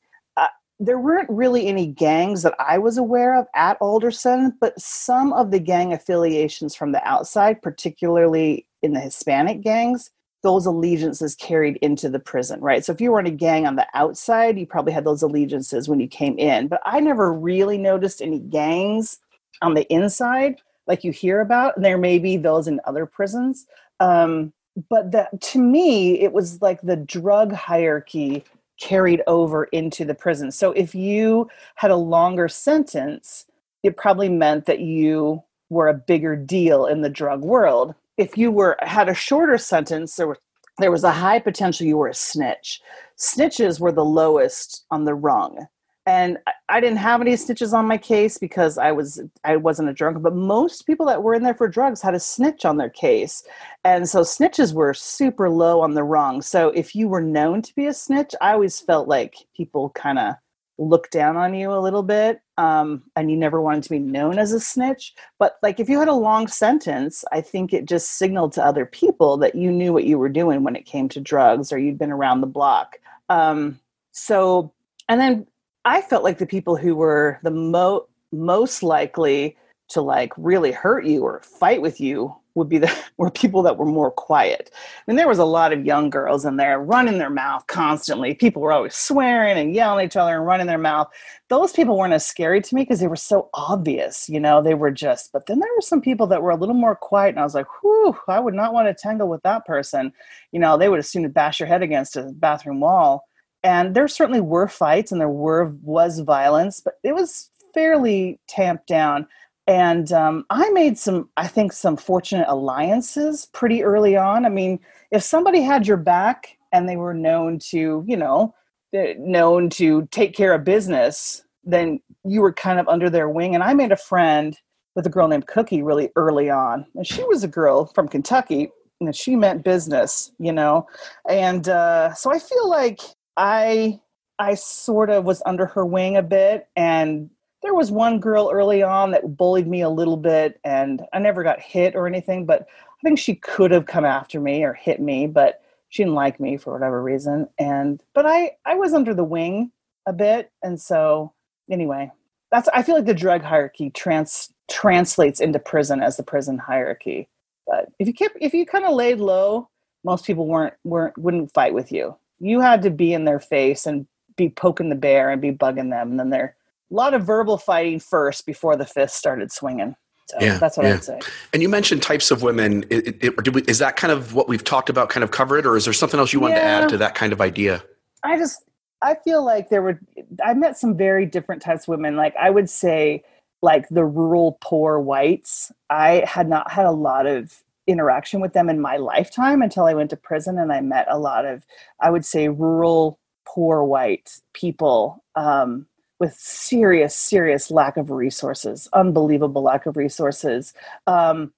there 0.82 0.98
weren't 0.98 1.30
really 1.30 1.68
any 1.68 1.86
gangs 1.86 2.42
that 2.42 2.56
I 2.60 2.80
was 2.80 2.98
aware 2.98 3.40
of 3.40 3.46
at 3.54 3.78
Alderson, 3.80 4.58
but 4.60 4.80
some 4.82 5.32
of 5.32 5.52
the 5.52 5.60
gang 5.60 5.94
affiliations 5.94 6.76
from 6.76 6.92
the 6.92 7.08
outside, 7.08 7.62
particularly 7.62 8.66
in 8.82 8.94
the 8.94 9.00
Hispanic 9.00 9.62
gangs, 9.62 10.10
those 10.42 10.66
allegiances 10.66 11.36
carried 11.36 11.78
into 11.84 12.10
the 12.10 12.20
prison, 12.20 12.60
right? 12.62 12.84
So 12.84 12.92
if 12.92 13.00
you 13.00 13.12
were 13.12 13.20
in 13.20 13.28
a 13.28 13.32
gang 13.32 13.68
on 13.68 13.76
the 13.76 13.86
outside, 13.94 14.58
you 14.58 14.66
probably 14.66 14.92
had 14.92 15.06
those 15.06 15.22
allegiances 15.22 15.88
when 15.88 16.00
you 16.00 16.08
came 16.08 16.40
in. 16.40 16.68
But 16.68 16.82
I 16.84 17.00
never 17.00 17.32
really 17.32 17.78
noticed 17.78 18.20
any 18.20 18.40
gangs 18.40 19.20
on 19.62 19.76
the 19.76 19.92
inside 19.94 20.62
like 20.88 21.04
you 21.04 21.12
hear 21.12 21.42
about. 21.42 21.76
And 21.76 21.86
there 21.86 22.00
may 22.00 22.18
be 22.18 22.38
those 22.38 22.68
in 22.68 22.82
other 22.86 23.06
prisons. 23.06 23.68
Um, 24.00 24.52
but 24.90 25.12
that 25.12 25.40
to 25.42 25.60
me, 25.60 26.20
it 26.22 26.34
was 26.34 26.60
like 26.60 26.82
the 26.82 26.96
drug 26.96 27.54
hierarchy 27.54 28.44
carried 28.82 29.22
over 29.28 29.66
into 29.66 30.04
the 30.04 30.16
prison. 30.16 30.52
So 30.52 30.72
if 30.72 30.94
you 30.94 31.48
had 31.76 31.92
a 31.92 31.96
longer 31.96 32.48
sentence, 32.48 33.46
it 33.84 33.96
probably 33.96 34.30
meant 34.30 34.66
that 34.66 34.80
you 34.80 35.44
were 35.70 35.88
a 35.88 35.94
bigger 35.94 36.36
deal 36.36 36.86
in 36.86 37.02
the 37.02 37.10
drug 37.10 37.42
world. 37.42 37.96
If 38.18 38.38
you 38.38 38.52
were 38.52 38.78
had 38.82 39.08
a 39.08 39.14
shorter 39.14 39.58
sentence, 39.58 40.16
there 40.16 40.28
was 40.28 40.38
there 40.80 40.92
was 40.92 41.04
a 41.04 41.12
high 41.12 41.40
potential 41.40 41.86
you 41.86 41.98
were 41.98 42.08
a 42.08 42.14
snitch. 42.14 42.82
Snitches 43.18 43.80
were 43.80 43.92
the 43.92 44.06
lowest 44.06 44.86
on 44.90 45.06
the 45.06 45.14
rung 45.14 45.68
and 46.06 46.38
I 46.70 46.80
didn't 46.80 46.98
have 46.98 47.22
any 47.22 47.34
snitches 47.34 47.74
on 47.74 47.86
my 47.86 47.98
case 47.98 48.38
because 48.38 48.78
I 48.78 48.92
was 48.92 49.22
I 49.44 49.56
wasn't 49.58 49.90
a 49.90 49.94
drunk. 49.94 50.22
But 50.22 50.36
most 50.36 50.88
people 50.88 51.06
that 51.08 51.22
were 51.22 51.36
in 51.36 51.44
there 51.44 51.54
for 51.54 51.68
drugs 51.68 52.02
had 52.02 52.16
a 52.16 52.20
snitch 52.20 52.66
on 52.66 52.78
their 52.78 52.90
case, 52.90 53.44
and 53.84 54.10
so 54.10 54.22
snitches 54.22 54.74
were 54.74 54.94
super 54.94 55.50
low 55.50 55.82
on 55.82 55.94
the 55.94 56.04
rung. 56.04 56.42
So 56.42 56.70
if 56.70 56.96
you 56.96 57.08
were 57.08 57.22
known 57.22 57.62
to 57.62 57.76
be 57.76 57.86
a 57.86 57.94
snitch, 57.94 58.34
I 58.42 58.54
always 58.54 58.80
felt 58.80 59.08
like 59.08 59.36
people 59.56 59.92
kind 59.92 60.18
of 60.18 60.36
looked 60.80 61.12
down 61.12 61.38
on 61.38 61.54
you 61.54 61.72
a 61.72 61.78
little 61.78 62.02
bit, 62.02 62.42
um, 62.58 63.04
and 63.16 63.30
you 63.30 63.38
never 63.38 63.62
wanted 63.62 63.84
to 63.84 63.90
be 63.92 64.00
known 64.00 64.40
as 64.40 64.54
a 64.54 64.60
snitch. 64.60 65.14
But 65.38 65.58
like 65.62 65.80
if 65.80 65.88
you 65.88 66.00
had 66.00 66.08
a 66.08 66.14
long 66.14 66.48
sentence, 66.48 67.24
I 67.32 67.42
think 67.42 67.74
it 67.74 67.86
just 67.86 68.18
signaled 68.18 68.54
to 68.54 68.66
other 68.66 68.88
people 68.88 69.38
that 69.38 69.54
you 69.54 69.72
knew 69.72 69.94
what 69.94 70.06
you 70.06 70.18
were 70.18 70.30
doing 70.30 70.64
when 70.64 70.76
it 70.76 70.88
came 70.88 71.10
to 71.10 71.22
drugs, 71.22 71.72
or 71.72 71.78
you'd 71.78 72.00
been 72.00 72.12
around 72.12 72.42
the 72.42 72.48
block. 72.48 72.98
Um, 73.30 73.80
so 74.14 74.74
and 75.12 75.20
then 75.20 75.46
I 75.86 76.02
felt 76.02 76.24
like 76.24 76.38
the 76.38 76.46
people 76.46 76.76
who 76.76 76.96
were 76.96 77.40
the 77.44 77.52
mo- 77.52 78.08
most 78.32 78.84
likely 78.84 79.58
to 79.90 80.02
like 80.02 80.32
really 80.38 80.72
hurt 80.72 81.06
you 81.06 81.24
or 81.24 81.42
fight 81.44 81.82
with 81.82 82.00
you 82.00 82.34
would 82.56 82.70
be 82.70 82.78
the 82.78 82.94
were 83.18 83.32
people 83.32 83.62
that 83.64 83.78
were 83.78 83.86
more 83.86 84.12
quiet. 84.12 84.72
I 84.74 85.02
mean, 85.08 85.18
there 85.18 85.28
was 85.28 85.40
a 85.40 85.46
lot 85.46 85.74
of 85.74 85.86
young 85.86 86.10
girls 86.10 86.46
in 86.46 86.58
there 86.58 86.80
running 86.80 87.18
their 87.18 87.30
mouth 87.30 87.66
constantly. 87.68 88.34
People 88.34 88.62
were 88.62 88.74
always 88.74 88.96
swearing 88.96 89.58
and 89.58 89.74
yelling 89.74 90.04
at 90.04 90.12
each 90.12 90.18
other 90.18 90.36
and 90.36 90.46
running 90.46 90.68
their 90.68 90.78
mouth. 90.78 91.08
Those 91.50 91.72
people 91.72 91.98
weren't 91.98 92.14
as 92.14 92.26
scary 92.26 92.62
to 92.62 92.76
me 92.76 92.82
because 92.84 93.00
they 93.00 93.08
were 93.08 93.16
so 93.16 93.50
obvious, 93.54 94.30
you 94.30 94.40
know, 94.40 94.62
they 94.62 94.74
were 94.74 94.92
just, 94.92 95.32
but 95.32 95.46
then 95.48 95.60
there 95.60 95.74
were 95.76 95.82
some 95.82 96.02
people 96.02 96.28
that 96.28 96.42
were 96.42 96.52
a 96.52 96.58
little 96.58 96.76
more 96.76 96.96
quiet 96.96 97.30
and 97.30 97.40
I 97.40 97.44
was 97.44 97.56
like, 97.56 97.68
whew, 97.82 98.16
I 98.28 98.40
would 98.40 98.54
not 98.54 98.74
want 98.74 98.88
to 98.88 98.94
tangle 98.94 99.30
with 99.30 99.44
that 99.44 99.66
person. 99.66 100.14
You 100.52 100.60
know, 100.60 100.78
they 100.78 100.90
would 100.90 101.00
as 101.00 101.10
soon 101.10 101.26
as 101.26 101.32
bash 101.32 101.60
your 101.60 101.68
head 101.68 101.82
against 101.82 102.18
a 102.18 102.24
bathroom 102.24 102.80
wall. 102.82 103.28
And 103.64 103.96
there 103.96 104.08
certainly 104.08 104.42
were 104.42 104.68
fights 104.68 105.12
and 105.12 105.22
there 105.22 105.30
were 105.30 105.74
was 105.84 106.20
violence, 106.20 106.82
but 106.84 106.96
it 107.04 107.14
was 107.14 107.50
fairly 107.74 108.40
tamped 108.48 108.88
down. 108.88 109.28
And 109.68 110.12
um, 110.12 110.46
i 110.50 110.70
made 110.72 110.98
some 110.98 111.30
i 111.38 111.48
think 111.48 111.72
some 111.72 111.96
fortunate 111.96 112.48
alliances 112.50 113.48
pretty 113.54 113.84
early 113.84 114.18
on. 114.18 114.46
I 114.46 114.50
mean 114.50 114.80
if 115.12 115.24
somebody 115.24 115.62
had 115.62 115.88
your 115.88 115.98
back 115.98 116.58
and 116.72 116.90
they 116.90 116.98
were 116.98 117.14
known 117.14 117.60
to 117.70 118.04
you 118.08 118.18
know 118.18 118.54
eh, 118.94 119.14
known 119.20 119.70
to 119.72 120.08
take 120.12 120.36
care 120.36 120.54
of 120.54 120.64
business 120.64 121.44
then 121.64 122.00
you 122.26 122.42
were 122.42 122.54
kind 122.54 122.80
of 122.80 122.88
under 122.88 123.10
their 123.10 123.30
wing. 123.30 123.54
And 123.54 123.64
i 123.64 123.74
made 123.74 123.92
a 123.92 123.98
friend 123.98 124.58
with 124.96 125.06
a 125.06 125.10
girl 125.10 125.28
named 125.28 125.48
cookie 125.48 125.84
really 125.84 126.10
early 126.16 126.50
on. 126.50 126.86
And 126.96 127.08
she 127.08 127.24
was 127.26 127.44
a 127.44 127.48
girl 127.48 127.86
from 127.86 128.08
kentucky 128.08 128.70
and 129.00 129.16
she 129.16 129.36
meant 129.36 129.64
business 129.64 130.32
you 130.40 130.52
know? 130.52 130.88
And 131.30 131.70
uh, 131.70 132.14
so 132.16 132.34
i 132.34 132.40
feel 132.40 132.68
like 132.68 133.00
i 133.38 134.00
i 134.40 134.54
sort 134.54 135.10
of 135.10 135.24
was 135.24 135.42
under 135.46 135.66
her 135.66 135.86
wing 135.86 136.18
a 136.18 136.22
bit 136.22 136.68
and 136.76 137.30
there 137.62 137.76
was 137.76 137.92
one 137.92 138.20
girl 138.20 138.50
early 138.52 138.82
on 138.82 139.12
that 139.12 139.38
bullied 139.38 139.68
me 139.68 139.82
a 139.82 139.90
little 139.90 140.18
bit 140.18 140.60
and 140.64 141.04
i 141.14 141.20
never 141.20 141.44
got 141.44 141.60
hit 141.60 141.96
or 141.96 142.08
anything 142.08 142.46
but 142.46 142.62
i 142.62 143.02
think 143.04 143.18
she 143.18 143.36
could 143.36 143.72
have 143.72 143.86
come 143.86 144.06
after 144.06 144.40
me 144.40 144.64
or 144.64 144.74
hit 144.74 145.00
me 145.00 145.28
but 145.28 145.62
she 145.90 146.04
didn't 146.04 146.16
like 146.16 146.40
me 146.40 146.58
for 146.58 146.74
whatever 146.74 147.02
reason 147.02 147.48
and 147.58 148.02
but 148.14 148.26
i 148.26 148.52
i 148.66 148.76
was 148.76 148.94
under 148.94 149.14
the 149.14 149.24
wing 149.24 149.72
a 150.08 150.14
bit 150.14 150.52
and 150.64 150.80
so 150.80 151.32
anyway 151.70 152.12
that's 152.52 152.68
i 152.74 152.82
feel 152.82 152.96
like 152.96 153.06
the 153.06 153.14
drug 153.14 153.42
hierarchy 153.42 153.90
trans 153.92 154.52
translates 154.70 155.40
into 155.40 155.60
prison 155.60 156.02
as 156.02 156.18
the 156.18 156.24
prison 156.24 156.58
hierarchy 156.58 157.30
but 157.68 157.90
if 158.00 158.08
you 158.08 158.14
kept 158.14 158.38
if 158.42 158.54
you 158.54 158.66
kind 158.66 158.86
of 158.86 158.94
laid 158.94 159.20
low 159.20 159.70
most 160.04 160.26
people 160.26 160.48
weren't 160.48 160.74
weren't 160.84 161.18
wouldn't 161.18 161.54
fight 161.54 161.74
with 161.74 161.92
you 161.92 162.16
you 162.42 162.60
had 162.60 162.82
to 162.82 162.90
be 162.90 163.14
in 163.14 163.26
their 163.26 163.40
face 163.40 163.86
and 163.86 164.08
be 164.36 164.50
poking 164.50 164.90
the 164.90 164.96
bear 164.96 165.30
and 165.30 165.42
be 165.42 165.52
bugging 165.52 165.90
them 165.92 166.12
and 166.12 166.20
then 166.20 166.30
they're 166.30 166.56
a 166.92 166.94
lot 166.94 167.14
of 167.14 167.24
verbal 167.24 167.58
fighting 167.58 168.00
first 168.00 168.46
before 168.46 168.76
the 168.76 168.86
fist 168.86 169.16
started 169.16 169.52
swinging. 169.52 169.96
So 170.28 170.38
yeah, 170.40 170.58
that's 170.58 170.78
what 170.78 170.86
yeah. 170.86 170.94
I'd 170.94 171.04
say. 171.04 171.20
And 171.54 171.62
you 171.62 171.70
mentioned 171.70 172.02
types 172.02 172.32
of 172.32 172.42
women. 172.42 172.86
It, 172.90 173.24
it, 173.24 173.54
we, 173.54 173.62
is 173.64 173.80
that 173.80 173.96
kind 173.96 174.12
of 174.12 174.34
what 174.34 174.48
we've 174.48 174.64
talked 174.64 174.90
about, 174.90 175.10
kind 175.10 175.24
of 175.24 175.32
cover 175.32 175.58
it, 175.58 175.66
or 175.66 175.76
is 175.76 175.86
there 175.86 175.94
something 175.94 176.20
else 176.20 176.32
you 176.32 176.40
wanted 176.40 176.56
yeah. 176.56 176.80
to 176.80 176.84
add 176.84 176.90
to 176.90 176.98
that 176.98 177.16
kind 177.16 177.34
of 177.34 177.42
idea? 177.42 177.84
I 178.24 178.38
just, 178.38 178.64
I 179.02 179.16
feel 179.16 179.44
like 179.44 179.70
there 179.70 179.82
were, 179.82 180.00
I 180.44 180.54
met 180.54 180.78
some 180.78 180.96
very 180.96 181.26
different 181.26 181.62
types 181.62 181.84
of 181.84 181.90
women. 181.90 182.16
Like 182.16 182.36
I 182.38 182.50
would 182.50 182.70
say, 182.70 183.24
like 183.62 183.90
the 183.90 184.06
rural 184.06 184.58
poor 184.62 185.00
whites, 185.00 185.72
I 185.90 186.24
had 186.26 186.48
not 186.48 186.72
had 186.72 186.86
a 186.86 186.92
lot 186.92 187.26
of 187.26 187.62
interaction 187.88 188.42
with 188.42 188.54
them 188.54 188.70
in 188.70 188.80
my 188.80 188.98
lifetime 188.98 189.62
until 189.62 189.86
I 189.86 189.94
went 189.94 190.10
to 190.12 190.18
prison 190.18 190.58
and 190.58 190.72
I 190.72 190.82
met 190.82 191.08
a 191.10 191.20
lot 191.20 191.46
of, 191.46 191.66
I 192.00 192.10
would 192.10 192.26
say, 192.26 192.48
rural 192.48 193.20
poor 193.46 193.84
white 193.84 194.40
people. 194.54 195.24
Um, 195.36 195.88
with 196.22 196.36
serious, 196.36 197.16
serious 197.16 197.72
lack 197.72 197.98
of 197.98 198.12
resources, 198.12 198.88
unbelievable 198.94 199.64
lack 199.64 199.88
of 199.88 199.98
resources. 199.98 200.72
Um, 201.08 201.52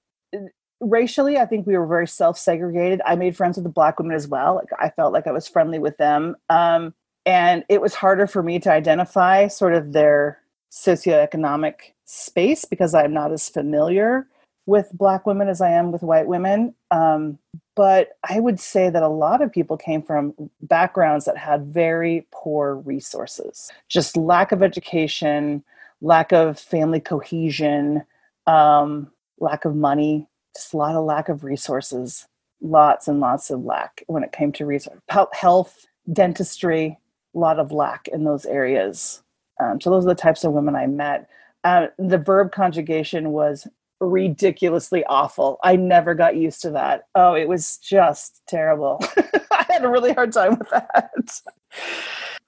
racially, 0.80 1.38
I 1.38 1.46
think 1.46 1.68
we 1.68 1.78
were 1.78 1.86
very 1.86 2.08
self 2.08 2.38
segregated. 2.38 3.02
I 3.06 3.18
made 3.18 3.36
friends 3.36 3.58
with 3.58 3.66
the 3.66 3.70
black 3.70 4.00
women 4.00 4.16
as 4.16 4.26
well. 4.26 4.56
Like, 4.56 4.70
I 4.80 4.90
felt 4.90 5.12
like 5.12 5.28
I 5.28 5.34
was 5.34 5.50
friendly 5.50 5.80
with 5.80 5.98
them. 5.98 6.38
Um, 6.50 6.94
and 7.26 7.66
it 7.68 7.82
was 7.82 7.94
harder 7.94 8.26
for 8.26 8.42
me 8.42 8.58
to 8.60 8.72
identify 8.72 9.50
sort 9.50 9.74
of 9.74 9.92
their 9.92 10.40
socioeconomic 10.72 11.76
space 12.06 12.64
because 12.64 12.94
I'm 12.94 13.14
not 13.14 13.34
as 13.34 13.50
familiar 13.50 14.28
with 14.66 14.90
black 14.94 15.26
women 15.26 15.50
as 15.50 15.62
I 15.62 15.72
am 15.72 15.92
with 15.92 16.04
white 16.04 16.28
women. 16.28 16.74
Um, 16.92 17.38
but 17.76 18.18
I 18.30 18.40
would 18.40 18.60
say 18.60 18.90
that 18.90 19.04
a 19.04 19.08
lot 19.08 19.42
of 19.42 19.52
people 19.52 19.78
came 19.78 20.02
from 20.02 20.34
backgrounds 20.62 21.26
that 21.26 21.38
had 21.38 21.66
very 21.66 22.28
poor 22.32 22.76
resources, 22.76 23.72
just 23.90 24.16
lack 24.16 24.52
of 24.52 24.62
education, 24.62 25.64
lack 26.02 26.32
of 26.32 26.60
family 26.60 27.00
cohesion, 27.00 28.04
um, 28.46 29.12
lack 29.40 29.66
of 29.66 29.76
money, 29.76 30.28
just 30.56 30.74
a 30.74 30.78
lot 30.78 30.96
of 30.96 31.04
lack 31.04 31.30
of 31.30 31.44
resources, 31.44 32.28
lots 32.62 33.08
and 33.08 33.20
lots 33.20 33.50
of 33.50 33.64
lack 33.64 34.04
when 34.08 34.24
it 34.24 34.32
came 34.32 34.52
to 34.54 34.66
resource, 34.66 35.00
health, 35.34 35.88
dentistry, 36.12 37.00
a 37.36 37.40
lot 37.40 37.60
of 37.60 37.72
lack 37.72 38.08
in 38.10 38.24
those 38.24 38.46
areas. 38.46 39.24
Um, 39.60 39.82
so 39.82 39.90
those 39.90 40.06
are 40.06 40.10
the 40.10 40.16
types 40.16 40.44
of 40.44 40.54
women 40.54 40.76
I 40.76 40.88
met. 40.88 41.30
Uh, 41.64 41.88
the 41.98 42.18
verb 42.18 42.52
conjugation 42.52 43.32
was 43.32 43.68
ridiculously 44.08 45.04
awful. 45.06 45.60
I 45.64 45.76
never 45.76 46.14
got 46.14 46.36
used 46.36 46.62
to 46.62 46.72
that. 46.72 47.04
Oh, 47.16 47.34
it 47.34 47.48
was 47.48 47.78
just 47.78 48.42
terrible. 48.48 49.04
I 49.52 49.66
had 49.70 49.86
a 49.86 49.90
really 49.90 50.14
hard 50.14 50.32
time 50.32 50.58
with 50.58 50.70
that. 50.70 51.42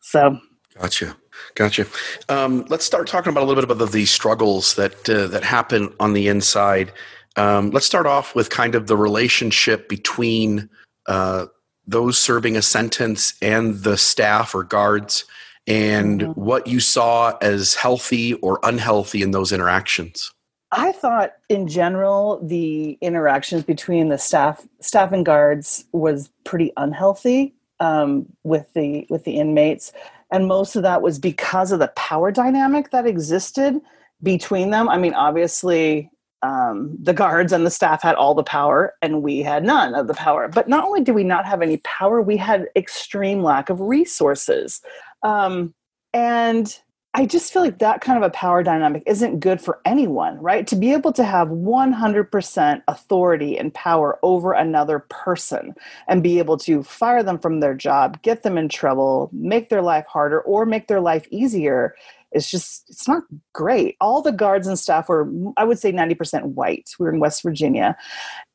So, 0.02 0.40
gotcha, 0.80 1.16
gotcha. 1.56 1.88
Um, 2.30 2.66
let's 2.70 2.86
start 2.86 3.08
talking 3.08 3.32
about 3.32 3.44
a 3.44 3.46
little 3.46 3.62
bit 3.62 3.72
about 3.72 3.84
the, 3.84 3.92
the 3.92 4.06
struggles 4.06 4.76
that 4.76 5.10
uh, 5.10 5.28
that 5.28 5.44
happen 5.44 5.94
on 6.00 6.14
the 6.14 6.28
inside. 6.28 6.92
Um, 7.38 7.72
let's 7.72 7.86
start 7.86 8.06
off 8.06 8.36
with 8.36 8.50
kind 8.50 8.76
of 8.76 8.88
the 8.88 8.96
relationship 8.96 9.90
between 9.90 10.70
uh, 11.08 11.48
those 11.88 12.20
serving 12.20 12.56
a 12.56 12.62
sentence 12.62 13.34
and 13.42 13.84
the 13.84 13.98
staff 13.98 14.56
or 14.56 14.64
guards, 14.64 15.26
and 15.68 16.22
mm-hmm. 16.22 16.40
what 16.40 16.68
you 16.68 16.80
saw 16.80 17.36
as 17.42 17.76
healthy 17.76 18.36
or 18.36 18.60
unhealthy 18.64 19.22
in 19.22 19.32
those 19.32 19.52
interactions. 19.52 20.32
I 20.72 20.92
thought 20.92 21.34
in 21.50 21.68
general 21.68 22.40
the 22.44 22.98
interactions 23.02 23.64
between 23.64 24.10
the 24.10 24.18
staff 24.18 24.66
staff 24.82 25.12
and 25.12 25.26
guards 25.26 25.86
was 25.92 26.30
pretty 26.44 26.74
unhealthy 26.78 27.54
um, 27.80 28.26
with 28.44 28.72
the 28.74 29.06
with 29.10 29.24
the 29.24 29.38
inmates, 29.38 29.94
and 30.32 30.48
most 30.48 30.76
of 30.76 30.84
that 30.84 31.02
was 31.02 31.20
because 31.20 31.72
of 31.72 31.80
the 31.80 31.90
power 31.96 32.32
dynamic 32.32 32.92
that 32.92 33.06
existed 33.06 33.80
between 34.24 34.72
them. 34.72 34.90
I 34.90 34.98
mean, 34.98 35.14
obviously. 35.14 36.12
Um, 36.42 36.96
the 37.02 37.14
guards 37.14 37.54
and 37.54 37.66
the 37.66 37.72
staff 37.72 38.04
had 38.04 38.14
all 38.14 38.36
the 38.36 38.44
power 38.44 38.94
and 39.02 39.24
we 39.24 39.40
had 39.40 39.64
none 39.64 39.96
of 39.96 40.06
the 40.06 40.14
power 40.14 40.48
but 40.48 40.68
not 40.68 40.84
only 40.84 41.02
did 41.02 41.16
we 41.16 41.24
not 41.24 41.44
have 41.48 41.64
any 41.64 41.78
power 41.78 42.22
we 42.22 42.38
had 42.38 42.68
extreme 42.76 43.42
lack 43.42 43.72
of 43.72 43.80
resources 43.80 44.80
um, 45.24 45.74
and 46.14 46.80
I 47.18 47.26
just 47.26 47.54
feel 47.54 47.62
like 47.62 47.80
that 47.80 48.02
kind 48.02 48.18
of 48.18 48.24
a 48.24 48.30
power 48.32 48.62
dynamic 48.62 49.02
isn't 49.06 49.40
good 49.40 49.62
for 49.62 49.80
anyone, 49.86 50.38
right? 50.42 50.68
To 50.68 50.76
be 50.76 50.92
able 50.92 51.14
to 51.14 51.24
have 51.24 51.48
100% 51.48 52.84
authority 52.90 53.58
and 53.58 53.74
power 53.74 54.20
over 54.22 54.52
another 54.52 55.00
person 55.00 55.76
and 56.10 56.22
be 56.22 56.40
able 56.40 56.58
to 56.58 56.84
fire 56.84 57.24
them 57.24 57.40
from 57.40 57.62
their 57.62 57.74
job, 57.74 58.22
get 58.22 58.44
them 58.44 58.58
in 58.58 58.68
trouble, 58.68 59.30
make 59.32 59.70
their 59.70 59.82
life 59.82 60.06
harder, 60.08 60.42
or 60.42 60.66
make 60.66 60.88
their 60.90 61.00
life 61.00 61.26
easier 61.32 61.96
is 62.34 62.52
just, 62.52 62.90
it's 62.90 63.08
not 63.08 63.24
great. 63.54 63.96
All 64.02 64.22
the 64.22 64.34
guards 64.34 64.68
and 64.68 64.78
staff 64.78 65.08
were, 65.08 65.32
I 65.56 65.64
would 65.64 65.80
say, 65.80 65.94
90% 65.94 66.44
white. 66.48 66.90
We 67.00 67.06
were 67.06 67.14
in 67.14 67.22
West 67.22 67.44
Virginia. 67.44 67.96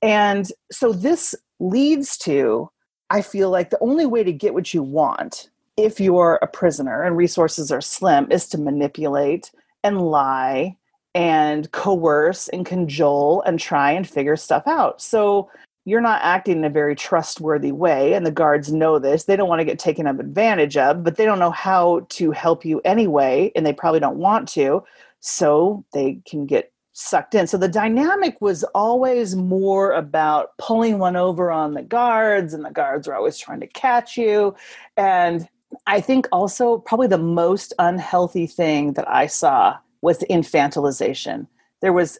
And 0.02 0.52
so 0.70 0.92
this 0.92 1.34
leads 1.61 2.18
to, 2.18 2.70
I 3.08 3.22
feel 3.22 3.48
like 3.48 3.70
the 3.70 3.80
only 3.80 4.04
way 4.04 4.22
to 4.22 4.34
get 4.34 4.52
what 4.52 4.74
you 4.74 4.82
want 4.82 5.48
if 5.77 6.01
you're 6.01 6.39
a 6.43 6.47
prisoner 6.47 7.03
and 7.03 7.16
resources 7.16 7.71
are 7.73 7.81
slim, 7.81 8.31
is 8.31 8.49
to 8.49 8.59
manipulate 8.59 9.51
and 9.83 10.01
lie 10.01 10.77
and 11.14 11.71
coerce 11.73 12.49
and 12.49 12.66
cajole 12.66 13.43
and 13.43 13.59
try 13.59 13.91
and 13.91 14.09
figure 14.09 14.37
stuff 14.37 14.62
out. 14.66 15.01
So 15.01 15.51
you're 15.87 16.01
not 16.01 16.21
acting 16.23 16.59
in 16.59 16.64
a 16.64 16.71
very 16.71 16.95
trustworthy 16.95 17.73
way, 17.73 18.12
and 18.12 18.27
the 18.27 18.31
guards 18.31 18.71
know 18.71 18.99
this. 18.99 19.25
They 19.25 19.37
don't 19.37 19.49
want 19.49 19.61
to 19.61 19.64
get 19.64 19.79
taken 19.79 20.07
advantage 20.07 20.77
of, 20.77 21.03
but 21.03 21.16
they 21.16 21.25
don't 21.25 21.39
know 21.39 21.51
how 21.51 22.07
to 22.11 22.31
help 22.31 22.64
you 22.64 22.81
anyway, 22.85 23.51
and 23.57 23.64
they 23.64 23.73
probably 23.73 24.01
don't 24.01 24.18
want 24.18 24.47
to. 24.51 24.85
So 25.21 25.85
they 25.93 26.21
can 26.27 26.47
get 26.47 26.73
sucked 26.93 27.35
in. 27.35 27.47
So 27.47 27.57
the 27.57 27.68
dynamic 27.68 28.41
was 28.41 28.62
always 28.75 29.35
more 29.35 29.93
about 29.93 30.51
pulling 30.59 30.99
one 30.99 31.16
over 31.16 31.51
on 31.51 31.75
the 31.75 31.83
guards, 31.83 32.53
and 32.53 32.64
the 32.64 32.71
guards 32.71 33.09
were 33.09 33.14
always 33.14 33.39
trying 33.39 33.61
to 33.61 33.66
catch 33.66 34.18
you. 34.18 34.55
And 34.99 35.49
I 35.87 36.01
think 36.01 36.29
also 36.33 36.79
probably 36.79 37.07
the 37.07 37.18
most 37.18 37.73
unhealthy 37.79 38.47
thing 38.47 38.95
that 38.95 39.09
I 39.09 39.27
saw 39.27 39.77
was 40.03 40.18
the 40.18 40.27
infantilization. 40.27 41.47
There 41.81 41.93
was 41.93 42.18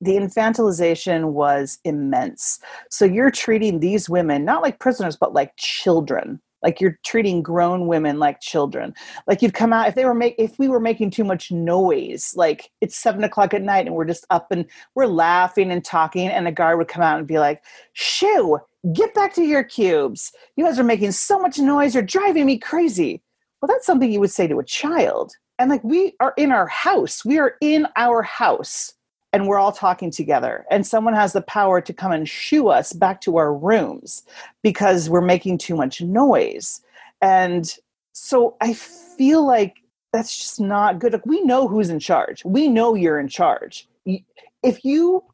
the 0.00 0.16
infantilization 0.16 1.32
was 1.32 1.78
immense. 1.84 2.58
So 2.90 3.04
you're 3.04 3.30
treating 3.30 3.80
these 3.80 4.10
women 4.10 4.44
not 4.44 4.62
like 4.62 4.80
prisoners, 4.80 5.16
but 5.16 5.32
like 5.32 5.56
children. 5.56 6.40
Like 6.62 6.80
you're 6.80 6.98
treating 7.04 7.42
grown 7.42 7.86
women 7.86 8.18
like 8.18 8.40
children. 8.40 8.94
Like 9.26 9.42
you'd 9.42 9.54
come 9.54 9.72
out 9.72 9.88
if 9.88 9.94
they 9.94 10.04
were 10.04 10.14
make 10.14 10.34
if 10.38 10.58
we 10.58 10.68
were 10.68 10.80
making 10.80 11.10
too 11.10 11.24
much 11.24 11.50
noise 11.50 12.32
like 12.36 12.70
it's 12.80 12.96
seven 12.96 13.24
o'clock 13.24 13.54
at 13.54 13.62
night 13.62 13.86
and 13.86 13.94
we're 13.94 14.04
just 14.04 14.26
up 14.30 14.50
and 14.50 14.66
we're 14.94 15.06
laughing 15.06 15.70
and 15.70 15.84
talking 15.84 16.28
and 16.28 16.46
a 16.46 16.52
guard 16.52 16.78
would 16.78 16.88
come 16.88 17.02
out 17.02 17.18
and 17.18 17.26
be 17.26 17.38
like 17.38 17.62
shoo 17.92 18.58
get 18.94 19.14
back 19.14 19.32
to 19.34 19.42
your 19.42 19.62
cubes. 19.62 20.32
You 20.56 20.64
guys 20.64 20.78
are 20.78 20.84
making 20.84 21.12
so 21.12 21.38
much 21.38 21.58
noise. 21.58 21.94
You're 21.94 22.02
driving 22.02 22.46
me 22.46 22.58
crazy. 22.58 23.22
Well 23.60 23.68
that's 23.68 23.86
something 23.86 24.10
you 24.10 24.20
would 24.20 24.30
say 24.30 24.46
to 24.48 24.58
a 24.58 24.64
child. 24.64 25.32
And 25.58 25.70
like 25.70 25.84
we 25.84 26.14
are 26.20 26.34
in 26.36 26.50
our 26.50 26.66
house. 26.66 27.24
We 27.24 27.38
are 27.38 27.54
in 27.60 27.86
our 27.96 28.22
house 28.22 28.92
and 29.32 29.48
we're 29.48 29.58
all 29.58 29.72
talking 29.72 30.10
together. 30.10 30.66
And 30.70 30.86
someone 30.86 31.14
has 31.14 31.32
the 31.32 31.42
power 31.42 31.80
to 31.80 31.92
come 31.92 32.12
and 32.12 32.28
shoo 32.28 32.68
us 32.68 32.92
back 32.92 33.20
to 33.22 33.36
our 33.38 33.54
rooms 33.54 34.22
because 34.62 35.08
we're 35.08 35.20
making 35.20 35.58
too 35.58 35.76
much 35.76 36.00
noise. 36.00 36.82
And 37.20 37.72
so 38.14 38.56
i 38.60 38.74
feel 38.74 39.46
like 39.46 39.76
that's 40.12 40.36
just 40.36 40.60
not 40.60 40.98
good. 40.98 41.14
Like, 41.14 41.24
we 41.24 41.42
know 41.42 41.66
who's 41.66 41.88
in 41.88 41.98
charge. 41.98 42.44
We 42.44 42.68
know 42.68 42.94
you're 42.94 43.18
in 43.18 43.28
charge. 43.28 43.88
If 44.62 44.84
you 44.84 45.24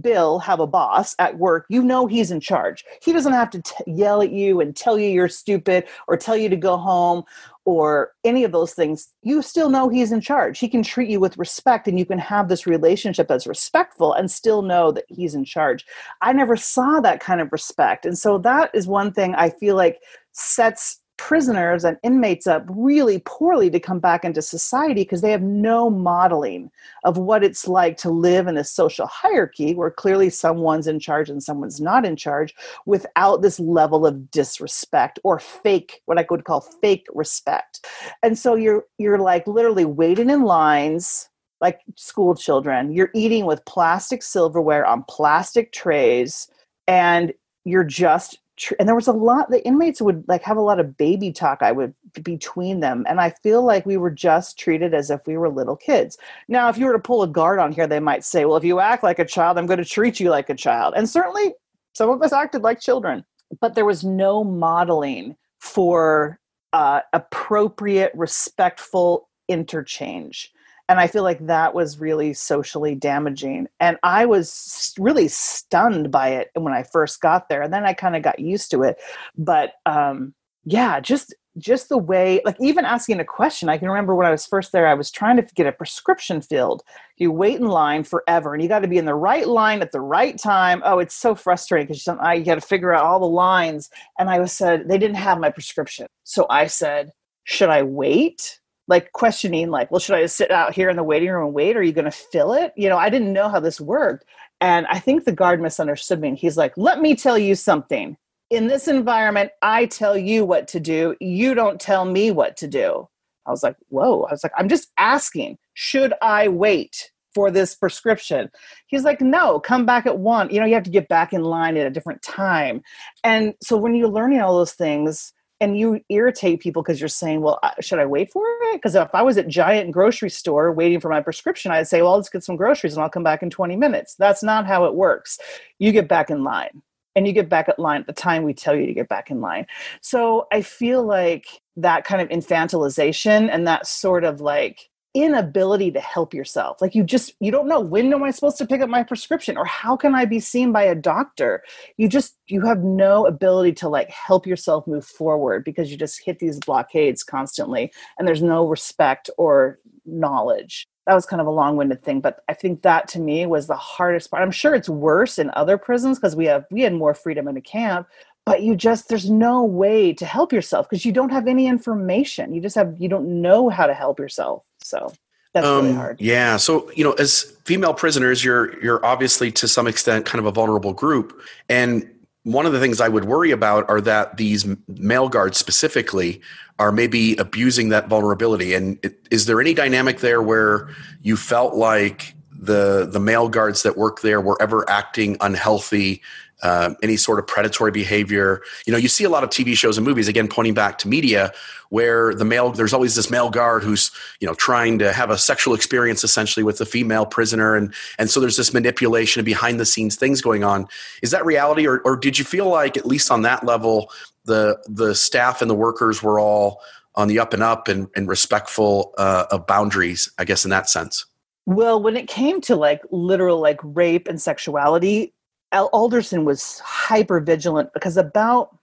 bill 0.00 0.38
have 0.38 0.60
a 0.60 0.66
boss 0.66 1.14
at 1.18 1.38
work 1.38 1.64
you 1.70 1.82
know 1.82 2.06
he's 2.06 2.30
in 2.30 2.40
charge. 2.40 2.84
He 3.02 3.12
doesn't 3.12 3.32
have 3.32 3.50
to 3.50 3.62
t- 3.62 3.74
yell 3.86 4.20
at 4.20 4.32
you 4.32 4.60
and 4.60 4.76
tell 4.76 4.98
you 4.98 5.08
you're 5.08 5.28
stupid 5.28 5.84
or 6.06 6.16
tell 6.16 6.36
you 6.36 6.48
to 6.50 6.56
go 6.56 6.76
home 6.76 7.24
or 7.68 8.12
any 8.24 8.44
of 8.44 8.52
those 8.52 8.72
things, 8.72 9.10
you 9.20 9.42
still 9.42 9.68
know 9.68 9.90
he's 9.90 10.10
in 10.10 10.22
charge. 10.22 10.58
He 10.58 10.70
can 10.70 10.82
treat 10.82 11.10
you 11.10 11.20
with 11.20 11.36
respect 11.36 11.86
and 11.86 11.98
you 11.98 12.06
can 12.06 12.18
have 12.18 12.48
this 12.48 12.66
relationship 12.66 13.28
that's 13.28 13.46
respectful 13.46 14.14
and 14.14 14.30
still 14.30 14.62
know 14.62 14.90
that 14.90 15.04
he's 15.08 15.34
in 15.34 15.44
charge. 15.44 15.84
I 16.22 16.32
never 16.32 16.56
saw 16.56 17.00
that 17.00 17.20
kind 17.20 17.42
of 17.42 17.52
respect. 17.52 18.06
And 18.06 18.16
so 18.16 18.38
that 18.38 18.70
is 18.72 18.86
one 18.86 19.12
thing 19.12 19.34
I 19.34 19.50
feel 19.50 19.76
like 19.76 20.00
sets 20.32 21.00
prisoners 21.18 21.84
and 21.84 21.98
inmates 22.02 22.46
up 22.46 22.64
really 22.68 23.20
poorly 23.26 23.68
to 23.68 23.78
come 23.78 23.98
back 23.98 24.24
into 24.24 24.40
society 24.40 25.02
because 25.02 25.20
they 25.20 25.30
have 25.30 25.42
no 25.42 25.90
modeling 25.90 26.70
of 27.04 27.18
what 27.18 27.44
it's 27.44 27.68
like 27.68 27.96
to 27.98 28.10
live 28.10 28.46
in 28.46 28.56
a 28.56 28.64
social 28.64 29.06
hierarchy 29.06 29.74
where 29.74 29.90
clearly 29.90 30.30
someone's 30.30 30.86
in 30.86 30.98
charge 30.98 31.28
and 31.28 31.42
someone's 31.42 31.80
not 31.80 32.06
in 32.06 32.16
charge 32.16 32.54
without 32.86 33.42
this 33.42 33.60
level 33.60 34.06
of 34.06 34.30
disrespect 34.30 35.18
or 35.24 35.38
fake 35.38 36.00
what 36.06 36.18
I 36.18 36.26
would 36.30 36.44
call 36.44 36.60
fake 36.60 37.06
respect. 37.12 37.86
And 38.22 38.38
so 38.38 38.54
you're 38.54 38.84
you're 38.96 39.18
like 39.18 39.46
literally 39.46 39.84
waiting 39.84 40.30
in 40.30 40.42
lines 40.44 41.28
like 41.60 41.80
school 41.96 42.34
children. 42.34 42.92
You're 42.92 43.10
eating 43.14 43.44
with 43.44 43.64
plastic 43.64 44.22
silverware 44.22 44.86
on 44.86 45.04
plastic 45.08 45.72
trays 45.72 46.48
and 46.86 47.32
you're 47.64 47.84
just 47.84 48.38
and 48.78 48.88
there 48.88 48.94
was 48.94 49.08
a 49.08 49.12
lot 49.12 49.50
the 49.50 49.64
inmates 49.66 50.00
would 50.00 50.24
like 50.28 50.42
have 50.42 50.56
a 50.56 50.62
lot 50.62 50.80
of 50.80 50.96
baby 50.96 51.32
talk 51.32 51.58
i 51.62 51.72
would 51.72 51.94
between 52.22 52.80
them 52.80 53.04
and 53.08 53.20
i 53.20 53.30
feel 53.30 53.62
like 53.62 53.86
we 53.86 53.96
were 53.96 54.10
just 54.10 54.58
treated 54.58 54.94
as 54.94 55.10
if 55.10 55.20
we 55.26 55.36
were 55.36 55.48
little 55.48 55.76
kids. 55.76 56.18
Now 56.48 56.68
if 56.68 56.78
you 56.78 56.86
were 56.86 56.92
to 56.92 56.98
pull 56.98 57.22
a 57.22 57.28
guard 57.28 57.58
on 57.58 57.72
here 57.72 57.86
they 57.86 58.00
might 58.00 58.24
say 58.24 58.44
well 58.44 58.56
if 58.56 58.64
you 58.64 58.80
act 58.80 59.02
like 59.02 59.18
a 59.18 59.24
child 59.24 59.58
i'm 59.58 59.66
going 59.66 59.78
to 59.78 59.84
treat 59.84 60.20
you 60.20 60.30
like 60.30 60.50
a 60.50 60.54
child 60.54 60.94
and 60.96 61.08
certainly 61.08 61.54
some 61.98 62.10
of 62.10 62.22
us 62.22 62.32
acted 62.32 62.62
like 62.62 62.80
children. 62.80 63.24
But 63.60 63.74
there 63.74 63.84
was 63.84 64.04
no 64.04 64.44
modeling 64.44 65.36
for 65.58 66.38
uh, 66.72 67.00
appropriate 67.12 68.12
respectful 68.14 69.28
interchange 69.48 70.52
and 70.88 70.98
i 71.00 71.06
feel 71.06 71.22
like 71.22 71.46
that 71.46 71.74
was 71.74 72.00
really 72.00 72.32
socially 72.32 72.94
damaging. 72.94 73.66
And 73.80 73.96
i 74.02 74.26
was 74.26 74.94
really 74.98 75.28
stunned 75.28 76.10
by 76.10 76.30
it 76.30 76.50
when 76.54 76.72
i 76.72 76.82
first 76.82 77.20
got 77.20 77.48
there. 77.48 77.62
And 77.62 77.72
then 77.72 77.84
i 77.84 77.92
kind 77.92 78.16
of 78.16 78.22
got 78.22 78.38
used 78.38 78.70
to 78.72 78.82
it. 78.82 78.98
But 79.36 79.72
um 79.86 80.34
yeah 80.64 81.00
just 81.00 81.34
just 81.56 81.88
the 81.88 81.98
way 81.98 82.40
like 82.44 82.56
even 82.60 82.84
asking 82.84 83.18
a 83.18 83.24
question 83.24 83.68
i 83.68 83.76
can 83.78 83.88
remember 83.88 84.14
when 84.14 84.26
i 84.26 84.30
was 84.30 84.46
first 84.46 84.70
there 84.70 84.86
i 84.86 84.94
was 84.94 85.10
trying 85.10 85.36
to 85.36 85.42
get 85.54 85.66
a 85.66 85.72
prescription 85.72 86.40
filled. 86.40 86.82
You 87.16 87.32
wait 87.32 87.56
in 87.56 87.66
line 87.66 88.04
forever 88.04 88.54
and 88.54 88.62
you 88.62 88.68
got 88.68 88.80
to 88.80 88.88
be 88.88 88.98
in 88.98 89.06
the 89.06 89.14
right 89.14 89.46
line 89.48 89.82
at 89.82 89.90
the 89.92 90.00
right 90.00 90.38
time. 90.38 90.82
Oh 90.84 90.98
it's 91.00 91.14
so 91.14 91.34
frustrating 91.34 91.88
because 91.88 92.06
you, 92.06 92.16
you 92.38 92.44
got 92.44 92.56
to 92.56 92.60
figure 92.60 92.94
out 92.94 93.04
all 93.04 93.20
the 93.20 93.26
lines. 93.26 93.90
And 94.18 94.30
i 94.30 94.38
was 94.38 94.52
said 94.52 94.88
they 94.88 94.98
didn't 94.98 95.16
have 95.16 95.40
my 95.40 95.50
prescription. 95.50 96.06
So 96.24 96.46
i 96.50 96.66
said 96.66 97.10
should 97.44 97.70
i 97.70 97.82
wait 97.82 98.60
like 98.88 99.12
questioning 99.12 99.70
like 99.70 99.90
well 99.90 100.00
should 100.00 100.16
i 100.16 100.22
just 100.22 100.36
sit 100.36 100.50
out 100.50 100.74
here 100.74 100.88
in 100.88 100.96
the 100.96 101.04
waiting 101.04 101.28
room 101.28 101.46
and 101.46 101.54
wait? 101.54 101.76
Are 101.76 101.82
you 101.82 101.92
going 101.92 102.06
to 102.06 102.10
fill 102.10 102.52
it? 102.54 102.72
You 102.76 102.88
know 102.88 102.96
i 102.96 103.08
didn't 103.08 103.32
know 103.32 103.48
how 103.48 103.60
this 103.60 103.80
worked. 103.80 104.24
And 104.60 104.86
i 104.88 104.98
think 104.98 105.24
the 105.24 105.32
guard 105.32 105.60
misunderstood 105.60 106.20
me. 106.20 106.28
And 106.30 106.38
he's 106.38 106.56
like 106.56 106.72
let 106.76 107.00
me 107.00 107.14
tell 107.14 107.38
you 107.38 107.54
something. 107.54 108.16
In 108.50 108.66
this 108.66 108.88
environment 108.88 109.52
i 109.62 109.86
tell 109.86 110.18
you 110.18 110.44
what 110.44 110.66
to 110.68 110.80
do. 110.80 111.14
You 111.20 111.54
don't 111.54 111.80
tell 111.80 112.04
me 112.04 112.30
what 112.32 112.56
to 112.56 112.66
do. 112.66 113.08
I 113.46 113.50
was 113.50 113.62
like 113.62 113.76
whoa. 113.90 114.24
I 114.24 114.32
was 114.32 114.42
like 114.42 114.52
i'm 114.56 114.68
just 114.68 114.88
asking. 114.96 115.58
Should 115.74 116.14
i 116.22 116.48
wait 116.48 117.10
for 117.34 117.50
this 117.50 117.74
prescription? 117.74 118.48
He's 118.86 119.04
like 119.04 119.20
no 119.20 119.60
come 119.60 119.84
back 119.84 120.06
at 120.06 120.18
one. 120.18 120.50
You 120.50 120.60
know 120.60 120.66
you 120.66 120.74
have 120.74 120.84
to 120.84 120.90
get 120.90 121.08
back 121.08 121.32
in 121.34 121.42
line 121.42 121.76
at 121.76 121.86
a 121.86 121.90
different 121.90 122.22
time. 122.22 122.80
And 123.22 123.54
so 123.62 123.76
when 123.76 123.94
you're 123.94 124.08
learning 124.08 124.40
all 124.40 124.56
those 124.56 124.72
things 124.72 125.34
and 125.60 125.78
you 125.78 126.00
irritate 126.08 126.60
people 126.60 126.82
because 126.82 127.00
you're 127.00 127.08
saying, 127.08 127.40
well, 127.40 127.58
should 127.80 127.98
I 127.98 128.06
wait 128.06 128.30
for 128.30 128.44
it? 128.46 128.74
Because 128.74 128.94
if 128.94 129.12
I 129.14 129.22
was 129.22 129.36
at 129.38 129.48
Giant 129.48 129.90
grocery 129.90 130.30
store 130.30 130.72
waiting 130.72 131.00
for 131.00 131.08
my 131.08 131.20
prescription, 131.20 131.72
I'd 131.72 131.88
say, 131.88 132.00
well, 132.02 132.16
let's 132.16 132.28
get 132.28 132.44
some 132.44 132.56
groceries 132.56 132.94
and 132.94 133.02
I'll 133.02 133.10
come 133.10 133.24
back 133.24 133.42
in 133.42 133.50
20 133.50 133.76
minutes. 133.76 134.14
That's 134.14 134.42
not 134.42 134.66
how 134.66 134.84
it 134.84 134.94
works. 134.94 135.38
You 135.78 135.90
get 135.90 136.08
back 136.08 136.30
in 136.30 136.44
line 136.44 136.82
and 137.16 137.26
you 137.26 137.32
get 137.32 137.48
back 137.48 137.68
at 137.68 137.78
line 137.78 138.00
at 138.00 138.06
the 138.06 138.12
time 138.12 138.44
we 138.44 138.54
tell 138.54 138.76
you 138.76 138.86
to 138.86 138.94
get 138.94 139.08
back 139.08 139.30
in 139.30 139.40
line. 139.40 139.66
So 140.00 140.46
I 140.52 140.62
feel 140.62 141.02
like 141.02 141.46
that 141.76 142.04
kind 142.04 142.22
of 142.22 142.28
infantilization 142.28 143.48
and 143.52 143.66
that 143.66 143.86
sort 143.86 144.22
of 144.22 144.40
like 144.40 144.88
inability 145.14 145.90
to 145.92 146.00
help 146.00 146.34
yourself. 146.34 146.80
Like 146.80 146.94
you 146.94 147.02
just 147.02 147.32
you 147.40 147.50
don't 147.50 147.68
know 147.68 147.80
when 147.80 148.12
am 148.12 148.22
i 148.22 148.30
supposed 148.30 148.58
to 148.58 148.66
pick 148.66 148.80
up 148.80 148.88
my 148.88 149.02
prescription? 149.02 149.56
Or 149.56 149.64
how 149.64 149.96
can 149.96 150.14
i 150.14 150.24
be 150.24 150.40
seen 150.40 150.72
by 150.72 150.82
a 150.82 150.94
doctor? 150.94 151.62
You 151.96 152.08
just 152.08 152.36
you 152.46 152.64
have 152.66 152.82
no 152.82 153.26
ability 153.26 153.72
to 153.74 153.88
like 153.88 154.10
help 154.10 154.46
yourself 154.46 154.86
move 154.86 155.04
forward 155.04 155.64
because 155.64 155.90
you 155.90 155.96
just 155.96 156.22
hit 156.24 156.38
these 156.38 156.58
blockades 156.58 157.22
constantly 157.22 157.92
and 158.18 158.28
there's 158.28 158.42
no 158.42 158.66
respect 158.66 159.30
or 159.38 159.78
knowledge. 160.04 160.86
That 161.06 161.14
was 161.14 161.26
kind 161.26 161.40
of 161.40 161.46
a 161.46 161.50
long-winded 161.50 162.02
thing 162.02 162.20
but 162.20 162.40
i 162.48 162.54
think 162.54 162.82
that 162.82 163.08
to 163.08 163.20
me 163.20 163.46
was 163.46 163.66
the 163.66 163.76
hardest 163.76 164.30
part. 164.30 164.42
I'm 164.42 164.50
sure 164.50 164.74
it's 164.74 164.90
worse 164.90 165.38
in 165.38 165.50
other 165.54 165.78
prisons 165.78 166.18
because 166.18 166.36
we 166.36 166.46
have 166.46 166.64
we 166.70 166.82
had 166.82 166.92
more 166.92 167.14
freedom 167.14 167.48
in 167.48 167.56
a 167.56 167.62
camp 167.62 168.06
but 168.44 168.62
you 168.62 168.76
just 168.76 169.08
there's 169.08 169.28
no 169.28 169.62
way 169.62 170.12
to 170.14 170.24
help 170.24 170.54
yourself 170.54 170.88
because 170.88 171.04
you 171.04 171.12
don't 171.12 171.30
have 171.30 171.46
any 171.46 171.66
information. 171.66 172.54
You 172.54 172.62
just 172.62 172.76
have 172.76 172.94
you 172.98 173.08
don't 173.08 173.42
know 173.42 173.68
how 173.68 173.86
to 173.86 173.92
help 173.92 174.18
yourself 174.18 174.64
so 174.80 175.12
that's 175.54 175.66
um, 175.66 175.84
really 175.84 175.96
hard 175.96 176.20
yeah 176.20 176.56
so 176.56 176.90
you 176.92 177.04
know 177.04 177.12
as 177.12 177.56
female 177.64 177.94
prisoners 177.94 178.44
you're 178.44 178.80
you're 178.82 179.04
obviously 179.04 179.50
to 179.50 179.66
some 179.66 179.86
extent 179.86 180.26
kind 180.26 180.38
of 180.38 180.46
a 180.46 180.52
vulnerable 180.52 180.92
group 180.92 181.40
and 181.68 182.08
one 182.48 182.64
of 182.64 182.72
the 182.72 182.80
things 182.80 183.00
I 183.00 183.08
would 183.08 183.26
worry 183.26 183.50
about 183.50 183.88
are 183.90 184.00
that 184.00 184.38
these 184.38 184.66
male 184.86 185.28
guards 185.28 185.58
specifically 185.58 186.40
are 186.78 186.90
maybe 186.90 187.36
abusing 187.36 187.90
that 187.90 188.08
vulnerability. 188.08 188.72
And 188.72 188.98
is 189.30 189.44
there 189.44 189.60
any 189.60 189.74
dynamic 189.74 190.20
there 190.20 190.40
where 190.40 190.88
you 191.20 191.36
felt 191.36 191.74
like 191.74 192.34
the 192.50 193.06
the 193.06 193.20
male 193.20 193.48
guards 193.48 193.82
that 193.82 193.98
work 193.98 194.22
there 194.22 194.40
were 194.40 194.56
ever 194.62 194.88
acting 194.88 195.36
unhealthy 195.40 196.22
uh, 196.62 196.94
any 197.02 197.16
sort 197.16 197.38
of 197.38 197.46
predatory 197.46 197.90
behavior. 197.90 198.62
You 198.86 198.92
know, 198.92 198.98
you 198.98 199.08
see 199.08 199.24
a 199.24 199.28
lot 199.28 199.44
of 199.44 199.50
TV 199.50 199.76
shows 199.76 199.96
and 199.98 200.06
movies, 200.06 200.28
again, 200.28 200.48
pointing 200.48 200.74
back 200.74 200.98
to 200.98 201.08
media, 201.08 201.52
where 201.90 202.34
the 202.34 202.44
male, 202.44 202.70
there's 202.70 202.92
always 202.92 203.14
this 203.14 203.30
male 203.30 203.50
guard 203.50 203.82
who's, 203.82 204.10
you 204.40 204.46
know, 204.46 204.54
trying 204.54 204.98
to 204.98 205.12
have 205.12 205.30
a 205.30 205.38
sexual 205.38 205.74
experience 205.74 206.24
essentially 206.24 206.64
with 206.64 206.78
the 206.78 206.86
female 206.86 207.24
prisoner. 207.26 207.76
And, 207.76 207.94
and 208.18 208.28
so 208.28 208.40
there's 208.40 208.56
this 208.56 208.74
manipulation 208.74 209.40
and 209.40 209.46
behind 209.46 209.80
the 209.80 209.86
scenes 209.86 210.16
things 210.16 210.40
going 210.40 210.64
on. 210.64 210.86
Is 211.22 211.30
that 211.30 211.44
reality? 211.44 211.86
Or, 211.86 212.00
or 212.00 212.16
did 212.16 212.38
you 212.38 212.44
feel 212.44 212.68
like, 212.68 212.96
at 212.96 213.06
least 213.06 213.30
on 213.30 213.42
that 213.42 213.64
level, 213.64 214.10
the, 214.44 214.78
the 214.86 215.14
staff 215.14 215.62
and 215.62 215.70
the 215.70 215.74
workers 215.74 216.22
were 216.22 216.40
all 216.40 216.80
on 217.14 217.28
the 217.28 217.38
up 217.38 217.52
and 217.52 217.62
up 217.62 217.88
and, 217.88 218.08
and 218.14 218.28
respectful 218.28 219.14
uh, 219.18 219.46
of 219.50 219.66
boundaries, 219.66 220.30
I 220.38 220.44
guess, 220.44 220.64
in 220.64 220.70
that 220.70 220.88
sense? 220.88 221.26
Well, 221.66 222.02
when 222.02 222.16
it 222.16 222.28
came 222.28 222.62
to 222.62 222.76
like 222.76 223.02
literal 223.10 223.60
like 223.60 223.78
rape 223.82 224.26
and 224.26 224.40
sexuality, 224.40 225.34
Alderson 225.72 226.44
was 226.44 226.78
hyper 226.80 227.40
vigilant 227.40 227.92
because 227.92 228.16
about 228.16 228.76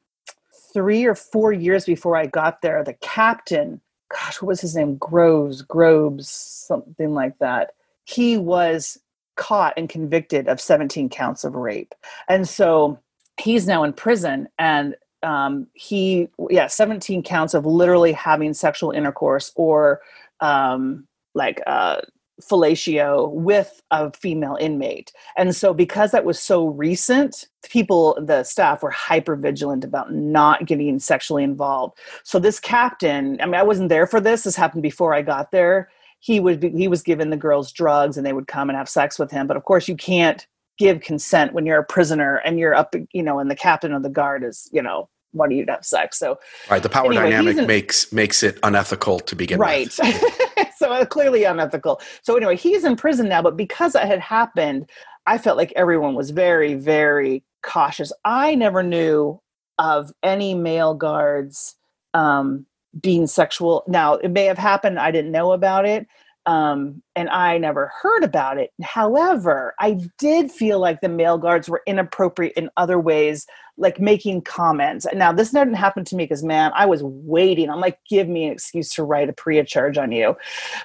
three 0.73 1.05
or 1.05 1.15
four 1.15 1.53
years 1.53 1.85
before 1.85 2.17
I 2.17 2.25
got 2.25 2.61
there, 2.61 2.83
the 2.83 2.93
captain, 2.95 3.81
gosh, 4.11 4.41
what 4.41 4.49
was 4.49 4.61
his 4.61 4.75
name? 4.75 4.97
Groves, 4.97 5.61
Groves, 5.61 6.29
something 6.29 7.13
like 7.13 7.37
that. 7.39 7.71
He 8.03 8.37
was 8.37 8.99
caught 9.35 9.73
and 9.77 9.89
convicted 9.89 10.47
of 10.47 10.61
17 10.61 11.09
counts 11.09 11.43
of 11.43 11.55
rape. 11.55 11.95
And 12.27 12.47
so 12.47 12.99
he's 13.37 13.67
now 13.67 13.83
in 13.83 13.93
prison 13.93 14.47
and 14.59 14.95
um, 15.23 15.67
he, 15.73 16.29
yeah, 16.49 16.67
17 16.67 17.23
counts 17.23 17.53
of 17.53 17.65
literally 17.65 18.11
having 18.11 18.53
sexual 18.53 18.91
intercourse 18.91 19.51
or 19.55 20.01
um, 20.39 21.07
like 21.33 21.61
uh, 21.65 22.01
fellatio 22.41 23.31
with 23.31 23.81
a 23.91 24.11
female 24.11 24.57
inmate. 24.59 25.11
And 25.37 25.55
so, 25.55 25.73
because 25.73 26.11
that 26.11 26.25
was 26.25 26.39
so 26.39 26.67
recent, 26.67 27.47
people, 27.63 28.17
the 28.21 28.43
staff 28.43 28.83
were 28.83 28.91
hyper 28.91 29.35
vigilant 29.35 29.83
about 29.83 30.13
not 30.13 30.65
getting 30.65 30.99
sexually 30.99 31.43
involved. 31.43 31.97
So, 32.23 32.39
this 32.39 32.59
captain, 32.59 33.39
I 33.41 33.45
mean, 33.45 33.55
I 33.55 33.63
wasn't 33.63 33.89
there 33.89 34.07
for 34.07 34.19
this, 34.19 34.43
this 34.43 34.55
happened 34.55 34.83
before 34.83 35.13
I 35.13 35.21
got 35.21 35.51
there. 35.51 35.89
He 36.19 36.39
would 36.39 36.59
be, 36.59 36.69
he 36.71 36.87
was 36.87 37.03
giving 37.03 37.29
the 37.29 37.37
girls 37.37 37.71
drugs 37.71 38.17
and 38.17 38.25
they 38.25 38.33
would 38.33 38.47
come 38.47 38.69
and 38.69 38.77
have 38.77 38.89
sex 38.89 39.19
with 39.19 39.31
him. 39.31 39.47
But 39.47 39.57
of 39.57 39.63
course, 39.63 39.87
you 39.87 39.95
can't 39.95 40.45
give 40.77 41.01
consent 41.01 41.53
when 41.53 41.65
you're 41.65 41.79
a 41.79 41.85
prisoner 41.85 42.37
and 42.37 42.59
you're 42.59 42.75
up, 42.75 42.95
you 43.11 43.23
know, 43.23 43.39
and 43.39 43.49
the 43.49 43.55
captain 43.55 43.93
of 43.93 44.03
the 44.03 44.09
guard 44.09 44.43
is, 44.43 44.69
you 44.73 44.81
know, 44.81 45.09
wanting 45.35 45.57
you 45.57 45.65
to 45.65 45.73
have 45.73 45.85
sex. 45.85 46.17
So, 46.17 46.39
right, 46.69 46.81
the 46.81 46.89
power 46.89 47.11
anyway, 47.11 47.29
dynamic 47.29 47.67
makes 47.67 48.11
makes 48.11 48.41
it 48.41 48.57
unethical 48.63 49.19
to 49.21 49.35
begin 49.35 49.59
right. 49.59 49.85
with. 49.85 49.99
Right. 49.99 50.64
so 50.85 50.91
uh, 50.91 51.05
clearly 51.05 51.43
unethical. 51.43 51.99
So 52.21 52.35
anyway, 52.35 52.55
he's 52.55 52.83
in 52.83 52.95
prison 52.95 53.27
now, 53.27 53.41
but 53.41 53.57
because 53.57 53.93
that 53.93 54.07
had 54.07 54.19
happened, 54.19 54.89
I 55.25 55.37
felt 55.37 55.57
like 55.57 55.73
everyone 55.75 56.15
was 56.15 56.29
very, 56.29 56.75
very 56.75 57.43
cautious. 57.63 58.13
I 58.23 58.55
never 58.55 58.83
knew 58.83 59.41
of 59.79 60.11
any 60.21 60.53
male 60.53 60.93
guards 60.93 61.75
um, 62.13 62.65
being 63.01 63.27
sexual. 63.27 63.83
Now, 63.87 64.13
it 64.15 64.29
may 64.29 64.45
have 64.45 64.57
happened. 64.57 64.99
I 64.99 65.11
didn't 65.11 65.31
know 65.31 65.51
about 65.51 65.85
it. 65.85 66.07
Um, 66.45 67.01
and 67.15 67.27
I 67.29 67.57
never 67.57 67.91
heard 68.03 68.23
about 68.23 68.59
it. 68.59 68.69
However, 68.83 69.73
I 69.79 69.99
did 70.19 70.51
feel 70.51 70.79
like 70.79 71.01
the 71.01 71.09
male 71.09 71.39
guards 71.39 71.67
were 71.67 71.81
inappropriate 71.87 72.53
in 72.55 72.69
other 72.77 72.99
ways, 72.99 73.47
like 73.77 73.99
making 73.99 74.41
comments. 74.41 75.05
Now, 75.13 75.31
this 75.31 75.51
didn't 75.51 75.73
happen 75.73 76.05
to 76.05 76.15
me 76.15 76.23
because, 76.23 76.43
man, 76.43 76.71
I 76.75 76.85
was 76.85 77.03
waiting. 77.03 77.69
I'm 77.69 77.81
like, 77.81 77.99
give 78.09 78.27
me 78.27 78.45
an 78.45 78.53
excuse 78.53 78.89
to 78.93 79.03
write 79.03 79.29
a 79.29 79.33
PREA 79.33 79.65
charge 79.65 79.97
on 79.97 80.11
you. 80.11 80.35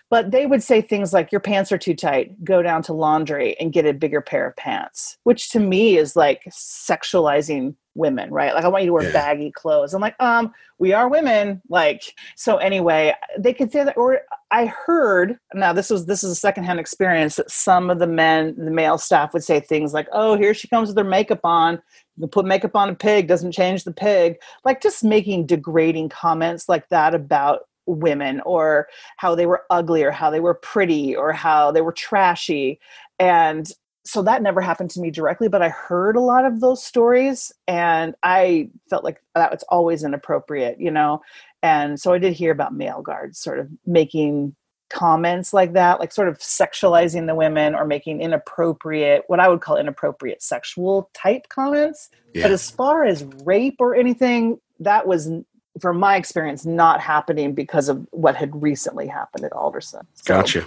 But 0.08 0.30
they 0.30 0.46
would 0.46 0.62
say 0.62 0.80
things 0.80 1.12
like, 1.12 1.30
your 1.30 1.40
pants 1.40 1.70
are 1.70 1.78
too 1.78 1.94
tight, 1.94 2.44
go 2.44 2.62
down 2.62 2.82
to 2.84 2.92
laundry 2.92 3.56
and 3.60 3.72
get 3.72 3.86
a 3.86 3.92
bigger 3.92 4.20
pair 4.20 4.48
of 4.48 4.56
pants, 4.56 5.18
which 5.24 5.50
to 5.50 5.60
me 5.60 5.96
is 5.96 6.16
like 6.16 6.44
sexualizing 6.50 7.74
women, 7.94 8.30
right? 8.30 8.54
Like 8.54 8.64
I 8.64 8.68
want 8.68 8.84
you 8.84 8.88
to 8.88 8.92
wear 8.92 9.04
yeah. 9.04 9.12
baggy 9.12 9.50
clothes. 9.50 9.94
I'm 9.94 10.00
like, 10.00 10.20
um, 10.20 10.52
we 10.78 10.92
are 10.92 11.08
women. 11.08 11.60
Like, 11.68 12.14
so 12.36 12.56
anyway, 12.56 13.14
they 13.38 13.52
could 13.52 13.72
say 13.72 13.84
that 13.84 13.96
or 13.96 14.20
I 14.50 14.66
heard 14.66 15.38
now 15.54 15.72
this 15.72 15.90
was 15.90 16.06
this 16.06 16.24
is 16.24 16.30
a 16.32 16.36
secondhand 16.36 16.80
experience 16.80 17.36
that 17.36 17.50
some 17.50 17.90
of 17.90 17.98
the 17.98 18.06
men, 18.06 18.54
the 18.56 18.70
male 18.70 18.98
staff 18.98 19.32
would 19.32 19.44
say 19.44 19.60
things 19.60 19.92
like, 19.92 20.08
Oh, 20.12 20.36
here 20.36 20.54
she 20.54 20.68
comes 20.68 20.88
with 20.88 20.98
her 20.98 21.04
makeup 21.04 21.40
on. 21.44 21.80
Put 22.28 22.46
makeup 22.46 22.76
on 22.76 22.88
a 22.88 22.94
pig, 22.94 23.28
doesn't 23.28 23.52
change 23.52 23.84
the 23.84 23.92
pig. 23.92 24.36
Like 24.64 24.80
just 24.82 25.04
making 25.04 25.46
degrading 25.46 26.10
comments 26.10 26.68
like 26.68 26.88
that 26.88 27.14
about 27.14 27.62
women 27.86 28.40
or 28.42 28.88
how 29.16 29.34
they 29.34 29.46
were 29.46 29.64
ugly 29.70 30.02
or 30.02 30.10
how 30.10 30.30
they 30.30 30.40
were 30.40 30.54
pretty 30.54 31.16
or 31.16 31.32
how 31.32 31.72
they 31.72 31.80
were 31.80 31.92
trashy. 31.92 32.78
And 33.18 33.70
so 34.04 34.22
that 34.22 34.42
never 34.42 34.60
happened 34.60 34.90
to 34.90 35.00
me 35.00 35.10
directly, 35.10 35.48
but 35.48 35.62
I 35.62 35.68
heard 35.68 36.16
a 36.16 36.20
lot 36.20 36.46
of 36.46 36.60
those 36.60 36.82
stories 36.82 37.52
and 37.68 38.14
I 38.22 38.70
felt 38.88 39.04
like 39.04 39.22
that 39.34 39.50
was 39.50 39.64
always 39.68 40.04
inappropriate, 40.04 40.80
you 40.80 40.90
know? 40.90 41.20
And 41.62 42.00
so 42.00 42.12
I 42.12 42.18
did 42.18 42.32
hear 42.32 42.52
about 42.52 42.74
male 42.74 43.02
guards 43.02 43.38
sort 43.38 43.58
of 43.58 43.68
making 43.86 44.54
comments 44.90 45.52
like 45.52 45.72
that, 45.72 46.00
like 46.00 46.12
sort 46.12 46.28
of 46.28 46.38
sexualizing 46.38 47.26
the 47.26 47.34
women 47.34 47.74
or 47.74 47.86
making 47.86 48.20
inappropriate, 48.20 49.24
what 49.28 49.40
I 49.40 49.48
would 49.48 49.60
call 49.60 49.76
inappropriate 49.76 50.42
sexual 50.42 51.10
type 51.14 51.48
comments. 51.48 52.10
Yeah. 52.34 52.42
But 52.42 52.52
as 52.52 52.70
far 52.70 53.04
as 53.04 53.24
rape 53.44 53.76
or 53.78 53.94
anything, 53.94 54.60
that 54.80 55.06
was 55.06 55.30
from 55.78 55.98
my 55.98 56.16
experience, 56.16 56.66
not 56.66 57.00
happening 57.00 57.54
because 57.54 57.88
of 57.88 58.06
what 58.10 58.34
had 58.34 58.60
recently 58.60 59.06
happened 59.06 59.44
at 59.44 59.52
Alderson. 59.52 60.06
So, 60.14 60.34
gotcha. 60.34 60.66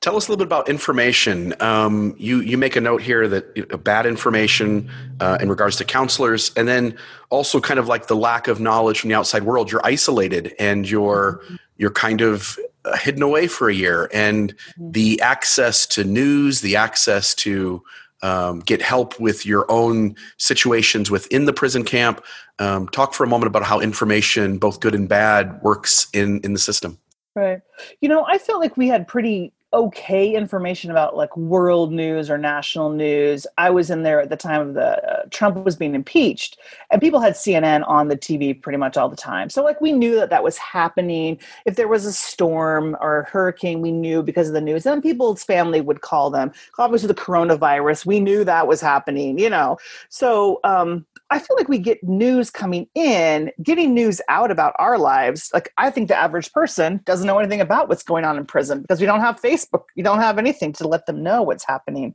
Tell 0.00 0.16
us 0.16 0.26
a 0.26 0.30
little 0.30 0.44
bit 0.44 0.48
about 0.48 0.68
information. 0.68 1.54
Um, 1.60 2.14
you 2.18 2.40
you 2.40 2.56
make 2.56 2.76
a 2.76 2.80
note 2.80 3.02
here 3.02 3.28
that 3.28 3.84
bad 3.84 4.06
information 4.06 4.90
uh, 5.20 5.38
in 5.40 5.48
regards 5.48 5.76
to 5.76 5.84
counselors, 5.84 6.50
and 6.56 6.66
then 6.66 6.96
also 7.30 7.60
kind 7.60 7.78
of 7.78 7.88
like 7.88 8.06
the 8.06 8.16
lack 8.16 8.48
of 8.48 8.58
knowledge 8.60 9.00
from 9.00 9.08
the 9.08 9.16
outside 9.16 9.42
world. 9.42 9.70
You're 9.70 9.84
isolated 9.84 10.54
and 10.58 10.88
you're 10.88 11.42
mm-hmm. 11.44 11.56
you're 11.76 11.90
kind 11.90 12.22
of 12.22 12.58
uh, 12.84 12.96
hidden 12.96 13.22
away 13.22 13.48
for 13.48 13.68
a 13.68 13.74
year, 13.74 14.08
and 14.14 14.54
mm-hmm. 14.56 14.92
the 14.92 15.20
access 15.20 15.86
to 15.88 16.04
news, 16.04 16.62
the 16.62 16.76
access 16.76 17.34
to 17.34 17.82
um, 18.22 18.60
get 18.60 18.82
help 18.82 19.18
with 19.20 19.46
your 19.46 19.70
own 19.70 20.16
situations 20.38 21.10
within 21.10 21.44
the 21.44 21.52
prison 21.52 21.84
camp. 21.84 22.24
Um, 22.58 22.88
talk 22.88 23.14
for 23.14 23.24
a 23.24 23.28
moment 23.28 23.48
about 23.48 23.62
how 23.62 23.80
information, 23.80 24.58
both 24.58 24.80
good 24.80 24.94
and 24.94 25.08
bad, 25.08 25.60
works 25.62 26.08
in 26.12 26.40
in 26.40 26.52
the 26.52 26.58
system. 26.58 26.98
Right. 27.34 27.60
You 28.00 28.08
know, 28.08 28.24
I 28.26 28.38
felt 28.38 28.60
like 28.60 28.76
we 28.76 28.88
had 28.88 29.06
pretty 29.06 29.52
okay 29.72 30.34
information 30.34 30.90
about 30.90 31.16
like 31.16 31.36
world 31.36 31.92
news 31.92 32.30
or 32.30 32.38
national 32.38 32.90
news. 32.90 33.46
I 33.58 33.70
was 33.70 33.90
in 33.90 34.02
there 34.02 34.20
at 34.20 34.30
the 34.30 34.36
time 34.36 34.68
of 34.68 34.74
the 34.74 34.96
uh, 35.06 35.22
Trump 35.30 35.64
was 35.64 35.76
being 35.76 35.94
impeached, 35.94 36.58
and 36.90 37.00
people 37.00 37.20
had 37.20 37.34
CNN 37.34 37.86
on 37.86 38.08
the 38.08 38.16
TV 38.16 38.60
pretty 38.60 38.78
much 38.78 38.96
all 38.96 39.08
the 39.08 39.16
time. 39.16 39.50
So 39.50 39.62
like 39.62 39.80
we 39.80 39.92
knew 39.92 40.14
that 40.16 40.30
that 40.30 40.42
was 40.42 40.56
happening. 40.56 41.38
If 41.66 41.76
there 41.76 41.88
was 41.88 42.06
a 42.06 42.12
storm 42.12 42.96
or 43.00 43.20
a 43.20 43.24
hurricane, 43.24 43.80
we 43.80 43.92
knew 43.92 44.22
because 44.22 44.48
of 44.48 44.54
the 44.54 44.60
news. 44.60 44.86
And 44.86 45.02
people's 45.02 45.44
family 45.44 45.80
would 45.80 46.00
call 46.00 46.30
them. 46.30 46.52
Obviously, 46.78 47.08
the 47.08 47.14
coronavirus, 47.14 48.06
we 48.06 48.20
knew 48.20 48.44
that 48.44 48.66
was 48.66 48.80
happening. 48.80 49.38
You 49.38 49.50
know, 49.50 49.76
so 50.08 50.60
um, 50.64 51.04
I 51.30 51.38
feel 51.38 51.56
like 51.56 51.68
we 51.68 51.78
get 51.78 52.02
news 52.02 52.50
coming 52.50 52.88
in, 52.94 53.52
getting 53.62 53.92
news 53.92 54.20
out 54.28 54.50
about 54.50 54.74
our 54.78 54.98
lives. 54.98 55.50
Like 55.52 55.72
I 55.76 55.90
think 55.90 56.08
the 56.08 56.16
average 56.16 56.52
person 56.52 57.00
doesn't 57.04 57.26
know 57.26 57.38
anything 57.38 57.60
about 57.60 57.88
what's 57.88 58.02
going 58.02 58.24
on 58.24 58.38
in 58.38 58.46
prison 58.46 58.80
because 58.80 59.00
we 59.00 59.06
don't 59.06 59.20
have 59.20 59.40
Facebook, 59.40 59.84
you 59.94 60.02
don't 60.02 60.20
have 60.20 60.38
anything 60.38 60.72
to 60.74 60.88
let 60.88 61.06
them 61.06 61.22
know 61.22 61.42
what's 61.42 61.66
happening. 61.66 62.14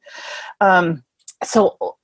Um, 0.62 1.04
so 1.44 1.98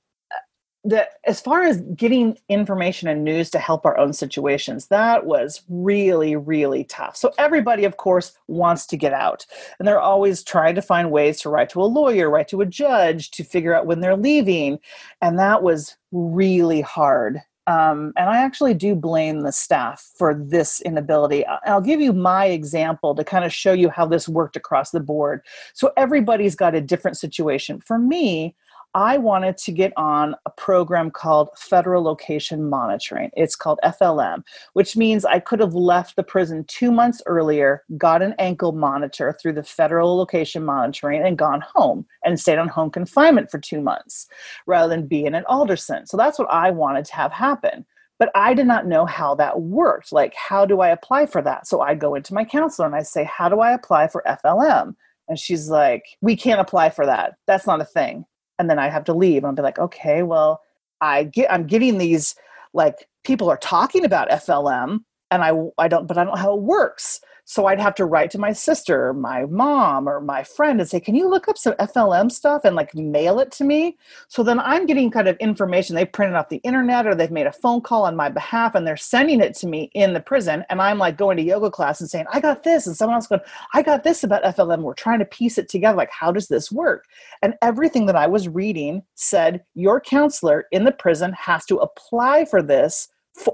the 0.84 1.06
as 1.26 1.40
far 1.40 1.62
as 1.62 1.82
getting 1.94 2.38
information 2.48 3.06
and 3.06 3.22
news 3.22 3.50
to 3.50 3.58
help 3.58 3.84
our 3.84 3.98
own 3.98 4.12
situations 4.12 4.86
that 4.86 5.26
was 5.26 5.62
really 5.68 6.36
really 6.36 6.84
tough 6.84 7.16
so 7.16 7.30
everybody 7.38 7.84
of 7.84 7.98
course 7.98 8.32
wants 8.48 8.86
to 8.86 8.96
get 8.96 9.12
out 9.12 9.44
and 9.78 9.86
they're 9.86 10.00
always 10.00 10.42
trying 10.42 10.74
to 10.74 10.82
find 10.82 11.10
ways 11.10 11.40
to 11.40 11.50
write 11.50 11.68
to 11.68 11.82
a 11.82 11.84
lawyer 11.84 12.30
write 12.30 12.48
to 12.48 12.62
a 12.62 12.66
judge 12.66 13.30
to 13.30 13.44
figure 13.44 13.74
out 13.74 13.86
when 13.86 14.00
they're 14.00 14.16
leaving 14.16 14.78
and 15.20 15.38
that 15.38 15.62
was 15.62 15.96
really 16.12 16.80
hard 16.80 17.40
um, 17.66 18.12
and 18.16 18.28
I 18.28 18.38
actually 18.38 18.74
do 18.74 18.96
blame 18.96 19.42
the 19.42 19.52
staff 19.52 20.10
for 20.16 20.34
this 20.34 20.80
inability. 20.80 21.44
I'll 21.46 21.80
give 21.80 22.00
you 22.00 22.12
my 22.12 22.46
example 22.46 23.14
to 23.14 23.22
kind 23.22 23.44
of 23.44 23.52
show 23.52 23.72
you 23.72 23.90
how 23.90 24.06
this 24.06 24.28
worked 24.28 24.56
across 24.56 24.90
the 24.90 24.98
board. 24.98 25.42
So 25.74 25.92
everybody's 25.96 26.56
got 26.56 26.74
a 26.74 26.80
different 26.80 27.16
situation. 27.16 27.80
For 27.80 27.96
me, 27.96 28.56
I 28.94 29.18
wanted 29.18 29.56
to 29.58 29.72
get 29.72 29.92
on 29.96 30.34
a 30.46 30.50
program 30.50 31.12
called 31.12 31.50
Federal 31.56 32.02
Location 32.02 32.68
Monitoring. 32.68 33.30
It's 33.36 33.54
called 33.54 33.78
FLM, 33.84 34.42
which 34.72 34.96
means 34.96 35.24
I 35.24 35.38
could 35.38 35.60
have 35.60 35.74
left 35.74 36.16
the 36.16 36.24
prison 36.24 36.64
two 36.66 36.90
months 36.90 37.22
earlier, 37.26 37.84
got 37.96 38.20
an 38.20 38.34
ankle 38.40 38.72
monitor 38.72 39.36
through 39.40 39.52
the 39.52 39.62
Federal 39.62 40.16
Location 40.16 40.64
Monitoring, 40.64 41.22
and 41.22 41.38
gone 41.38 41.62
home 41.74 42.04
and 42.24 42.40
stayed 42.40 42.58
on 42.58 42.66
home 42.66 42.90
confinement 42.90 43.48
for 43.48 43.60
two 43.60 43.80
months 43.80 44.26
rather 44.66 44.88
than 44.88 45.06
being 45.06 45.36
at 45.36 45.46
Alderson. 45.46 46.04
So 46.06 46.16
that's 46.16 46.38
what 46.38 46.50
I 46.50 46.72
wanted 46.72 47.04
to 47.04 47.14
have 47.14 47.32
happen. 47.32 47.86
But 48.18 48.32
I 48.34 48.54
did 48.54 48.66
not 48.66 48.86
know 48.86 49.06
how 49.06 49.36
that 49.36 49.60
worked. 49.60 50.10
Like, 50.12 50.34
how 50.34 50.66
do 50.66 50.80
I 50.80 50.88
apply 50.88 51.26
for 51.26 51.40
that? 51.42 51.68
So 51.68 51.80
I 51.80 51.94
go 51.94 52.16
into 52.16 52.34
my 52.34 52.44
counselor 52.44 52.86
and 52.86 52.96
I 52.96 53.02
say, 53.02 53.22
How 53.24 53.48
do 53.48 53.60
I 53.60 53.72
apply 53.72 54.08
for 54.08 54.24
FLM? 54.26 54.96
And 55.28 55.38
she's 55.38 55.70
like, 55.70 56.04
We 56.20 56.36
can't 56.36 56.60
apply 56.60 56.90
for 56.90 57.06
that. 57.06 57.36
That's 57.46 57.66
not 57.68 57.80
a 57.80 57.84
thing 57.84 58.26
and 58.60 58.68
then 58.68 58.78
I 58.78 58.90
have 58.90 59.04
to 59.04 59.14
leave. 59.14 59.42
I'll 59.42 59.52
be 59.54 59.62
like, 59.62 59.78
okay, 59.78 60.22
well, 60.22 60.60
I 61.00 61.24
get 61.24 61.50
I'm 61.50 61.66
getting 61.66 61.96
these 61.96 62.34
like 62.74 63.08
people 63.24 63.48
are 63.50 63.56
talking 63.56 64.04
about 64.04 64.28
FLM 64.28 64.98
and 65.30 65.42
I 65.42 65.52
I 65.78 65.88
don't 65.88 66.06
but 66.06 66.18
I 66.18 66.24
don't 66.24 66.34
know 66.34 66.40
how 66.40 66.54
it 66.54 66.62
works. 66.62 67.20
So 67.50 67.66
I'd 67.66 67.80
have 67.80 67.96
to 67.96 68.04
write 68.04 68.30
to 68.30 68.38
my 68.38 68.52
sister, 68.52 69.12
my 69.12 69.44
mom, 69.46 70.08
or 70.08 70.20
my 70.20 70.44
friend 70.44 70.78
and 70.78 70.88
say, 70.88 71.00
Can 71.00 71.16
you 71.16 71.28
look 71.28 71.48
up 71.48 71.58
some 71.58 71.72
FLM 71.80 72.30
stuff 72.30 72.64
and 72.64 72.76
like 72.76 72.94
mail 72.94 73.40
it 73.40 73.50
to 73.50 73.64
me? 73.64 73.98
So 74.28 74.44
then 74.44 74.60
I'm 74.60 74.86
getting 74.86 75.10
kind 75.10 75.26
of 75.26 75.36
information. 75.38 75.96
They 75.96 76.04
printed 76.04 76.36
off 76.36 76.48
the 76.48 76.58
internet 76.58 77.08
or 77.08 77.16
they've 77.16 77.28
made 77.28 77.48
a 77.48 77.52
phone 77.52 77.80
call 77.80 78.04
on 78.04 78.14
my 78.14 78.28
behalf 78.28 78.76
and 78.76 78.86
they're 78.86 78.96
sending 78.96 79.40
it 79.40 79.56
to 79.56 79.66
me 79.66 79.90
in 79.94 80.12
the 80.12 80.20
prison. 80.20 80.64
And 80.70 80.80
I'm 80.80 80.98
like 80.98 81.16
going 81.16 81.38
to 81.38 81.42
yoga 81.42 81.72
class 81.72 82.00
and 82.00 82.08
saying, 82.08 82.26
I 82.32 82.38
got 82.38 82.62
this. 82.62 82.86
And 82.86 82.96
someone 82.96 83.16
else 83.16 83.26
going, 83.26 83.40
I 83.74 83.82
got 83.82 84.04
this 84.04 84.22
about 84.22 84.44
FLM. 84.44 84.82
We're 84.82 84.94
trying 84.94 85.18
to 85.18 85.24
piece 85.24 85.58
it 85.58 85.68
together. 85.68 85.96
Like, 85.98 86.12
how 86.12 86.30
does 86.30 86.46
this 86.46 86.70
work? 86.70 87.06
And 87.42 87.54
everything 87.62 88.06
that 88.06 88.14
I 88.14 88.28
was 88.28 88.46
reading 88.46 89.02
said, 89.16 89.64
Your 89.74 90.00
counselor 90.00 90.68
in 90.70 90.84
the 90.84 90.92
prison 90.92 91.32
has 91.32 91.64
to 91.64 91.78
apply 91.78 92.44
for 92.44 92.62
this 92.62 93.08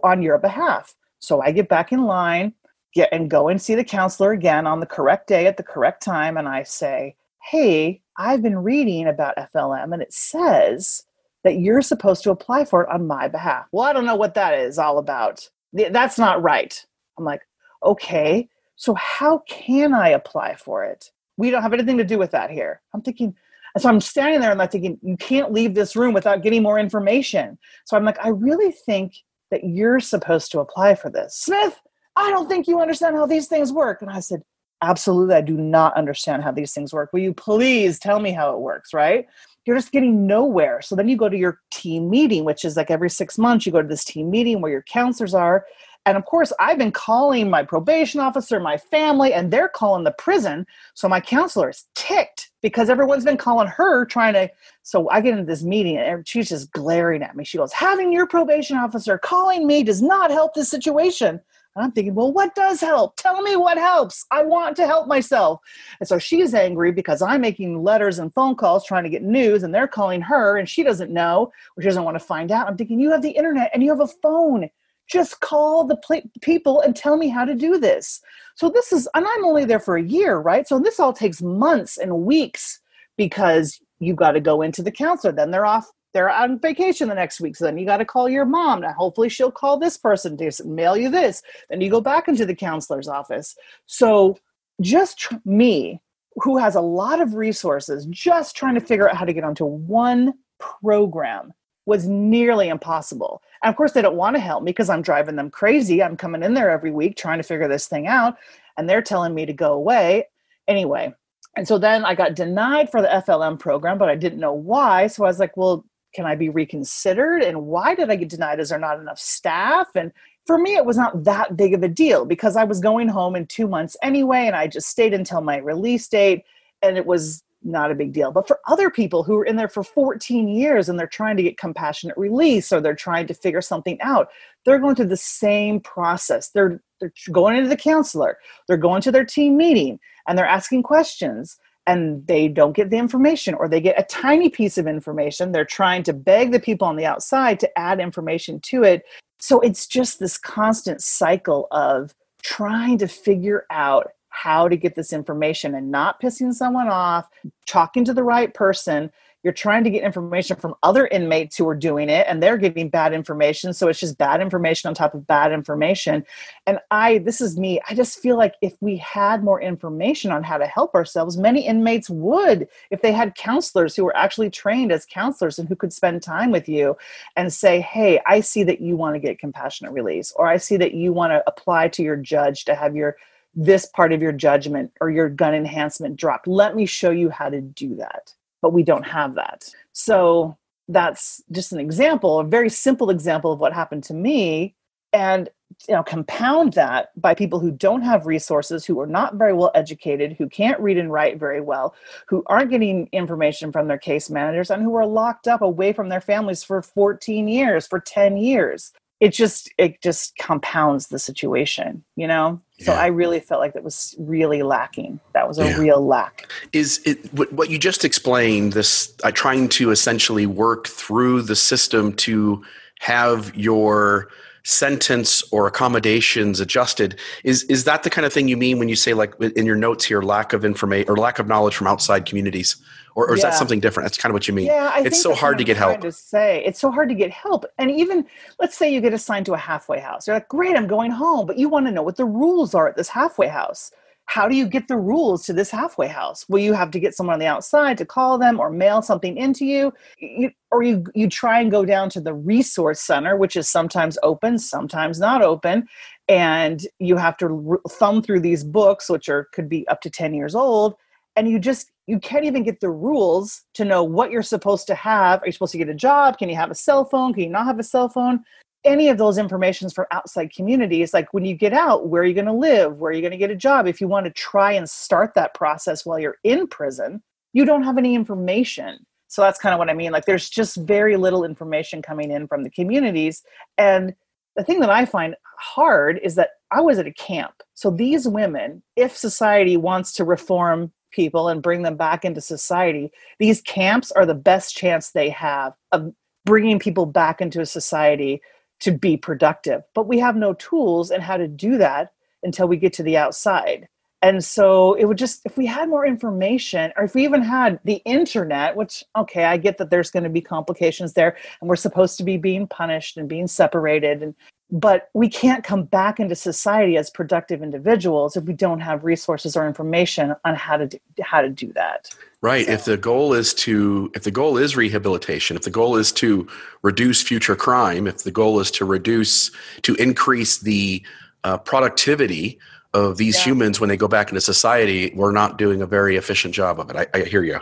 on 0.05 0.21
your 0.21 0.37
behalf. 0.37 0.95
So 1.19 1.41
I 1.41 1.51
get 1.51 1.71
back 1.71 1.93
in 1.93 2.05
line 2.05 2.53
get 2.95 3.09
and 3.13 3.31
go 3.31 3.49
and 3.49 3.61
see 3.61 3.75
the 3.75 3.85
counselor 3.85 4.33
again 4.33 4.67
on 4.67 4.81
the 4.81 4.87
correct 4.87 5.29
day 5.29 5.47
at 5.47 5.57
the 5.57 5.63
correct 5.63 6.03
time 6.03 6.37
and 6.37 6.49
I 6.49 6.63
say, 6.63 7.17
"Hey, 7.51 8.03
I've 8.17 8.43
been 8.43 8.59
reading 8.59 9.07
about 9.09 9.37
FLM 9.37 9.93
and 9.93 10.03
it 10.03 10.13
says 10.13 11.05
that 11.45 11.59
you're 11.59 11.83
supposed 11.83 12.23
to 12.25 12.31
apply 12.31 12.65
for 12.65 12.83
it 12.83 12.91
on 12.91 13.07
my 13.07 13.29
behalf." 13.29 13.67
Well, 13.73 13.85
I 13.85 13.93
don't 13.93 14.07
know 14.07 14.17
what 14.17 14.35
that 14.35 14.55
is 14.55 14.79
all 14.79 14.99
about. 14.99 15.49
That's 15.73 16.19
not 16.19 16.43
right. 16.43 16.85
I'm 17.19 17.25
like, 17.25 17.43
"Okay, 17.83 18.49
so 18.77 18.95
how 18.95 19.39
can 19.49 19.95
I 19.95 20.09
apply 20.09 20.57
for 20.57 20.85
it?" 20.85 21.11
we 21.37 21.51
don't 21.51 21.63
have 21.63 21.73
anything 21.73 21.99
to 21.99 22.05
do 22.05 22.19
with 22.19 22.31
that 22.33 22.51
here. 22.51 22.81
I'm 22.95 23.03
thinking, 23.03 23.35
and 23.75 23.83
so 23.83 23.89
I'm 23.89 24.01
standing 24.01 24.41
there 24.41 24.53
and 24.53 24.61
I'm 24.61 24.69
thinking, 24.69 24.99
you 25.03 25.17
can't 25.17 25.53
leave 25.53 25.75
this 25.75 25.97
room 25.97 26.15
without 26.15 26.43
getting 26.43 26.63
more 26.63 26.79
information. 26.79 27.59
So 27.85 27.97
I'm 27.97 28.05
like, 28.05 28.25
I 28.25 28.29
really 28.29 28.73
think 28.73 29.15
that 29.51 29.65
you're 29.65 30.01
supposed 30.01 30.51
to 30.53 30.61
apply 30.61 30.95
for 30.95 31.11
this. 31.11 31.37
Smith, 31.37 31.79
I 32.17 32.31
don't 32.31 32.49
think 32.49 32.67
you 32.67 32.81
understand 32.81 33.17
how 33.17 33.27
these 33.27 33.47
things 33.47 33.73
work. 33.73 34.03
And 34.03 34.11
I 34.11 34.21
said, 34.21 34.43
Absolutely, 34.83 35.35
I 35.35 35.41
do 35.41 35.57
not 35.57 35.97
understand 35.97 36.43
how 36.43 36.53
these 36.53 36.75
things 36.75 36.93
work. 36.93 37.11
Will 37.13 37.21
you 37.21 37.33
please 37.33 37.99
tell 37.99 38.21
me 38.21 38.33
how 38.33 38.53
it 38.53 38.61
works, 38.61 38.93
right? 38.93 39.27
You're 39.65 39.77
just 39.77 39.91
getting 39.91 40.27
nowhere. 40.27 40.83
So 40.83 40.95
then 40.95 41.09
you 41.09 41.17
go 41.17 41.31
to 41.31 41.37
your 41.37 41.61
team 41.71 42.11
meeting, 42.11 42.45
which 42.45 42.63
is 42.65 42.77
like 42.77 42.91
every 42.91 43.09
six 43.09 43.39
months, 43.39 43.65
you 43.65 43.73
go 43.73 43.81
to 43.81 43.89
this 43.89 44.05
team 44.05 44.31
meeting 44.31 44.61
where 44.61 44.71
your 44.71 44.83
counselors 44.83 45.33
are. 45.33 45.65
And 46.05 46.17
of 46.17 46.25
course, 46.25 46.53
I've 46.61 46.79
been 46.79 46.93
calling 46.93 47.51
my 47.51 47.65
probation 47.65 48.21
officer, 48.21 48.61
my 48.61 48.77
family, 48.77 49.33
and 49.33 49.51
they're 49.51 49.69
calling 49.69 50.05
the 50.05 50.13
prison. 50.13 50.65
So 50.95 51.09
my 51.09 51.21
counselor 51.21 51.71
is 51.71 51.87
ticked 51.97 52.51
because 52.63 52.89
everyone's 52.89 53.25
been 53.25 53.37
calling 53.37 53.67
her 53.67 54.05
trying 54.05 54.35
to. 54.35 54.49
So 54.85 55.11
I 55.11 55.21
get 55.21 55.33
into 55.33 55.45
this 55.45 55.65
meeting 55.65 55.97
and 55.97 56.27
she's 56.29 56.49
just 56.49 56.71
glaring 56.71 57.23
at 57.23 57.35
me. 57.35 57.45
She 57.45 57.59
goes, 57.59 57.73
Having 57.73 58.13
your 58.13 58.27
probation 58.27 58.77
officer 58.77 59.19
calling 59.19 59.67
me 59.67 59.83
does 59.83 60.01
not 60.01 60.31
help 60.31 60.55
this 60.55 60.69
situation. 60.69 61.41
And 61.77 61.85
I'm 61.85 61.93
thinking, 61.93 62.15
well, 62.15 62.33
what 62.33 62.55
does 62.55 62.81
help? 62.81 63.17
Tell 63.17 63.43
me 63.43 63.55
what 63.55 63.77
helps. 63.77 64.25
I 64.31 64.43
want 64.43 64.77
to 64.77 64.87
help 64.87 65.07
myself. 65.07 65.61
And 66.01 66.09
so 66.09 66.19
she's 66.19 66.55
angry 66.55 66.91
because 66.91 67.21
I'm 67.21 67.43
making 67.43 67.83
letters 67.83 68.19
and 68.19 68.33
phone 68.33 68.57
calls 68.57 68.87
trying 68.87 69.05
to 69.05 69.11
get 69.11 69.23
news, 69.23 69.63
and 69.63 69.75
they're 69.75 69.87
calling 69.87 70.23
her, 70.23 70.57
and 70.57 70.67
she 70.69 70.83
doesn't 70.83 71.13
know 71.13 71.53
or 71.77 71.83
she 71.83 71.89
doesn't 71.89 72.05
want 72.05 72.19
to 72.19 72.25
find 72.25 72.51
out. 72.51 72.67
I'm 72.67 72.79
thinking, 72.79 72.99
you 72.99 73.11
have 73.11 73.21
the 73.21 73.31
internet 73.31 73.71
and 73.75 73.83
you 73.83 73.91
have 73.91 74.01
a 74.01 74.09
phone. 74.23 74.71
Just 75.07 75.41
call 75.41 75.85
the 75.85 75.97
pl- 75.99 76.23
people 76.41 76.81
and 76.81 76.97
tell 76.97 77.17
me 77.17 77.29
how 77.29 77.45
to 77.45 77.55
do 77.55 77.79
this. 77.79 78.21
So 78.55 78.71
this 78.71 78.91
is, 78.93 79.07
and 79.15 79.27
I'm 79.27 79.45
only 79.45 79.67
there 79.67 79.79
for 79.79 79.97
a 79.97 80.03
year, 80.03 80.39
right? 80.39 80.67
So 80.67 80.81
this 80.81 80.99
all 80.99 81.13
takes 81.13 81.43
months 81.43 81.99
and 81.99 82.25
weeks 82.25 82.81
because 83.17 83.79
you've 84.01 84.17
got 84.17 84.33
to 84.33 84.41
go 84.41 84.63
into 84.63 84.83
the 84.83 84.91
counselor. 84.91 85.33
Then 85.33 85.51
they're 85.51 85.67
off 85.67 85.87
they're 86.17 86.31
on 86.31 86.59
vacation 86.59 87.11
the 87.11 87.15
next 87.15 87.43
week. 87.43 87.57
So 87.57 87.67
then 87.67 87.77
you 87.77 87.85
got 87.85 87.99
to 87.99 88.07
call 88.07 88.27
your 88.27 88.47
mom. 88.47 88.81
Now, 88.81 88.95
hopefully, 88.95 89.29
she'll 89.29 89.53
call 89.53 89.79
this 89.79 89.99
person 89.99 90.35
to 90.39 90.65
mail 90.65 90.97
you 90.97 91.11
this. 91.11 91.43
Then 91.69 91.83
you 91.83 91.91
go 91.91 92.01
back 92.01 92.27
into 92.27 92.47
the 92.47 92.55
counselor's 92.55 93.07
office. 93.07 93.55
So 93.85 94.39
just 94.81 95.19
tr- 95.19 95.35
me, 95.45 96.01
who 96.37 96.57
has 96.57 96.75
a 96.75 96.81
lot 96.81 97.21
of 97.21 97.35
resources, 97.35 98.07
just 98.07 98.57
trying 98.57 98.77
to 98.77 98.81
figure 98.81 99.11
out 99.11 99.17
how 99.17 99.27
to 99.27 99.35
get 99.35 99.45
onto 99.45 99.67
one 99.67 100.33
program 100.59 101.53
was 101.85 102.09
nearly 102.09 102.71
impossible. 102.71 103.43
And 103.63 103.69
of 103.69 103.77
course, 103.77 103.93
they 103.93 104.01
don't 104.01 104.17
want 104.17 104.37
to 104.37 104.41
help 104.41 104.63
me 104.63 104.71
because 104.71 104.89
I'm 104.89 105.03
driving 105.03 105.37
them 105.37 105.51
crazy. 105.51 106.03
I'm 106.03 106.17
coming 106.17 106.43
in 106.43 106.55
there 106.55 106.71
every 106.71 106.93
week 106.93 107.19
trying 107.19 107.41
to 107.41 107.45
figure 107.45 107.69
this 107.69 107.89
thing 107.89 108.07
out, 108.07 108.39
and 108.79 108.89
they're 108.89 109.03
telling 109.03 109.35
me 109.35 109.45
to 109.45 109.53
go 109.53 109.75
away. 109.75 110.29
Anyway, 110.67 111.15
and 111.57 111.69
so 111.69 111.77
then 111.77 112.07
I 112.07 112.15
got 112.15 112.35
denied 112.35 112.91
for 112.91 113.03
the 113.03 113.09
FLM 113.09 113.59
program, 113.59 113.99
but 113.99 114.09
I 114.09 114.17
didn't 114.17 114.41
know 114.41 114.55
why. 114.55 115.09
So 115.09 115.25
I 115.25 115.29
was 115.29 115.39
like, 115.39 115.59
well, 115.59 115.85
can 116.17 116.25
I 116.25 116.35
be 116.35 116.49
reconsidered? 116.49 117.43
And 117.43 117.67
why 117.67 117.95
did 117.95 118.11
I 118.11 118.17
get 118.17 118.31
denied? 118.31 118.59
Is 118.59 118.71
there 118.71 118.79
not 118.79 118.99
enough 118.99 119.19
staff? 119.19 119.89
And 119.95 120.11
for 120.47 120.57
me, 120.57 120.75
it 120.75 120.87
was 120.87 120.97
not 120.97 121.25
that 121.25 121.59
big 121.59 121.75
of 121.75 121.83
a 121.83 121.89
deal 121.89 122.25
because 122.25 122.57
I 122.57 122.65
was 122.65 122.81
going 122.81 123.09
home 123.09 123.37
in 123.37 123.47
two 123.47 123.69
months 123.69 123.97
anyway, 124.03 124.47
and 124.47 124.57
I 124.57 124.67
just 124.67 124.89
stayed 124.89 125.13
until 125.13 125.43
my 125.43 125.59
release 125.59 126.09
date, 126.09 126.45
and 126.83 126.97
it 126.97 127.05
was 127.05 127.45
not 127.63 127.91
a 127.91 127.95
big 127.95 128.13
deal. 128.13 128.33
But 128.33 128.49
for 128.49 128.61
other 128.67 128.89
people 128.89 129.25
who 129.25 129.37
are 129.37 129.45
in 129.45 129.57
there 129.57 129.69
for 129.69 129.83
14 129.83 130.49
years 130.49 130.89
and 130.89 130.99
they're 130.99 131.07
trying 131.07 131.37
to 131.37 131.43
get 131.43 131.59
compassionate 131.59 132.17
release 132.17 132.73
or 132.73 132.81
they're 132.81 132.95
trying 132.95 133.27
to 133.27 133.35
figure 133.35 133.61
something 133.61 134.01
out, 134.01 134.29
they're 134.65 134.79
going 134.79 134.95
through 134.95 135.07
the 135.07 135.17
same 135.17 135.81
process. 135.81 136.49
They're 136.51 136.81
they're 136.99 137.13
going 137.31 137.57
into 137.57 137.69
the 137.69 137.77
counselor, 137.77 138.39
they're 138.67 138.79
going 138.79 139.03
to 139.03 139.13
their 139.13 139.25
team 139.25 139.59
meeting, 139.59 139.99
and 140.27 140.39
they're 140.39 140.47
asking 140.47 140.83
questions 140.83 141.59
and 141.87 142.27
they 142.27 142.49
don't 142.49 142.75
get 142.75 142.91
the 142.91 142.97
information 142.97 143.55
or 143.55 143.69
they 143.69 143.81
get 143.81 143.99
a 143.99 144.05
tiny 144.05 144.49
piece 144.49 144.77
of 144.79 144.87
information. 144.87 145.53
They're 145.53 145.65
trying 145.65 146.03
to 146.05 146.13
beg 146.13 146.53
the 146.53 146.61
people 146.61 146.87
on 146.87 146.97
the 146.97 147.07
outside 147.07 147.61
to 147.61 147.79
add 147.79 148.01
information 148.01 148.61
to 148.61 148.83
it. 148.83 149.05
So 149.39 149.61
it's 149.61 149.87
just 149.87 150.19
this 150.19 150.39
constant 150.39 151.03
cycle 151.03 151.69
of 151.71 152.15
trying 152.43 152.99
to 152.99 153.09
figure 153.09 153.67
out 153.71 154.11
how 154.31 154.69
to 154.69 154.77
get 154.77 154.95
this 154.95 155.13
information 155.13 155.75
and 155.75 155.91
not 155.91 156.21
pissing 156.21 156.53
someone 156.53 156.89
off 156.89 157.27
talking 157.67 158.05
to 158.05 158.13
the 158.13 158.23
right 158.23 158.53
person 158.53 159.11
you're 159.47 159.53
trying 159.53 159.85
to 159.85 159.91
get 159.91 160.03
information 160.03 160.57
from 160.57 160.75
other 160.83 161.07
inmates 161.07 161.57
who 161.57 161.69
are 161.69 161.77
doing 161.77 162.09
it 162.09 162.27
and 162.29 162.43
they're 162.43 162.57
giving 162.57 162.89
bad 162.89 163.13
information. 163.13 163.73
So 163.73 163.87
it's 163.87 164.01
just 164.01 164.19
bad 164.19 164.41
information 164.41 164.89
on 164.89 164.95
top 164.95 165.15
of 165.15 165.25
bad 165.25 165.53
information. 165.53 166.25
And 166.67 166.81
i 166.91 167.19
this 167.19 167.41
is 167.41 167.57
me 167.57 167.81
i 167.89 167.95
just 167.95 168.19
feel 168.19 168.37
like 168.37 168.55
if 168.61 168.75
we 168.81 168.97
had 168.97 169.45
more 169.45 169.61
information 169.61 170.33
on 170.33 170.43
how 170.43 170.59
to 170.59 170.67
help 170.67 170.95
ourselves 170.95 171.37
many 171.37 171.65
inmates 171.65 172.11
would 172.11 172.67
if 172.91 173.03
they 173.03 173.13
had 173.13 173.37
counselors 173.37 173.95
who 173.95 174.05
were 174.05 174.17
actually 174.17 174.51
trained 174.51 174.91
as 174.91 175.07
counselors 175.07 175.59
and 175.59 175.69
who 175.69 175.77
could 175.77 175.93
spend 175.93 176.23
time 176.23 176.51
with 176.51 176.69
you 176.69 176.97
and 177.37 177.53
say 177.53 177.81
hey 177.81 178.21
i 178.27 178.41
see 178.41 178.65
that 178.65 178.81
you 178.81 178.97
want 178.97 179.15
to 179.15 179.21
get 179.21 179.39
compassionate 179.39 179.93
release 179.93 180.33
or 180.37 180.49
i 180.49 180.57
see 180.57 180.77
that 180.77 180.95
you 180.95 181.13
want 181.13 181.31
to 181.31 181.43
apply 181.47 181.87
to 181.87 182.03
your 182.03 182.17
judge 182.17 182.65
to 182.65 182.75
have 182.75 182.97
your 182.97 183.17
this 183.55 183.87
part 183.87 184.13
of 184.13 184.21
your 184.21 184.33
judgment 184.33 184.93
or 185.01 185.09
your 185.09 185.31
gun 185.31 185.55
enhancement 185.55 186.15
dropped. 186.15 186.47
Let 186.47 186.77
me 186.77 186.85
show 186.85 187.11
you 187.11 187.31
how 187.31 187.49
to 187.49 187.63
do 187.63 187.95
that 187.95 188.35
but 188.63 188.73
we 188.73 188.83
don't 188.83 189.07
have 189.07 189.35
that. 189.35 189.69
So 189.93 190.57
that's 190.89 191.43
just 191.51 191.73
an 191.73 191.81
example, 191.81 192.39
a 192.39 192.45
very 192.45 192.69
simple 192.69 193.11
example 193.11 193.53
of 193.53 193.59
what 193.59 193.73
happened 193.73 194.05
to 194.05 194.15
me. 194.15 194.75
And 195.13 195.49
you 195.89 195.95
know, 195.95 196.03
compound 196.03 196.75
that 196.75 197.11
by 197.21 197.35
people 197.35 197.59
who 197.59 197.71
don't 197.71 198.03
have 198.03 198.27
resources, 198.27 198.85
who 198.85 199.01
are 199.01 199.07
not 199.07 199.35
very 199.35 199.53
well 199.53 199.73
educated, 199.75 200.37
who 200.39 200.49
can't 200.49 200.81
read 200.81 200.97
and 200.97 201.13
write 201.13 201.41
very 201.41 201.61
well, 201.61 201.95
who 202.29 202.45
aren't 202.47 202.71
getting 202.71 203.09
information 203.13 203.73
from 203.73 203.89
their 203.89 203.99
case 203.99 204.31
managers, 204.31 204.71
and 204.71 204.83
who 204.83 204.95
are 204.95 205.07
locked 205.07 205.49
up 205.49 205.63
away 205.63 205.93
from 205.93 206.09
their 206.09 206.21
families 206.21 206.63
for 206.63 206.83
14 206.83 207.49
years, 207.49 207.87
for 207.87 207.99
10 207.99 208.37
years 208.37 208.93
it 209.21 209.33
just 209.33 209.71
it 209.79 210.01
just 210.03 210.37
compounds 210.39 211.09
the 211.09 211.19
situation 211.19 212.05
you 212.17 212.27
know 212.27 212.61
yeah. 212.79 212.87
so 212.87 212.93
i 212.93 213.07
really 213.07 213.41
felt 213.41 213.61
like 213.61 213.73
that 213.73 213.83
was 213.83 214.15
really 214.19 214.63
lacking 214.63 215.19
that 215.35 215.49
was 215.49 215.59
a 215.59 215.65
yeah. 215.65 215.77
real 215.79 216.07
lack 216.07 216.51
is 216.73 217.01
it 217.05 217.33
what 217.33 217.71
you 217.71 217.79
just 217.79 218.05
explained 218.05 218.73
this 218.73 219.15
uh, 219.25 219.31
trying 219.31 219.69
to 219.69 219.91
essentially 219.91 220.47
work 220.47 220.87
through 220.87 221.43
the 221.43 221.57
system 221.57 222.13
to 222.13 222.63
have 223.01 223.55
your 223.57 224.29
sentence 224.67 225.45
or 225.53 225.69
accommodations 225.69 226.59
adjusted 226.59 227.17
is 227.45 227.63
is 227.65 227.85
that 227.85 228.03
the 228.03 228.11
kind 228.11 228.27
of 228.27 228.33
thing 228.33 228.49
you 228.49 228.57
mean 228.57 228.81
when 228.81 228.89
you 228.89 228.97
say 228.97 229.15
like 229.15 229.33
in 229.41 229.65
your 229.65 229.77
notes 229.77 230.05
here 230.05 230.21
lack 230.23 230.53
of 230.53 230.65
information 230.65 231.09
or 231.09 231.17
lack 231.17 231.39
of 231.39 231.47
knowledge 231.47 231.77
from 231.77 231.87
outside 231.87 232.27
communities? 232.27 232.75
Or, 233.15 233.31
or 233.31 233.35
is 233.35 233.45
yeah. 233.45 233.51
that 233.51 233.57
something 233.57 233.79
different? 233.79 234.07
That's 234.07 234.19
kind 234.19 234.31
of 234.31 234.35
what 234.35 234.49
you 234.49 234.55
mean. 234.55 234.67
Yeah 234.67 234.91
I 234.93 235.03
it's 235.03 235.23
so 235.23 235.35
hard 235.35 235.59
to 235.59 235.65
get 235.65 235.77
help. 235.77 236.01
to 236.01 236.11
say. 236.11 236.65
It's 236.65 236.81
so 236.81 236.91
hard 236.91 237.09
to 237.11 237.15
get 237.15 237.31
help. 237.31 237.65
And 237.79 237.93
even 237.93 238.27
let's 238.59 238.77
say 238.77 238.93
you 238.93 239.01
get 239.01 239.15
assigned 239.15 239.47
to 239.47 239.55
a 239.55 239.59
halfway 239.59 240.01
house. 240.01 240.27
You're 240.27 240.35
like 240.35 240.49
great 240.49 240.77
i'm 240.77 240.89
going 240.89 241.13
home. 241.13 241.47
But 241.47 241.59
you 241.59 241.69
want 241.69 241.87
to 241.87 241.93
know 241.93 242.03
what 242.03 242.17
the 242.17 242.25
rules 242.25 242.75
are 242.75 242.89
at 242.89 242.97
this 242.97 243.09
halfway 243.09 243.47
house 243.47 243.93
how 244.27 244.49
do 244.49 244.57
you 244.57 244.67
get 244.67 244.89
the 244.89 244.97
rules 244.97 245.45
to 245.45 245.53
this 245.53 245.71
halfway 245.71 246.09
house? 246.09 246.45
Will 246.49 246.59
you 246.59 246.73
have 246.75 246.91
to 246.91 247.01
get 247.01 247.15
someone 247.15 247.35
on 247.35 247.41
the 247.41 247.47
outside 247.47 247.97
to 247.99 248.05
call 248.05 248.39
them 248.39 248.61
or 248.61 248.71
mail 248.71 249.01
something 249.01 249.37
into 249.37 249.65
you, 249.65 249.93
you 250.19 250.51
or 250.71 250.83
you 250.83 251.05
you 251.15 251.29
try 251.29 251.61
and 251.61 251.71
go 251.71 251.85
down 251.85 252.11
to 252.11 252.21
the 252.21 252.35
resource 252.35 253.01
center 253.01 253.37
which 253.37 253.57
is 253.57 253.71
sometimes 253.71 254.19
open 254.23 254.59
sometimes 254.59 255.19
not 255.19 255.43
open 255.43 255.87
and 256.29 256.87
you 256.99 257.17
have 257.17 257.37
to 257.39 257.81
thumb 257.89 258.21
through 258.21 258.41
these 258.41 258.65
books 258.65 259.09
which 259.09 259.29
are 259.29 259.49
could 259.53 259.69
be 259.69 259.87
up 259.89 260.01
to 260.01 260.11
10 260.11 260.35
years 260.35 260.55
old 260.55 260.97
and 261.37 261.49
you 261.49 261.59
just 261.59 261.91
you 262.07 262.19
can't 262.19 262.45
even 262.45 262.63
get 262.63 262.81
the 262.81 262.91
rules 262.91 263.63
to 263.75 263.85
know 263.85 264.03
what 264.03 264.31
you're 264.31 264.43
supposed 264.43 264.87
to 264.87 264.95
have. 264.95 265.43
Are 265.43 265.47
you 265.47 265.53
supposed 265.53 265.73
to 265.73 265.79
get 265.79 265.89
a 265.89 265.95
job? 265.95 266.39
Can 266.39 266.49
you 266.49 266.55
have 266.55 266.71
a 266.71 266.75
cell 266.75 267.05
phone? 267.05 267.35
Can 267.35 267.43
you 267.45 267.51
not 267.51 267.67
have 267.67 267.81
a 267.81 267.83
cell 267.83 268.09
phone 268.09 268.45
any 268.87 269.09
of 269.09 269.19
those 269.19 269.37
informations 269.37 269.93
from 269.93 270.07
outside 270.13 270.53
communities 270.55 271.13
like 271.13 271.35
when 271.35 271.45
you 271.45 271.55
get 271.55 271.73
out 271.73 272.09
where 272.09 272.23
are 272.23 272.27
you 272.27 272.35
going 272.35 272.47
to 272.47 272.53
live? 272.53 272.97
Where 272.97 273.11
are 273.11 273.15
you 273.15 273.21
going 273.21 273.33
to 273.33 273.37
get 273.37 273.51
a 273.51 273.57
job? 273.57 273.87
If 273.87 274.01
you 274.01 274.09
want 274.09 274.25
to 274.27 274.33
try 274.33 274.73
and 274.73 274.89
start 274.89 275.35
that 275.35 275.55
process 275.55 276.07
while 276.07 276.19
you're 276.19 276.39
in 276.45 276.67
prison 276.69 277.23
you 277.53 277.65
don't 277.65 277.85
have 277.85 277.97
any 277.97 278.15
information. 278.15 279.07
So 279.29 279.41
that's 279.41 279.59
kind 279.59 279.73
of 279.73 279.79
what 279.79 279.89
i 279.89 279.95
mean 279.95 280.13
like 280.13 280.27
there's 280.27 280.49
just 280.49 280.77
very 280.77 281.17
little 281.17 281.45
information 281.45 282.03
coming 282.03 282.31
in 282.31 282.47
from 282.47 282.63
the 282.63 282.71
communities. 282.71 283.43
And 283.77 284.15
the 284.55 284.65
thing 284.65 284.81
that 284.81 284.91
i 284.91 285.05
find 285.05 285.35
hard 285.59 286.21
is 286.23 286.37
that 286.37 286.51
i 286.71 286.81
was 286.81 286.99
at 286.99 287.07
a 287.07 287.13
camp. 287.13 287.55
So 287.75 287.91
these 287.91 288.29
women 288.29 288.83
if 288.95 289.17
society 289.17 289.77
wants 289.77 290.13
to 290.13 290.25
reform 290.25 290.93
people 291.11 291.49
and 291.49 291.63
bring 291.63 291.83
them 291.83 291.97
back 291.97 292.25
into 292.25 292.41
society 292.43 293.11
these 293.39 293.63
camps 293.63 294.13
are 294.13 294.27
the 294.27 294.35
best 294.35 294.77
chance 294.77 295.11
they 295.11 295.31
have 295.31 295.73
of 295.93 296.13
bringing 296.45 296.79
people 296.79 297.07
back 297.07 297.41
into 297.41 297.61
a 297.61 297.67
society 297.67 298.41
to 298.81 298.93
be 298.93 299.17
productive. 299.17 299.83
But 299.95 300.07
we 300.07 300.19
have 300.19 300.37
no 300.37 300.55
tools 300.55 301.11
and 301.11 301.23
how 301.23 301.37
to 301.37 301.49
do 301.49 301.79
that 301.79 302.13
until 302.43 302.69
we 302.69 302.77
get 302.77 302.93
to 302.95 303.03
the 303.03 303.17
outside. 303.17 303.89
And 304.23 304.43
so 304.43 304.95
it 304.95 305.05
would 305.05 305.19
just, 305.19 305.43
if 305.45 305.57
we 305.57 305.67
had 305.67 305.89
more 305.89 306.07
information, 306.07 306.93
or 306.97 307.05
if 307.05 307.15
we 307.15 307.25
even 307.25 307.43
had 307.43 307.79
the 307.85 308.03
internet, 308.05 308.75
which, 308.75 309.05
okay, 309.15 309.45
I 309.45 309.57
get 309.57 309.79
that 309.79 309.91
there's 309.91 310.11
going 310.11 310.25
to 310.25 310.31
be 310.31 310.41
complications 310.41 311.13
there, 311.13 311.37
and 311.61 311.69
we're 311.69 311.77
supposed 311.77 312.17
to 312.19 312.25
be 312.25 312.37
being 312.37 312.67
punished 312.67 313.19
and 313.19 313.29
being 313.29 313.47
separated. 313.47 314.23
And 314.23 314.35
but 314.71 315.11
we 315.15 315.29
can't 315.29 315.63
come 315.63 315.85
back 315.85 316.19
into 316.19 316.35
society 316.35 316.97
as 316.97 317.09
productive 317.09 317.63
individuals 317.63 318.37
if 318.37 318.45
we 318.45 318.53
don't 318.53 318.81
have 318.81 319.05
resources 319.05 319.57
or 319.57 319.67
information 319.67 320.35
on 320.45 320.57
how 320.57 320.77
to 320.77 320.87
do, 320.89 320.99
how 321.23 321.41
to 321.41 321.49
do 321.49 321.73
that 321.73 322.15
right 322.41 322.67
so. 322.67 322.73
if 322.73 322.85
the 322.85 322.97
goal 322.97 323.33
is 323.33 323.55
to 323.55 324.11
if 324.15 324.25
the 324.25 324.31
goal 324.31 324.57
is 324.57 324.77
rehabilitation 324.77 325.57
if 325.57 325.63
the 325.63 325.71
goal 325.71 325.97
is 325.97 326.11
to 326.11 326.47
reduce 326.83 327.23
future 327.23 327.57
crime 327.57 328.07
if 328.07 328.25
the 328.25 328.31
goal 328.31 328.59
is 328.59 328.71
to 328.71 328.85
reduce 328.85 329.51
to 329.83 329.95
increase 329.97 330.59
the 330.59 331.03
uh, 331.45 331.57
productivity 331.59 332.59
of 332.93 333.19
these 333.19 333.37
yeah. 333.37 333.45
humans 333.45 333.79
when 333.79 333.89
they 333.89 333.97
go 333.97 334.09
back 334.09 334.31
into 334.31 334.41
society 334.41 335.13
we're 335.15 335.33
not 335.33 335.59
doing 335.59 335.81
a 335.81 335.87
very 335.87 336.17
efficient 336.17 336.53
job 336.53 336.81
of 336.81 336.91
it 336.91 336.97
i, 336.97 337.07
I 337.15 337.23
hear 337.23 337.45
you 337.45 337.61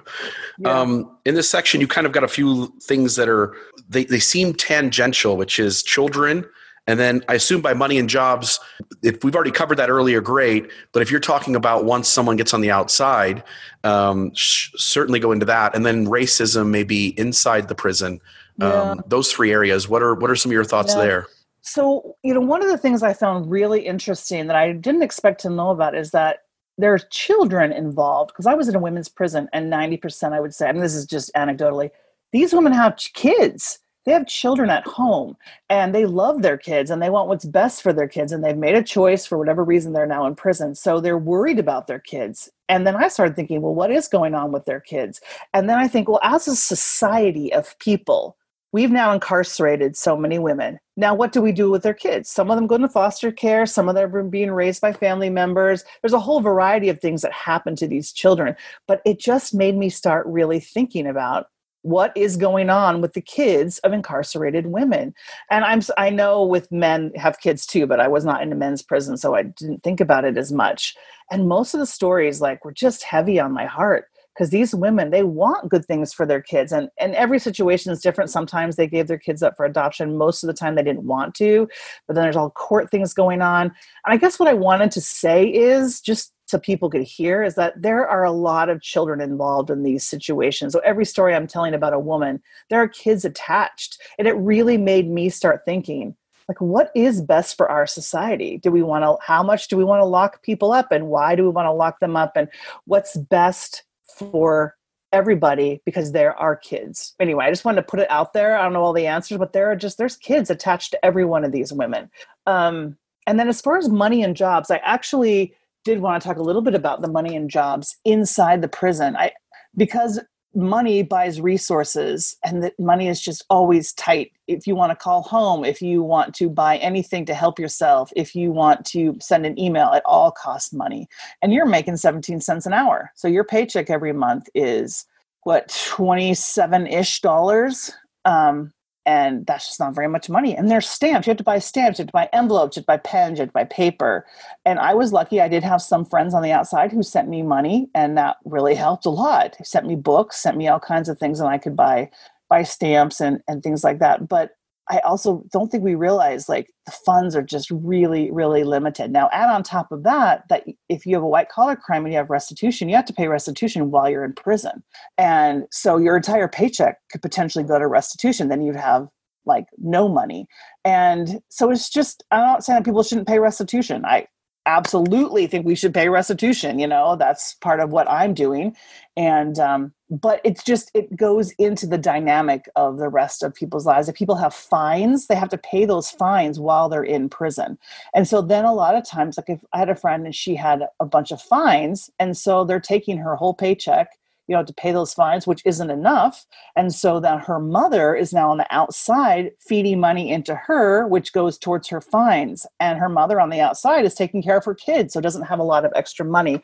yeah. 0.58 0.80
um, 0.80 1.18
in 1.26 1.34
this 1.34 1.50
section 1.50 1.82
you 1.82 1.86
kind 1.86 2.06
of 2.06 2.12
got 2.12 2.24
a 2.24 2.28
few 2.28 2.72
things 2.80 3.16
that 3.16 3.28
are 3.28 3.54
they, 3.90 4.04
they 4.04 4.20
seem 4.20 4.54
tangential 4.54 5.36
which 5.36 5.58
is 5.58 5.82
children 5.82 6.46
and 6.86 7.00
then 7.00 7.24
I 7.28 7.34
assume 7.34 7.62
by 7.62 7.72
money 7.72 7.98
and 7.98 8.08
jobs, 8.08 8.60
if 9.02 9.24
we've 9.24 9.34
already 9.34 9.50
covered 9.50 9.76
that 9.76 9.88
earlier, 9.88 10.20
great. 10.20 10.70
But 10.92 11.00
if 11.00 11.10
you're 11.10 11.20
talking 11.20 11.56
about 11.56 11.84
once 11.84 12.08
someone 12.08 12.36
gets 12.36 12.52
on 12.52 12.60
the 12.60 12.70
outside, 12.70 13.42
um, 13.84 14.34
sh- 14.34 14.70
certainly 14.76 15.18
go 15.18 15.32
into 15.32 15.46
that. 15.46 15.74
And 15.74 15.86
then 15.86 16.06
racism, 16.06 16.68
maybe 16.68 17.18
inside 17.18 17.68
the 17.68 17.74
prison. 17.74 18.20
Um. 18.60 19.02
Those 19.06 19.32
three 19.32 19.50
areas. 19.50 19.88
What 19.88 20.02
are 20.02 20.14
what 20.14 20.30
are 20.30 20.36
some 20.36 20.50
of 20.50 20.54
your 20.54 20.64
thoughts 20.64 20.94
yeah. 20.94 21.02
there? 21.02 21.26
So 21.62 22.16
you 22.22 22.34
know, 22.34 22.40
one 22.40 22.62
of 22.62 22.68
the 22.68 22.78
things 22.78 23.02
I 23.02 23.14
found 23.14 23.50
really 23.50 23.80
interesting 23.84 24.46
that 24.46 24.56
I 24.56 24.72
didn't 24.72 25.02
expect 25.02 25.40
to 25.40 25.50
know 25.50 25.70
about 25.70 25.96
is 25.96 26.10
that 26.12 26.44
there's 26.76 27.04
children 27.10 27.72
involved 27.72 28.32
because 28.32 28.46
I 28.46 28.54
was 28.54 28.68
in 28.68 28.76
a 28.76 28.78
women's 28.78 29.08
prison, 29.08 29.48
and 29.52 29.70
ninety 29.70 29.96
percent, 29.96 30.34
I 30.34 30.40
would 30.40 30.54
say, 30.54 30.68
and 30.68 30.80
this 30.80 30.94
is 30.94 31.06
just 31.06 31.32
anecdotally, 31.34 31.90
these 32.32 32.52
women 32.52 32.72
have 32.72 32.96
kids 32.96 33.80
they 34.04 34.12
have 34.12 34.26
children 34.26 34.70
at 34.70 34.86
home 34.86 35.36
and 35.70 35.94
they 35.94 36.06
love 36.06 36.42
their 36.42 36.58
kids 36.58 36.90
and 36.90 37.00
they 37.00 37.10
want 37.10 37.28
what's 37.28 37.44
best 37.44 37.82
for 37.82 37.92
their 37.92 38.08
kids 38.08 38.32
and 38.32 38.44
they've 38.44 38.56
made 38.56 38.74
a 38.74 38.82
choice 38.82 39.24
for 39.24 39.38
whatever 39.38 39.64
reason 39.64 39.92
they're 39.92 40.06
now 40.06 40.26
in 40.26 40.34
prison. 40.34 40.74
So 40.74 41.00
they're 41.00 41.18
worried 41.18 41.58
about 41.58 41.86
their 41.86 41.98
kids. 41.98 42.50
And 42.68 42.86
then 42.86 42.96
i 42.96 43.08
started 43.08 43.36
thinking 43.36 43.60
well 43.60 43.74
what 43.74 43.90
is 43.90 44.08
going 44.08 44.34
on 44.34 44.52
with 44.52 44.64
their 44.64 44.80
kids? 44.80 45.20
And 45.52 45.68
then 45.68 45.78
i 45.78 45.88
think 45.88 46.08
well 46.08 46.20
as 46.22 46.48
a 46.48 46.56
society 46.56 47.52
of 47.52 47.78
people 47.78 48.36
we've 48.72 48.90
now 48.90 49.12
incarcerated 49.12 49.96
so 49.96 50.16
many 50.16 50.38
women. 50.38 50.80
Now 50.96 51.14
what 51.14 51.30
do 51.32 51.40
we 51.40 51.52
do 51.52 51.70
with 51.70 51.84
their 51.84 51.94
kids? 51.94 52.28
Some 52.28 52.50
of 52.50 52.56
them 52.56 52.66
go 52.66 52.74
into 52.74 52.88
foster 52.88 53.32
care 53.32 53.66
some 53.66 53.88
of 53.88 53.94
them 53.94 54.14
are 54.14 54.22
being 54.24 54.50
raised 54.50 54.80
by 54.80 54.92
family 54.92 55.30
members. 55.30 55.84
There's 56.02 56.12
a 56.12 56.20
whole 56.20 56.40
variety 56.40 56.88
of 56.88 57.00
things 57.00 57.22
that 57.22 57.32
happen 57.32 57.76
to 57.76 57.86
these 57.86 58.12
children 58.12 58.56
but 58.86 59.00
it 59.04 59.18
just 59.18 59.54
made 59.54 59.76
me 59.76 59.88
start 59.88 60.26
really 60.26 60.60
thinking 60.60 61.06
about 61.06 61.48
what 61.84 62.16
is 62.16 62.38
going 62.38 62.70
on 62.70 63.02
with 63.02 63.12
the 63.12 63.20
kids 63.20 63.78
of 63.80 63.92
incarcerated 63.92 64.66
women. 64.66 65.14
And 65.50 65.64
i'm 65.64 65.82
i 65.98 66.08
know 66.08 66.42
with 66.42 66.72
men 66.72 67.12
have 67.14 67.40
kids 67.40 67.66
too 67.66 67.86
but 67.86 68.00
i 68.00 68.08
was 68.08 68.24
not 68.24 68.42
in 68.42 68.50
a 68.52 68.54
men's 68.54 68.82
prison 68.82 69.18
so 69.18 69.34
i 69.34 69.42
didn't 69.42 69.82
think 69.82 70.00
about 70.00 70.24
it 70.24 70.38
as 70.38 70.50
much. 70.50 70.96
And 71.30 71.46
most 71.48 71.74
of 71.74 71.80
the 71.80 71.86
stories 71.86 72.40
like 72.40 72.64
were 72.64 72.72
just 72.72 73.02
heavy 73.02 73.38
on 73.38 73.52
my 73.52 73.66
heart 73.66 74.06
because 74.34 74.48
these 74.48 74.74
women 74.74 75.10
they 75.10 75.22
want 75.22 75.68
good 75.68 75.84
things 75.84 76.14
for 76.14 76.24
their 76.24 76.40
kids 76.40 76.72
and 76.72 76.88
and 76.98 77.14
every 77.14 77.38
situation 77.38 77.92
is 77.92 78.00
different. 78.00 78.30
Sometimes 78.30 78.76
they 78.76 78.86
gave 78.86 79.06
their 79.06 79.18
kids 79.18 79.42
up 79.42 79.54
for 79.54 79.66
adoption. 79.66 80.16
Most 80.16 80.42
of 80.42 80.46
the 80.46 80.54
time 80.54 80.76
they 80.76 80.82
didn't 80.82 81.06
want 81.06 81.34
to 81.36 81.68
but 82.06 82.14
then 82.14 82.24
there's 82.24 82.36
all 82.36 82.50
court 82.50 82.90
things 82.90 83.12
going 83.12 83.42
on. 83.42 83.66
And 83.66 84.14
i 84.14 84.16
guess 84.16 84.38
what 84.38 84.48
i 84.48 84.54
wanted 84.54 84.90
to 84.92 85.02
say 85.02 85.44
is 85.44 86.00
just 86.00 86.33
so 86.54 86.60
people 86.60 86.88
could 86.88 87.02
hear 87.02 87.42
is 87.42 87.56
that 87.56 87.82
there 87.82 88.06
are 88.06 88.22
a 88.22 88.30
lot 88.30 88.68
of 88.68 88.80
children 88.80 89.20
involved 89.20 89.70
in 89.70 89.82
these 89.82 90.06
situations. 90.06 90.72
So 90.72 90.78
every 90.84 91.04
story 91.04 91.34
I'm 91.34 91.48
telling 91.48 91.74
about 91.74 91.92
a 91.92 91.98
woman, 91.98 92.40
there 92.70 92.80
are 92.80 92.86
kids 92.86 93.24
attached. 93.24 94.00
And 94.20 94.28
it 94.28 94.34
really 94.34 94.78
made 94.78 95.10
me 95.10 95.30
start 95.30 95.64
thinking, 95.64 96.14
like 96.48 96.60
what 96.60 96.92
is 96.94 97.20
best 97.20 97.56
for 97.56 97.68
our 97.68 97.88
society? 97.88 98.58
Do 98.58 98.70
we 98.70 98.82
want 98.84 99.02
to 99.02 99.16
how 99.20 99.42
much 99.42 99.66
do 99.66 99.76
we 99.76 99.82
want 99.82 100.00
to 100.00 100.04
lock 100.04 100.44
people 100.44 100.72
up 100.72 100.92
and 100.92 101.08
why 101.08 101.34
do 101.34 101.42
we 101.42 101.48
want 101.48 101.66
to 101.66 101.72
lock 101.72 101.98
them 101.98 102.14
up 102.14 102.36
and 102.36 102.46
what's 102.84 103.16
best 103.16 103.82
for 104.16 104.76
everybody 105.12 105.82
because 105.84 106.12
there 106.12 106.36
are 106.36 106.54
kids. 106.54 107.14
Anyway, 107.18 107.44
I 107.44 107.50
just 107.50 107.64
wanted 107.64 107.80
to 107.80 107.88
put 107.88 107.98
it 107.98 108.10
out 108.12 108.32
there. 108.32 108.56
I 108.56 108.62
don't 108.62 108.74
know 108.74 108.82
all 108.84 108.92
the 108.92 109.08
answers, 109.08 109.38
but 109.38 109.52
there 109.52 109.72
are 109.72 109.76
just 109.76 109.98
there's 109.98 110.16
kids 110.16 110.50
attached 110.50 110.92
to 110.92 111.04
every 111.04 111.24
one 111.24 111.44
of 111.44 111.50
these 111.50 111.72
women. 111.72 112.10
Um, 112.46 112.96
and 113.26 113.40
then 113.40 113.48
as 113.48 113.60
far 113.60 113.76
as 113.76 113.88
money 113.88 114.22
and 114.22 114.36
jobs, 114.36 114.70
I 114.70 114.76
actually 114.84 115.52
did 115.84 116.00
want 116.00 116.20
to 116.20 116.26
talk 116.26 116.38
a 116.38 116.42
little 116.42 116.62
bit 116.62 116.74
about 116.74 117.02
the 117.02 117.08
money 117.08 117.36
and 117.36 117.50
jobs 117.50 117.96
inside 118.04 118.62
the 118.62 118.68
prison. 118.68 119.16
I 119.16 119.32
because 119.76 120.20
money 120.54 121.02
buys 121.02 121.40
resources 121.40 122.36
and 122.44 122.62
that 122.62 122.78
money 122.78 123.08
is 123.08 123.20
just 123.20 123.44
always 123.50 123.92
tight. 123.94 124.32
If 124.46 124.66
you 124.66 124.76
want 124.76 124.90
to 124.90 124.96
call 124.96 125.22
home 125.22 125.64
if 125.64 125.82
you 125.82 126.02
want 126.02 126.34
to 126.36 126.48
buy 126.48 126.76
anything 126.76 127.24
to 127.26 127.34
help 127.34 127.58
yourself 127.58 128.12
if 128.14 128.34
you 128.34 128.52
want 128.52 128.84
to 128.86 129.16
send 129.20 129.46
an 129.46 129.58
email 129.58 129.92
it 129.92 130.02
all 130.04 130.30
costs 130.30 130.72
money. 130.72 131.08
And 131.42 131.52
you're 131.52 131.66
making 131.66 131.96
17 131.96 132.40
cents 132.40 132.66
an 132.66 132.72
hour. 132.72 133.10
So 133.14 133.26
your 133.26 133.44
paycheck 133.44 133.90
every 133.90 134.12
month 134.12 134.48
is 134.54 135.06
what 135.42 135.68
27-ish 135.68 137.20
dollars? 137.20 137.92
Um, 138.24 138.72
and 139.06 139.46
that's 139.46 139.66
just 139.66 139.80
not 139.80 139.94
very 139.94 140.08
much 140.08 140.30
money. 140.30 140.56
And 140.56 140.70
they're 140.70 140.80
stamped. 140.80 141.26
You 141.26 141.30
have 141.30 141.38
to 141.38 141.44
buy 141.44 141.58
stamps, 141.58 141.98
you 141.98 142.02
have 142.02 142.08
to 142.08 142.12
buy 142.12 142.28
envelopes, 142.32 142.76
you 142.76 142.80
have 142.80 142.84
to 142.84 142.92
buy 142.92 142.96
pens, 142.96 143.38
you 143.38 143.42
have 143.42 143.50
to 143.50 143.52
buy 143.52 143.64
paper. 143.64 144.26
And 144.64 144.78
I 144.78 144.94
was 144.94 145.12
lucky. 145.12 145.40
I 145.40 145.48
did 145.48 145.62
have 145.62 145.82
some 145.82 146.04
friends 146.04 146.34
on 146.34 146.42
the 146.42 146.52
outside 146.52 146.92
who 146.92 147.02
sent 147.02 147.28
me 147.28 147.42
money, 147.42 147.88
and 147.94 148.16
that 148.16 148.36
really 148.44 148.74
helped 148.74 149.06
a 149.06 149.10
lot. 149.10 149.56
They 149.58 149.64
sent 149.64 149.86
me 149.86 149.96
books, 149.96 150.38
sent 150.38 150.56
me 150.56 150.68
all 150.68 150.80
kinds 150.80 151.08
of 151.08 151.18
things, 151.18 151.40
and 151.40 151.48
I 151.48 151.58
could 151.58 151.76
buy 151.76 152.10
buy 152.48 152.62
stamps 152.62 153.20
and 153.20 153.40
and 153.48 153.62
things 153.62 153.84
like 153.84 153.98
that. 153.98 154.28
But 154.28 154.56
I 154.90 154.98
also 154.98 155.44
don't 155.50 155.70
think 155.70 155.82
we 155.82 155.94
realize 155.94 156.48
like 156.48 156.70
the 156.84 156.92
funds 156.92 157.34
are 157.34 157.42
just 157.42 157.70
really, 157.70 158.30
really 158.30 158.64
limited. 158.64 159.10
Now, 159.10 159.30
add 159.32 159.48
on 159.48 159.62
top 159.62 159.90
of 159.90 160.02
that, 160.02 160.44
that 160.50 160.64
if 160.88 161.06
you 161.06 161.14
have 161.14 161.22
a 161.22 161.28
white 161.28 161.48
collar 161.48 161.74
crime 161.74 162.04
and 162.04 162.12
you 162.12 162.18
have 162.18 162.28
restitution, 162.28 162.88
you 162.88 162.96
have 162.96 163.06
to 163.06 163.14
pay 163.14 163.28
restitution 163.28 163.90
while 163.90 164.10
you're 164.10 164.24
in 164.24 164.34
prison. 164.34 164.82
And 165.16 165.64
so 165.70 165.96
your 165.96 166.16
entire 166.16 166.48
paycheck 166.48 166.98
could 167.10 167.22
potentially 167.22 167.64
go 167.64 167.78
to 167.78 167.86
restitution. 167.86 168.48
Then 168.48 168.60
you'd 168.62 168.76
have 168.76 169.08
like 169.46 169.66
no 169.78 170.08
money. 170.08 170.46
And 170.84 171.40
so 171.48 171.70
it's 171.70 171.88
just, 171.88 172.24
I'm 172.30 172.40
not 172.40 172.64
saying 172.64 172.78
that 172.78 172.84
people 172.84 173.02
shouldn't 173.02 173.28
pay 173.28 173.38
restitution. 173.38 174.04
I 174.04 174.26
absolutely 174.66 175.46
think 175.46 175.66
we 175.66 175.74
should 175.74 175.94
pay 175.94 176.08
restitution. 176.08 176.78
You 176.78 176.86
know, 176.86 177.16
that's 177.16 177.54
part 177.54 177.80
of 177.80 177.90
what 177.90 178.10
I'm 178.10 178.34
doing. 178.34 178.76
And, 179.16 179.58
um, 179.58 179.92
but 180.10 180.40
it's 180.44 180.62
just 180.62 180.90
it 180.94 181.16
goes 181.16 181.52
into 181.52 181.86
the 181.86 181.98
dynamic 181.98 182.68
of 182.76 182.98
the 182.98 183.08
rest 183.08 183.42
of 183.42 183.54
people's 183.54 183.86
lives 183.86 184.08
if 184.08 184.14
people 184.14 184.36
have 184.36 184.54
fines 184.54 185.26
they 185.26 185.34
have 185.34 185.48
to 185.48 185.58
pay 185.58 185.84
those 185.84 186.10
fines 186.10 186.60
while 186.60 186.88
they're 186.88 187.02
in 187.02 187.28
prison 187.28 187.78
and 188.14 188.28
so 188.28 188.40
then 188.42 188.64
a 188.64 188.74
lot 188.74 188.94
of 188.94 189.04
times 189.04 189.36
like 189.36 189.48
if 189.48 189.64
i 189.72 189.78
had 189.78 189.88
a 189.88 189.94
friend 189.94 190.24
and 190.24 190.34
she 190.34 190.54
had 190.54 190.82
a 191.00 191.06
bunch 191.06 191.32
of 191.32 191.40
fines 191.40 192.10
and 192.18 192.36
so 192.36 192.64
they're 192.64 192.80
taking 192.80 193.16
her 193.16 193.34
whole 193.34 193.54
paycheck 193.54 194.10
you 194.46 194.56
know 194.56 194.64
to 194.64 194.72
pay 194.74 194.92
those 194.92 195.14
fines 195.14 195.46
which 195.46 195.62
isn't 195.64 195.90
enough. 195.90 196.46
And 196.76 196.94
so 196.94 197.20
that 197.20 197.44
her 197.44 197.58
mother 197.58 198.14
is 198.14 198.32
now 198.32 198.50
on 198.50 198.58
the 198.58 198.66
outside 198.70 199.50
feeding 199.60 200.00
money 200.00 200.30
into 200.30 200.54
her 200.54 201.06
which 201.08 201.32
goes 201.32 201.58
towards 201.58 201.88
her 201.88 202.00
fines. 202.00 202.66
And 202.80 202.98
her 202.98 203.08
mother 203.08 203.40
on 203.40 203.50
the 203.50 203.60
outside 203.60 204.04
is 204.04 204.14
taking 204.14 204.42
care 204.42 204.58
of 204.58 204.64
her 204.64 204.74
kids 204.74 205.14
so 205.14 205.20
doesn't 205.20 205.44
have 205.44 205.58
a 205.58 205.64
lot 205.64 205.84
of 205.84 205.92
extra 205.94 206.24
money. 206.24 206.60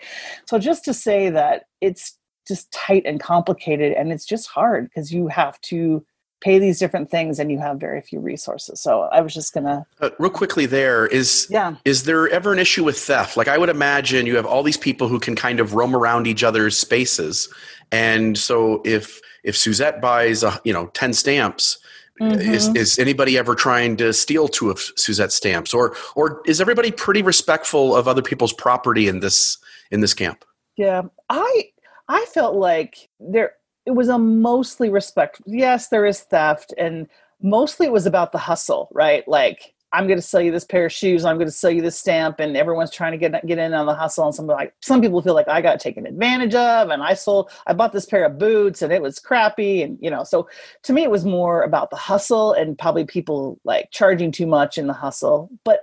So 0.47 0.59
just 0.59 0.85
to 0.85 0.95
say 0.95 1.31
that 1.31 1.65
it's 1.81 2.17
just 2.47 2.71
tight 2.73 3.05
and 3.07 3.21
complicated 3.21 3.93
and 3.93 4.13
it's 4.13 4.25
just 4.25 4.49
hard 4.49 4.85
because 4.85 5.13
you 5.13 5.29
have 5.29 5.61
to 5.61 6.05
pay 6.41 6.59
these 6.59 6.79
different 6.79 7.11
things 7.11 7.39
and 7.39 7.51
you 7.51 7.59
have 7.59 7.79
very 7.79 8.01
few 8.01 8.21
resources. 8.21 8.81
So 8.81 9.03
i 9.13 9.21
was 9.21 9.35
just 9.35 9.53
gonna 9.53 9.87
uh, 10.01 10.11
real 10.19 10.31
quickly 10.31 10.67
there 10.67 11.07
is 11.07 11.47
yeah. 11.51 11.77
is 11.85 12.05
there 12.05 12.29
ever 12.29 12.53
an 12.53 12.59
issue 12.59 12.85
with 12.85 12.99
theft? 12.99 13.37
Like 13.37 13.49
i 13.49 13.59
would 13.59 13.69
imagine 13.69 14.27
you 14.27 14.37
have 14.37 14.47
all 14.47 14.63
these 14.63 14.77
people 14.77 15.09
who 15.09 15.19
can 15.19 15.37
kind 15.37 15.61
of 15.61 15.75
roam 15.75 15.95
around 15.95 16.27
each 16.27 16.43
other's 16.43 16.79
spaces. 16.79 17.53
And 17.93 18.39
so 18.39 18.83
if 18.85 19.21
if 19.45 19.57
suzette 19.57 20.01
buys 20.01 20.43
a, 20.43 20.61
you 20.65 20.73
know 20.73 20.87
10 20.89 21.13
stamps 21.13 21.79
mm-hmm. 22.21 22.41
is, 22.41 22.69
is 22.75 22.99
anybody 22.99 23.39
ever 23.39 23.55
trying 23.55 23.97
to 23.97 24.13
steal 24.13 24.49
two 24.49 24.71
of 24.71 24.81
suzette's 24.97 25.35
stamps? 25.35 25.75
Or 25.75 25.97
or 26.15 26.43
is 26.47 26.61
everybody 26.61 26.91
pretty 26.91 27.23
respectful 27.23 27.95
of 27.97 28.09
other 28.09 28.23
people's 28.23 28.53
property 28.53 29.09
in 29.09 29.21
this 29.21 29.59
in 29.91 30.01
this 30.01 30.15
camp? 30.15 30.45
Yeah. 30.77 31.03
I 31.29 31.71
I 32.09 32.25
felt 32.33 32.55
like 32.57 33.09
there 33.19 33.53
it 33.91 33.97
was 33.97 34.09
a 34.09 34.19
mostly 34.19 34.89
respect. 34.89 35.43
Yes, 35.47 35.89
there 35.89 36.07
is 36.07 36.21
theft, 36.21 36.73
and 36.79 37.09
mostly 37.43 37.87
it 37.87 37.93
was 37.93 38.07
about 38.07 38.31
the 38.31 38.39
hustle, 38.39 38.89
right? 38.93 39.27
Like 39.27 39.75
I'm 39.93 40.07
going 40.07 40.19
to 40.19 40.23
sell 40.23 40.41
you 40.41 40.53
this 40.53 40.65
pair 40.65 40.87
of 40.87 40.93
shoes. 40.93 41.25
I'm 41.25 41.37
going 41.37 41.49
to 41.49 41.53
sell 41.53 41.73
you 41.73 41.83
this 41.83 41.99
stamp, 41.99 42.39
and 42.39 42.57
everyone's 42.57 42.93
trying 42.93 43.11
to 43.11 43.19
get 43.19 43.45
get 43.45 43.59
in 43.59 43.75
on 43.75 43.87
the 43.87 43.95
hustle. 43.95 44.27
And 44.27 44.35
some 44.35 44.47
like 44.47 44.75
some 44.81 45.01
people 45.01 45.21
feel 45.23 45.35
like 45.35 45.49
I 45.49 45.61
got 45.61 45.81
taken 45.81 46.07
advantage 46.07 46.55
of, 46.55 46.91
and 46.91 47.03
I 47.03 47.15
sold. 47.15 47.51
I 47.67 47.73
bought 47.73 47.93
this 47.93 48.07
pair 48.07 48.25
of 48.25 48.39
boots, 48.39 48.81
and 48.81 48.93
it 48.93 49.03
was 49.03 49.19
crappy, 49.19 49.83
and 49.83 49.99
you 50.01 50.11
know. 50.11 50.23
So 50.23 50.49
to 50.85 50.93
me, 50.93 51.03
it 51.03 51.11
was 51.11 51.25
more 51.25 51.63
about 51.63 51.91
the 51.91 51.97
hustle, 51.97 52.53
and 52.53 52.79
probably 52.79 53.05
people 53.05 53.59
like 53.65 53.91
charging 53.91 54.31
too 54.31 54.47
much 54.47 54.79
in 54.79 54.87
the 54.87 54.93
hustle. 54.93 55.51
But 55.65 55.81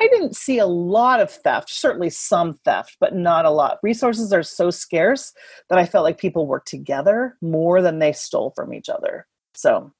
I 0.00 0.08
didn't 0.12 0.36
see 0.36 0.58
a 0.58 0.66
lot 0.66 1.20
of 1.20 1.30
theft, 1.30 1.70
certainly 1.70 2.10
some 2.10 2.54
theft, 2.64 2.96
but 3.00 3.14
not 3.14 3.44
a 3.44 3.50
lot. 3.50 3.78
Resources 3.82 4.32
are 4.32 4.42
so 4.42 4.70
scarce 4.70 5.32
that 5.68 5.78
I 5.78 5.86
felt 5.86 6.04
like 6.04 6.18
people 6.18 6.46
worked 6.46 6.68
together 6.68 7.36
more 7.40 7.80
than 7.82 7.98
they 7.98 8.12
stole 8.12 8.50
from 8.50 8.74
each 8.74 8.88
other. 8.88 9.26
So 9.54 9.92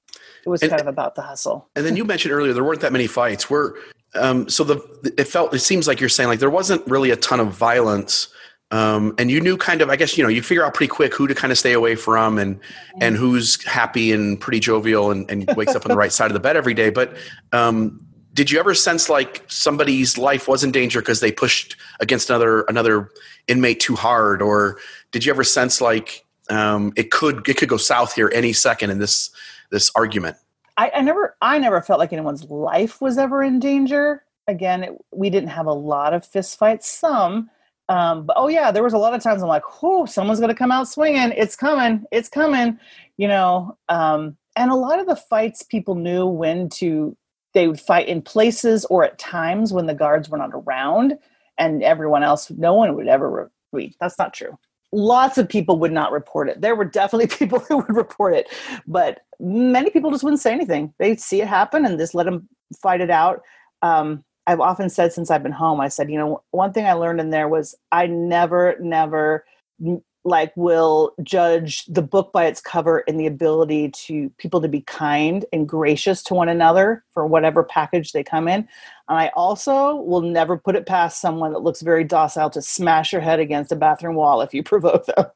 it 0.44 0.48
was 0.48 0.62
and, 0.62 0.70
kind 0.70 0.80
of 0.80 0.88
about 0.88 1.14
the 1.14 1.22
hustle. 1.22 1.68
And 1.76 1.86
then 1.86 1.96
you 1.96 2.04
mentioned 2.06 2.32
earlier 2.32 2.52
there 2.52 2.64
weren't 2.64 2.80
that 2.80 2.92
many 2.92 3.06
fights. 3.06 3.48
Were 3.48 3.78
um, 4.14 4.48
so 4.48 4.64
the 4.64 5.14
it 5.16 5.24
felt 5.24 5.54
it 5.54 5.60
seems 5.60 5.86
like 5.86 6.00
you're 6.00 6.08
saying 6.08 6.28
like 6.28 6.40
there 6.40 6.50
wasn't 6.50 6.86
really 6.86 7.10
a 7.10 7.16
ton 7.16 7.40
of 7.40 7.48
violence. 7.48 8.28
Um, 8.72 9.14
and 9.16 9.30
you 9.30 9.40
knew 9.40 9.56
kind 9.56 9.80
of, 9.80 9.90
I 9.90 9.96
guess, 9.96 10.18
you 10.18 10.24
know, 10.24 10.28
you 10.28 10.42
figure 10.42 10.64
out 10.64 10.74
pretty 10.74 10.90
quick 10.90 11.14
who 11.14 11.28
to 11.28 11.36
kind 11.36 11.52
of 11.52 11.58
stay 11.58 11.72
away 11.72 11.94
from 11.94 12.36
and, 12.36 12.56
mm-hmm. 12.56 12.98
and 13.00 13.16
who's 13.16 13.62
happy 13.62 14.10
and 14.10 14.40
pretty 14.40 14.58
jovial 14.58 15.12
and, 15.12 15.30
and 15.30 15.48
wakes 15.56 15.76
up 15.76 15.86
on 15.86 15.88
the 15.88 15.96
right 15.96 16.10
side 16.10 16.26
of 16.26 16.32
the 16.32 16.40
bed 16.40 16.56
every 16.56 16.74
day. 16.74 16.90
But, 16.90 17.16
um, 17.52 18.05
did 18.36 18.50
you 18.50 18.60
ever 18.60 18.74
sense 18.74 19.08
like 19.08 19.42
somebody's 19.48 20.18
life 20.18 20.46
was 20.46 20.62
in 20.62 20.70
danger 20.70 21.00
because 21.00 21.20
they 21.20 21.32
pushed 21.32 21.74
against 22.00 22.30
another, 22.30 22.62
another 22.68 23.10
inmate 23.48 23.80
too 23.80 23.96
hard? 23.96 24.42
Or 24.42 24.78
did 25.10 25.24
you 25.24 25.32
ever 25.32 25.42
sense 25.42 25.80
like, 25.80 26.24
um, 26.50 26.92
it 26.96 27.10
could, 27.10 27.48
it 27.48 27.56
could 27.56 27.68
go 27.68 27.78
south 27.78 28.12
here 28.12 28.30
any 28.34 28.52
second 28.52 28.90
in 28.90 28.98
this, 28.98 29.30
this 29.70 29.90
argument? 29.94 30.36
I, 30.76 30.92
I 30.96 31.00
never 31.00 31.36
I 31.40 31.58
never 31.58 31.80
felt 31.80 31.98
like 31.98 32.12
anyone's 32.12 32.44
life 32.44 33.00
was 33.00 33.18
ever 33.18 33.42
in 33.42 33.58
danger. 33.58 34.24
Again, 34.46 34.84
it, 34.84 34.92
we 35.10 35.30
didn't 35.30 35.48
have 35.48 35.66
a 35.66 35.72
lot 35.72 36.12
of 36.12 36.22
fistfights. 36.22 36.84
Some, 36.84 37.50
um, 37.88 38.26
but 38.26 38.36
oh 38.38 38.48
yeah, 38.48 38.70
there 38.70 38.82
was 38.82 38.92
a 38.92 38.98
lot 38.98 39.14
of 39.14 39.22
times 39.22 39.42
I'm 39.42 39.48
like, 39.48 39.82
"Whoa, 39.82 40.06
someone's 40.06 40.38
going 40.38 40.50
to 40.50 40.54
come 40.54 40.70
out 40.70 40.88
swinging! 40.88 41.32
It's 41.36 41.56
coming! 41.56 42.04
It's 42.12 42.28
coming!" 42.28 42.78
You 43.16 43.28
know. 43.28 43.76
Um, 43.88 44.36
and 44.54 44.70
a 44.70 44.74
lot 44.74 44.98
of 44.98 45.06
the 45.06 45.16
fights, 45.16 45.62
people 45.62 45.94
knew 45.94 46.26
when 46.26 46.68
to. 46.70 47.16
They 47.56 47.66
would 47.66 47.80
fight 47.80 48.06
in 48.06 48.22
places 48.22 48.84
or 48.84 49.02
at 49.02 49.18
times 49.18 49.72
when 49.72 49.86
the 49.86 49.94
guards 49.94 50.28
were 50.28 50.38
not 50.38 50.50
around, 50.52 51.18
and 51.58 51.82
everyone 51.82 52.22
else. 52.22 52.50
No 52.52 52.74
one 52.74 52.94
would 52.94 53.08
ever. 53.08 53.50
Re- 53.72 53.96
that's 53.98 54.18
not 54.18 54.32
true 54.32 54.56
lots 54.92 55.36
of 55.36 55.48
people 55.48 55.78
would 55.78 55.92
not 55.92 56.12
report 56.12 56.48
it. 56.48 56.60
There 56.60 56.74
were 56.74 56.84
definitely 56.84 57.26
people 57.38 57.60
who 57.60 57.78
would 57.78 57.96
report 57.96 58.34
it, 58.34 58.48
but 58.86 59.20
many 59.40 59.90
people 59.90 60.10
just 60.10 60.24
wouldn't 60.24 60.42
say 60.42 60.52
anything. 60.52 60.92
They'd 60.98 61.20
see 61.20 61.42
it 61.42 61.48
happen 61.48 61.84
and 61.84 61.98
just 61.98 62.14
let 62.14 62.24
them 62.24 62.48
fight 62.80 63.00
it 63.00 63.10
out. 63.10 63.42
Um, 63.82 64.24
I've 64.46 64.60
often 64.60 64.88
said 64.88 65.12
since 65.12 65.30
I've 65.30 65.42
been 65.42 65.52
home, 65.52 65.80
I 65.80 65.88
said, 65.88 66.10
you 66.10 66.18
know, 66.18 66.42
one 66.52 66.72
thing 66.72 66.86
I 66.86 66.92
learned 66.92 67.20
in 67.20 67.30
there 67.30 67.48
was 67.48 67.74
I 67.90 68.06
never, 68.06 68.76
never 68.80 69.44
like 70.27 70.53
will 70.57 71.15
judge 71.23 71.86
the 71.86 72.03
book 72.03 72.32
by 72.32 72.47
its 72.47 72.61
cover 72.61 73.05
and 73.07 73.19
the 73.19 73.27
ability 73.27 73.90
to 73.90 74.28
people 74.39 74.61
to 74.61 74.69
be 74.69 74.81
kind 74.81 75.44
and 75.53 75.69
gracious 75.69 76.20
to 76.24 76.35
one 76.35 76.48
another 76.48 77.05
for 77.11 77.27
whatever 77.27 77.62
package 77.62 78.11
they 78.11 78.24
come 78.24 78.48
in. 78.48 78.69
And 79.09 79.19
i 79.19 79.28
also 79.36 79.94
will 79.94 80.23
never 80.23 80.59
put 80.59 80.74
it 80.74 80.85
past 80.85 81.20
someone 81.20 81.53
that 81.53 81.61
looks 81.62 81.81
very 81.81 82.03
docile 82.03 82.51
to 82.51 82.61
smash 82.61 83.12
your 83.12 83.23
head 83.23 83.39
against 83.39 83.70
a 83.70 83.77
bathroom 83.77 84.16
wall 84.16 84.43
if 84.43 84.53
you 84.53 84.62
provoke 84.74 85.07
them 85.07 85.27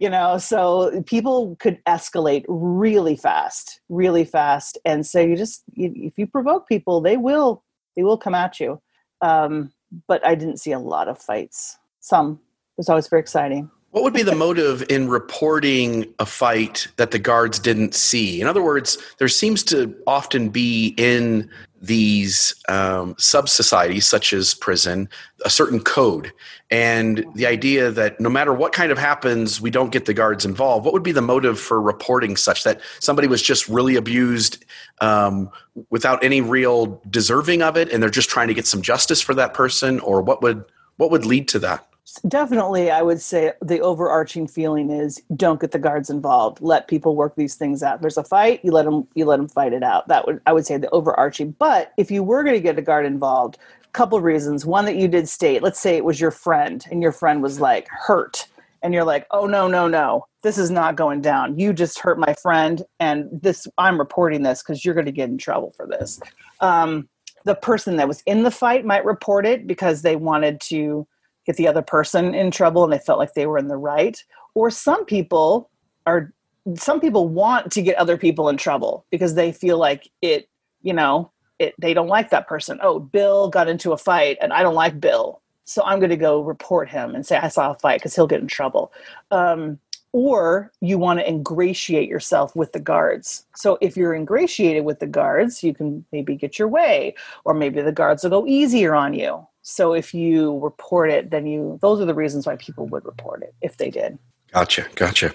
you 0.00 0.10
know? 0.10 0.38
So 0.38 1.02
people 1.06 1.56
could 1.60 1.82
escalate 1.84 2.44
really 2.48 3.16
fast 3.16 3.80
really 3.88 4.24
fast. 4.24 4.76
And 4.84 5.06
so 5.06 5.20
you 5.20 5.36
just 5.36 5.62
if 5.74 6.18
you 6.18 6.26
provoke 6.26 6.66
people 6.66 7.00
they 7.00 7.16
will 7.16 7.62
they 7.94 8.02
will 8.02 8.18
come 8.18 8.34
at 8.34 8.58
you. 8.58 8.80
Um, 9.20 9.72
but 10.08 10.26
i 10.26 10.34
didn't 10.34 10.56
see 10.56 10.72
a 10.72 10.78
lot 10.78 11.06
of 11.06 11.18
fights. 11.18 11.78
Some. 12.00 12.40
It 12.72 12.78
was 12.78 12.88
always 12.88 13.06
very 13.06 13.20
exciting 13.20 13.70
what 13.92 14.02
would 14.04 14.14
be 14.14 14.22
the 14.22 14.34
motive 14.34 14.82
in 14.88 15.08
reporting 15.08 16.12
a 16.18 16.24
fight 16.24 16.88
that 16.96 17.10
the 17.10 17.18
guards 17.18 17.58
didn't 17.58 17.94
see? 17.94 18.40
In 18.40 18.46
other 18.46 18.62
words, 18.62 18.96
there 19.18 19.28
seems 19.28 19.62
to 19.64 19.94
often 20.06 20.48
be 20.48 20.94
in 20.96 21.48
these 21.82 22.54
um, 22.70 23.14
sub 23.18 23.50
societies, 23.50 24.08
such 24.08 24.32
as 24.32 24.54
prison, 24.54 25.10
a 25.44 25.50
certain 25.50 25.78
code. 25.78 26.32
And 26.70 27.26
the 27.34 27.46
idea 27.46 27.90
that 27.90 28.18
no 28.18 28.30
matter 28.30 28.54
what 28.54 28.72
kind 28.72 28.90
of 28.90 28.96
happens, 28.96 29.60
we 29.60 29.70
don't 29.70 29.92
get 29.92 30.06
the 30.06 30.14
guards 30.14 30.46
involved. 30.46 30.86
What 30.86 30.94
would 30.94 31.02
be 31.02 31.12
the 31.12 31.20
motive 31.20 31.60
for 31.60 31.78
reporting 31.78 32.36
such 32.36 32.64
that 32.64 32.80
somebody 33.00 33.28
was 33.28 33.42
just 33.42 33.68
really 33.68 33.96
abused 33.96 34.64
um, 35.02 35.50
without 35.90 36.24
any 36.24 36.40
real 36.40 37.02
deserving 37.10 37.60
of 37.60 37.76
it, 37.76 37.92
and 37.92 38.02
they're 38.02 38.08
just 38.08 38.30
trying 38.30 38.48
to 38.48 38.54
get 38.54 38.66
some 38.66 38.80
justice 38.80 39.20
for 39.20 39.34
that 39.34 39.52
person? 39.52 40.00
Or 40.00 40.22
what 40.22 40.40
would 40.40 40.64
what 40.96 41.10
would 41.10 41.26
lead 41.26 41.48
to 41.48 41.58
that? 41.58 41.86
Definitely, 42.26 42.90
I 42.90 43.00
would 43.02 43.20
say 43.20 43.52
the 43.62 43.80
overarching 43.80 44.48
feeling 44.48 44.90
is 44.90 45.22
don't 45.36 45.60
get 45.60 45.70
the 45.70 45.78
guards 45.78 46.10
involved. 46.10 46.60
Let 46.60 46.88
people 46.88 47.14
work 47.14 47.36
these 47.36 47.54
things 47.54 47.82
out. 47.82 48.00
There's 48.00 48.16
a 48.16 48.24
fight, 48.24 48.60
you 48.64 48.72
let 48.72 48.84
them 48.84 49.06
you 49.14 49.24
let 49.24 49.36
them 49.36 49.48
fight 49.48 49.72
it 49.72 49.84
out. 49.84 50.08
That 50.08 50.26
would 50.26 50.40
I 50.44 50.52
would 50.52 50.66
say 50.66 50.76
the 50.76 50.90
overarching. 50.90 51.52
But 51.58 51.92
if 51.96 52.10
you 52.10 52.24
were 52.24 52.42
going 52.42 52.56
to 52.56 52.60
get 52.60 52.78
a 52.78 52.82
guard 52.82 53.06
involved, 53.06 53.56
couple 53.92 54.20
reasons. 54.20 54.64
One 54.64 54.84
that 54.86 54.96
you 54.96 55.08
did 55.08 55.28
state. 55.28 55.62
Let's 55.62 55.80
say 55.80 55.96
it 55.96 56.04
was 56.04 56.20
your 56.20 56.30
friend, 56.30 56.84
and 56.90 57.02
your 57.02 57.12
friend 57.12 57.42
was 57.42 57.60
like 57.60 57.88
hurt, 57.88 58.46
and 58.82 58.92
you're 58.94 59.04
like, 59.04 59.26
oh 59.30 59.46
no 59.46 59.68
no 59.68 59.86
no, 59.86 60.26
this 60.42 60.58
is 60.58 60.70
not 60.70 60.96
going 60.96 61.20
down. 61.20 61.58
You 61.58 61.72
just 61.72 61.98
hurt 61.98 62.18
my 62.18 62.34
friend, 62.34 62.82
and 63.00 63.28
this 63.32 63.66
I'm 63.78 63.98
reporting 63.98 64.42
this 64.42 64.62
because 64.62 64.84
you're 64.84 64.94
going 64.94 65.06
to 65.06 65.12
get 65.12 65.28
in 65.28 65.38
trouble 65.38 65.72
for 65.76 65.86
this. 65.86 66.20
Um, 66.60 67.08
the 67.44 67.54
person 67.54 67.96
that 67.96 68.08
was 68.08 68.22
in 68.26 68.44
the 68.44 68.50
fight 68.50 68.84
might 68.84 69.04
report 69.04 69.46
it 69.46 69.66
because 69.66 70.02
they 70.02 70.16
wanted 70.16 70.60
to 70.62 71.06
get 71.46 71.56
the 71.56 71.68
other 71.68 71.82
person 71.82 72.34
in 72.34 72.50
trouble 72.50 72.84
and 72.84 72.92
they 72.92 72.98
felt 72.98 73.18
like 73.18 73.34
they 73.34 73.46
were 73.46 73.58
in 73.58 73.68
the 73.68 73.76
right 73.76 74.22
or 74.54 74.70
some 74.70 75.04
people 75.04 75.70
are 76.06 76.32
some 76.76 77.00
people 77.00 77.28
want 77.28 77.72
to 77.72 77.82
get 77.82 77.96
other 77.96 78.16
people 78.16 78.48
in 78.48 78.56
trouble 78.56 79.04
because 79.10 79.34
they 79.34 79.52
feel 79.52 79.78
like 79.78 80.10
it 80.20 80.48
you 80.82 80.92
know 80.92 81.30
it 81.58 81.74
they 81.78 81.94
don't 81.94 82.08
like 82.08 82.30
that 82.30 82.46
person. 82.46 82.78
Oh 82.82 82.98
bill 82.98 83.48
got 83.48 83.68
into 83.68 83.92
a 83.92 83.98
fight 83.98 84.38
and 84.40 84.52
i 84.52 84.62
don't 84.62 84.74
like 84.74 85.00
bill. 85.00 85.40
So 85.64 85.82
i'm 85.84 85.98
going 85.98 86.10
to 86.10 86.16
go 86.16 86.42
report 86.42 86.88
him 86.88 87.14
and 87.14 87.26
say 87.26 87.36
i 87.36 87.48
saw 87.48 87.72
a 87.72 87.78
fight 87.78 88.00
because 88.00 88.14
he'll 88.14 88.26
get 88.26 88.40
in 88.40 88.48
trouble. 88.48 88.92
Um, 89.30 89.78
or 90.12 90.70
you 90.80 90.98
want 90.98 91.18
to 91.18 91.28
ingratiate 91.28 92.08
yourself 92.08 92.54
with 92.54 92.72
the 92.72 92.80
guards. 92.80 93.46
So 93.56 93.78
if 93.80 93.96
you're 93.96 94.14
ingratiated 94.14 94.84
with 94.84 95.00
the 95.00 95.06
guards, 95.06 95.62
you 95.62 95.74
can 95.74 96.04
maybe 96.12 96.36
get 96.36 96.58
your 96.58 96.68
way, 96.68 97.14
or 97.44 97.54
maybe 97.54 97.80
the 97.80 97.92
guards 97.92 98.22
will 98.22 98.30
go 98.30 98.46
easier 98.46 98.94
on 98.94 99.14
you. 99.14 99.46
So 99.62 99.94
if 99.94 100.12
you 100.12 100.58
report 100.58 101.10
it, 101.10 101.30
then 101.30 101.46
you 101.46 101.78
those 101.80 102.00
are 102.00 102.04
the 102.04 102.14
reasons 102.14 102.46
why 102.46 102.56
people 102.56 102.86
would 102.88 103.04
report 103.04 103.42
it 103.42 103.54
if 103.62 103.76
they 103.76 103.90
did. 103.90 104.18
Gotcha, 104.52 104.86
gotcha. 104.96 105.34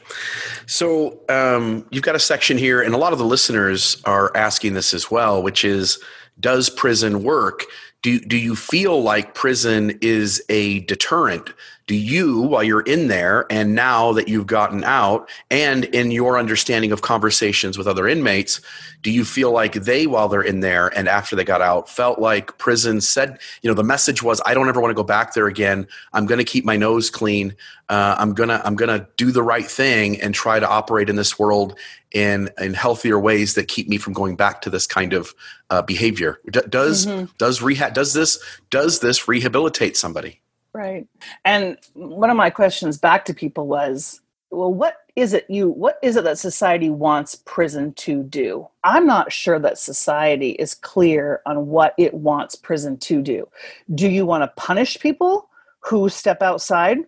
So 0.68 1.20
um, 1.28 1.88
you've 1.90 2.04
got 2.04 2.16
a 2.16 2.20
section 2.20 2.58
here, 2.58 2.82
and 2.84 2.94
a 2.94 2.98
lot 2.98 3.14
of 3.14 3.20
the 3.20 3.26
listeners 3.26 4.00
are 4.06 4.36
asking 4.38 4.76
this 4.76 4.94
as 4.94 5.10
well, 5.10 5.42
which 5.42 5.66
is, 5.66 5.98
does 6.40 6.70
prison 6.70 7.24
work? 7.24 7.64
Do 8.04 8.20
do 8.20 8.38
you 8.38 8.56
feel 8.56 9.02
like 9.02 9.34
prison 9.34 9.98
is 10.02 10.44
a 10.50 10.82
deterrent 10.82 11.50
do 11.88 11.96
you 11.96 12.42
while 12.42 12.64
you're 12.64 12.82
in 12.82 13.08
there 13.08 13.46
and 13.50 13.74
now 13.74 14.12
that 14.12 14.28
you've 14.28 14.46
gotten 14.46 14.84
out 14.84 15.30
and 15.50 15.86
in 15.86 16.12
your 16.12 16.38
understanding 16.38 16.92
of 16.92 17.02
conversations 17.02 17.78
with 17.78 17.88
other 17.88 18.08
inmates 18.08 18.62
do 19.02 19.12
you 19.12 19.24
feel 19.26 19.52
like 19.52 19.74
they 19.74 20.06
while 20.06 20.28
they're 20.28 20.42
in 20.42 20.60
there 20.60 20.88
and 20.98 21.08
after 21.08 21.36
they 21.36 21.44
got 21.44 21.62
out 21.62 21.90
felt 21.90 22.20
like 22.20 22.58
prison 22.58 23.02
said 23.02 23.40
you 23.62 23.70
know 23.70 23.74
the 23.74 23.84
message 23.84 24.22
was 24.22 24.42
i 24.46 24.54
don't 24.54 24.68
ever 24.68 24.82
want 24.82 24.92
to 24.92 24.96
go 24.96 25.04
back 25.04 25.34
there 25.34 25.48
again. 25.48 25.88
I'm 26.14 26.26
going 26.26 26.40
to 26.40 26.44
keep 26.44 26.66
my 26.66 26.78
nose 26.78 27.10
clean. 27.10 27.56
Uh, 27.90 28.16
i'm 28.18 28.34
going 28.34 28.50
to 28.50 28.66
i'm 28.68 28.76
going 28.76 29.00
to 29.00 29.08
do 29.16 29.32
the 29.32 29.44
right 29.44 29.66
thing 29.66 30.22
and 30.22 30.36
try 30.36 30.60
to 30.60 30.68
operate 30.68 31.10
in 31.10 31.16
this 31.16 31.40
world 31.40 31.78
in 32.12 32.50
in 32.60 32.74
healthier 32.74 33.20
ways 33.20 33.56
that 33.56 33.68
keep 33.68 33.88
me 33.88 33.98
from 33.98 34.14
going 34.14 34.36
back 34.36 34.62
to 34.62 34.70
this 34.70 34.88
kind 34.88 35.14
of 35.14 35.34
uh, 35.70 35.82
behavior. 35.82 36.40
D- 36.50 36.62
does 36.70 37.06
mm-hmm. 37.06 37.26
does 37.38 37.62
rehab 37.62 37.94
does 37.94 38.14
this 38.14 38.42
does 38.70 39.00
this 39.00 39.28
rehabilitate 39.28 39.98
somebody 39.98 40.42
Right. 40.78 41.08
And 41.44 41.76
one 41.96 42.30
of 42.30 42.38
my 42.38 42.52
questions 42.52 43.00
back 43.00 43.26
to 43.26 43.34
people 43.34 43.66
was, 43.66 44.22
well, 44.52 44.72
what 44.72 44.98
is 45.16 45.34
it 45.34 45.48
you 45.50 45.70
what 45.70 45.98
is 46.04 46.16
it 46.16 46.24
that 46.24 46.38
society 46.38 46.92
wants 46.92 47.34
prison 47.34 47.94
to 47.94 48.22
do? 48.22 48.68
I'm 48.84 49.08
not 49.08 49.32
sure 49.32 49.58
that 49.58 49.80
society 49.80 50.52
is 50.52 50.76
clear 50.76 51.42
on 51.48 51.66
what 51.66 51.96
it 51.98 52.14
wants 52.14 52.56
prison 52.56 52.98
to 52.98 53.24
do. 53.24 53.48
Do 53.96 54.08
you 54.08 54.24
want 54.28 54.44
to 54.44 54.62
punish 54.62 55.00
people 55.00 55.50
who 55.80 56.10
step 56.10 56.44
outside? 56.44 57.00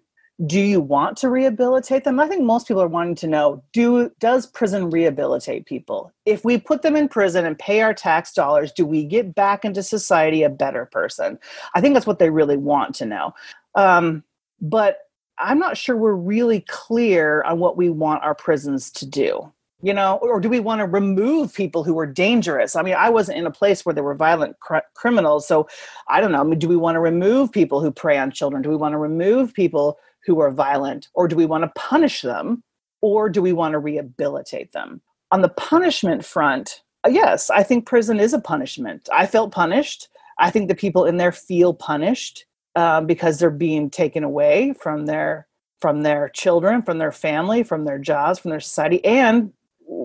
Do 0.45 0.59
you 0.59 0.79
want 0.79 1.17
to 1.17 1.29
rehabilitate 1.29 2.05
them? 2.05 2.19
I 2.19 2.27
think 2.27 2.43
most 2.43 2.67
people 2.67 2.81
are 2.81 2.87
wanting 2.87 3.15
to 3.15 3.27
know 3.27 3.61
do 3.73 4.09
does 4.19 4.47
prison 4.47 4.89
rehabilitate 4.89 5.65
people? 5.65 6.11
If 6.25 6.45
we 6.45 6.57
put 6.57 6.81
them 6.81 6.95
in 6.95 7.09
prison 7.09 7.45
and 7.45 7.59
pay 7.59 7.81
our 7.81 7.93
tax 7.93 8.33
dollars, 8.33 8.71
do 8.71 8.85
we 8.85 9.03
get 9.03 9.35
back 9.35 9.65
into 9.65 9.83
society 9.83 10.41
a 10.43 10.49
better 10.49 10.85
person? 10.85 11.37
I 11.75 11.81
think 11.81 11.93
that's 11.93 12.07
what 12.07 12.19
they 12.19 12.29
really 12.29 12.57
want 12.57 12.95
to 12.95 13.05
know. 13.05 13.33
Um, 13.75 14.23
but 14.61 14.99
I'm 15.39 15.59
not 15.59 15.77
sure 15.77 15.95
we're 15.95 16.13
really 16.13 16.61
clear 16.67 17.43
on 17.43 17.59
what 17.59 17.77
we 17.77 17.89
want 17.89 18.23
our 18.23 18.35
prisons 18.35 18.91
to 18.91 19.05
do. 19.05 19.51
You 19.81 19.93
know, 19.93 20.19
or 20.21 20.41
do 20.41 20.49
we 20.49 20.59
want 20.59 20.79
to 20.79 20.85
remove 20.85 21.53
people 21.53 21.85
who 21.85 21.97
are 21.99 22.05
dangerous? 22.05 22.75
I 22.75 22.81
mean, 22.81 22.95
I 22.95 23.09
wasn't 23.09 23.37
in 23.37 23.45
a 23.45 23.51
place 23.51 23.85
where 23.85 23.95
there 23.95 24.03
were 24.03 24.13
violent 24.13 24.59
cr- 24.59 24.79
criminals, 24.93 25.47
so 25.47 25.69
I 26.09 26.19
don't 26.19 26.33
know. 26.33 26.41
I 26.41 26.43
mean, 26.43 26.59
do 26.59 26.67
we 26.67 26.75
want 26.75 26.97
to 26.97 26.99
remove 26.99 27.49
people 27.49 27.79
who 27.79 27.89
prey 27.89 28.17
on 28.17 28.29
children? 28.29 28.61
Do 28.61 28.69
we 28.69 28.75
want 28.75 28.91
to 28.91 28.97
remove 28.97 29.53
people 29.53 29.97
who 30.25 30.41
are 30.41 30.51
violent, 30.51 31.07
or 31.13 31.29
do 31.29 31.37
we 31.37 31.45
want 31.45 31.63
to 31.63 31.71
punish 31.75 32.23
them, 32.23 32.61
or 32.99 33.29
do 33.29 33.41
we 33.41 33.53
want 33.53 33.71
to 33.71 33.79
rehabilitate 33.79 34.73
them? 34.73 34.99
On 35.31 35.41
the 35.41 35.47
punishment 35.47 36.25
front, 36.25 36.81
yes, 37.07 37.49
I 37.49 37.63
think 37.63 37.85
prison 37.85 38.19
is 38.19 38.33
a 38.33 38.41
punishment. 38.41 39.07
I 39.13 39.25
felt 39.27 39.53
punished. 39.53 40.09
I 40.39 40.49
think 40.49 40.67
the 40.67 40.75
people 40.75 41.05
in 41.05 41.15
there 41.15 41.31
feel 41.31 41.73
punished 41.73 42.45
um, 42.75 43.05
because 43.05 43.39
they're 43.39 43.49
being 43.49 43.89
taken 43.89 44.23
away 44.23 44.73
from 44.73 45.05
their 45.05 45.47
from 45.81 46.01
their 46.01 46.27
children, 46.29 46.81
from 46.81 46.97
their 46.97 47.11
family, 47.11 47.63
from 47.63 47.85
their 47.85 47.97
jobs, 47.97 48.39
from 48.39 48.51
their 48.51 48.59
society, 48.59 49.03
and 49.05 49.53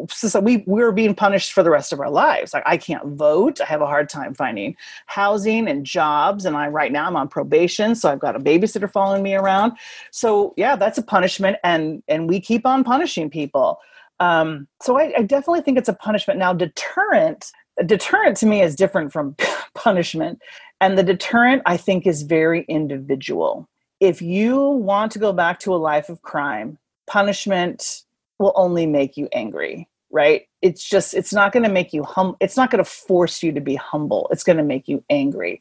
so 0.09 0.41
we 0.41 0.65
we're 0.67 0.93
being 0.93 1.15
punished 1.15 1.53
for 1.53 1.63
the 1.63 1.71
rest 1.71 1.93
of 1.93 2.01
our 2.01 2.11
lives. 2.11 2.53
Like 2.53 2.63
i 2.67 2.77
can't 2.77 3.07
vote. 3.17 3.61
I 3.61 3.65
have 3.65 3.81
a 3.81 3.87
hard 3.87 4.09
time 4.09 4.35
finding 4.35 4.77
housing 5.07 5.69
and 5.69 5.85
jobs. 5.85 6.45
And 6.45 6.57
i 6.57 6.69
right 6.69 6.93
now 6.93 7.07
i'm 7.07 7.17
on 7.17 7.29
probation 7.29 7.95
so 7.95 8.11
i've 8.11 8.19
got 8.19 8.37
a 8.37 8.41
babysitter 8.41 8.91
following 8.91 9.23
me 9.23 9.35
around. 9.35 9.73
So 10.11 10.55
yeah 10.57 10.77
that's 10.77 10.99
a 10.99 11.03
punishment 11.03 11.57
and 11.65 12.03
and 12.09 12.29
we 12.29 12.41
keep 12.41 12.67
on 12.67 12.85
punishing 12.85 13.31
people. 13.31 13.79
Um, 14.21 14.69
so 14.81 14.99
I, 14.99 15.13
I 15.19 15.23
definitely 15.23 15.63
think 15.63 15.77
it's 15.77 15.89
a 15.89 15.95
punishment. 15.95 16.39
Now 16.39 16.53
deterrent 16.53 17.53
deterrent 17.87 18.37
to 18.39 18.47
me 18.47 18.63
is 18.63 18.77
different 18.77 19.13
from 19.13 19.37
punishment. 19.75 20.41
And 20.81 20.99
the 20.99 21.03
deterrent 21.03 21.63
i 21.67 21.77
think 21.77 22.07
is 22.07 22.23
very 22.23 22.65
individual. 22.69 23.69
If 24.01 24.21
you 24.21 24.61
want 24.61 25.13
to 25.13 25.19
go 25.19 25.33
back 25.33 25.61
to 25.61 25.75
a 25.75 25.77
life 25.77 26.09
of 26.09 26.23
crime 26.23 26.79
punishment 27.07 28.03
will 28.39 28.53
only 28.57 28.87
make 28.87 29.17
you 29.17 29.29
angry 29.33 29.89
right? 30.15 30.47
It's 30.63 30.89
just 30.89 31.13
it's 31.13 31.33
not 31.33 31.53
going 31.53 31.65
to 31.65 31.69
make 31.69 31.93
you 31.93 32.05
hum 32.05 32.37
it's 32.41 32.57
not 32.57 32.71
going 32.71 32.83
to 32.83 32.89
force 32.89 33.43
you 33.43 33.53
to 33.53 33.61
be 33.61 33.75
humble. 33.75 34.29
It's 34.31 34.45
going 34.45 34.57
to 34.57 34.63
make 34.63 34.87
you 34.87 35.05
angry. 35.11 35.61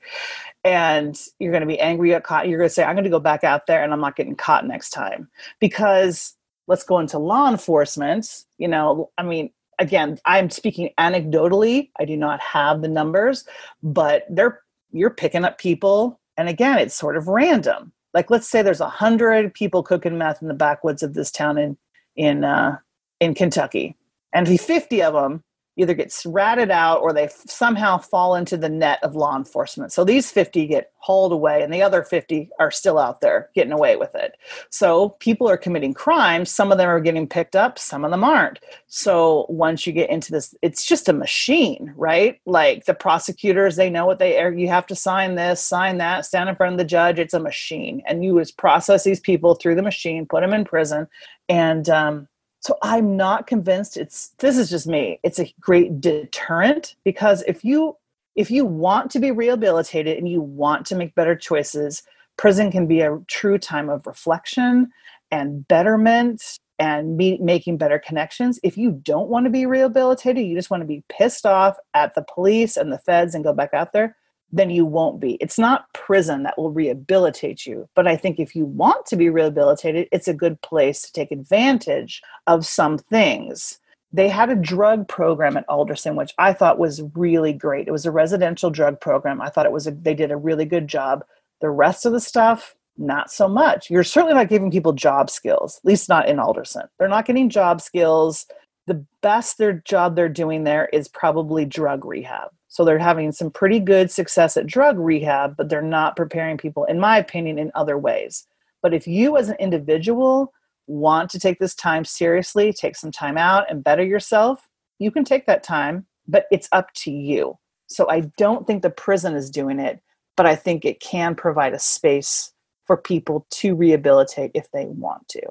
And 0.63 1.19
you're 1.39 1.51
going 1.51 1.61
to 1.61 1.67
be 1.67 1.79
angry 1.79 2.13
at 2.13 2.23
caught 2.23 2.47
you're 2.47 2.59
going 2.59 2.69
to 2.69 2.73
say 2.73 2.83
i'm 2.83 2.95
going 2.95 3.03
to 3.03 3.09
go 3.09 3.19
back 3.19 3.43
out 3.43 3.65
there 3.65 3.83
and 3.83 3.91
i'm 3.91 3.99
not 3.99 4.15
getting 4.15 4.35
caught 4.35 4.65
next 4.65 4.91
time. 4.91 5.27
Because 5.59 6.35
let's 6.67 6.83
go 6.83 6.99
into 6.99 7.17
law 7.17 7.49
enforcement 7.49 8.45
you 8.57 8.67
know 8.67 9.09
i 9.17 9.23
mean 9.23 9.51
again 9.79 10.19
i'm 10.25 10.49
speaking 10.49 10.89
anecdotally. 10.99 11.89
I 11.99 12.05
do 12.05 12.17
not 12.17 12.39
have 12.41 12.81
the 12.81 12.87
numbers 12.87 13.45
but 13.81 14.25
they're 14.29 14.61
you're 14.93 15.09
picking 15.09 15.43
up 15.43 15.57
people. 15.57 16.19
And 16.37 16.47
again 16.47 16.77
it's 16.77 16.95
sort 16.95 17.17
of 17.17 17.27
random. 17.27 17.91
Like 18.13 18.29
let's 18.29 18.49
say 18.49 18.61
there's 18.61 18.79
a 18.79 18.89
hundred 18.89 19.53
people 19.53 19.83
cooking 19.83 20.17
meth 20.17 20.41
in 20.41 20.47
the 20.47 20.53
backwoods 20.53 21.03
of 21.03 21.15
this 21.15 21.31
town 21.31 21.57
in 21.57 21.77
in 22.15 22.43
uh, 22.43 22.77
in 23.19 23.33
Kentucky, 23.33 23.97
and 24.33 24.47
50 24.47 25.01
of 25.01 25.13
them 25.13 25.43
either 25.75 25.93
gets 25.93 26.25
ratted 26.25 26.69
out 26.69 27.01
or 27.01 27.13
they 27.13 27.29
somehow 27.47 27.97
fall 27.97 28.35
into 28.35 28.57
the 28.57 28.69
net 28.69 28.99
of 29.01 29.15
law 29.15 29.35
enforcement. 29.35 29.91
So 29.91 30.03
these 30.03 30.31
50 30.31 30.67
get 30.67 30.91
hauled 30.97 31.31
away 31.31 31.61
and 31.61 31.73
the 31.73 31.81
other 31.81 32.03
50 32.03 32.49
are 32.59 32.71
still 32.71 32.97
out 32.97 33.21
there 33.21 33.49
getting 33.55 33.73
away 33.73 33.95
with 33.95 34.13
it. 34.15 34.37
So 34.69 35.09
people 35.19 35.49
are 35.49 35.57
committing 35.57 35.93
crimes. 35.93 36.51
Some 36.51 36.71
of 36.71 36.77
them 36.77 36.87
are 36.87 36.99
getting 36.99 37.27
picked 37.27 37.55
up, 37.55 37.79
some 37.79 38.05
of 38.05 38.11
them 38.11 38.23
aren't. 38.23 38.59
So 38.87 39.45
once 39.49 39.87
you 39.87 39.93
get 39.93 40.09
into 40.09 40.31
this, 40.31 40.55
it's 40.61 40.85
just 40.85 41.09
a 41.09 41.13
machine, 41.13 41.93
right? 41.97 42.39
Like 42.45 42.85
the 42.85 42.93
prosecutors, 42.93 43.75
they 43.75 43.89
know 43.89 44.05
what 44.05 44.19
they 44.19 44.39
are. 44.39 44.53
You 44.53 44.67
have 44.69 44.87
to 44.87 44.95
sign 44.95 45.35
this, 45.35 45.61
sign 45.61 45.97
that, 45.97 46.25
stand 46.25 46.49
in 46.49 46.55
front 46.55 46.73
of 46.73 46.77
the 46.77 46.85
judge. 46.85 47.19
It's 47.19 47.33
a 47.33 47.39
machine. 47.39 48.01
And 48.07 48.23
you 48.23 48.39
just 48.39 48.57
process 48.57 49.03
these 49.03 49.19
people 49.19 49.55
through 49.55 49.75
the 49.75 49.81
machine, 49.81 50.25
put 50.25 50.41
them 50.41 50.53
in 50.53 50.65
prison. 50.65 51.07
And 51.49 51.89
um, 51.89 52.27
so 52.63 52.77
I'm 52.81 53.17
not 53.17 53.45
convinced 53.45 53.97
it's 53.97 54.29
this 54.39 54.57
is 54.57 54.69
just 54.69 54.87
me. 54.87 55.19
It's 55.21 55.39
a 55.39 55.53
great 55.59 55.99
deterrent 55.99 56.95
because 57.03 57.43
if 57.45 57.65
you 57.65 57.97
if 58.35 58.49
you 58.49 58.65
want 58.65 59.11
to 59.11 59.19
be 59.19 59.31
rehabilitated 59.31 60.17
and 60.17 60.29
you 60.29 60.41
want 60.41 60.85
to 60.87 60.95
make 60.95 61.13
better 61.13 61.35
choices, 61.35 62.03
prison 62.37 62.71
can 62.71 62.87
be 62.87 63.01
a 63.01 63.19
true 63.27 63.57
time 63.57 63.89
of 63.89 64.07
reflection 64.07 64.89
and 65.29 65.67
betterment 65.67 66.59
and 66.79 67.17
me- 67.17 67.37
making 67.41 67.77
better 67.77 67.99
connections. 67.99 68.61
If 68.63 68.77
you 68.77 68.91
don't 68.91 69.27
want 69.27 69.45
to 69.45 69.49
be 69.49 69.65
rehabilitated, 69.65 70.45
you 70.45 70.55
just 70.55 70.69
want 70.69 70.81
to 70.81 70.87
be 70.87 71.03
pissed 71.09 71.45
off 71.45 71.75
at 71.93 72.15
the 72.15 72.25
police 72.33 72.77
and 72.77 72.93
the 72.93 72.97
feds 72.97 73.35
and 73.35 73.43
go 73.43 73.53
back 73.53 73.73
out 73.73 73.91
there, 73.91 74.15
then 74.53 74.69
you 74.69 74.85
won't 74.85 75.19
be. 75.19 75.33
It's 75.41 75.57
not 75.57 75.91
prison 75.93 76.43
that 76.43 76.57
will 76.57 76.69
rehabilitate 76.69 77.65
you. 77.65 77.89
But 77.95 78.07
I 78.07 78.15
think 78.15 78.39
if 78.39 78.55
you 78.55 78.65
want 78.65 79.07
to 79.07 79.15
be 79.15 79.29
rehabilitated, 79.29 80.07
it's 80.11 80.27
a 80.27 80.33
good 80.33 80.61
place 80.61 81.01
to 81.01 81.11
take 81.11 81.31
advantage 81.31 82.21
of 82.45 82.65
some 82.65 82.99
things. 82.99 83.79
They 84.13 84.29
had 84.29 84.51
a 84.51 84.55
drug 84.55 85.07
program 85.07 85.57
at 85.57 85.67
Alderson, 85.67 86.15
which 86.15 86.35
I 86.37 86.53
thought 86.53 86.77
was 86.77 87.01
really 87.15 87.51
great. 87.51 87.87
It 87.87 87.91
was 87.91 88.05
a 88.05 88.11
residential 88.11 88.69
drug 88.69 89.01
program. 89.01 89.41
I 89.41 89.49
thought 89.49 89.65
it 89.65 89.71
was 89.71 89.87
a, 89.87 89.91
they 89.91 90.13
did 90.13 90.29
a 90.29 90.37
really 90.37 90.65
good 90.65 90.87
job. 90.87 91.25
The 91.61 91.71
rest 91.71 92.05
of 92.05 92.13
the 92.13 92.19
stuff, 92.19 92.75
not 92.95 93.31
so 93.31 93.47
much. 93.47 93.89
You're 93.89 94.03
certainly 94.03 94.35
not 94.35 94.49
giving 94.49 94.69
people 94.69 94.93
job 94.93 95.31
skills, 95.31 95.79
at 95.83 95.85
least 95.85 96.09
not 96.09 96.29
in 96.29 96.37
Alderson. 96.37 96.83
They're 96.99 97.07
not 97.07 97.25
getting 97.25 97.49
job 97.49 97.81
skills. 97.81 98.45
The 98.85 99.03
best 99.23 99.57
their 99.57 99.73
job 99.73 100.15
they're 100.15 100.29
doing 100.29 100.63
there 100.63 100.89
is 100.93 101.07
probably 101.07 101.65
drug 101.65 102.05
rehab 102.05 102.51
so 102.73 102.83
they're 102.83 102.97
having 102.97 103.31
some 103.31 103.51
pretty 103.51 103.79
good 103.79 104.09
success 104.09 104.57
at 104.57 104.65
drug 104.65 104.97
rehab, 104.97 105.55
but 105.55 105.69
they're 105.69 105.79
not 105.79 106.15
preparing 106.15 106.57
people, 106.57 106.85
in 106.85 106.99
my 106.99 107.19
opinion, 107.19 107.59
in 107.59 107.71
other 107.75 107.99
ways. 107.99 108.47
But 108.81 108.95
if 108.95 109.05
you 109.05 109.37
as 109.37 109.47
an 109.47 109.57
individual 109.59 110.51
want 110.87 111.29
to 111.29 111.39
take 111.39 111.59
this 111.59 111.75
time 111.75 112.03
seriously, 112.03 112.73
take 112.73 112.95
some 112.95 113.11
time 113.11 113.37
out 113.37 113.69
and 113.69 113.83
better 113.83 114.03
yourself, 114.03 114.67
you 114.97 115.11
can 115.11 115.23
take 115.23 115.45
that 115.45 115.61
time, 115.61 116.07
but 116.27 116.45
it's 116.51 116.67
up 116.71 116.91
to 116.95 117.11
you. 117.11 117.59
So 117.85 118.09
I 118.09 118.21
don't 118.39 118.65
think 118.65 118.81
the 118.81 118.89
prison 118.89 119.35
is 119.35 119.51
doing 119.51 119.79
it, 119.79 120.01
but 120.35 120.47
I 120.47 120.55
think 120.55 120.83
it 120.83 120.99
can 120.99 121.35
provide 121.35 121.75
a 121.75 121.79
space 121.79 122.53
for 122.87 122.97
people 122.97 123.45
to 123.51 123.75
rehabilitate 123.75 124.49
if 124.55 124.71
they 124.71 124.85
want 124.85 125.27
to. 125.27 125.43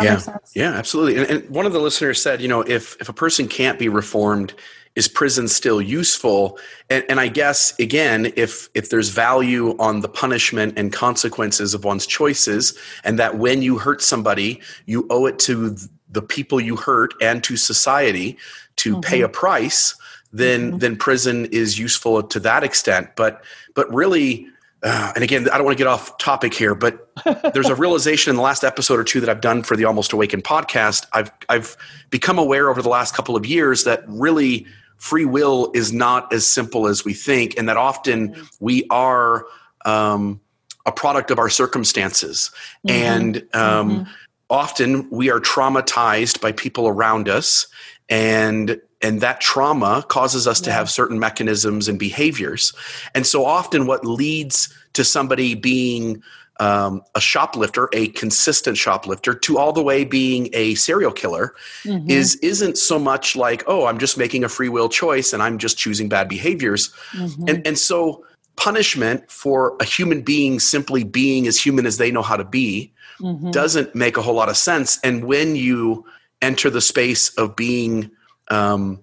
yeah. 0.00 0.14
Yeah, 0.54 0.72
absolutely. 0.72 1.16
And, 1.20 1.30
and, 1.30 1.50
one 1.50 1.66
of 1.66 1.74
the 1.74 1.80
listeners 1.80 2.22
said, 2.22 2.40
you 2.40 2.48
know, 2.48 2.62
if 2.62 2.96
if 2.98 3.10
a 3.10 3.12
person 3.12 3.46
can't 3.46 3.78
be 3.78 3.90
reformed, 3.90 4.54
is 4.94 5.08
prison 5.08 5.48
still 5.48 5.80
useful 5.80 6.58
and, 6.90 7.04
and, 7.08 7.20
i 7.20 7.28
guess 7.28 7.78
again 7.78 8.32
if 8.36 8.68
if 8.74 8.90
there's 8.90 9.08
value 9.08 9.76
on 9.78 10.00
the 10.00 10.08
punishment 10.08 10.74
and 10.76 10.92
consequences 10.92 11.74
of 11.74 11.84
one's 11.84 12.06
choices 12.06 12.76
and 13.04 13.18
that 13.18 13.38
when 13.38 13.62
you 13.62 13.78
hurt 13.78 14.02
somebody 14.02 14.60
you 14.86 15.06
owe 15.10 15.26
it 15.26 15.38
to 15.38 15.76
the 16.10 16.22
people 16.22 16.60
you 16.60 16.76
hurt 16.76 17.14
and 17.20 17.42
to 17.42 17.56
society 17.56 18.36
to 18.76 18.92
mm-hmm. 18.92 19.00
pay 19.00 19.20
a 19.22 19.28
price 19.28 19.94
then 20.32 20.70
mm-hmm. 20.70 20.78
then 20.78 20.96
prison 20.96 21.46
is 21.46 21.78
useful 21.78 22.22
to 22.22 22.38
that 22.38 22.62
extent 22.62 23.08
but 23.16 23.42
but 23.74 23.92
really 23.92 24.46
uh, 24.84 25.12
and 25.14 25.22
again, 25.22 25.48
I 25.48 25.56
don't 25.56 25.64
want 25.64 25.78
to 25.78 25.80
get 25.82 25.86
off 25.86 26.18
topic 26.18 26.52
here, 26.52 26.74
but 26.74 27.08
there's 27.54 27.68
a 27.68 27.74
realization 27.74 28.30
in 28.30 28.36
the 28.36 28.42
last 28.42 28.64
episode 28.64 28.98
or 28.98 29.04
two 29.04 29.20
that 29.20 29.28
I've 29.28 29.40
done 29.40 29.62
for 29.62 29.76
the 29.76 29.84
Almost 29.84 30.12
Awakened 30.12 30.42
podcast. 30.42 31.06
I've 31.12 31.30
I've 31.48 31.76
become 32.10 32.38
aware 32.38 32.68
over 32.68 32.82
the 32.82 32.88
last 32.88 33.14
couple 33.14 33.36
of 33.36 33.46
years 33.46 33.84
that 33.84 34.02
really 34.08 34.66
free 35.02 35.24
will 35.24 35.68
is 35.74 35.92
not 35.92 36.32
as 36.32 36.46
simple 36.46 36.86
as 36.86 37.04
we 37.04 37.12
think, 37.12 37.58
and 37.58 37.68
that 37.68 37.76
often 37.76 38.28
mm-hmm. 38.28 38.44
we 38.60 38.86
are 38.88 39.44
um, 39.84 40.40
a 40.86 40.92
product 40.92 41.32
of 41.32 41.40
our 41.40 41.48
circumstances. 41.48 42.52
Mm-hmm. 42.86 43.04
And 43.04 43.36
um, 43.52 43.90
mm-hmm. 43.90 44.02
often 44.48 45.10
we 45.10 45.28
are 45.28 45.40
traumatized 45.40 46.40
by 46.40 46.52
people 46.52 46.86
around 46.86 47.28
us, 47.28 47.66
and 48.08 48.80
and 49.00 49.20
that 49.20 49.40
trauma 49.40 50.04
causes 50.06 50.46
us 50.46 50.60
yeah. 50.60 50.66
to 50.66 50.72
have 50.72 50.88
certain 50.88 51.18
mechanisms 51.18 51.88
and 51.88 51.98
behaviors. 51.98 52.72
And 53.12 53.26
so 53.26 53.44
often, 53.44 53.88
what 53.88 54.04
leads 54.04 54.72
to 54.92 55.02
somebody 55.02 55.56
being 55.56 56.22
um, 56.60 57.02
a 57.14 57.20
shoplifter, 57.20 57.88
a 57.92 58.08
consistent 58.08 58.76
shoplifter, 58.76 59.34
to 59.34 59.58
all 59.58 59.72
the 59.72 59.82
way 59.82 60.04
being 60.04 60.48
a 60.52 60.74
serial 60.74 61.12
killer, 61.12 61.54
mm-hmm. 61.84 62.10
is 62.10 62.36
isn't 62.36 62.78
so 62.78 62.98
much 62.98 63.36
like, 63.36 63.64
oh, 63.66 63.86
I'm 63.86 63.98
just 63.98 64.18
making 64.18 64.44
a 64.44 64.48
free 64.48 64.68
will 64.68 64.88
choice 64.88 65.32
and 65.32 65.42
I'm 65.42 65.58
just 65.58 65.78
choosing 65.78 66.08
bad 66.08 66.28
behaviors, 66.28 66.92
mm-hmm. 67.12 67.48
and 67.48 67.66
and 67.66 67.78
so 67.78 68.24
punishment 68.56 69.30
for 69.30 69.76
a 69.80 69.84
human 69.84 70.20
being 70.22 70.60
simply 70.60 71.04
being 71.04 71.46
as 71.46 71.58
human 71.58 71.86
as 71.86 71.96
they 71.96 72.10
know 72.10 72.22
how 72.22 72.36
to 72.36 72.44
be 72.44 72.92
mm-hmm. 73.18 73.50
doesn't 73.50 73.94
make 73.94 74.16
a 74.16 74.22
whole 74.22 74.34
lot 74.34 74.48
of 74.48 74.56
sense. 74.56 74.98
And 75.02 75.24
when 75.24 75.56
you 75.56 76.04
enter 76.42 76.70
the 76.70 76.80
space 76.80 77.30
of 77.36 77.56
being 77.56 78.10
um, 78.48 79.00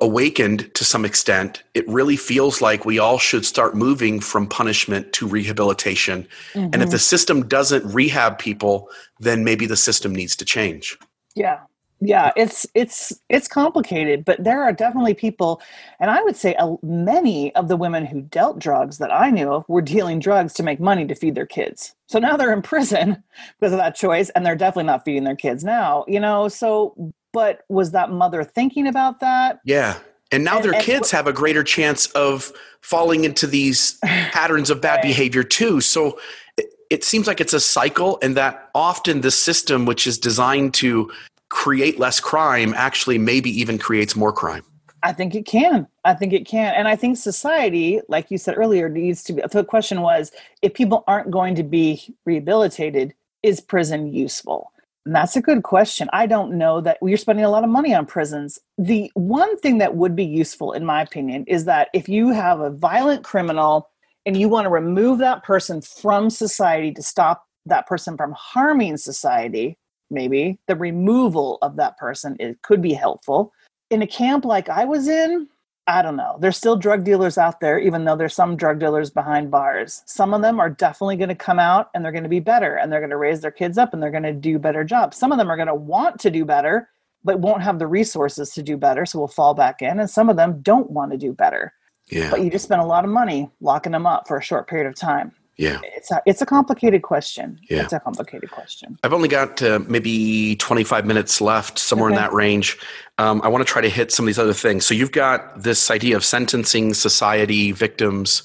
awakened 0.00 0.72
to 0.74 0.84
some 0.84 1.04
extent, 1.04 1.62
it 1.74 1.86
really 1.88 2.16
feels 2.16 2.60
like 2.60 2.84
we 2.84 2.98
all 2.98 3.18
should 3.18 3.44
start 3.44 3.74
moving 3.74 4.20
from 4.20 4.46
punishment 4.46 5.12
to 5.14 5.26
rehabilitation. 5.26 6.26
Mm-hmm. 6.52 6.58
And 6.58 6.74
if 6.76 6.80
mm-hmm. 6.82 6.90
the 6.90 6.98
system 6.98 7.48
doesn't 7.48 7.84
rehab 7.92 8.38
people, 8.38 8.90
then 9.20 9.44
maybe 9.44 9.66
the 9.66 9.76
system 9.76 10.14
needs 10.14 10.36
to 10.36 10.44
change. 10.44 10.98
Yeah. 11.34 11.60
Yeah, 12.00 12.30
it's 12.36 12.66
it's 12.74 13.18
it's 13.30 13.48
complicated, 13.48 14.22
but 14.26 14.44
there 14.44 14.62
are 14.62 14.72
definitely 14.72 15.14
people, 15.14 15.62
and 15.98 16.10
I 16.10 16.22
would 16.22 16.36
say 16.36 16.54
uh, 16.56 16.76
many 16.82 17.54
of 17.54 17.68
the 17.68 17.76
women 17.76 18.04
who 18.04 18.20
dealt 18.20 18.58
drugs 18.58 18.98
that 18.98 19.10
I 19.10 19.30
knew 19.30 19.50
of 19.50 19.64
were 19.66 19.80
dealing 19.80 20.18
drugs 20.18 20.52
to 20.54 20.62
make 20.62 20.78
money 20.78 21.06
to 21.06 21.14
feed 21.14 21.34
their 21.34 21.46
kids. 21.46 21.94
So 22.06 22.18
now 22.18 22.36
they're 22.36 22.52
in 22.52 22.60
prison 22.60 23.22
because 23.60 23.72
of 23.72 23.78
that 23.78 23.94
choice, 23.94 24.28
and 24.30 24.44
they're 24.44 24.56
definitely 24.56 24.84
not 24.84 25.06
feeding 25.06 25.24
their 25.24 25.36
kids 25.36 25.64
now. 25.64 26.04
You 26.06 26.20
know, 26.20 26.48
so 26.48 27.14
but 27.36 27.66
was 27.68 27.90
that 27.90 28.10
mother 28.10 28.42
thinking 28.42 28.86
about 28.86 29.20
that? 29.20 29.60
Yeah. 29.62 29.98
And 30.32 30.42
now 30.42 30.56
and, 30.56 30.64
their 30.64 30.74
and 30.74 30.82
kids 30.82 31.10
have 31.10 31.26
a 31.26 31.34
greater 31.34 31.62
chance 31.62 32.06
of 32.12 32.50
falling 32.80 33.24
into 33.24 33.46
these 33.46 33.98
patterns 34.04 34.70
of 34.70 34.80
bad 34.80 34.94
right. 34.94 35.02
behavior 35.02 35.42
too. 35.42 35.82
So 35.82 36.18
it, 36.56 36.72
it 36.88 37.04
seems 37.04 37.26
like 37.26 37.42
it's 37.42 37.52
a 37.52 37.60
cycle, 37.60 38.18
and 38.22 38.38
that 38.38 38.70
often 38.74 39.20
the 39.20 39.30
system, 39.30 39.84
which 39.84 40.06
is 40.06 40.16
designed 40.16 40.72
to 40.74 41.12
create 41.50 41.98
less 41.98 42.20
crime, 42.20 42.72
actually 42.74 43.18
maybe 43.18 43.50
even 43.50 43.76
creates 43.76 44.16
more 44.16 44.32
crime. 44.32 44.64
I 45.02 45.12
think 45.12 45.34
it 45.34 45.44
can. 45.44 45.86
I 46.06 46.14
think 46.14 46.32
it 46.32 46.46
can. 46.46 46.72
And 46.74 46.88
I 46.88 46.96
think 46.96 47.18
society, 47.18 48.00
like 48.08 48.30
you 48.30 48.38
said 48.38 48.56
earlier, 48.56 48.88
needs 48.88 49.22
to 49.24 49.34
be. 49.34 49.42
The 49.52 49.62
question 49.62 50.00
was 50.00 50.32
if 50.62 50.72
people 50.72 51.04
aren't 51.06 51.30
going 51.30 51.54
to 51.56 51.62
be 51.62 52.16
rehabilitated, 52.24 53.12
is 53.42 53.60
prison 53.60 54.10
useful? 54.10 54.72
That's 55.08 55.36
a 55.36 55.40
good 55.40 55.62
question. 55.62 56.08
I 56.12 56.26
don't 56.26 56.58
know 56.58 56.80
that 56.80 56.98
you're 57.00 57.16
spending 57.16 57.44
a 57.44 57.50
lot 57.50 57.62
of 57.62 57.70
money 57.70 57.94
on 57.94 58.06
prisons. 58.06 58.58
The 58.76 59.10
one 59.14 59.56
thing 59.58 59.78
that 59.78 59.94
would 59.94 60.16
be 60.16 60.24
useful, 60.24 60.72
in 60.72 60.84
my 60.84 61.00
opinion, 61.00 61.44
is 61.46 61.64
that 61.66 61.88
if 61.94 62.08
you 62.08 62.30
have 62.30 62.58
a 62.58 62.70
violent 62.70 63.22
criminal 63.22 63.88
and 64.26 64.36
you 64.36 64.48
want 64.48 64.64
to 64.64 64.70
remove 64.70 65.20
that 65.20 65.44
person 65.44 65.80
from 65.80 66.28
society 66.28 66.92
to 66.92 67.02
stop 67.04 67.46
that 67.66 67.86
person 67.86 68.16
from 68.16 68.32
harming 68.32 68.96
society, 68.96 69.78
maybe 70.10 70.58
the 70.66 70.74
removal 70.74 71.58
of 71.62 71.76
that 71.76 71.96
person 71.98 72.36
it 72.40 72.60
could 72.62 72.82
be 72.82 72.92
helpful. 72.92 73.52
In 73.90 74.02
a 74.02 74.08
camp 74.08 74.44
like 74.44 74.68
I 74.68 74.84
was 74.86 75.06
in, 75.06 75.48
I 75.88 76.02
don't 76.02 76.16
know. 76.16 76.36
There's 76.40 76.56
still 76.56 76.76
drug 76.76 77.04
dealers 77.04 77.38
out 77.38 77.60
there, 77.60 77.78
even 77.78 78.04
though 78.04 78.16
there's 78.16 78.34
some 78.34 78.56
drug 78.56 78.80
dealers 78.80 79.10
behind 79.10 79.52
bars. 79.52 80.02
Some 80.06 80.34
of 80.34 80.42
them 80.42 80.58
are 80.58 80.68
definitely 80.68 81.16
going 81.16 81.28
to 81.28 81.36
come 81.36 81.60
out 81.60 81.90
and 81.94 82.04
they're 82.04 82.12
going 82.12 82.24
to 82.24 82.28
be 82.28 82.40
better 82.40 82.76
and 82.76 82.90
they're 82.90 83.00
going 83.00 83.10
to 83.10 83.16
raise 83.16 83.40
their 83.40 83.52
kids 83.52 83.78
up 83.78 83.94
and 83.94 84.02
they're 84.02 84.10
going 84.10 84.24
to 84.24 84.32
do 84.32 84.58
better 84.58 84.82
jobs. 84.82 85.16
Some 85.16 85.30
of 85.30 85.38
them 85.38 85.48
are 85.48 85.56
going 85.56 85.68
to 85.68 85.74
want 85.74 86.18
to 86.20 86.30
do 86.30 86.44
better, 86.44 86.88
but 87.22 87.38
won't 87.38 87.62
have 87.62 87.78
the 87.78 87.86
resources 87.86 88.50
to 88.54 88.62
do 88.62 88.76
better. 88.76 89.06
So 89.06 89.20
we'll 89.20 89.28
fall 89.28 89.54
back 89.54 89.80
in. 89.80 90.00
And 90.00 90.10
some 90.10 90.28
of 90.28 90.36
them 90.36 90.60
don't 90.60 90.90
want 90.90 91.12
to 91.12 91.18
do 91.18 91.32
better. 91.32 91.72
Yeah. 92.08 92.30
But 92.30 92.42
you 92.42 92.50
just 92.50 92.64
spend 92.64 92.80
a 92.80 92.86
lot 92.86 93.04
of 93.04 93.10
money 93.10 93.50
locking 93.60 93.92
them 93.92 94.06
up 94.06 94.26
for 94.26 94.36
a 94.36 94.42
short 94.42 94.68
period 94.68 94.88
of 94.88 94.96
time. 94.96 95.32
Yeah. 95.56 95.80
It's 95.82 96.10
a, 96.10 96.20
it's 96.26 96.42
a 96.42 96.46
complicated 96.46 97.02
question. 97.02 97.58
Yeah. 97.70 97.82
It's 97.82 97.92
a 97.92 98.00
complicated 98.00 98.50
question. 98.50 98.98
I've 99.02 99.14
only 99.14 99.28
got 99.28 99.62
uh, 99.62 99.78
maybe 99.88 100.56
25 100.56 101.06
minutes 101.06 101.40
left, 101.40 101.78
somewhere 101.78 102.10
Okay. 102.10 102.16
in 102.16 102.22
that 102.22 102.32
range. 102.34 102.76
Um, 103.16 103.40
I 103.42 103.48
want 103.48 103.66
to 103.66 103.70
try 103.72 103.80
to 103.80 103.88
hit 103.88 104.12
some 104.12 104.24
of 104.24 104.26
these 104.26 104.38
other 104.38 104.52
things. 104.52 104.84
So 104.84 104.92
you've 104.92 105.12
got 105.12 105.62
this 105.62 105.90
idea 105.90 106.14
of 106.16 106.24
sentencing, 106.24 106.92
society, 106.92 107.72
victims. 107.72 108.42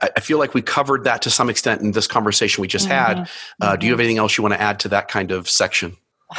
I, 0.00 0.10
I 0.16 0.20
feel 0.20 0.38
like 0.38 0.54
we 0.54 0.62
covered 0.62 1.02
that 1.04 1.20
to 1.22 1.30
some 1.30 1.50
extent 1.50 1.80
in 1.82 1.90
this 1.92 2.06
conversation 2.06 2.62
we 2.62 2.68
just 2.68 2.86
had. 2.86 3.28
Uh, 3.60 3.74
Do 3.74 3.86
you 3.86 3.92
have 3.92 4.00
anything 4.00 4.18
else 4.18 4.38
you 4.38 4.42
want 4.42 4.54
to 4.54 4.60
add 4.60 4.78
to 4.80 4.88
that 4.90 5.08
kind 5.08 5.32
of 5.32 5.50
section? 5.50 5.96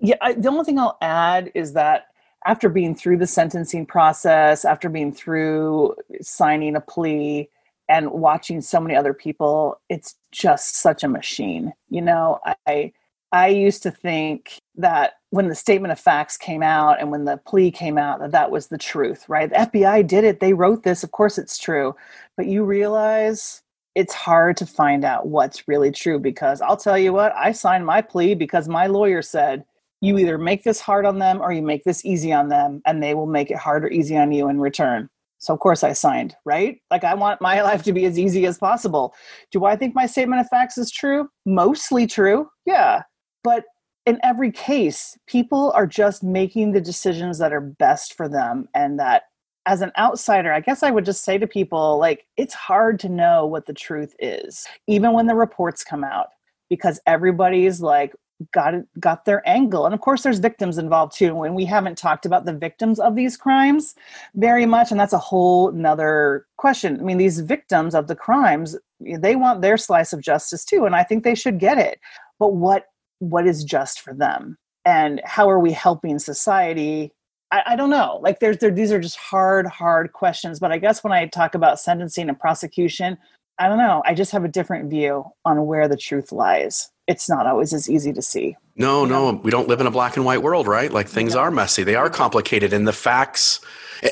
Yeah, 0.00 0.16
I, 0.20 0.34
the 0.34 0.48
only 0.48 0.64
thing 0.64 0.78
I'll 0.78 0.98
add 1.00 1.50
is 1.54 1.72
that 1.74 2.08
after 2.44 2.68
being 2.68 2.94
through 2.94 3.16
the 3.16 3.26
sentencing 3.26 3.86
process, 3.86 4.66
after 4.66 4.90
being 4.90 5.12
through 5.14 5.94
signing 6.20 6.76
a 6.76 6.80
plea 6.82 7.48
and 7.88 8.10
watching 8.10 8.60
so 8.60 8.80
many 8.80 8.96
other 8.96 9.14
people, 9.14 9.80
it's 9.88 10.16
just 10.32 10.76
such 10.76 11.02
a 11.02 11.08
machine. 11.08 11.72
You 11.88 12.02
know, 12.02 12.40
I 12.66 12.92
I 13.32 13.48
used 13.48 13.82
to 13.82 13.90
think 13.90 14.60
that 14.76 15.14
when 15.30 15.48
the 15.48 15.56
statement 15.56 15.90
of 15.90 15.98
facts 15.98 16.36
came 16.36 16.62
out 16.62 17.00
and 17.00 17.10
when 17.10 17.24
the 17.24 17.36
plea 17.38 17.72
came 17.72 17.98
out 17.98 18.20
that 18.20 18.30
that 18.30 18.52
was 18.52 18.68
the 18.68 18.78
truth, 18.78 19.28
right? 19.28 19.50
The 19.50 19.56
FBI 19.56 20.06
did 20.06 20.22
it. 20.22 20.38
They 20.38 20.52
wrote 20.52 20.84
this. 20.84 21.02
Of 21.02 21.10
course 21.10 21.36
it's 21.36 21.58
true. 21.58 21.96
But 22.36 22.46
you 22.46 22.64
realize 22.64 23.62
it's 23.96 24.14
hard 24.14 24.56
to 24.58 24.66
find 24.66 25.04
out 25.04 25.26
what's 25.26 25.66
really 25.66 25.90
true 25.90 26.20
because 26.20 26.60
I'll 26.60 26.76
tell 26.76 26.96
you 26.96 27.12
what, 27.12 27.34
I 27.34 27.50
signed 27.52 27.86
my 27.86 28.02
plea 28.02 28.34
because 28.34 28.68
my 28.68 28.86
lawyer 28.86 29.20
said 29.22 29.64
you 30.00 30.18
either 30.18 30.38
make 30.38 30.62
this 30.62 30.80
hard 30.80 31.04
on 31.04 31.18
them 31.18 31.40
or 31.40 31.52
you 31.52 31.62
make 31.62 31.82
this 31.82 32.04
easy 32.04 32.32
on 32.32 32.48
them 32.48 32.82
and 32.86 33.02
they 33.02 33.14
will 33.14 33.26
make 33.26 33.50
it 33.50 33.56
hard 33.56 33.84
or 33.84 33.88
easy 33.88 34.16
on 34.16 34.30
you 34.30 34.48
in 34.48 34.60
return. 34.60 35.08
So 35.44 35.52
of 35.52 35.60
course 35.60 35.84
I 35.84 35.92
signed, 35.92 36.34
right? 36.44 36.78
Like 36.90 37.04
I 37.04 37.14
want 37.14 37.40
my 37.40 37.60
life 37.68 37.82
to 37.84 37.92
be 37.92 38.06
as 38.06 38.18
easy 38.18 38.46
as 38.46 38.58
possible. 38.58 39.14
Do 39.52 39.64
I 39.64 39.76
think 39.76 39.94
my 39.94 40.06
statement 40.06 40.40
of 40.40 40.48
facts 40.48 40.78
is 40.78 40.90
true? 40.90 41.28
Mostly 41.44 42.06
true. 42.06 42.48
Yeah. 42.64 43.02
But 43.42 43.64
in 44.06 44.18
every 44.22 44.50
case, 44.50 45.16
people 45.26 45.70
are 45.72 45.86
just 45.86 46.22
making 46.22 46.72
the 46.72 46.80
decisions 46.80 47.38
that 47.38 47.52
are 47.52 47.60
best 47.60 48.14
for 48.14 48.28
them 48.28 48.68
and 48.74 48.98
that 48.98 49.24
as 49.66 49.80
an 49.80 49.92
outsider, 49.98 50.52
I 50.52 50.60
guess 50.60 50.82
I 50.82 50.90
would 50.90 51.04
just 51.04 51.24
say 51.24 51.38
to 51.38 51.46
people 51.46 51.98
like 51.98 52.26
it's 52.36 52.54
hard 52.54 52.98
to 53.00 53.08
know 53.08 53.46
what 53.46 53.66
the 53.66 53.72
truth 53.72 54.14
is 54.18 54.66
even 54.86 55.12
when 55.12 55.26
the 55.26 55.34
reports 55.34 55.84
come 55.84 56.04
out 56.04 56.28
because 56.68 57.00
everybody's 57.06 57.80
like 57.80 58.14
got 58.52 58.74
got 58.98 59.24
their 59.24 59.48
angle 59.48 59.86
and 59.86 59.94
of 59.94 60.00
course 60.00 60.22
there's 60.22 60.40
victims 60.40 60.76
involved 60.76 61.16
too 61.16 61.42
and 61.42 61.54
we 61.54 61.64
haven't 61.64 61.96
talked 61.96 62.26
about 62.26 62.44
the 62.44 62.52
victims 62.52 62.98
of 62.98 63.14
these 63.14 63.36
crimes 63.36 63.94
very 64.34 64.66
much 64.66 64.90
and 64.90 64.98
that's 64.98 65.12
a 65.12 65.18
whole 65.18 65.70
nother 65.72 66.46
question 66.56 66.98
i 66.98 67.02
mean 67.02 67.18
these 67.18 67.40
victims 67.40 67.94
of 67.94 68.08
the 68.08 68.16
crimes 68.16 68.76
they 69.18 69.36
want 69.36 69.62
their 69.62 69.76
slice 69.76 70.12
of 70.12 70.20
justice 70.20 70.64
too 70.64 70.84
and 70.84 70.96
i 70.96 71.02
think 71.02 71.22
they 71.22 71.34
should 71.34 71.60
get 71.60 71.78
it 71.78 72.00
but 72.38 72.54
what 72.54 72.86
what 73.20 73.46
is 73.46 73.62
just 73.62 74.00
for 74.00 74.12
them 74.12 74.58
and 74.84 75.20
how 75.24 75.48
are 75.48 75.60
we 75.60 75.72
helping 75.72 76.18
society 76.18 77.12
I, 77.52 77.62
I 77.72 77.76
don't 77.76 77.90
know. 77.90 78.18
Like 78.20 78.40
there's 78.40 78.58
there 78.58 78.72
these 78.72 78.90
are 78.90 78.98
just 78.98 79.16
hard, 79.16 79.66
hard 79.66 80.12
questions. 80.12 80.58
But 80.58 80.72
I 80.72 80.78
guess 80.78 81.04
when 81.04 81.12
I 81.12 81.26
talk 81.26 81.54
about 81.54 81.78
sentencing 81.78 82.28
and 82.28 82.38
prosecution, 82.38 83.16
I 83.58 83.68
don't 83.68 83.78
know. 83.78 84.02
I 84.04 84.14
just 84.14 84.32
have 84.32 84.44
a 84.44 84.48
different 84.48 84.90
view 84.90 85.24
on 85.44 85.66
where 85.66 85.86
the 85.86 85.96
truth 85.96 86.32
lies. 86.32 86.90
It's 87.06 87.28
not 87.28 87.46
always 87.46 87.72
as 87.72 87.90
easy 87.90 88.12
to 88.12 88.22
see. 88.22 88.56
No, 88.76 89.04
no, 89.04 89.30
we 89.44 89.52
don't 89.52 89.68
live 89.68 89.80
in 89.80 89.86
a 89.86 89.90
black 89.90 90.16
and 90.16 90.24
white 90.24 90.42
world, 90.42 90.66
right? 90.66 90.92
Like 90.92 91.06
things 91.08 91.36
are 91.36 91.50
messy, 91.52 91.84
they 91.84 91.94
are 91.94 92.10
complicated, 92.10 92.72
and 92.72 92.88
the 92.88 92.92
facts, 92.92 93.60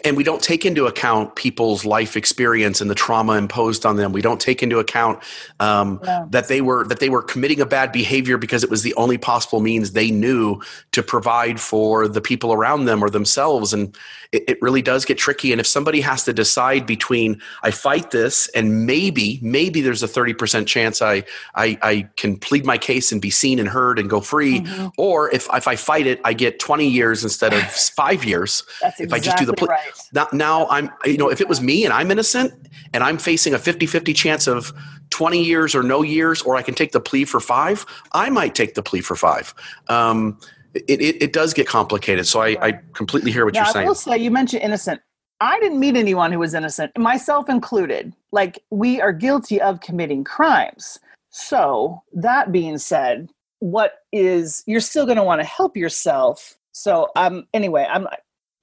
and 0.05 0.17
we 0.17 0.23
don't 0.23 0.41
take 0.41 0.65
into 0.65 0.87
account 0.87 1.35
people's 1.35 1.85
life 1.85 2.17
experience 2.17 2.81
and 2.81 2.89
the 2.89 2.95
trauma 2.95 3.33
imposed 3.33 3.85
on 3.85 3.97
them. 3.97 4.13
We 4.13 4.23
don't 4.23 4.41
take 4.41 4.63
into 4.63 4.79
account 4.79 5.19
um, 5.59 5.99
No. 6.05 6.29
that 6.31 6.47
they 6.47 6.61
were 6.61 6.87
that 6.87 7.01
they 7.01 7.11
were 7.11 7.23
committing 7.23 7.61
a 7.61 7.67
bad 7.67 7.91
behavior 7.91 8.39
because 8.39 8.63
it 8.63 8.71
was 8.71 8.83
the 8.83 8.95
only 8.95 9.19
possible 9.19 9.61
means 9.61 9.93
they 9.93 10.13
knew 10.13 10.61
to 10.93 11.03
provide 11.03 11.59
for 11.61 12.07
the 12.07 12.21
people 12.21 12.53
around 12.53 12.85
them 12.85 13.03
or 13.03 13.11
themselves, 13.11 13.73
and 13.75 13.99
it, 14.31 14.45
it 14.49 14.63
really 14.63 14.81
does 14.81 15.05
get 15.05 15.19
tricky. 15.19 15.51
And 15.51 15.61
if 15.61 15.67
somebody 15.67 16.01
has 16.03 16.25
to 16.25 16.33
decide 16.33 16.87
between 16.87 17.43
I 17.65 17.73
fight 17.73 18.13
this 18.13 18.49
and 18.55 18.87
maybe 18.87 19.41
maybe 19.43 19.81
there's 19.81 20.05
a 20.05 20.09
thirty 20.09 20.35
percent 20.35 20.69
chance 20.69 21.03
I, 21.03 21.25
I 21.57 21.77
I 21.83 22.09
can 22.17 22.37
plead 22.37 22.65
my 22.65 22.79
case 22.79 23.11
and 23.11 23.21
be 23.21 23.31
seen 23.31 23.59
and 23.59 23.69
heard 23.69 23.99
and 23.99 24.09
go 24.09 24.21
free, 24.21 24.52
Mhm. 24.61 24.93
or 24.99 25.31
if 25.35 25.49
if 25.53 25.67
I 25.67 25.77
fight 25.77 26.07
it, 26.07 26.21
I 26.25 26.33
get 26.33 26.59
twenty 26.59 26.89
years 26.89 27.25
instead 27.25 27.53
of 27.53 27.63
five 27.97 28.25
years. 28.25 28.65
That's 28.81 29.01
If 29.01 29.07
exactly 29.07 29.17
I 29.17 29.21
just 29.25 29.39
do 29.39 29.47
the 29.47 29.55
pl- 29.55 29.69
right. 29.69 29.93
Now, 30.13 30.29
now 30.33 30.67
I'm 30.69 30.91
you 31.05 31.17
know 31.17 31.31
if 31.31 31.41
it 31.41 31.49
was 31.49 31.61
me 31.61 31.85
and 31.85 31.93
I'm 31.93 32.11
innocent 32.11 32.53
and 32.95 33.03
I'm 33.03 33.17
facing 33.17 33.55
a 33.55 33.59
50-50 33.59 34.15
chance 34.15 34.47
of 34.47 34.73
20 35.11 35.43
years 35.43 35.75
or 35.75 35.83
no 35.83 36.03
years, 36.03 36.43
or 36.43 36.57
I 36.57 36.63
can 36.63 36.75
take 36.75 36.93
the 36.93 37.01
plea 37.01 37.25
for 37.25 37.41
five, 37.41 37.87
I 38.13 38.31
might 38.31 38.55
take 38.55 38.75
the 38.75 38.83
plea 38.83 39.01
for 39.01 39.15
five. 39.15 39.55
Um, 39.89 40.39
it, 40.75 41.01
it, 41.01 41.23
it 41.23 41.33
does 41.33 41.53
get 41.55 41.67
complicated. 41.67 42.27
So 42.27 42.41
I, 42.41 42.57
I 42.61 42.81
completely 42.95 43.31
hear 43.31 43.45
what 43.45 43.55
Now, 43.55 43.61
you're 43.61 43.73
saying. 43.73 43.87
I 43.87 43.89
will 43.89 43.95
say, 43.95 44.19
you 44.19 44.31
mentioned 44.31 44.63
innocent. 44.63 45.01
I 45.41 45.59
didn't 45.61 45.81
meet 45.81 45.97
anyone 45.97 46.33
who 46.33 46.39
was 46.39 46.55
innocent, 46.55 46.97
myself 46.97 47.49
included. 47.49 48.15
Like, 48.31 48.63
we 48.71 49.01
are 49.01 49.13
guilty 49.13 49.61
of 49.61 49.81
committing 49.81 50.25
crimes. 50.25 50.99
So, 51.31 52.03
that 52.13 52.53
being 52.53 52.79
said, 52.79 53.29
what 53.59 54.02
is, 54.13 54.63
you're 54.67 54.81
still 54.81 55.07
going 55.07 55.17
to 55.17 55.25
want 55.25 55.41
to 55.41 55.47
help 55.47 55.77
yourself. 55.77 56.57
So, 56.73 57.09
um, 57.17 57.47
anyway, 57.53 57.87
I'm, 57.91 58.07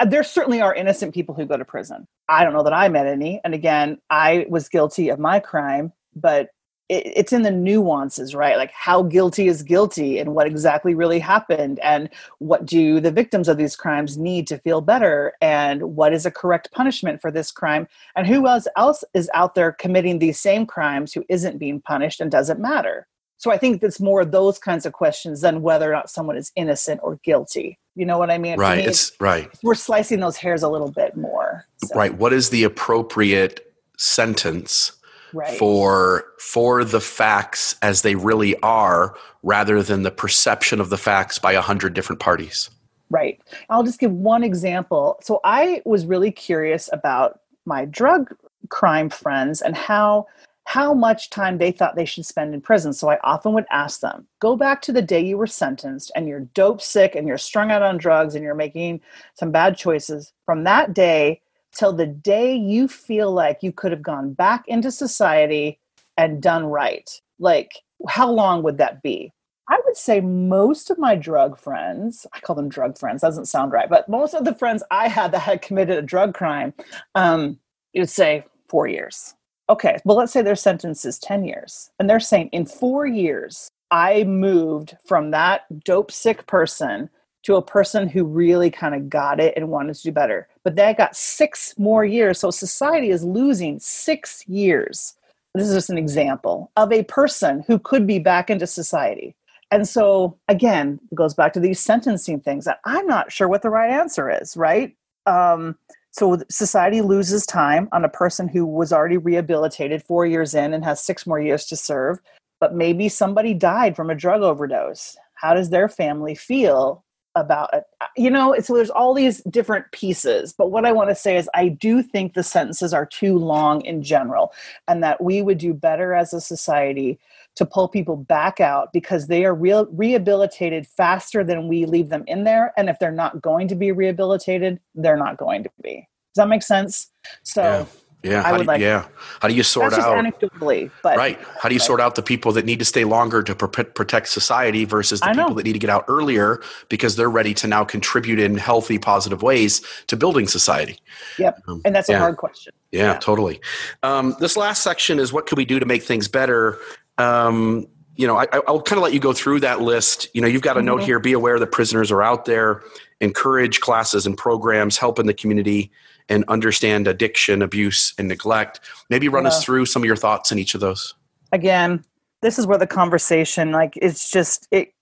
there 0.07 0.23
certainly 0.23 0.61
are 0.61 0.73
innocent 0.73 1.13
people 1.13 1.35
who 1.35 1.45
go 1.45 1.57
to 1.57 1.65
prison. 1.65 2.07
I 2.29 2.43
don't 2.43 2.53
know 2.53 2.63
that 2.63 2.73
I 2.73 2.87
met 2.89 3.07
any. 3.07 3.41
And 3.43 3.53
again, 3.53 3.97
I 4.09 4.45
was 4.49 4.69
guilty 4.69 5.09
of 5.09 5.19
my 5.19 5.39
crime, 5.39 5.91
but 6.15 6.49
it, 6.89 7.05
it's 7.05 7.33
in 7.33 7.41
the 7.41 7.51
nuances, 7.51 8.33
right? 8.33 8.57
Like 8.57 8.71
how 8.71 9.03
guilty 9.03 9.47
is 9.47 9.63
guilty 9.63 10.19
and 10.19 10.33
what 10.35 10.47
exactly 10.47 10.95
really 10.95 11.19
happened 11.19 11.79
and 11.79 12.09
what 12.37 12.65
do 12.65 12.99
the 12.99 13.11
victims 13.11 13.47
of 13.47 13.57
these 13.57 13.75
crimes 13.75 14.17
need 14.17 14.47
to 14.47 14.57
feel 14.59 14.81
better 14.81 15.33
and 15.41 15.83
what 15.83 16.13
is 16.13 16.25
a 16.25 16.31
correct 16.31 16.71
punishment 16.71 17.21
for 17.21 17.31
this 17.31 17.51
crime 17.51 17.87
and 18.15 18.25
who 18.25 18.47
else 18.47 18.67
else 18.77 19.03
is 19.13 19.29
out 19.33 19.55
there 19.55 19.71
committing 19.71 20.19
these 20.19 20.39
same 20.39 20.65
crimes 20.65 21.13
who 21.13 21.25
isn't 21.29 21.59
being 21.59 21.81
punished 21.81 22.21
and 22.21 22.31
doesn't 22.31 22.59
matter 22.59 23.07
so 23.39 23.51
i 23.51 23.57
think 23.57 23.81
it's 23.81 23.99
more 23.99 24.23
those 24.23 24.59
kinds 24.59 24.85
of 24.85 24.93
questions 24.93 25.41
than 25.41 25.63
whether 25.63 25.89
or 25.89 25.93
not 25.93 26.09
someone 26.09 26.37
is 26.37 26.51
innocent 26.55 26.99
or 27.01 27.19
guilty 27.23 27.79
you 27.95 28.05
know 28.05 28.19
what 28.19 28.29
i 28.29 28.37
mean 28.37 28.59
right. 28.59 28.85
It's 28.85 29.11
right. 29.19 29.49
we're 29.63 29.73
slicing 29.73 30.19
those 30.19 30.37
hairs 30.37 30.61
a 30.61 30.69
little 30.69 30.91
bit 30.91 31.17
more 31.17 31.65
So, 31.83 31.95
Right. 31.95 32.15
What 32.15 32.33
is 32.33 32.51
the 32.51 32.63
appropriate 32.63 33.73
sentence 33.97 34.91
right 35.33 35.57
for 35.57 36.25
for 36.39 36.83
the 36.83 37.01
facts 37.01 37.75
as 37.81 38.03
they 38.03 38.15
really 38.15 38.55
are 38.61 39.15
rather 39.43 39.81
than 39.81 40.03
the 40.03 40.11
perception 40.11 40.79
of 40.79 40.89
the 40.89 40.97
facts 40.97 41.39
by 41.39 41.53
a 41.53 41.61
hundred 41.61 41.93
different 41.93 42.19
parties 42.19 42.69
Right. 43.09 43.41
I'll 43.69 43.83
just 43.83 43.99
give 43.99 44.11
one 44.11 44.43
example. 44.43 45.17
So 45.23 45.39
I 45.43 45.81
was 45.85 46.05
really 46.05 46.31
curious 46.31 46.89
about 46.93 47.39
my 47.65 47.85
drug 47.85 48.35
crime 48.69 49.09
friends 49.09 49.61
and 49.61 49.75
how 49.75 50.27
how 50.69 50.93
much 50.93 51.31
time 51.31 51.57
they 51.57 51.71
thought 51.71 51.95
they 51.95 52.05
should 52.05 52.27
spend 52.27 52.53
in 52.53 52.61
prison. 52.61 52.93
So 52.93 53.09
I 53.09 53.17
often 53.23 53.53
would 53.53 53.65
ask 53.71 54.01
them, 54.01 54.27
go 54.37 54.55
back 54.55 54.83
to 54.83 54.91
the 54.91 55.01
day 55.01 55.19
you 55.19 55.35
were 55.35 55.47
sentenced 55.47 56.11
and 56.15 56.27
you're 56.27 56.41
dope 56.53 56.79
sick 56.79 57.15
and 57.15 57.27
you're 57.27 57.39
strung 57.39 57.71
out 57.71 57.81
on 57.81 57.97
drugs 57.97 58.35
and 58.35 58.43
you're 58.43 58.53
making 58.53 59.01
some 59.33 59.51
bad 59.51 59.75
choices. 59.75 60.31
From 60.45 60.65
that 60.65 60.93
day 60.93 61.41
till 61.73 61.91
the 61.91 62.05
day 62.05 62.55
you 62.55 62.87
feel 62.87 63.31
like 63.31 63.63
you 63.63 63.71
could 63.71 63.91
have 63.91 64.03
gone 64.03 64.33
back 64.33 64.63
into 64.67 64.91
society 64.91 65.79
and 66.17 66.39
done 66.39 66.67
right. 66.67 67.19
Like 67.39 67.71
how 68.07 68.29
long 68.29 68.61
would 68.61 68.77
that 68.77 69.01
be? 69.01 69.33
I 69.69 69.79
would 69.87 69.97
say 69.97 70.21
most 70.21 70.91
of 70.91 70.99
my 70.99 71.15
drug 71.15 71.57
friends, 71.57 72.27
I 72.31 72.41
call 72.41 72.55
them 72.55 72.69
drug 72.69 72.95
friends, 72.95 73.21
doesn't 73.21 73.47
sound 73.47 73.71
right, 73.71 73.89
but 73.89 74.07
most 74.07 74.35
of 74.35 74.45
the 74.45 74.53
friends 74.53 74.83
I 74.91 75.07
had 75.07 75.31
that 75.31 75.39
had 75.39 75.63
committed 75.63 75.97
a 75.97 76.03
drug 76.03 76.35
crime, 76.35 76.75
um, 77.15 77.57
you'd 77.91 78.07
say 78.07 78.45
four 78.67 78.85
years. 78.85 79.33
Okay, 79.69 79.97
well, 80.03 80.17
let's 80.17 80.31
say 80.31 80.41
their 80.41 80.55
sentence 80.55 81.05
is 81.05 81.19
10 81.19 81.43
years. 81.43 81.91
And 81.99 82.09
they're 82.09 82.19
saying 82.19 82.49
in 82.51 82.65
four 82.65 83.05
years, 83.05 83.69
I 83.91 84.23
moved 84.23 84.97
from 85.05 85.31
that 85.31 85.61
dope 85.83 86.11
sick 86.11 86.47
person 86.47 87.09
to 87.43 87.55
a 87.55 87.61
person 87.61 88.09
who 88.09 88.25
really 88.25 88.69
kind 88.69 88.93
of 88.95 89.09
got 89.09 89.39
it 89.39 89.53
and 89.55 89.69
wanted 89.69 89.95
to 89.95 90.03
do 90.03 90.11
better. 90.11 90.47
But 90.63 90.75
they 90.75 90.93
got 90.93 91.15
six 91.15 91.73
more 91.77 92.03
years. 92.03 92.39
So 92.39 92.51
society 92.51 93.11
is 93.11 93.23
losing 93.23 93.79
six 93.79 94.43
years. 94.47 95.15
This 95.55 95.67
is 95.67 95.73
just 95.73 95.89
an 95.89 95.97
example 95.97 96.71
of 96.75 96.91
a 96.91 97.03
person 97.03 97.63
who 97.67 97.79
could 97.79 98.05
be 98.05 98.19
back 98.19 98.49
into 98.49 98.67
society. 98.67 99.35
And 99.71 99.87
so, 99.87 100.37
again, 100.47 100.99
it 101.11 101.15
goes 101.15 101.33
back 101.35 101.53
to 101.53 101.59
these 101.59 101.79
sentencing 101.79 102.41
things 102.41 102.65
that 102.65 102.79
I'm 102.85 103.05
not 103.05 103.31
sure 103.31 103.47
what 103.47 103.61
the 103.61 103.69
right 103.69 103.91
answer 103.91 104.29
is, 104.29 104.57
right? 104.57 104.95
Um, 105.25 105.77
so 106.11 106.37
society 106.49 107.01
loses 107.01 107.45
time 107.45 107.87
on 107.91 108.03
a 108.03 108.09
person 108.09 108.47
who 108.47 108.65
was 108.65 108.91
already 108.91 109.17
rehabilitated 109.17 110.03
four 110.03 110.25
years 110.25 110.53
in 110.55 110.73
and 110.73 110.83
has 110.83 111.03
six 111.03 111.27
more 111.27 111.39
years 111.39 111.65
to 111.65 111.75
serve. 111.75 112.19
But 112.59 112.73
maybe 112.73 113.09
somebody 113.09 113.53
died 113.53 113.95
from 113.95 114.09
a 114.09 114.15
drug 114.15 114.41
overdose. 114.41 115.15
How 115.35 115.53
does 115.53 115.69
their 115.69 115.87
family 115.87 116.35
feel 116.35 117.05
about 117.39 117.73
it? 117.73 117.83
You 118.15 118.29
know, 118.29 118.55
so 118.59 118.75
there's 118.75 118.89
all 118.89 119.13
these 119.13 119.41
different 119.43 119.91
pieces. 119.91 120.53
But 120.53 120.69
what 120.69 120.85
I 120.85 120.91
want 120.91 121.09
to 121.09 121.15
say 121.15 121.37
is, 121.37 121.49
I 121.53 121.69
do 121.69 122.03
think 122.03 122.33
the 122.33 122.43
sentences 122.43 122.93
are 122.93 123.05
too 123.05 123.37
long 123.37 123.81
in 123.81 124.03
general, 124.03 124.53
and 124.87 125.03
that 125.03 125.23
we 125.23 125.41
would 125.41 125.57
do 125.57 125.73
better 125.73 126.13
as 126.13 126.33
a 126.33 126.41
society 126.41 127.19
to 127.55 127.65
pull 127.65 127.87
people 127.87 128.15
back 128.15 128.59
out 128.59 128.93
because 128.93 129.27
they 129.27 129.45
are 129.45 129.55
real 129.55 129.87
rehabilitated 129.87 130.85
faster 130.85 131.43
than 131.43 131.67
we 131.67 131.85
leave 131.85 132.09
them 132.09 132.23
in 132.27 132.43
there. 132.43 132.73
And 132.77 132.89
if 132.89 132.99
they're 132.99 133.11
not 133.11 133.41
going 133.41 133.67
to 133.69 133.75
be 133.75 133.91
rehabilitated, 133.91 134.79
they're 134.95 135.17
not 135.17 135.37
going 135.37 135.63
to 135.63 135.71
be. 135.81 136.07
Does 136.35 136.43
that 136.43 136.47
make 136.47 136.63
sense? 136.63 137.11
So. 137.43 137.61
Yeah. 137.63 137.85
Yeah, 138.21 138.43
how 138.43 138.57
do, 138.57 138.63
like, 138.63 138.81
yeah. 138.81 139.07
How 139.41 139.47
do 139.47 139.53
you 139.53 139.63
sort 139.63 139.93
out 139.93 140.25
anecdotally? 140.25 140.91
But 141.01 141.15
right, 141.15 141.39
how 141.61 141.69
do 141.69 141.75
you 141.75 141.79
sort 141.79 142.01
out 142.01 142.15
the 142.15 142.21
people 142.21 142.51
that 142.51 142.65
need 142.65 142.79
to 142.79 142.85
stay 142.85 143.05
longer 143.05 143.41
to 143.43 143.55
protect 143.55 144.27
society 144.27 144.83
versus 144.83 145.21
the 145.21 145.27
people 145.27 145.53
that 145.53 145.65
need 145.65 145.73
to 145.73 145.79
get 145.79 145.89
out 145.89 146.03
earlier 146.09 146.61
because 146.89 147.15
they're 147.15 147.29
ready 147.29 147.53
to 147.53 147.67
now 147.67 147.85
contribute 147.85 148.39
in 148.39 148.57
healthy, 148.57 148.99
positive 148.99 149.41
ways 149.41 149.81
to 150.07 150.17
building 150.17 150.47
society? 150.47 150.99
Yep, 151.37 151.63
um, 151.69 151.81
and 151.85 151.95
that's 151.95 152.09
a 152.09 152.19
hard 152.19 152.35
question. 152.35 152.73
Yeah, 152.91 153.13
yeah. 153.13 153.19
totally. 153.19 153.61
Um, 154.03 154.35
this 154.41 154.57
last 154.57 154.83
section 154.83 155.17
is 155.17 155.31
what 155.31 155.47
can 155.47 155.55
we 155.55 155.63
do 155.63 155.79
to 155.79 155.85
make 155.85 156.03
things 156.03 156.27
better, 156.27 156.77
um, 157.17 157.87
you 158.19 158.27
know, 158.27 158.35
I, 158.35 158.47
will 158.67 158.81
kind 158.81 158.97
of 158.97 159.03
let 159.03 159.13
you 159.13 159.21
go 159.21 159.31
through 159.31 159.61
that 159.61 159.79
list. 159.79 160.27
You 160.33 160.41
know, 160.41 160.47
you've 160.47 160.61
got 160.61 160.75
a 160.75 160.81
mm-hmm. 160.81 160.87
note 160.87 161.03
here: 161.03 161.19
be 161.19 161.31
aware 161.31 161.57
that 161.57 161.71
prisoners 161.71 162.11
are 162.11 162.21
out 162.21 162.43
there. 162.43 162.83
Encourage 163.21 163.79
classes 163.79 164.25
and 164.25 164.37
programs, 164.37 164.97
help 164.97 165.19
in 165.19 165.25
the 165.25 165.33
community, 165.33 165.89
and 166.29 166.45
understand 166.47 167.07
addiction, 167.07 167.61
abuse, 167.61 168.13
and 168.17 168.27
neglect. 168.27 168.79
Maybe 169.09 169.27
run 169.27 169.43
yeah. 169.43 169.49
us 169.49 169.63
through 169.63 169.85
some 169.87 170.01
of 170.01 170.07
your 170.07 170.15
thoughts 170.15 170.51
in 170.51 170.59
each 170.59 170.75
of 170.75 170.81
those. 170.81 171.15
Again, 171.51 172.05
this 172.41 172.59
is 172.59 172.67
where 172.67 172.77
the 172.77 172.87
conversation, 172.87 173.71
like, 173.71 173.97
it's 173.97 174.29
just 174.29 174.67
it 174.71 174.93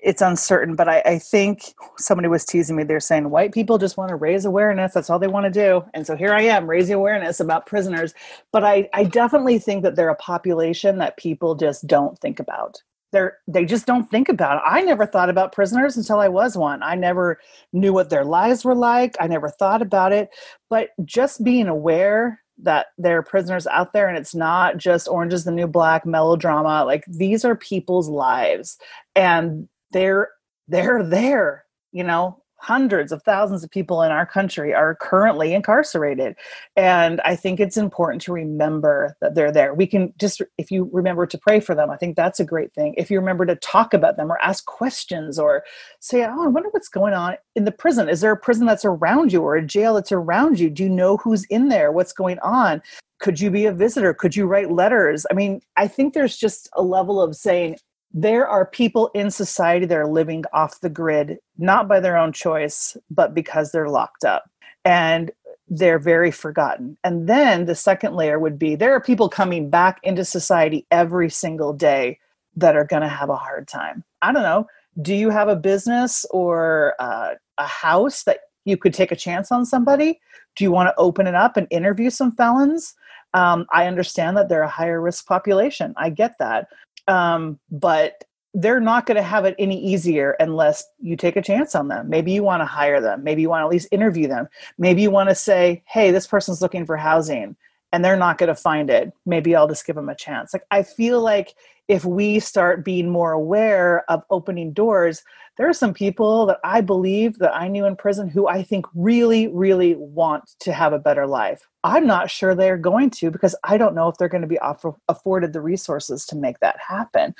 it's 0.00 0.22
uncertain, 0.22 0.76
but 0.76 0.88
I, 0.88 1.02
I, 1.04 1.18
think 1.18 1.74
somebody 1.98 2.28
was 2.28 2.44
teasing 2.44 2.76
me. 2.76 2.84
They're 2.84 3.00
saying 3.00 3.30
white 3.30 3.52
people 3.52 3.78
just 3.78 3.96
want 3.96 4.10
to 4.10 4.16
raise 4.16 4.44
awareness. 4.44 4.94
That's 4.94 5.10
all 5.10 5.18
they 5.18 5.26
want 5.26 5.44
to 5.44 5.50
do. 5.50 5.84
And 5.92 6.06
so 6.06 6.16
here 6.16 6.32
I 6.32 6.42
am 6.42 6.70
raising 6.70 6.94
awareness 6.94 7.40
about 7.40 7.66
prisoners. 7.66 8.14
But 8.52 8.62
I, 8.64 8.88
I 8.94 9.04
definitely 9.04 9.58
think 9.58 9.82
that 9.82 9.96
they're 9.96 10.08
a 10.08 10.14
population 10.14 10.98
that 10.98 11.16
people 11.16 11.56
just 11.56 11.86
don't 11.86 12.16
think 12.20 12.38
about. 12.38 12.80
They're, 13.12 13.38
they 13.46 13.64
just 13.64 13.86
don't 13.86 14.10
think 14.10 14.28
about 14.28 14.58
it. 14.58 14.62
I 14.66 14.82
never 14.82 15.06
thought 15.06 15.30
about 15.30 15.52
prisoners 15.52 15.96
until 15.96 16.18
I 16.20 16.28
was 16.28 16.56
one. 16.56 16.82
I 16.82 16.94
never 16.94 17.38
knew 17.72 17.92
what 17.92 18.10
their 18.10 18.24
lives 18.24 18.64
were 18.64 18.74
like. 18.74 19.16
I 19.20 19.26
never 19.26 19.48
thought 19.48 19.80
about 19.82 20.12
it. 20.12 20.28
But 20.68 20.90
just 21.04 21.42
being 21.42 21.68
aware 21.68 22.40
that 22.60 22.86
there 22.98 23.18
are 23.18 23.22
prisoners 23.22 23.66
out 23.68 23.92
there 23.92 24.08
and 24.08 24.18
it's 24.18 24.34
not 24.34 24.76
just 24.76 25.08
Orange 25.08 25.32
is 25.32 25.44
the 25.44 25.52
New 25.52 25.66
Black 25.66 26.04
melodrama. 26.04 26.84
Like 26.84 27.04
these 27.06 27.44
are 27.44 27.56
people's 27.56 28.08
lives. 28.08 28.76
And 29.14 29.68
they're 29.92 30.28
they're 30.68 31.02
there 31.02 31.64
you 31.92 32.04
know 32.04 32.42
hundreds 32.60 33.12
of 33.12 33.22
thousands 33.22 33.62
of 33.62 33.70
people 33.70 34.02
in 34.02 34.10
our 34.10 34.26
country 34.26 34.74
are 34.74 34.96
currently 34.96 35.54
incarcerated. 35.54 36.34
And 36.76 37.20
i 37.22 37.36
think 37.36 37.60
it's 37.60 37.76
important 37.76 38.20
to 38.22 38.32
remember 38.32 39.16
that 39.20 39.34
they're 39.34 39.52
there. 39.52 39.74
We 39.74 39.86
can 39.86 40.12
just 40.18 40.42
if 40.58 40.70
you 40.70 40.90
remember 40.92 41.26
to 41.26 41.38
pray 41.38 41.60
for 41.60 41.74
them 41.74 41.90
i 41.90 41.96
think 41.96 42.16
that's 42.16 42.40
a 42.40 42.44
great 42.44 42.72
thing. 42.72 42.94
If 42.96 43.10
you 43.10 43.18
remember 43.18 43.46
to 43.46 43.56
talk 43.56 43.94
about 43.94 44.16
them 44.16 44.30
or 44.30 44.40
ask 44.42 44.64
questions 44.66 45.38
or 45.38 45.64
say 46.00 46.24
oh 46.24 46.44
i 46.44 46.46
wonder 46.48 46.68
what's 46.70 46.88
going 46.88 47.14
on 47.14 47.36
in 47.54 47.64
the 47.64 47.72
prison. 47.72 48.08
Is 48.08 48.20
there 48.20 48.32
a 48.32 48.36
prison 48.36 48.66
that's 48.66 48.84
around 48.84 49.32
you 49.32 49.42
or 49.42 49.56
a 49.56 49.64
jail 49.64 49.94
that's 49.94 50.12
around 50.12 50.58
you? 50.60 50.70
Do 50.70 50.82
you 50.84 50.88
know 50.88 51.16
who's 51.16 51.44
in 51.46 51.68
there? 51.68 51.92
What's 51.92 52.12
going 52.12 52.38
on? 52.40 52.82
Could 53.20 53.40
you 53.40 53.50
be 53.50 53.66
a 53.66 53.72
visitor? 53.72 54.14
Could 54.14 54.36
you 54.36 54.46
write 54.46 54.70
letters? 54.70 55.26
I 55.30 55.34
mean 55.34 55.60
i 55.76 55.86
think 55.86 56.14
there's 56.14 56.36
just 56.36 56.68
a 56.74 56.82
level 56.82 57.20
of 57.22 57.36
saying 57.36 57.76
there 58.12 58.48
are 58.48 58.66
people 58.66 59.10
in 59.14 59.30
society 59.30 59.86
that 59.86 59.96
are 59.96 60.08
living 60.08 60.44
off 60.52 60.80
the 60.80 60.88
grid, 60.88 61.38
not 61.58 61.88
by 61.88 62.00
their 62.00 62.16
own 62.16 62.32
choice, 62.32 62.96
but 63.10 63.34
because 63.34 63.70
they're 63.70 63.88
locked 63.88 64.24
up. 64.24 64.50
And 64.84 65.30
they're 65.70 65.98
very 65.98 66.30
forgotten. 66.30 66.96
And 67.04 67.28
then 67.28 67.66
the 67.66 67.74
second 67.74 68.14
layer 68.14 68.38
would 68.38 68.58
be 68.58 68.74
there 68.74 68.94
are 68.94 69.00
people 69.00 69.28
coming 69.28 69.68
back 69.68 70.00
into 70.02 70.24
society 70.24 70.86
every 70.90 71.28
single 71.28 71.72
day 71.72 72.18
that 72.56 72.74
are 72.74 72.86
going 72.86 73.02
to 73.02 73.08
have 73.08 73.28
a 73.28 73.36
hard 73.36 73.68
time. 73.68 74.02
I 74.22 74.32
don't 74.32 74.42
know. 74.42 74.66
Do 75.00 75.14
you 75.14 75.30
have 75.30 75.48
a 75.48 75.56
business 75.56 76.24
or 76.30 76.94
uh, 76.98 77.34
a 77.58 77.66
house 77.66 78.24
that 78.24 78.38
you 78.64 78.76
could 78.76 78.94
take 78.94 79.12
a 79.12 79.16
chance 79.16 79.52
on 79.52 79.64
somebody? 79.64 80.20
Do 80.56 80.64
you 80.64 80.72
want 80.72 80.88
to 80.88 80.94
open 80.96 81.26
it 81.26 81.34
up 81.34 81.56
and 81.56 81.66
interview 81.70 82.10
some 82.10 82.32
felons? 82.32 82.94
Um, 83.34 83.66
I 83.72 83.86
understand 83.86 84.36
that 84.36 84.48
they're 84.48 84.62
a 84.62 84.68
higher 84.68 85.00
risk 85.00 85.26
population. 85.26 85.94
I 85.96 86.10
get 86.10 86.34
that 86.38 86.68
um, 87.08 87.58
but 87.70 88.24
they're 88.54 88.80
not 88.80 89.06
going 89.06 89.16
to 89.16 89.22
have 89.22 89.44
it 89.44 89.54
any 89.58 89.80
easier 89.80 90.32
unless 90.40 90.84
you 91.00 91.16
take 91.16 91.36
a 91.36 91.42
chance 91.42 91.74
on 91.74 91.88
them. 91.88 92.08
Maybe 92.08 92.32
you 92.32 92.42
want 92.42 92.60
to 92.60 92.66
hire 92.66 93.00
them. 93.00 93.22
Maybe 93.22 93.42
you 93.42 93.48
want 93.48 93.62
to 93.62 93.64
at 93.66 93.70
least 93.70 93.88
interview 93.92 94.26
them. 94.26 94.48
Maybe 94.78 95.02
you 95.02 95.10
want 95.10 95.28
to 95.28 95.34
say, 95.34 95.82
hey, 95.86 96.10
this 96.10 96.26
person's 96.26 96.62
looking 96.62 96.86
for 96.86 96.96
housing 96.96 97.56
and 97.92 98.04
they're 98.04 98.16
not 98.16 98.38
going 98.38 98.48
to 98.48 98.54
find 98.54 98.90
it. 98.90 99.12
Maybe 99.26 99.54
I'll 99.54 99.68
just 99.68 99.86
give 99.86 99.96
them 99.96 100.08
a 100.08 100.14
chance. 100.14 100.52
Like, 100.52 100.64
I 100.70 100.82
feel 100.82 101.20
like 101.20 101.54
if 101.88 102.04
we 102.04 102.38
start 102.38 102.84
being 102.84 103.08
more 103.08 103.32
aware 103.32 104.04
of 104.10 104.22
opening 104.30 104.72
doors, 104.72 105.22
there 105.56 105.68
are 105.68 105.74
some 105.74 105.92
people 105.92 106.46
that 106.46 106.60
I 106.62 106.80
believe 106.82 107.38
that 107.38 107.54
I 107.54 107.66
knew 107.66 107.84
in 107.84 107.96
prison 107.96 108.28
who 108.28 108.46
I 108.46 108.62
think 108.62 108.86
really, 108.94 109.48
really 109.48 109.96
want 109.96 110.50
to 110.60 110.72
have 110.72 110.92
a 110.92 110.98
better 110.98 111.26
life. 111.26 111.66
I'm 111.82 112.06
not 112.06 112.30
sure 112.30 112.54
they're 112.54 112.76
going 112.76 113.10
to 113.10 113.30
because 113.30 113.56
I 113.64 113.78
don't 113.78 113.94
know 113.94 114.08
if 114.08 114.18
they're 114.18 114.28
going 114.28 114.42
to 114.42 114.48
be 114.48 114.58
offer, 114.58 114.92
afforded 115.08 115.52
the 115.52 115.60
resources 115.60 116.26
to 116.26 116.36
make 116.36 116.60
that 116.60 116.76
happen. 116.78 117.34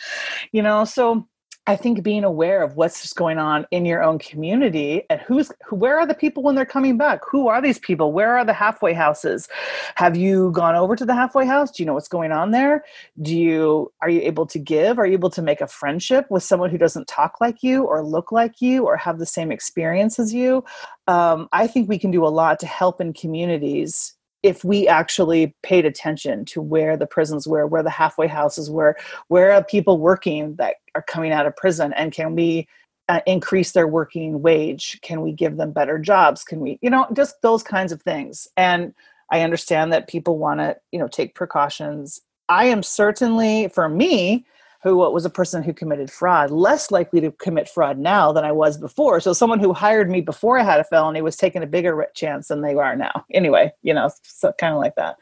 You 0.51 0.63
know, 0.63 0.85
so 0.85 1.29
I 1.69 1.77
think 1.77 2.03
being 2.03 2.25
aware 2.25 2.63
of 2.63 2.77
what's 2.77 3.13
going 3.13 3.37
on 3.37 3.67
in 3.71 3.85
your 3.85 4.03
own 4.03 4.19
community 4.19 5.03
and 5.11 5.21
who's 5.21 5.53
who, 5.67 5.77
where 5.77 5.99
are 5.99 6.07
the 6.07 6.15
people 6.15 6.43
when 6.43 6.55
they're 6.55 6.65
coming 6.65 6.97
back? 6.97 7.21
Who 7.31 7.49
are 7.49 7.61
these 7.61 7.79
people? 7.79 8.11
Where 8.11 8.39
are 8.39 8.45
the 8.45 8.55
halfway 8.55 8.95
houses? 8.95 9.49
Have 9.97 10.17
you 10.17 10.51
gone 10.53 10.77
over 10.77 10.97
to 10.97 11.05
the 11.05 11.15
halfway 11.15 11.45
house? 11.45 11.71
Do 11.71 11.83
you 11.83 11.87
know 11.87 11.93
what's 11.93 12.09
going 12.09 12.33
on 12.33 12.53
there? 12.53 12.87
Do 13.21 13.37
you 13.37 13.93
are 14.01 14.09
you 14.09 14.23
able 14.23 14.47
to 14.47 14.59
give? 14.59 14.99
Are 14.99 15.07
you 15.07 15.13
able 15.13 15.29
to 15.29 15.43
make 15.43 15.61
a 15.61 15.67
friendship 15.67 16.25
with 16.31 16.43
someone 16.43 16.71
who 16.71 16.79
doesn't 16.79 17.07
talk 17.07 17.39
like 17.39 17.63
you 17.63 17.85
or 17.85 18.03
look 18.03 18.33
like 18.33 18.63
you 18.63 18.87
or 18.87 18.97
have 18.97 19.19
the 19.19 19.27
same 19.27 19.53
experience 19.53 20.19
as 20.19 20.33
you? 20.33 20.65
Um, 21.07 21.51
I 21.53 21.67
think 21.67 21.87
we 21.87 21.99
can 21.99 22.11
do 22.11 22.25
a 22.25 22.29
lot 22.29 22.61
to 22.61 22.67
help 22.67 22.99
in 22.99 23.13
communities 23.13 24.15
if 24.43 24.65
we 24.65 24.87
actually 24.87 25.55
paid 25.63 25.85
attention 25.85 26.45
to 26.47 26.63
where 26.63 26.97
the 26.97 27.07
prisons 27.07 27.47
were, 27.47 27.67
where 27.67 27.83
the 27.83 27.91
halfway 27.91 28.27
houses 28.27 28.71
were, 28.71 28.97
where 29.29 29.53
are 29.53 29.65
people 29.65 29.99
working 29.99 30.55
that 30.57 30.77
are 30.95 31.03
coming 31.03 31.33
out 31.33 31.47
of 31.47 31.57
prison, 31.57 31.93
and 31.95 32.13
can 32.13 32.35
we 32.35 32.69
uh, 33.09 33.21
increase 33.27 33.73
their 33.73 33.89
working 33.89 34.43
wage? 34.43 34.99
Can 35.03 35.23
we 35.23 35.33
give 35.33 35.57
them 35.57 35.73
better 35.73 35.99
jobs? 35.99 36.45
Can 36.45 36.61
we, 36.61 36.79
you 36.83 36.91
know, 36.91 37.07
just 37.15 37.41
those 37.43 37.63
kinds 37.63 37.91
of 37.91 38.03
things. 38.03 38.47
And 38.57 38.95
I 39.31 39.41
understand 39.41 39.93
that 39.93 40.09
people 40.09 40.39
want 40.39 40.61
to, 40.61 40.77
you 40.93 40.99
know, 40.99 41.09
take 41.09 41.35
precautions. 41.35 42.21
I 42.49 42.67
am 42.67 42.83
certainly, 42.83 43.69
for 43.69 43.89
me, 43.89 44.47
who 44.83 44.97
was 44.97 45.25
a 45.25 45.31
person 45.31 45.63
who 45.63 45.73
committed 45.73 46.11
fraud, 46.11 46.51
less 46.51 46.91
likely 46.91 47.21
to 47.21 47.33
commit 47.33 47.69
fraud 47.69 47.99
now 47.99 48.31
than 48.31 48.45
I 48.45 48.53
was 48.53 48.79
before. 48.79 49.21
So 49.21 49.33
someone 49.33 49.59
who 49.59 49.73
hired 49.73 50.09
me 50.09 50.21
before 50.21 50.59
I 50.59 50.63
had 50.63 50.79
a 50.79 50.85
felony 50.85 51.21
was 51.21 51.37
taking 51.37 51.63
a 51.63 51.67
bigger 51.67 52.07
chance 52.15 52.49
than 52.49 52.63
they 52.63 52.75
are 52.75 52.97
now. 52.97 53.25
Anyway, 53.39 53.73
you 53.83 53.95
know, 53.95 54.11
so 54.25 54.53
kind 54.59 54.75
of 54.75 54.81
like 54.81 54.97
that. 54.97 55.17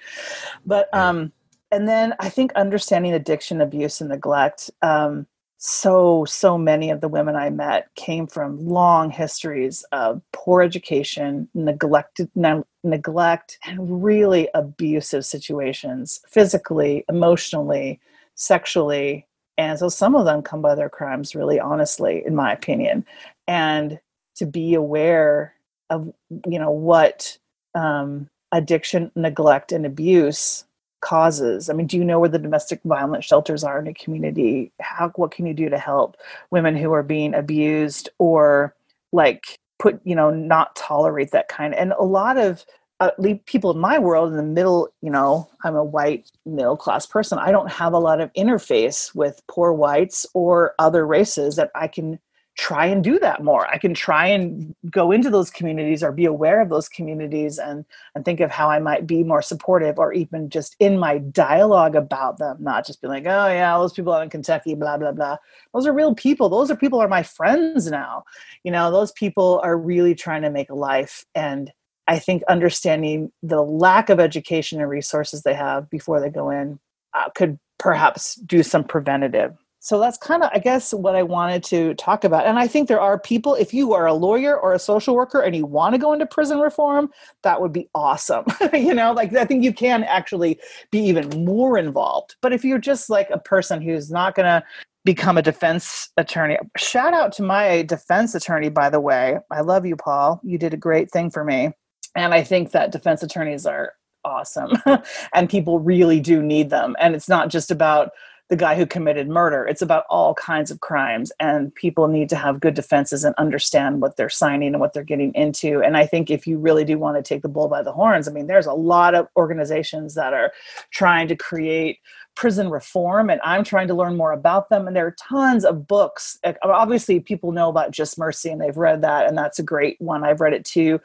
But 0.64 0.92
um, 0.94 1.32
and 1.70 1.86
then 1.86 2.14
I 2.18 2.30
think 2.30 2.52
understanding 2.54 3.12
addiction, 3.12 3.60
abuse, 3.60 4.00
and 4.00 4.08
neglect. 4.08 4.70
Um, 4.80 5.26
so 5.58 6.24
so 6.26 6.56
many 6.56 6.90
of 6.90 7.00
the 7.00 7.08
women 7.08 7.36
I 7.36 7.50
met 7.50 7.88
came 7.94 8.26
from 8.26 8.64
long 8.64 9.10
histories 9.10 9.84
of 9.92 10.22
poor 10.32 10.62
education, 10.62 11.48
neglected 11.54 12.30
ne- 12.34 12.62
neglect, 12.84 13.58
and 13.66 14.02
really 14.02 14.48
abusive 14.54 15.26
situations, 15.26 16.20
physically, 16.28 17.04
emotionally, 17.08 18.00
sexually, 18.34 19.26
and 19.58 19.78
so 19.78 19.88
some 19.88 20.14
of 20.14 20.24
them 20.24 20.42
come 20.42 20.62
by 20.62 20.74
their 20.74 20.90
crimes 20.90 21.34
really 21.34 21.58
honestly, 21.58 22.22
in 22.26 22.34
my 22.34 22.52
opinion. 22.52 23.04
And 23.46 23.98
to 24.36 24.46
be 24.46 24.74
aware 24.74 25.54
of, 25.90 26.12
you 26.46 26.58
know, 26.58 26.70
what 26.70 27.38
um, 27.74 28.28
addiction, 28.52 29.10
neglect, 29.14 29.72
and 29.72 29.86
abuse 29.86 30.64
causes? 31.00 31.70
I 31.70 31.72
mean, 31.72 31.86
do 31.86 31.96
you 31.96 32.04
know 32.04 32.18
where 32.18 32.28
the 32.28 32.38
domestic 32.38 32.80
violence 32.84 33.24
shelters 33.24 33.64
are 33.64 33.78
in 33.78 33.86
a 33.86 33.94
community? 33.94 34.72
How 34.80 35.10
what 35.16 35.30
can 35.30 35.46
you 35.46 35.54
do 35.54 35.68
to 35.68 35.78
help 35.78 36.16
women 36.50 36.76
who 36.76 36.92
are 36.92 37.02
being 37.02 37.34
abused 37.34 38.08
or 38.18 38.74
like 39.12 39.58
put 39.78 40.00
you 40.04 40.14
know 40.14 40.30
not 40.30 40.74
tolerate 40.74 41.30
that 41.30 41.48
kind 41.48 41.74
and 41.74 41.92
a 41.92 42.02
lot 42.02 42.38
of 42.38 42.64
uh, 43.00 43.10
people 43.44 43.70
in 43.70 43.78
my 43.78 43.98
world 43.98 44.30
in 44.30 44.36
the 44.36 44.42
middle 44.42 44.88
you 45.02 45.10
know 45.10 45.48
i'm 45.64 45.76
a 45.76 45.84
white 45.84 46.30
middle 46.44 46.76
class 46.76 47.06
person 47.06 47.38
i 47.38 47.50
don't 47.50 47.70
have 47.70 47.92
a 47.92 47.98
lot 47.98 48.20
of 48.20 48.32
interface 48.32 49.14
with 49.14 49.40
poor 49.48 49.72
whites 49.72 50.26
or 50.34 50.74
other 50.78 51.06
races 51.06 51.56
that 51.56 51.70
i 51.74 51.86
can 51.86 52.18
try 52.56 52.86
and 52.86 53.04
do 53.04 53.18
that 53.18 53.44
more. 53.44 53.66
I 53.66 53.76
can 53.76 53.92
try 53.92 54.28
and 54.28 54.74
go 54.90 55.12
into 55.12 55.28
those 55.28 55.50
communities 55.50 56.02
or 56.02 56.10
be 56.10 56.24
aware 56.24 56.62
of 56.62 56.70
those 56.70 56.88
communities 56.88 57.58
and 57.58 57.84
and 58.14 58.24
think 58.24 58.40
of 58.40 58.50
how 58.50 58.70
i 58.70 58.78
might 58.78 59.06
be 59.06 59.22
more 59.22 59.42
supportive 59.42 59.98
or 59.98 60.12
even 60.12 60.48
just 60.48 60.74
in 60.80 60.98
my 60.98 61.18
dialogue 61.18 61.94
about 61.94 62.38
them 62.38 62.56
not 62.60 62.86
just 62.86 63.02
be 63.02 63.08
like 63.08 63.24
oh 63.26 63.48
yeah 63.48 63.76
those 63.76 63.92
people 63.92 64.12
out 64.12 64.22
in 64.22 64.30
kentucky 64.30 64.74
blah 64.74 64.96
blah 64.96 65.12
blah. 65.12 65.36
Those 65.74 65.86
are 65.86 65.92
real 65.92 66.14
people. 66.14 66.48
Those 66.48 66.70
are 66.70 66.76
people 66.76 67.00
are 67.00 67.08
my 67.08 67.22
friends 67.22 67.90
now. 67.90 68.24
You 68.64 68.72
know 68.72 68.90
those 68.90 69.12
people 69.12 69.60
are 69.62 69.76
really 69.76 70.14
trying 70.14 70.42
to 70.42 70.50
make 70.50 70.70
a 70.70 70.74
life 70.74 71.24
and 71.34 71.70
i 72.06 72.18
think 72.18 72.42
understanding 72.44 73.30
the 73.42 73.62
lack 73.62 74.08
of 74.08 74.20
education 74.20 74.80
and 74.80 74.90
resources 74.90 75.42
they 75.42 75.54
have 75.54 75.88
before 75.90 76.20
they 76.20 76.30
go 76.30 76.50
in 76.50 76.78
uh, 77.14 77.28
could 77.34 77.58
perhaps 77.78 78.36
do 78.36 78.62
some 78.62 78.84
preventative. 78.84 79.54
So 79.80 80.00
that's 80.00 80.18
kind 80.18 80.42
of 80.42 80.50
i 80.52 80.58
guess 80.58 80.92
what 80.92 81.14
i 81.14 81.22
wanted 81.22 81.62
to 81.64 81.94
talk 81.94 82.24
about. 82.24 82.44
And 82.44 82.58
i 82.58 82.66
think 82.66 82.88
there 82.88 83.00
are 83.00 83.20
people 83.20 83.54
if 83.54 83.72
you 83.72 83.92
are 83.92 84.06
a 84.06 84.14
lawyer 84.14 84.58
or 84.58 84.72
a 84.72 84.80
social 84.80 85.14
worker 85.14 85.40
and 85.40 85.54
you 85.54 85.64
want 85.64 85.94
to 85.94 85.98
go 85.98 86.12
into 86.12 86.26
prison 86.26 86.58
reform 86.58 87.10
that 87.42 87.60
would 87.60 87.72
be 87.72 87.88
awesome. 87.94 88.44
You 88.72 88.94
know 88.94 89.12
like 89.12 89.32
i 89.34 89.44
think 89.44 89.62
you 89.62 89.72
can 89.72 90.02
actually 90.02 90.58
be 90.90 90.98
even 91.00 91.44
more 91.44 91.78
involved. 91.78 92.34
But 92.42 92.52
if 92.52 92.64
you're 92.64 92.78
just 92.78 93.08
like 93.08 93.30
a 93.30 93.38
person 93.38 93.80
who's 93.80 94.10
not 94.10 94.34
going 94.34 94.46
to 94.46 94.64
become 95.04 95.38
a 95.38 95.42
defense 95.42 96.08
attorney 96.16 96.58
shout 96.76 97.14
out 97.14 97.30
to 97.34 97.42
my 97.44 97.82
defense 97.82 98.34
attorney 98.34 98.70
by 98.70 98.90
the 98.90 99.00
way. 99.00 99.38
I 99.52 99.60
love 99.60 99.86
you 99.86 99.94
paul. 99.94 100.40
You 100.42 100.58
did 100.58 100.74
a 100.74 100.76
great 100.76 101.12
thing 101.12 101.30
for 101.30 101.44
me 101.44 101.70
and 102.16 102.34
i 102.34 102.42
think 102.42 102.72
that 102.72 102.90
defense 102.90 103.22
attorneys 103.22 103.66
are 103.66 103.92
awesome 104.24 104.72
and 105.34 105.48
people 105.48 105.78
really 105.78 106.18
do 106.18 106.42
need 106.42 106.70
them 106.70 106.96
and 106.98 107.14
it's 107.14 107.28
not 107.28 107.48
just 107.48 107.70
about 107.70 108.10
the 108.48 108.56
guy 108.56 108.76
who 108.76 108.86
committed 108.86 109.28
murder. 109.28 109.66
It's 109.66 109.82
about 109.82 110.04
all 110.08 110.34
kinds 110.34 110.70
of 110.70 110.80
crimes, 110.80 111.32
and 111.40 111.74
people 111.74 112.06
need 112.06 112.28
to 112.28 112.36
have 112.36 112.60
good 112.60 112.74
defenses 112.74 113.24
and 113.24 113.34
understand 113.38 114.00
what 114.00 114.16
they're 114.16 114.28
signing 114.28 114.68
and 114.68 114.80
what 114.80 114.92
they're 114.92 115.02
getting 115.02 115.34
into. 115.34 115.82
And 115.82 115.96
I 115.96 116.06
think 116.06 116.30
if 116.30 116.46
you 116.46 116.58
really 116.58 116.84
do 116.84 116.98
want 116.98 117.16
to 117.16 117.22
take 117.22 117.42
the 117.42 117.48
bull 117.48 117.66
by 117.68 117.82
the 117.82 117.92
horns, 117.92 118.28
I 118.28 118.32
mean, 118.32 118.46
there's 118.46 118.66
a 118.66 118.72
lot 118.72 119.14
of 119.14 119.26
organizations 119.36 120.14
that 120.14 120.32
are 120.32 120.52
trying 120.90 121.26
to 121.28 121.36
create 121.36 121.98
prison 122.36 122.70
reform 122.70 123.30
and 123.30 123.40
i'm 123.42 123.64
trying 123.64 123.88
to 123.88 123.94
learn 123.94 124.16
more 124.16 124.32
about 124.32 124.68
them. 124.68 124.86
And 124.86 124.94
there 124.94 125.06
are 125.06 125.16
tons 125.18 125.64
of 125.64 125.86
books 125.86 126.38
obviously 126.62 127.18
people 127.20 127.50
know 127.50 127.68
about 127.68 127.90
just 127.90 128.18
mercy 128.18 128.50
and 128.50 128.60
they've 128.60 128.76
read 128.76 129.02
that 129.02 129.26
and 129.26 129.36
that's 129.36 129.58
a 129.58 129.62
great 129.62 130.00
one. 130.00 130.22
I've 130.22 130.40
read 130.40 130.52
it 130.52 130.64
too. 130.64 131.00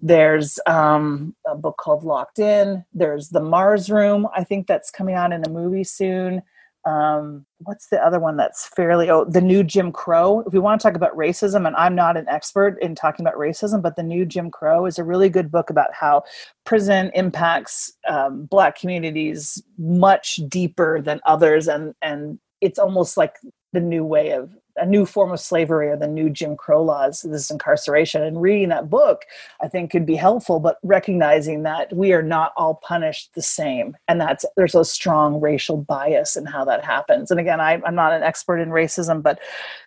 There's 0.00 0.58
um, 0.66 1.34
a 1.46 1.56
book 1.56 1.78
called 1.78 2.04
locked 2.04 2.38
in. 2.38 2.84
There's 2.92 3.30
the 3.30 3.40
mars 3.40 3.90
room 3.90 4.28
i 4.34 4.44
think 4.44 4.66
that's 4.66 4.90
coming 4.90 5.14
out 5.14 5.32
in 5.32 5.44
a 5.44 5.48
movie 5.48 5.84
soon 5.84 6.42
um, 6.86 7.46
what's 7.60 7.88
the 7.88 8.04
other 8.04 8.20
one 8.20 8.36
that's 8.36 8.68
fairly 8.68 9.08
oh 9.08 9.24
the 9.24 9.40
new 9.40 9.62
jim 9.62 9.90
crow? 9.90 10.40
If 10.46 10.52
we 10.52 10.58
want 10.58 10.80
to 10.80 10.86
talk 10.86 10.96
about 10.96 11.16
racism 11.16 11.66
and 11.66 11.74
i'm 11.76 11.94
not 11.94 12.16
an 12.16 12.28
expert 12.28 12.78
in 12.82 12.94
talking 12.94 13.24
about 13.24 13.38
racism 13.38 13.80
but 13.82 13.96
the 13.96 14.02
new 14.02 14.26
jim 14.26 14.50
crow 14.50 14.86
is 14.86 14.98
a 14.98 15.04
really 15.04 15.28
good 15.28 15.50
book 15.50 15.70
about 15.70 15.92
how 15.94 16.22
prison 16.64 17.10
impacts 17.14 17.92
um, 18.08 18.44
black 18.44 18.78
communities 18.78 19.62
much 19.78 20.40
deeper 20.48 21.00
than 21.00 21.20
others 21.26 21.68
and 21.68 21.94
and 22.02 22.38
it's 22.60 22.78
almost 22.78 23.16
like 23.16 23.36
the 23.74 23.80
new 23.80 24.04
way 24.04 24.30
of 24.30 24.56
a 24.76 24.86
new 24.86 25.06
form 25.06 25.30
of 25.30 25.40
slavery 25.40 25.88
or 25.88 25.96
the 25.96 26.08
new 26.08 26.28
Jim 26.28 26.56
Crow 26.56 26.82
laws, 26.82 27.22
this 27.22 27.50
incarceration. 27.50 28.22
And 28.22 28.42
reading 28.42 28.70
that 28.70 28.90
book, 28.90 29.22
I 29.62 29.68
think 29.68 29.90
could 29.90 30.06
be 30.06 30.16
helpful, 30.16 30.58
but 30.58 30.78
recognizing 30.82 31.62
that 31.62 31.94
we 31.94 32.12
are 32.12 32.22
not 32.22 32.52
all 32.56 32.76
punished 32.76 33.34
the 33.34 33.42
same. 33.42 33.96
And 34.08 34.20
that's 34.20 34.44
there's 34.56 34.74
a 34.74 34.84
strong 34.84 35.40
racial 35.40 35.76
bias 35.76 36.36
in 36.36 36.46
how 36.46 36.64
that 36.64 36.84
happens. 36.84 37.30
And 37.30 37.38
again, 37.38 37.60
I, 37.60 37.80
I'm 37.86 37.94
not 37.94 38.12
an 38.12 38.22
expert 38.22 38.58
in 38.58 38.70
racism, 38.70 39.22
but 39.22 39.38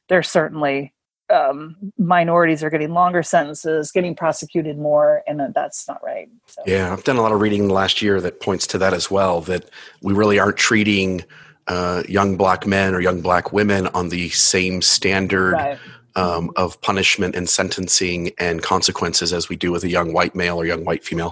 there's 0.07 0.29
certainly 0.29 0.93
um, 1.29 1.75
minorities 1.97 2.63
are 2.63 2.69
getting 2.69 2.93
longer 2.93 3.21
sentences, 3.21 3.91
getting 3.91 4.15
prosecuted 4.15 4.77
more, 4.77 5.23
and 5.27 5.53
that's 5.53 5.85
not 5.85 6.01
right. 6.01 6.29
So. 6.45 6.61
Yeah, 6.65 6.93
I've 6.93 7.03
done 7.03 7.17
a 7.17 7.21
lot 7.21 7.33
of 7.33 7.41
reading 7.41 7.67
last 7.67 8.01
year 8.01 8.21
that 8.21 8.39
points 8.39 8.65
to 8.67 8.77
that 8.77 8.93
as 8.93 9.11
well. 9.11 9.41
That 9.41 9.69
we 10.01 10.13
really 10.13 10.39
aren't 10.39 10.55
treating 10.55 11.25
uh, 11.67 12.03
young 12.07 12.37
black 12.37 12.65
men 12.65 12.95
or 12.95 13.01
young 13.01 13.21
black 13.21 13.51
women 13.51 13.87
on 13.87 14.09
the 14.09 14.29
same 14.29 14.81
standard 14.81 15.53
right. 15.53 15.79
um, 16.15 16.49
of 16.55 16.79
punishment 16.81 17.35
and 17.35 17.49
sentencing 17.49 18.31
and 18.37 18.63
consequences 18.63 19.33
as 19.33 19.49
we 19.49 19.57
do 19.57 19.71
with 19.71 19.83
a 19.83 19.89
young 19.89 20.13
white 20.13 20.33
male 20.33 20.57
or 20.57 20.65
young 20.65 20.85
white 20.85 21.03
female. 21.03 21.31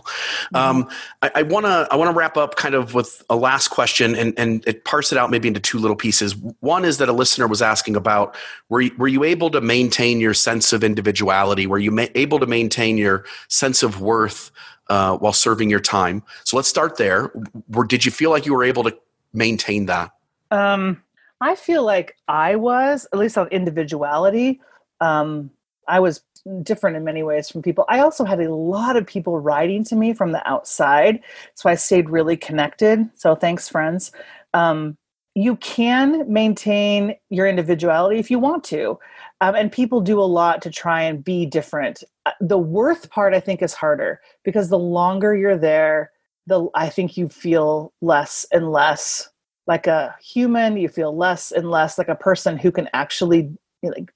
Mm-hmm. 0.53 0.55
Um, 0.55 0.89
I 1.21 1.43
want 1.43 1.65
to 1.65 1.87
I 1.89 1.95
want 1.95 2.11
to 2.11 2.17
wrap 2.17 2.35
up 2.35 2.57
kind 2.57 2.75
of 2.75 2.93
with 2.93 3.23
a 3.29 3.35
last 3.35 3.69
question 3.69 4.13
and 4.15 4.33
and 4.37 4.67
it 4.67 4.83
parse 4.83 5.11
it 5.11 5.17
out 5.17 5.31
maybe 5.31 5.47
into 5.47 5.61
two 5.61 5.79
little 5.79 5.95
pieces. 5.95 6.35
One 6.59 6.83
is 6.83 6.97
that 6.97 7.07
a 7.07 7.13
listener 7.13 7.47
was 7.47 7.61
asking 7.61 7.95
about 7.95 8.35
were 8.67 8.81
you, 8.81 8.91
were 8.97 9.07
you 9.07 9.23
able 9.23 9.49
to 9.51 9.61
maintain 9.61 10.19
your 10.19 10.33
sense 10.33 10.73
of 10.73 10.83
individuality? 10.83 11.65
Were 11.65 11.79
you 11.79 11.91
ma- 11.91 12.07
able 12.13 12.39
to 12.39 12.45
maintain 12.45 12.97
your 12.97 13.25
sense 13.47 13.83
of 13.83 14.01
worth? 14.01 14.51
Uh, 14.87 15.17
while 15.17 15.33
serving 15.33 15.67
your 15.67 15.79
time. 15.79 16.21
So 16.43 16.55
let's 16.55 16.67
start 16.69 16.97
there. 16.97 17.31
Were, 17.69 17.85
did 17.85 18.05
you 18.05 18.11
feel 18.11 18.29
like 18.29 18.45
you 18.45 18.53
were 18.53 18.63
able 18.63 18.83
to 18.83 18.95
maintain 19.33 19.87
that? 19.87 20.11
Um, 20.55 21.03
I 21.41 21.55
feel 21.55 21.83
like 21.83 22.15
I 22.29 22.55
was, 22.55 23.05
at 23.11 23.19
least 23.19 23.37
on 23.37 23.47
individuality, 23.49 24.61
um, 25.01 25.51
I 25.87 25.99
was 25.99 26.21
different 26.63 26.95
in 26.95 27.03
many 27.03 27.23
ways 27.23 27.49
from 27.49 27.61
people. 27.61 27.85
I 27.89 27.99
also 27.99 28.23
had 28.23 28.39
a 28.39 28.53
lot 28.53 28.95
of 28.95 29.05
people 29.05 29.39
writing 29.39 29.83
to 29.85 29.95
me 29.95 30.13
from 30.13 30.31
the 30.31 30.47
outside, 30.47 31.19
so 31.55 31.69
I 31.69 31.75
stayed 31.75 32.09
really 32.09 32.37
connected. 32.37 33.07
So 33.15 33.35
thanks, 33.35 33.67
friends. 33.67 34.11
Um, 34.53 34.97
you 35.35 35.57
can 35.57 36.31
maintain 36.31 37.15
your 37.29 37.45
individuality 37.45 38.19
if 38.19 38.31
you 38.31 38.39
want 38.39 38.63
to, 38.65 38.97
um, 39.41 39.55
and 39.55 39.69
people 39.69 39.99
do 39.99 40.19
a 40.21 40.23
lot 40.23 40.61
to 40.61 40.71
try 40.71 41.01
and 41.01 41.21
be 41.23 41.45
different. 41.45 42.01
Uh, 42.25 42.31
the 42.39 42.57
worth 42.57 43.09
part, 43.09 43.33
I 43.33 43.41
think, 43.41 43.61
is 43.61 43.73
harder 43.73 44.21
because 44.45 44.69
the 44.69 44.79
longer 44.79 45.35
you're 45.35 45.57
there, 45.57 46.11
the 46.47 46.69
I 46.73 46.87
think 46.87 47.17
you 47.17 47.27
feel 47.27 47.91
less 48.01 48.45
and 48.53 48.71
less 48.71 49.29
like 49.67 49.87
a 49.87 50.15
human 50.21 50.77
you 50.77 50.87
feel 50.87 51.15
less 51.15 51.51
and 51.51 51.69
less 51.71 51.97
like 51.97 52.07
a 52.07 52.15
person 52.15 52.57
who 52.57 52.71
can 52.71 52.89
actually 52.93 53.51
like 53.83 54.11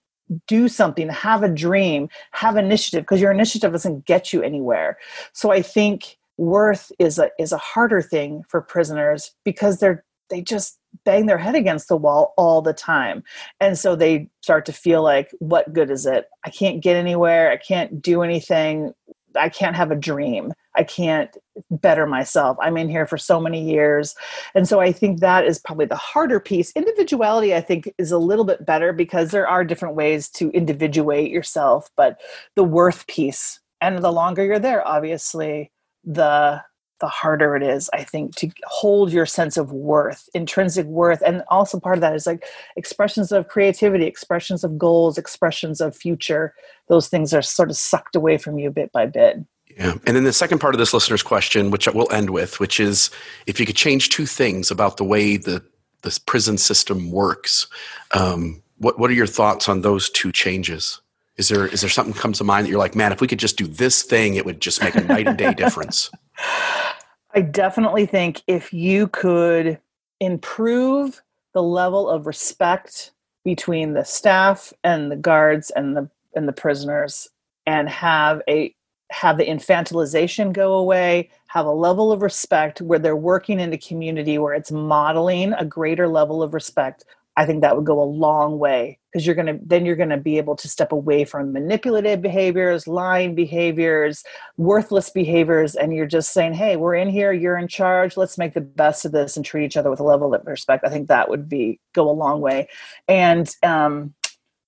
do 0.47 0.67
something 0.67 1.09
have 1.09 1.43
a 1.43 1.49
dream 1.49 2.07
have 2.31 2.55
initiative 2.55 3.01
because 3.03 3.21
your 3.21 3.31
initiative 3.31 3.71
doesn't 3.71 4.05
get 4.05 4.31
you 4.31 4.41
anywhere. 4.41 4.97
So 5.34 5.51
i 5.51 5.61
think 5.61 6.17
worth 6.38 6.91
is 6.99 7.19
a 7.19 7.30
is 7.38 7.51
a 7.51 7.57
harder 7.57 8.01
thing 8.01 8.43
for 8.47 8.61
prisoners 8.61 9.31
because 9.43 9.80
they're 9.80 10.05
they 10.30 10.41
just 10.41 10.80
bang 11.05 11.26
their 11.26 11.38
head 11.38 11.55
against 11.55 11.88
the 11.88 11.97
wall 11.97 12.34
all 12.38 12.61
the 12.61 12.73
time. 12.73 13.23
And 13.59 13.77
so 13.77 13.95
they 13.95 14.30
start 14.41 14.65
to 14.67 14.73
feel 14.73 15.03
like 15.03 15.31
what 15.39 15.73
good 15.73 15.89
is 15.89 16.05
it? 16.05 16.26
I 16.45 16.49
can't 16.49 16.81
get 16.81 16.95
anywhere. 16.95 17.51
I 17.51 17.57
can't 17.57 18.01
do 18.01 18.21
anything. 18.21 18.93
I 19.35 19.49
can't 19.49 19.76
have 19.76 19.91
a 19.91 19.95
dream. 19.95 20.53
I 20.80 20.84
can't 20.85 21.38
better 21.69 22.07
myself. 22.07 22.57
I'm 22.61 22.77
in 22.77 22.88
here 22.88 23.06
for 23.06 23.18
so 23.18 23.39
many 23.41 23.69
years. 23.69 24.15
And 24.56 24.65
so 24.65 24.80
I 24.80 24.93
think 24.93 25.19
that 25.19 25.45
is 25.45 25.60
probably 25.60 25.85
the 25.85 25.97
harder 25.97 26.39
piece. 26.39 26.72
Individuality, 26.72 27.53
I 27.53 27.60
think, 27.60 27.93
is 27.97 28.14
a 28.14 28.18
little 28.18 28.45
bit 28.45 28.65
better 28.65 28.93
because 28.93 29.31
there 29.31 29.45
are 29.47 29.65
different 29.65 29.95
ways 29.95 30.30
to 30.30 30.49
individuate 30.51 31.31
yourself, 31.31 31.89
but 31.97 32.22
the 32.56 32.64
worth 32.64 33.06
piece, 33.07 33.60
and 33.81 34.01
the 34.01 34.11
longer 34.11 34.43
you're 34.45 34.57
there, 34.57 34.88
obviously, 34.88 35.69
the 36.06 36.64
the 36.99 37.07
harder 37.07 37.56
it 37.56 37.64
is 37.64 37.89
i 37.93 38.03
think 38.03 38.35
to 38.35 38.49
hold 38.65 39.11
your 39.11 39.26
sense 39.26 39.56
of 39.56 39.72
worth 39.72 40.27
intrinsic 40.34 40.85
worth 40.85 41.22
and 41.26 41.43
also 41.49 41.80
part 41.80 41.95
of 41.97 42.01
that 42.01 42.14
is 42.14 42.27
like 42.27 42.43
expressions 42.76 43.31
of 43.31 43.47
creativity 43.47 44.06
expressions 44.06 44.65
of 44.65 44.77
goals 44.77 45.18
expressions 45.18 45.80
of 45.80 45.95
future 45.95 46.53
those 46.89 47.07
things 47.07 47.34
are 47.34 47.41
sort 47.41 47.69
of 47.69 47.77
sucked 47.77 48.18
away 48.18 48.38
from 48.38 48.60
you 48.60 48.69
bit 48.69 48.91
by 48.91 49.06
bit 49.06 49.38
yeah. 49.77 49.93
And 50.05 50.15
then 50.15 50.23
the 50.23 50.33
second 50.33 50.59
part 50.59 50.75
of 50.75 50.79
this 50.79 50.93
listener's 50.93 51.23
question 51.23 51.71
which 51.71 51.87
we'll 51.87 52.11
end 52.11 52.29
with 52.29 52.59
which 52.59 52.79
is 52.79 53.09
if 53.47 53.59
you 53.59 53.65
could 53.65 53.75
change 53.75 54.09
two 54.09 54.25
things 54.25 54.71
about 54.71 54.97
the 54.97 55.03
way 55.03 55.37
the 55.37 55.63
this 56.01 56.17
prison 56.17 56.57
system 56.57 57.11
works 57.11 57.67
um, 58.13 58.61
what, 58.79 58.97
what 58.97 59.09
are 59.09 59.13
your 59.13 59.27
thoughts 59.27 59.69
on 59.69 59.81
those 59.81 60.09
two 60.09 60.31
changes? 60.31 61.01
Is 61.37 61.47
there 61.47 61.67
is 61.67 61.81
there 61.81 61.89
something 61.89 62.13
comes 62.13 62.39
to 62.39 62.43
mind 62.43 62.65
that 62.65 62.69
you're 62.69 62.79
like 62.79 62.95
man 62.95 63.13
if 63.13 63.21
we 63.21 63.27
could 63.27 63.39
just 63.39 63.57
do 63.57 63.65
this 63.65 64.03
thing 64.03 64.35
it 64.35 64.45
would 64.45 64.59
just 64.59 64.83
make 64.83 64.95
a 64.95 65.01
night 65.01 65.25
and 65.25 65.37
day 65.37 65.53
difference 65.53 66.11
I 67.33 67.41
definitely 67.41 68.05
think 68.05 68.41
if 68.45 68.73
you 68.73 69.07
could 69.07 69.79
improve 70.19 71.21
the 71.53 71.63
level 71.63 72.09
of 72.09 72.27
respect 72.27 73.11
between 73.45 73.93
the 73.93 74.03
staff 74.03 74.73
and 74.83 75.09
the 75.09 75.15
guards 75.15 75.69
and 75.69 75.95
the 75.95 76.09
and 76.35 76.45
the 76.45 76.53
prisoners 76.53 77.29
and 77.65 77.87
have 77.87 78.41
a 78.49 78.75
have 79.11 79.38
the 79.38 79.45
infantilization 79.45 80.53
go 80.53 80.73
away 80.73 81.30
have 81.48 81.65
a 81.65 81.72
level 81.72 82.11
of 82.11 82.22
respect 82.22 82.81
where 82.81 82.99
they're 82.99 83.15
working 83.15 83.60
in 83.60 83.73
a 83.73 83.77
community 83.77 84.38
where 84.38 84.53
it's 84.53 84.72
modeling 84.72 85.53
a 85.53 85.65
greater 85.65 86.07
level 86.07 86.44
of 86.44 86.53
respect 86.53 87.06
I 87.40 87.45
think 87.45 87.61
that 87.61 87.77
would 87.77 87.86
go 87.86 88.02
a 88.02 88.03
long 88.03 88.60
way 88.60 88.99
because 89.14 89.26
you're 89.26 89.34
going 89.34 89.45
to 89.45 89.57
then 89.65 89.86
you're 89.86 89.95
going 89.95 90.10
to 90.10 90.18
be 90.18 90.38
able 90.38 90.57
to 90.57 90.68
step 90.68 90.91
away 90.91 91.23
from 91.23 91.53
manipulative 91.53 92.22
behaviors, 92.22 92.86
lying 92.86 93.34
behaviors, 93.34 94.26
worthless 94.57 95.10
behaviors 95.10 95.73
and 95.76 95.94
you're 95.94 96.06
just 96.06 96.34
saying, 96.34 96.53
"Hey, 96.53 96.76
we're 96.76 96.95
in 96.95 97.07
here, 97.07 97.31
you're 97.31 97.57
in 97.57 97.69
charge. 97.69 98.18
Let's 98.18 98.38
make 98.38 98.56
the 98.56 98.61
best 98.61 99.06
of 99.06 99.14
this 99.14 99.38
and 99.38 99.45
treat 99.45 99.64
each 99.64 99.77
other 99.77 99.90
with 99.90 100.02
a 100.02 100.03
level 100.03 100.34
of 100.34 100.45
respect." 100.45 100.86
I 100.86 100.90
think 100.90 101.07
that 101.07 101.30
would 101.30 101.48
be 101.48 101.80
go 101.94 102.10
a 102.10 102.11
long 102.11 102.41
way. 102.41 102.68
And 103.07 103.56
um 103.64 104.14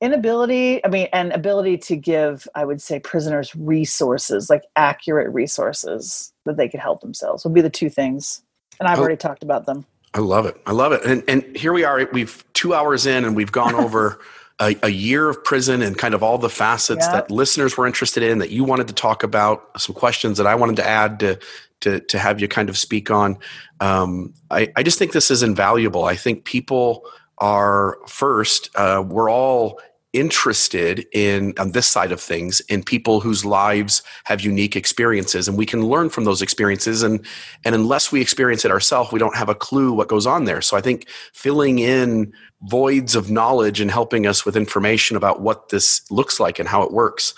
inability 0.02 0.84
i 0.84 0.88
mean 0.88 1.08
and 1.14 1.32
ability 1.32 1.78
to 1.78 1.96
give 1.96 2.48
i 2.56 2.66
would 2.66 2.82
say 2.82 3.00
prisoners 3.00 3.56
resources 3.56 4.50
like 4.50 4.64
accurate 4.76 5.32
resources 5.34 6.34
that 6.46 6.58
they 6.58 6.68
could 6.68 6.80
help 6.80 7.02
themselves 7.02 7.44
would 7.44 7.54
be 7.54 7.62
the 7.62 7.70
two 7.70 7.90
things. 7.90 8.42
And 8.80 8.88
i've 8.88 8.98
oh, 8.98 9.02
already 9.02 9.18
talked 9.18 9.44
about 9.44 9.66
them. 9.66 9.86
I 10.14 10.20
love 10.20 10.46
it. 10.46 10.60
I 10.66 10.72
love 10.72 10.92
it. 10.92 11.06
And 11.06 11.24
and 11.28 11.56
here 11.56 11.74
we 11.74 11.84
are 11.84 12.08
we've 12.12 12.44
two 12.54 12.74
hours 12.74 13.06
in 13.06 13.24
and 13.24 13.36
we've 13.36 13.52
gone 13.52 13.76
over 13.76 14.20
a, 14.60 14.76
a, 14.84 14.90
year 14.90 15.30
of 15.30 15.44
prison 15.44 15.82
and 15.82 15.98
kind 15.98 16.14
of 16.14 16.22
all 16.22 16.38
the 16.38 16.50
facets 16.50 17.08
that 17.08 17.32
listeners 17.32 17.78
were 17.78 17.88
interested 17.88 18.22
in 18.22 18.40
that 18.40 18.52
you 18.52 18.64
wanted 18.64 18.88
to 18.90 18.94
talk 18.94 19.24
about 19.24 19.82
some 19.82 19.96
questions 19.96 20.38
that 20.38 20.46
i 20.46 20.54
wanted 20.54 20.76
to 20.76 20.86
add 20.86 21.20
to 21.20 21.40
to, 21.82 22.00
to 22.00 22.20
have 22.20 22.40
you 22.40 22.48
kind 22.48 22.70
of 22.70 22.78
speak 22.78 23.12
on. 23.12 23.38
Um, 23.80 24.34
I, 24.52 24.72
I 24.76 24.84
just 24.84 25.00
think 25.00 25.14
this 25.14 25.32
is 25.32 25.44
invaluable. 25.44 26.06
I 26.06 26.16
think 26.16 26.46
people 26.46 27.06
are 27.40 27.98
first 28.08 28.70
uh, 28.76 29.04
we're 29.06 29.30
all 29.30 29.80
interested 30.14 31.06
in 31.14 31.54
on 31.58 31.72
this 31.72 31.88
side 31.88 32.12
of 32.12 32.20
things 32.20 32.60
in 32.62 32.84
people 32.84 33.22
whose 33.22 33.46
lives 33.46 34.04
have 34.26 34.42
unique 34.42 34.76
experiences 34.76 35.48
and 35.48 35.58
we 35.58 35.66
can 35.66 35.86
learn 35.86 36.10
from 36.10 36.26
those 36.26 36.42
experiences 36.42 37.02
and 37.02 37.26
and 37.64 37.74
unless 37.76 38.12
we 38.12 38.20
experience 38.20 38.66
it 38.66 38.72
ourselves 38.72 39.14
we 39.14 39.20
don't 39.20 39.38
have 39.38 39.48
a 39.48 39.56
clue 39.56 39.94
what 39.94 40.10
goes 40.10 40.28
on 40.28 40.44
there. 40.44 40.62
So 40.62 40.76
i 40.76 40.82
think 40.82 41.08
filling 41.34 41.80
in 41.80 42.34
voids 42.64 43.16
of 43.16 43.32
knowledge 43.32 43.80
and 43.80 43.90
helping 43.90 44.28
us 44.28 44.46
with 44.46 44.58
information 44.58 45.16
about 45.16 45.42
what 45.42 45.70
this 45.70 46.02
looks 46.12 46.40
like 46.40 46.60
and 46.60 46.68
how 46.68 46.84
it 46.84 46.92
works. 46.92 47.34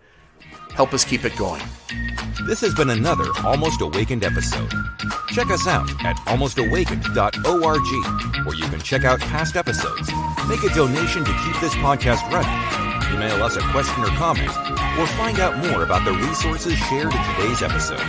Help 0.74 0.94
us 0.94 1.04
keep 1.04 1.24
it 1.24 1.36
going. 1.36 1.62
This 2.46 2.60
has 2.62 2.74
been 2.74 2.90
another 2.90 3.26
Almost 3.44 3.80
Awakened 3.80 4.24
episode. 4.24 4.72
Check 5.28 5.48
us 5.50 5.68
out 5.68 5.88
at 6.04 6.16
almostawakened.org, 6.26 8.46
where 8.46 8.56
you 8.56 8.64
can 8.64 8.80
check 8.80 9.04
out 9.04 9.20
past 9.20 9.54
episodes, 9.56 10.10
make 10.48 10.64
a 10.64 10.74
donation 10.74 11.24
to 11.24 11.32
keep 11.44 11.60
this 11.60 11.74
podcast 11.74 12.28
running 12.32 12.84
email 13.14 13.44
us 13.44 13.56
a 13.56 13.60
question 13.70 14.02
or 14.02 14.08
comment, 14.08 14.50
or 14.98 15.06
find 15.06 15.38
out 15.40 15.56
more 15.58 15.82
about 15.82 16.04
the 16.04 16.12
resources 16.12 16.74
shared 16.74 17.12
in 17.12 17.24
today's 17.34 17.62
episode. 17.62 18.00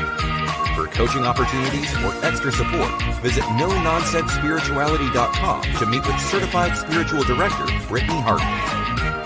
For 0.76 0.86
coaching 0.88 1.26
opportunities 1.26 1.91
or 2.03 2.14
extra 2.24 2.52
support, 2.52 2.91
visit 3.22 3.44
no-nonsense-spirituality.com 3.57 5.62
to 5.62 5.86
meet 5.86 6.06
with 6.06 6.20
certified 6.20 6.76
spiritual 6.78 7.24
director 7.24 7.66
Brittany 7.88 8.20
Hartman. 8.22 9.25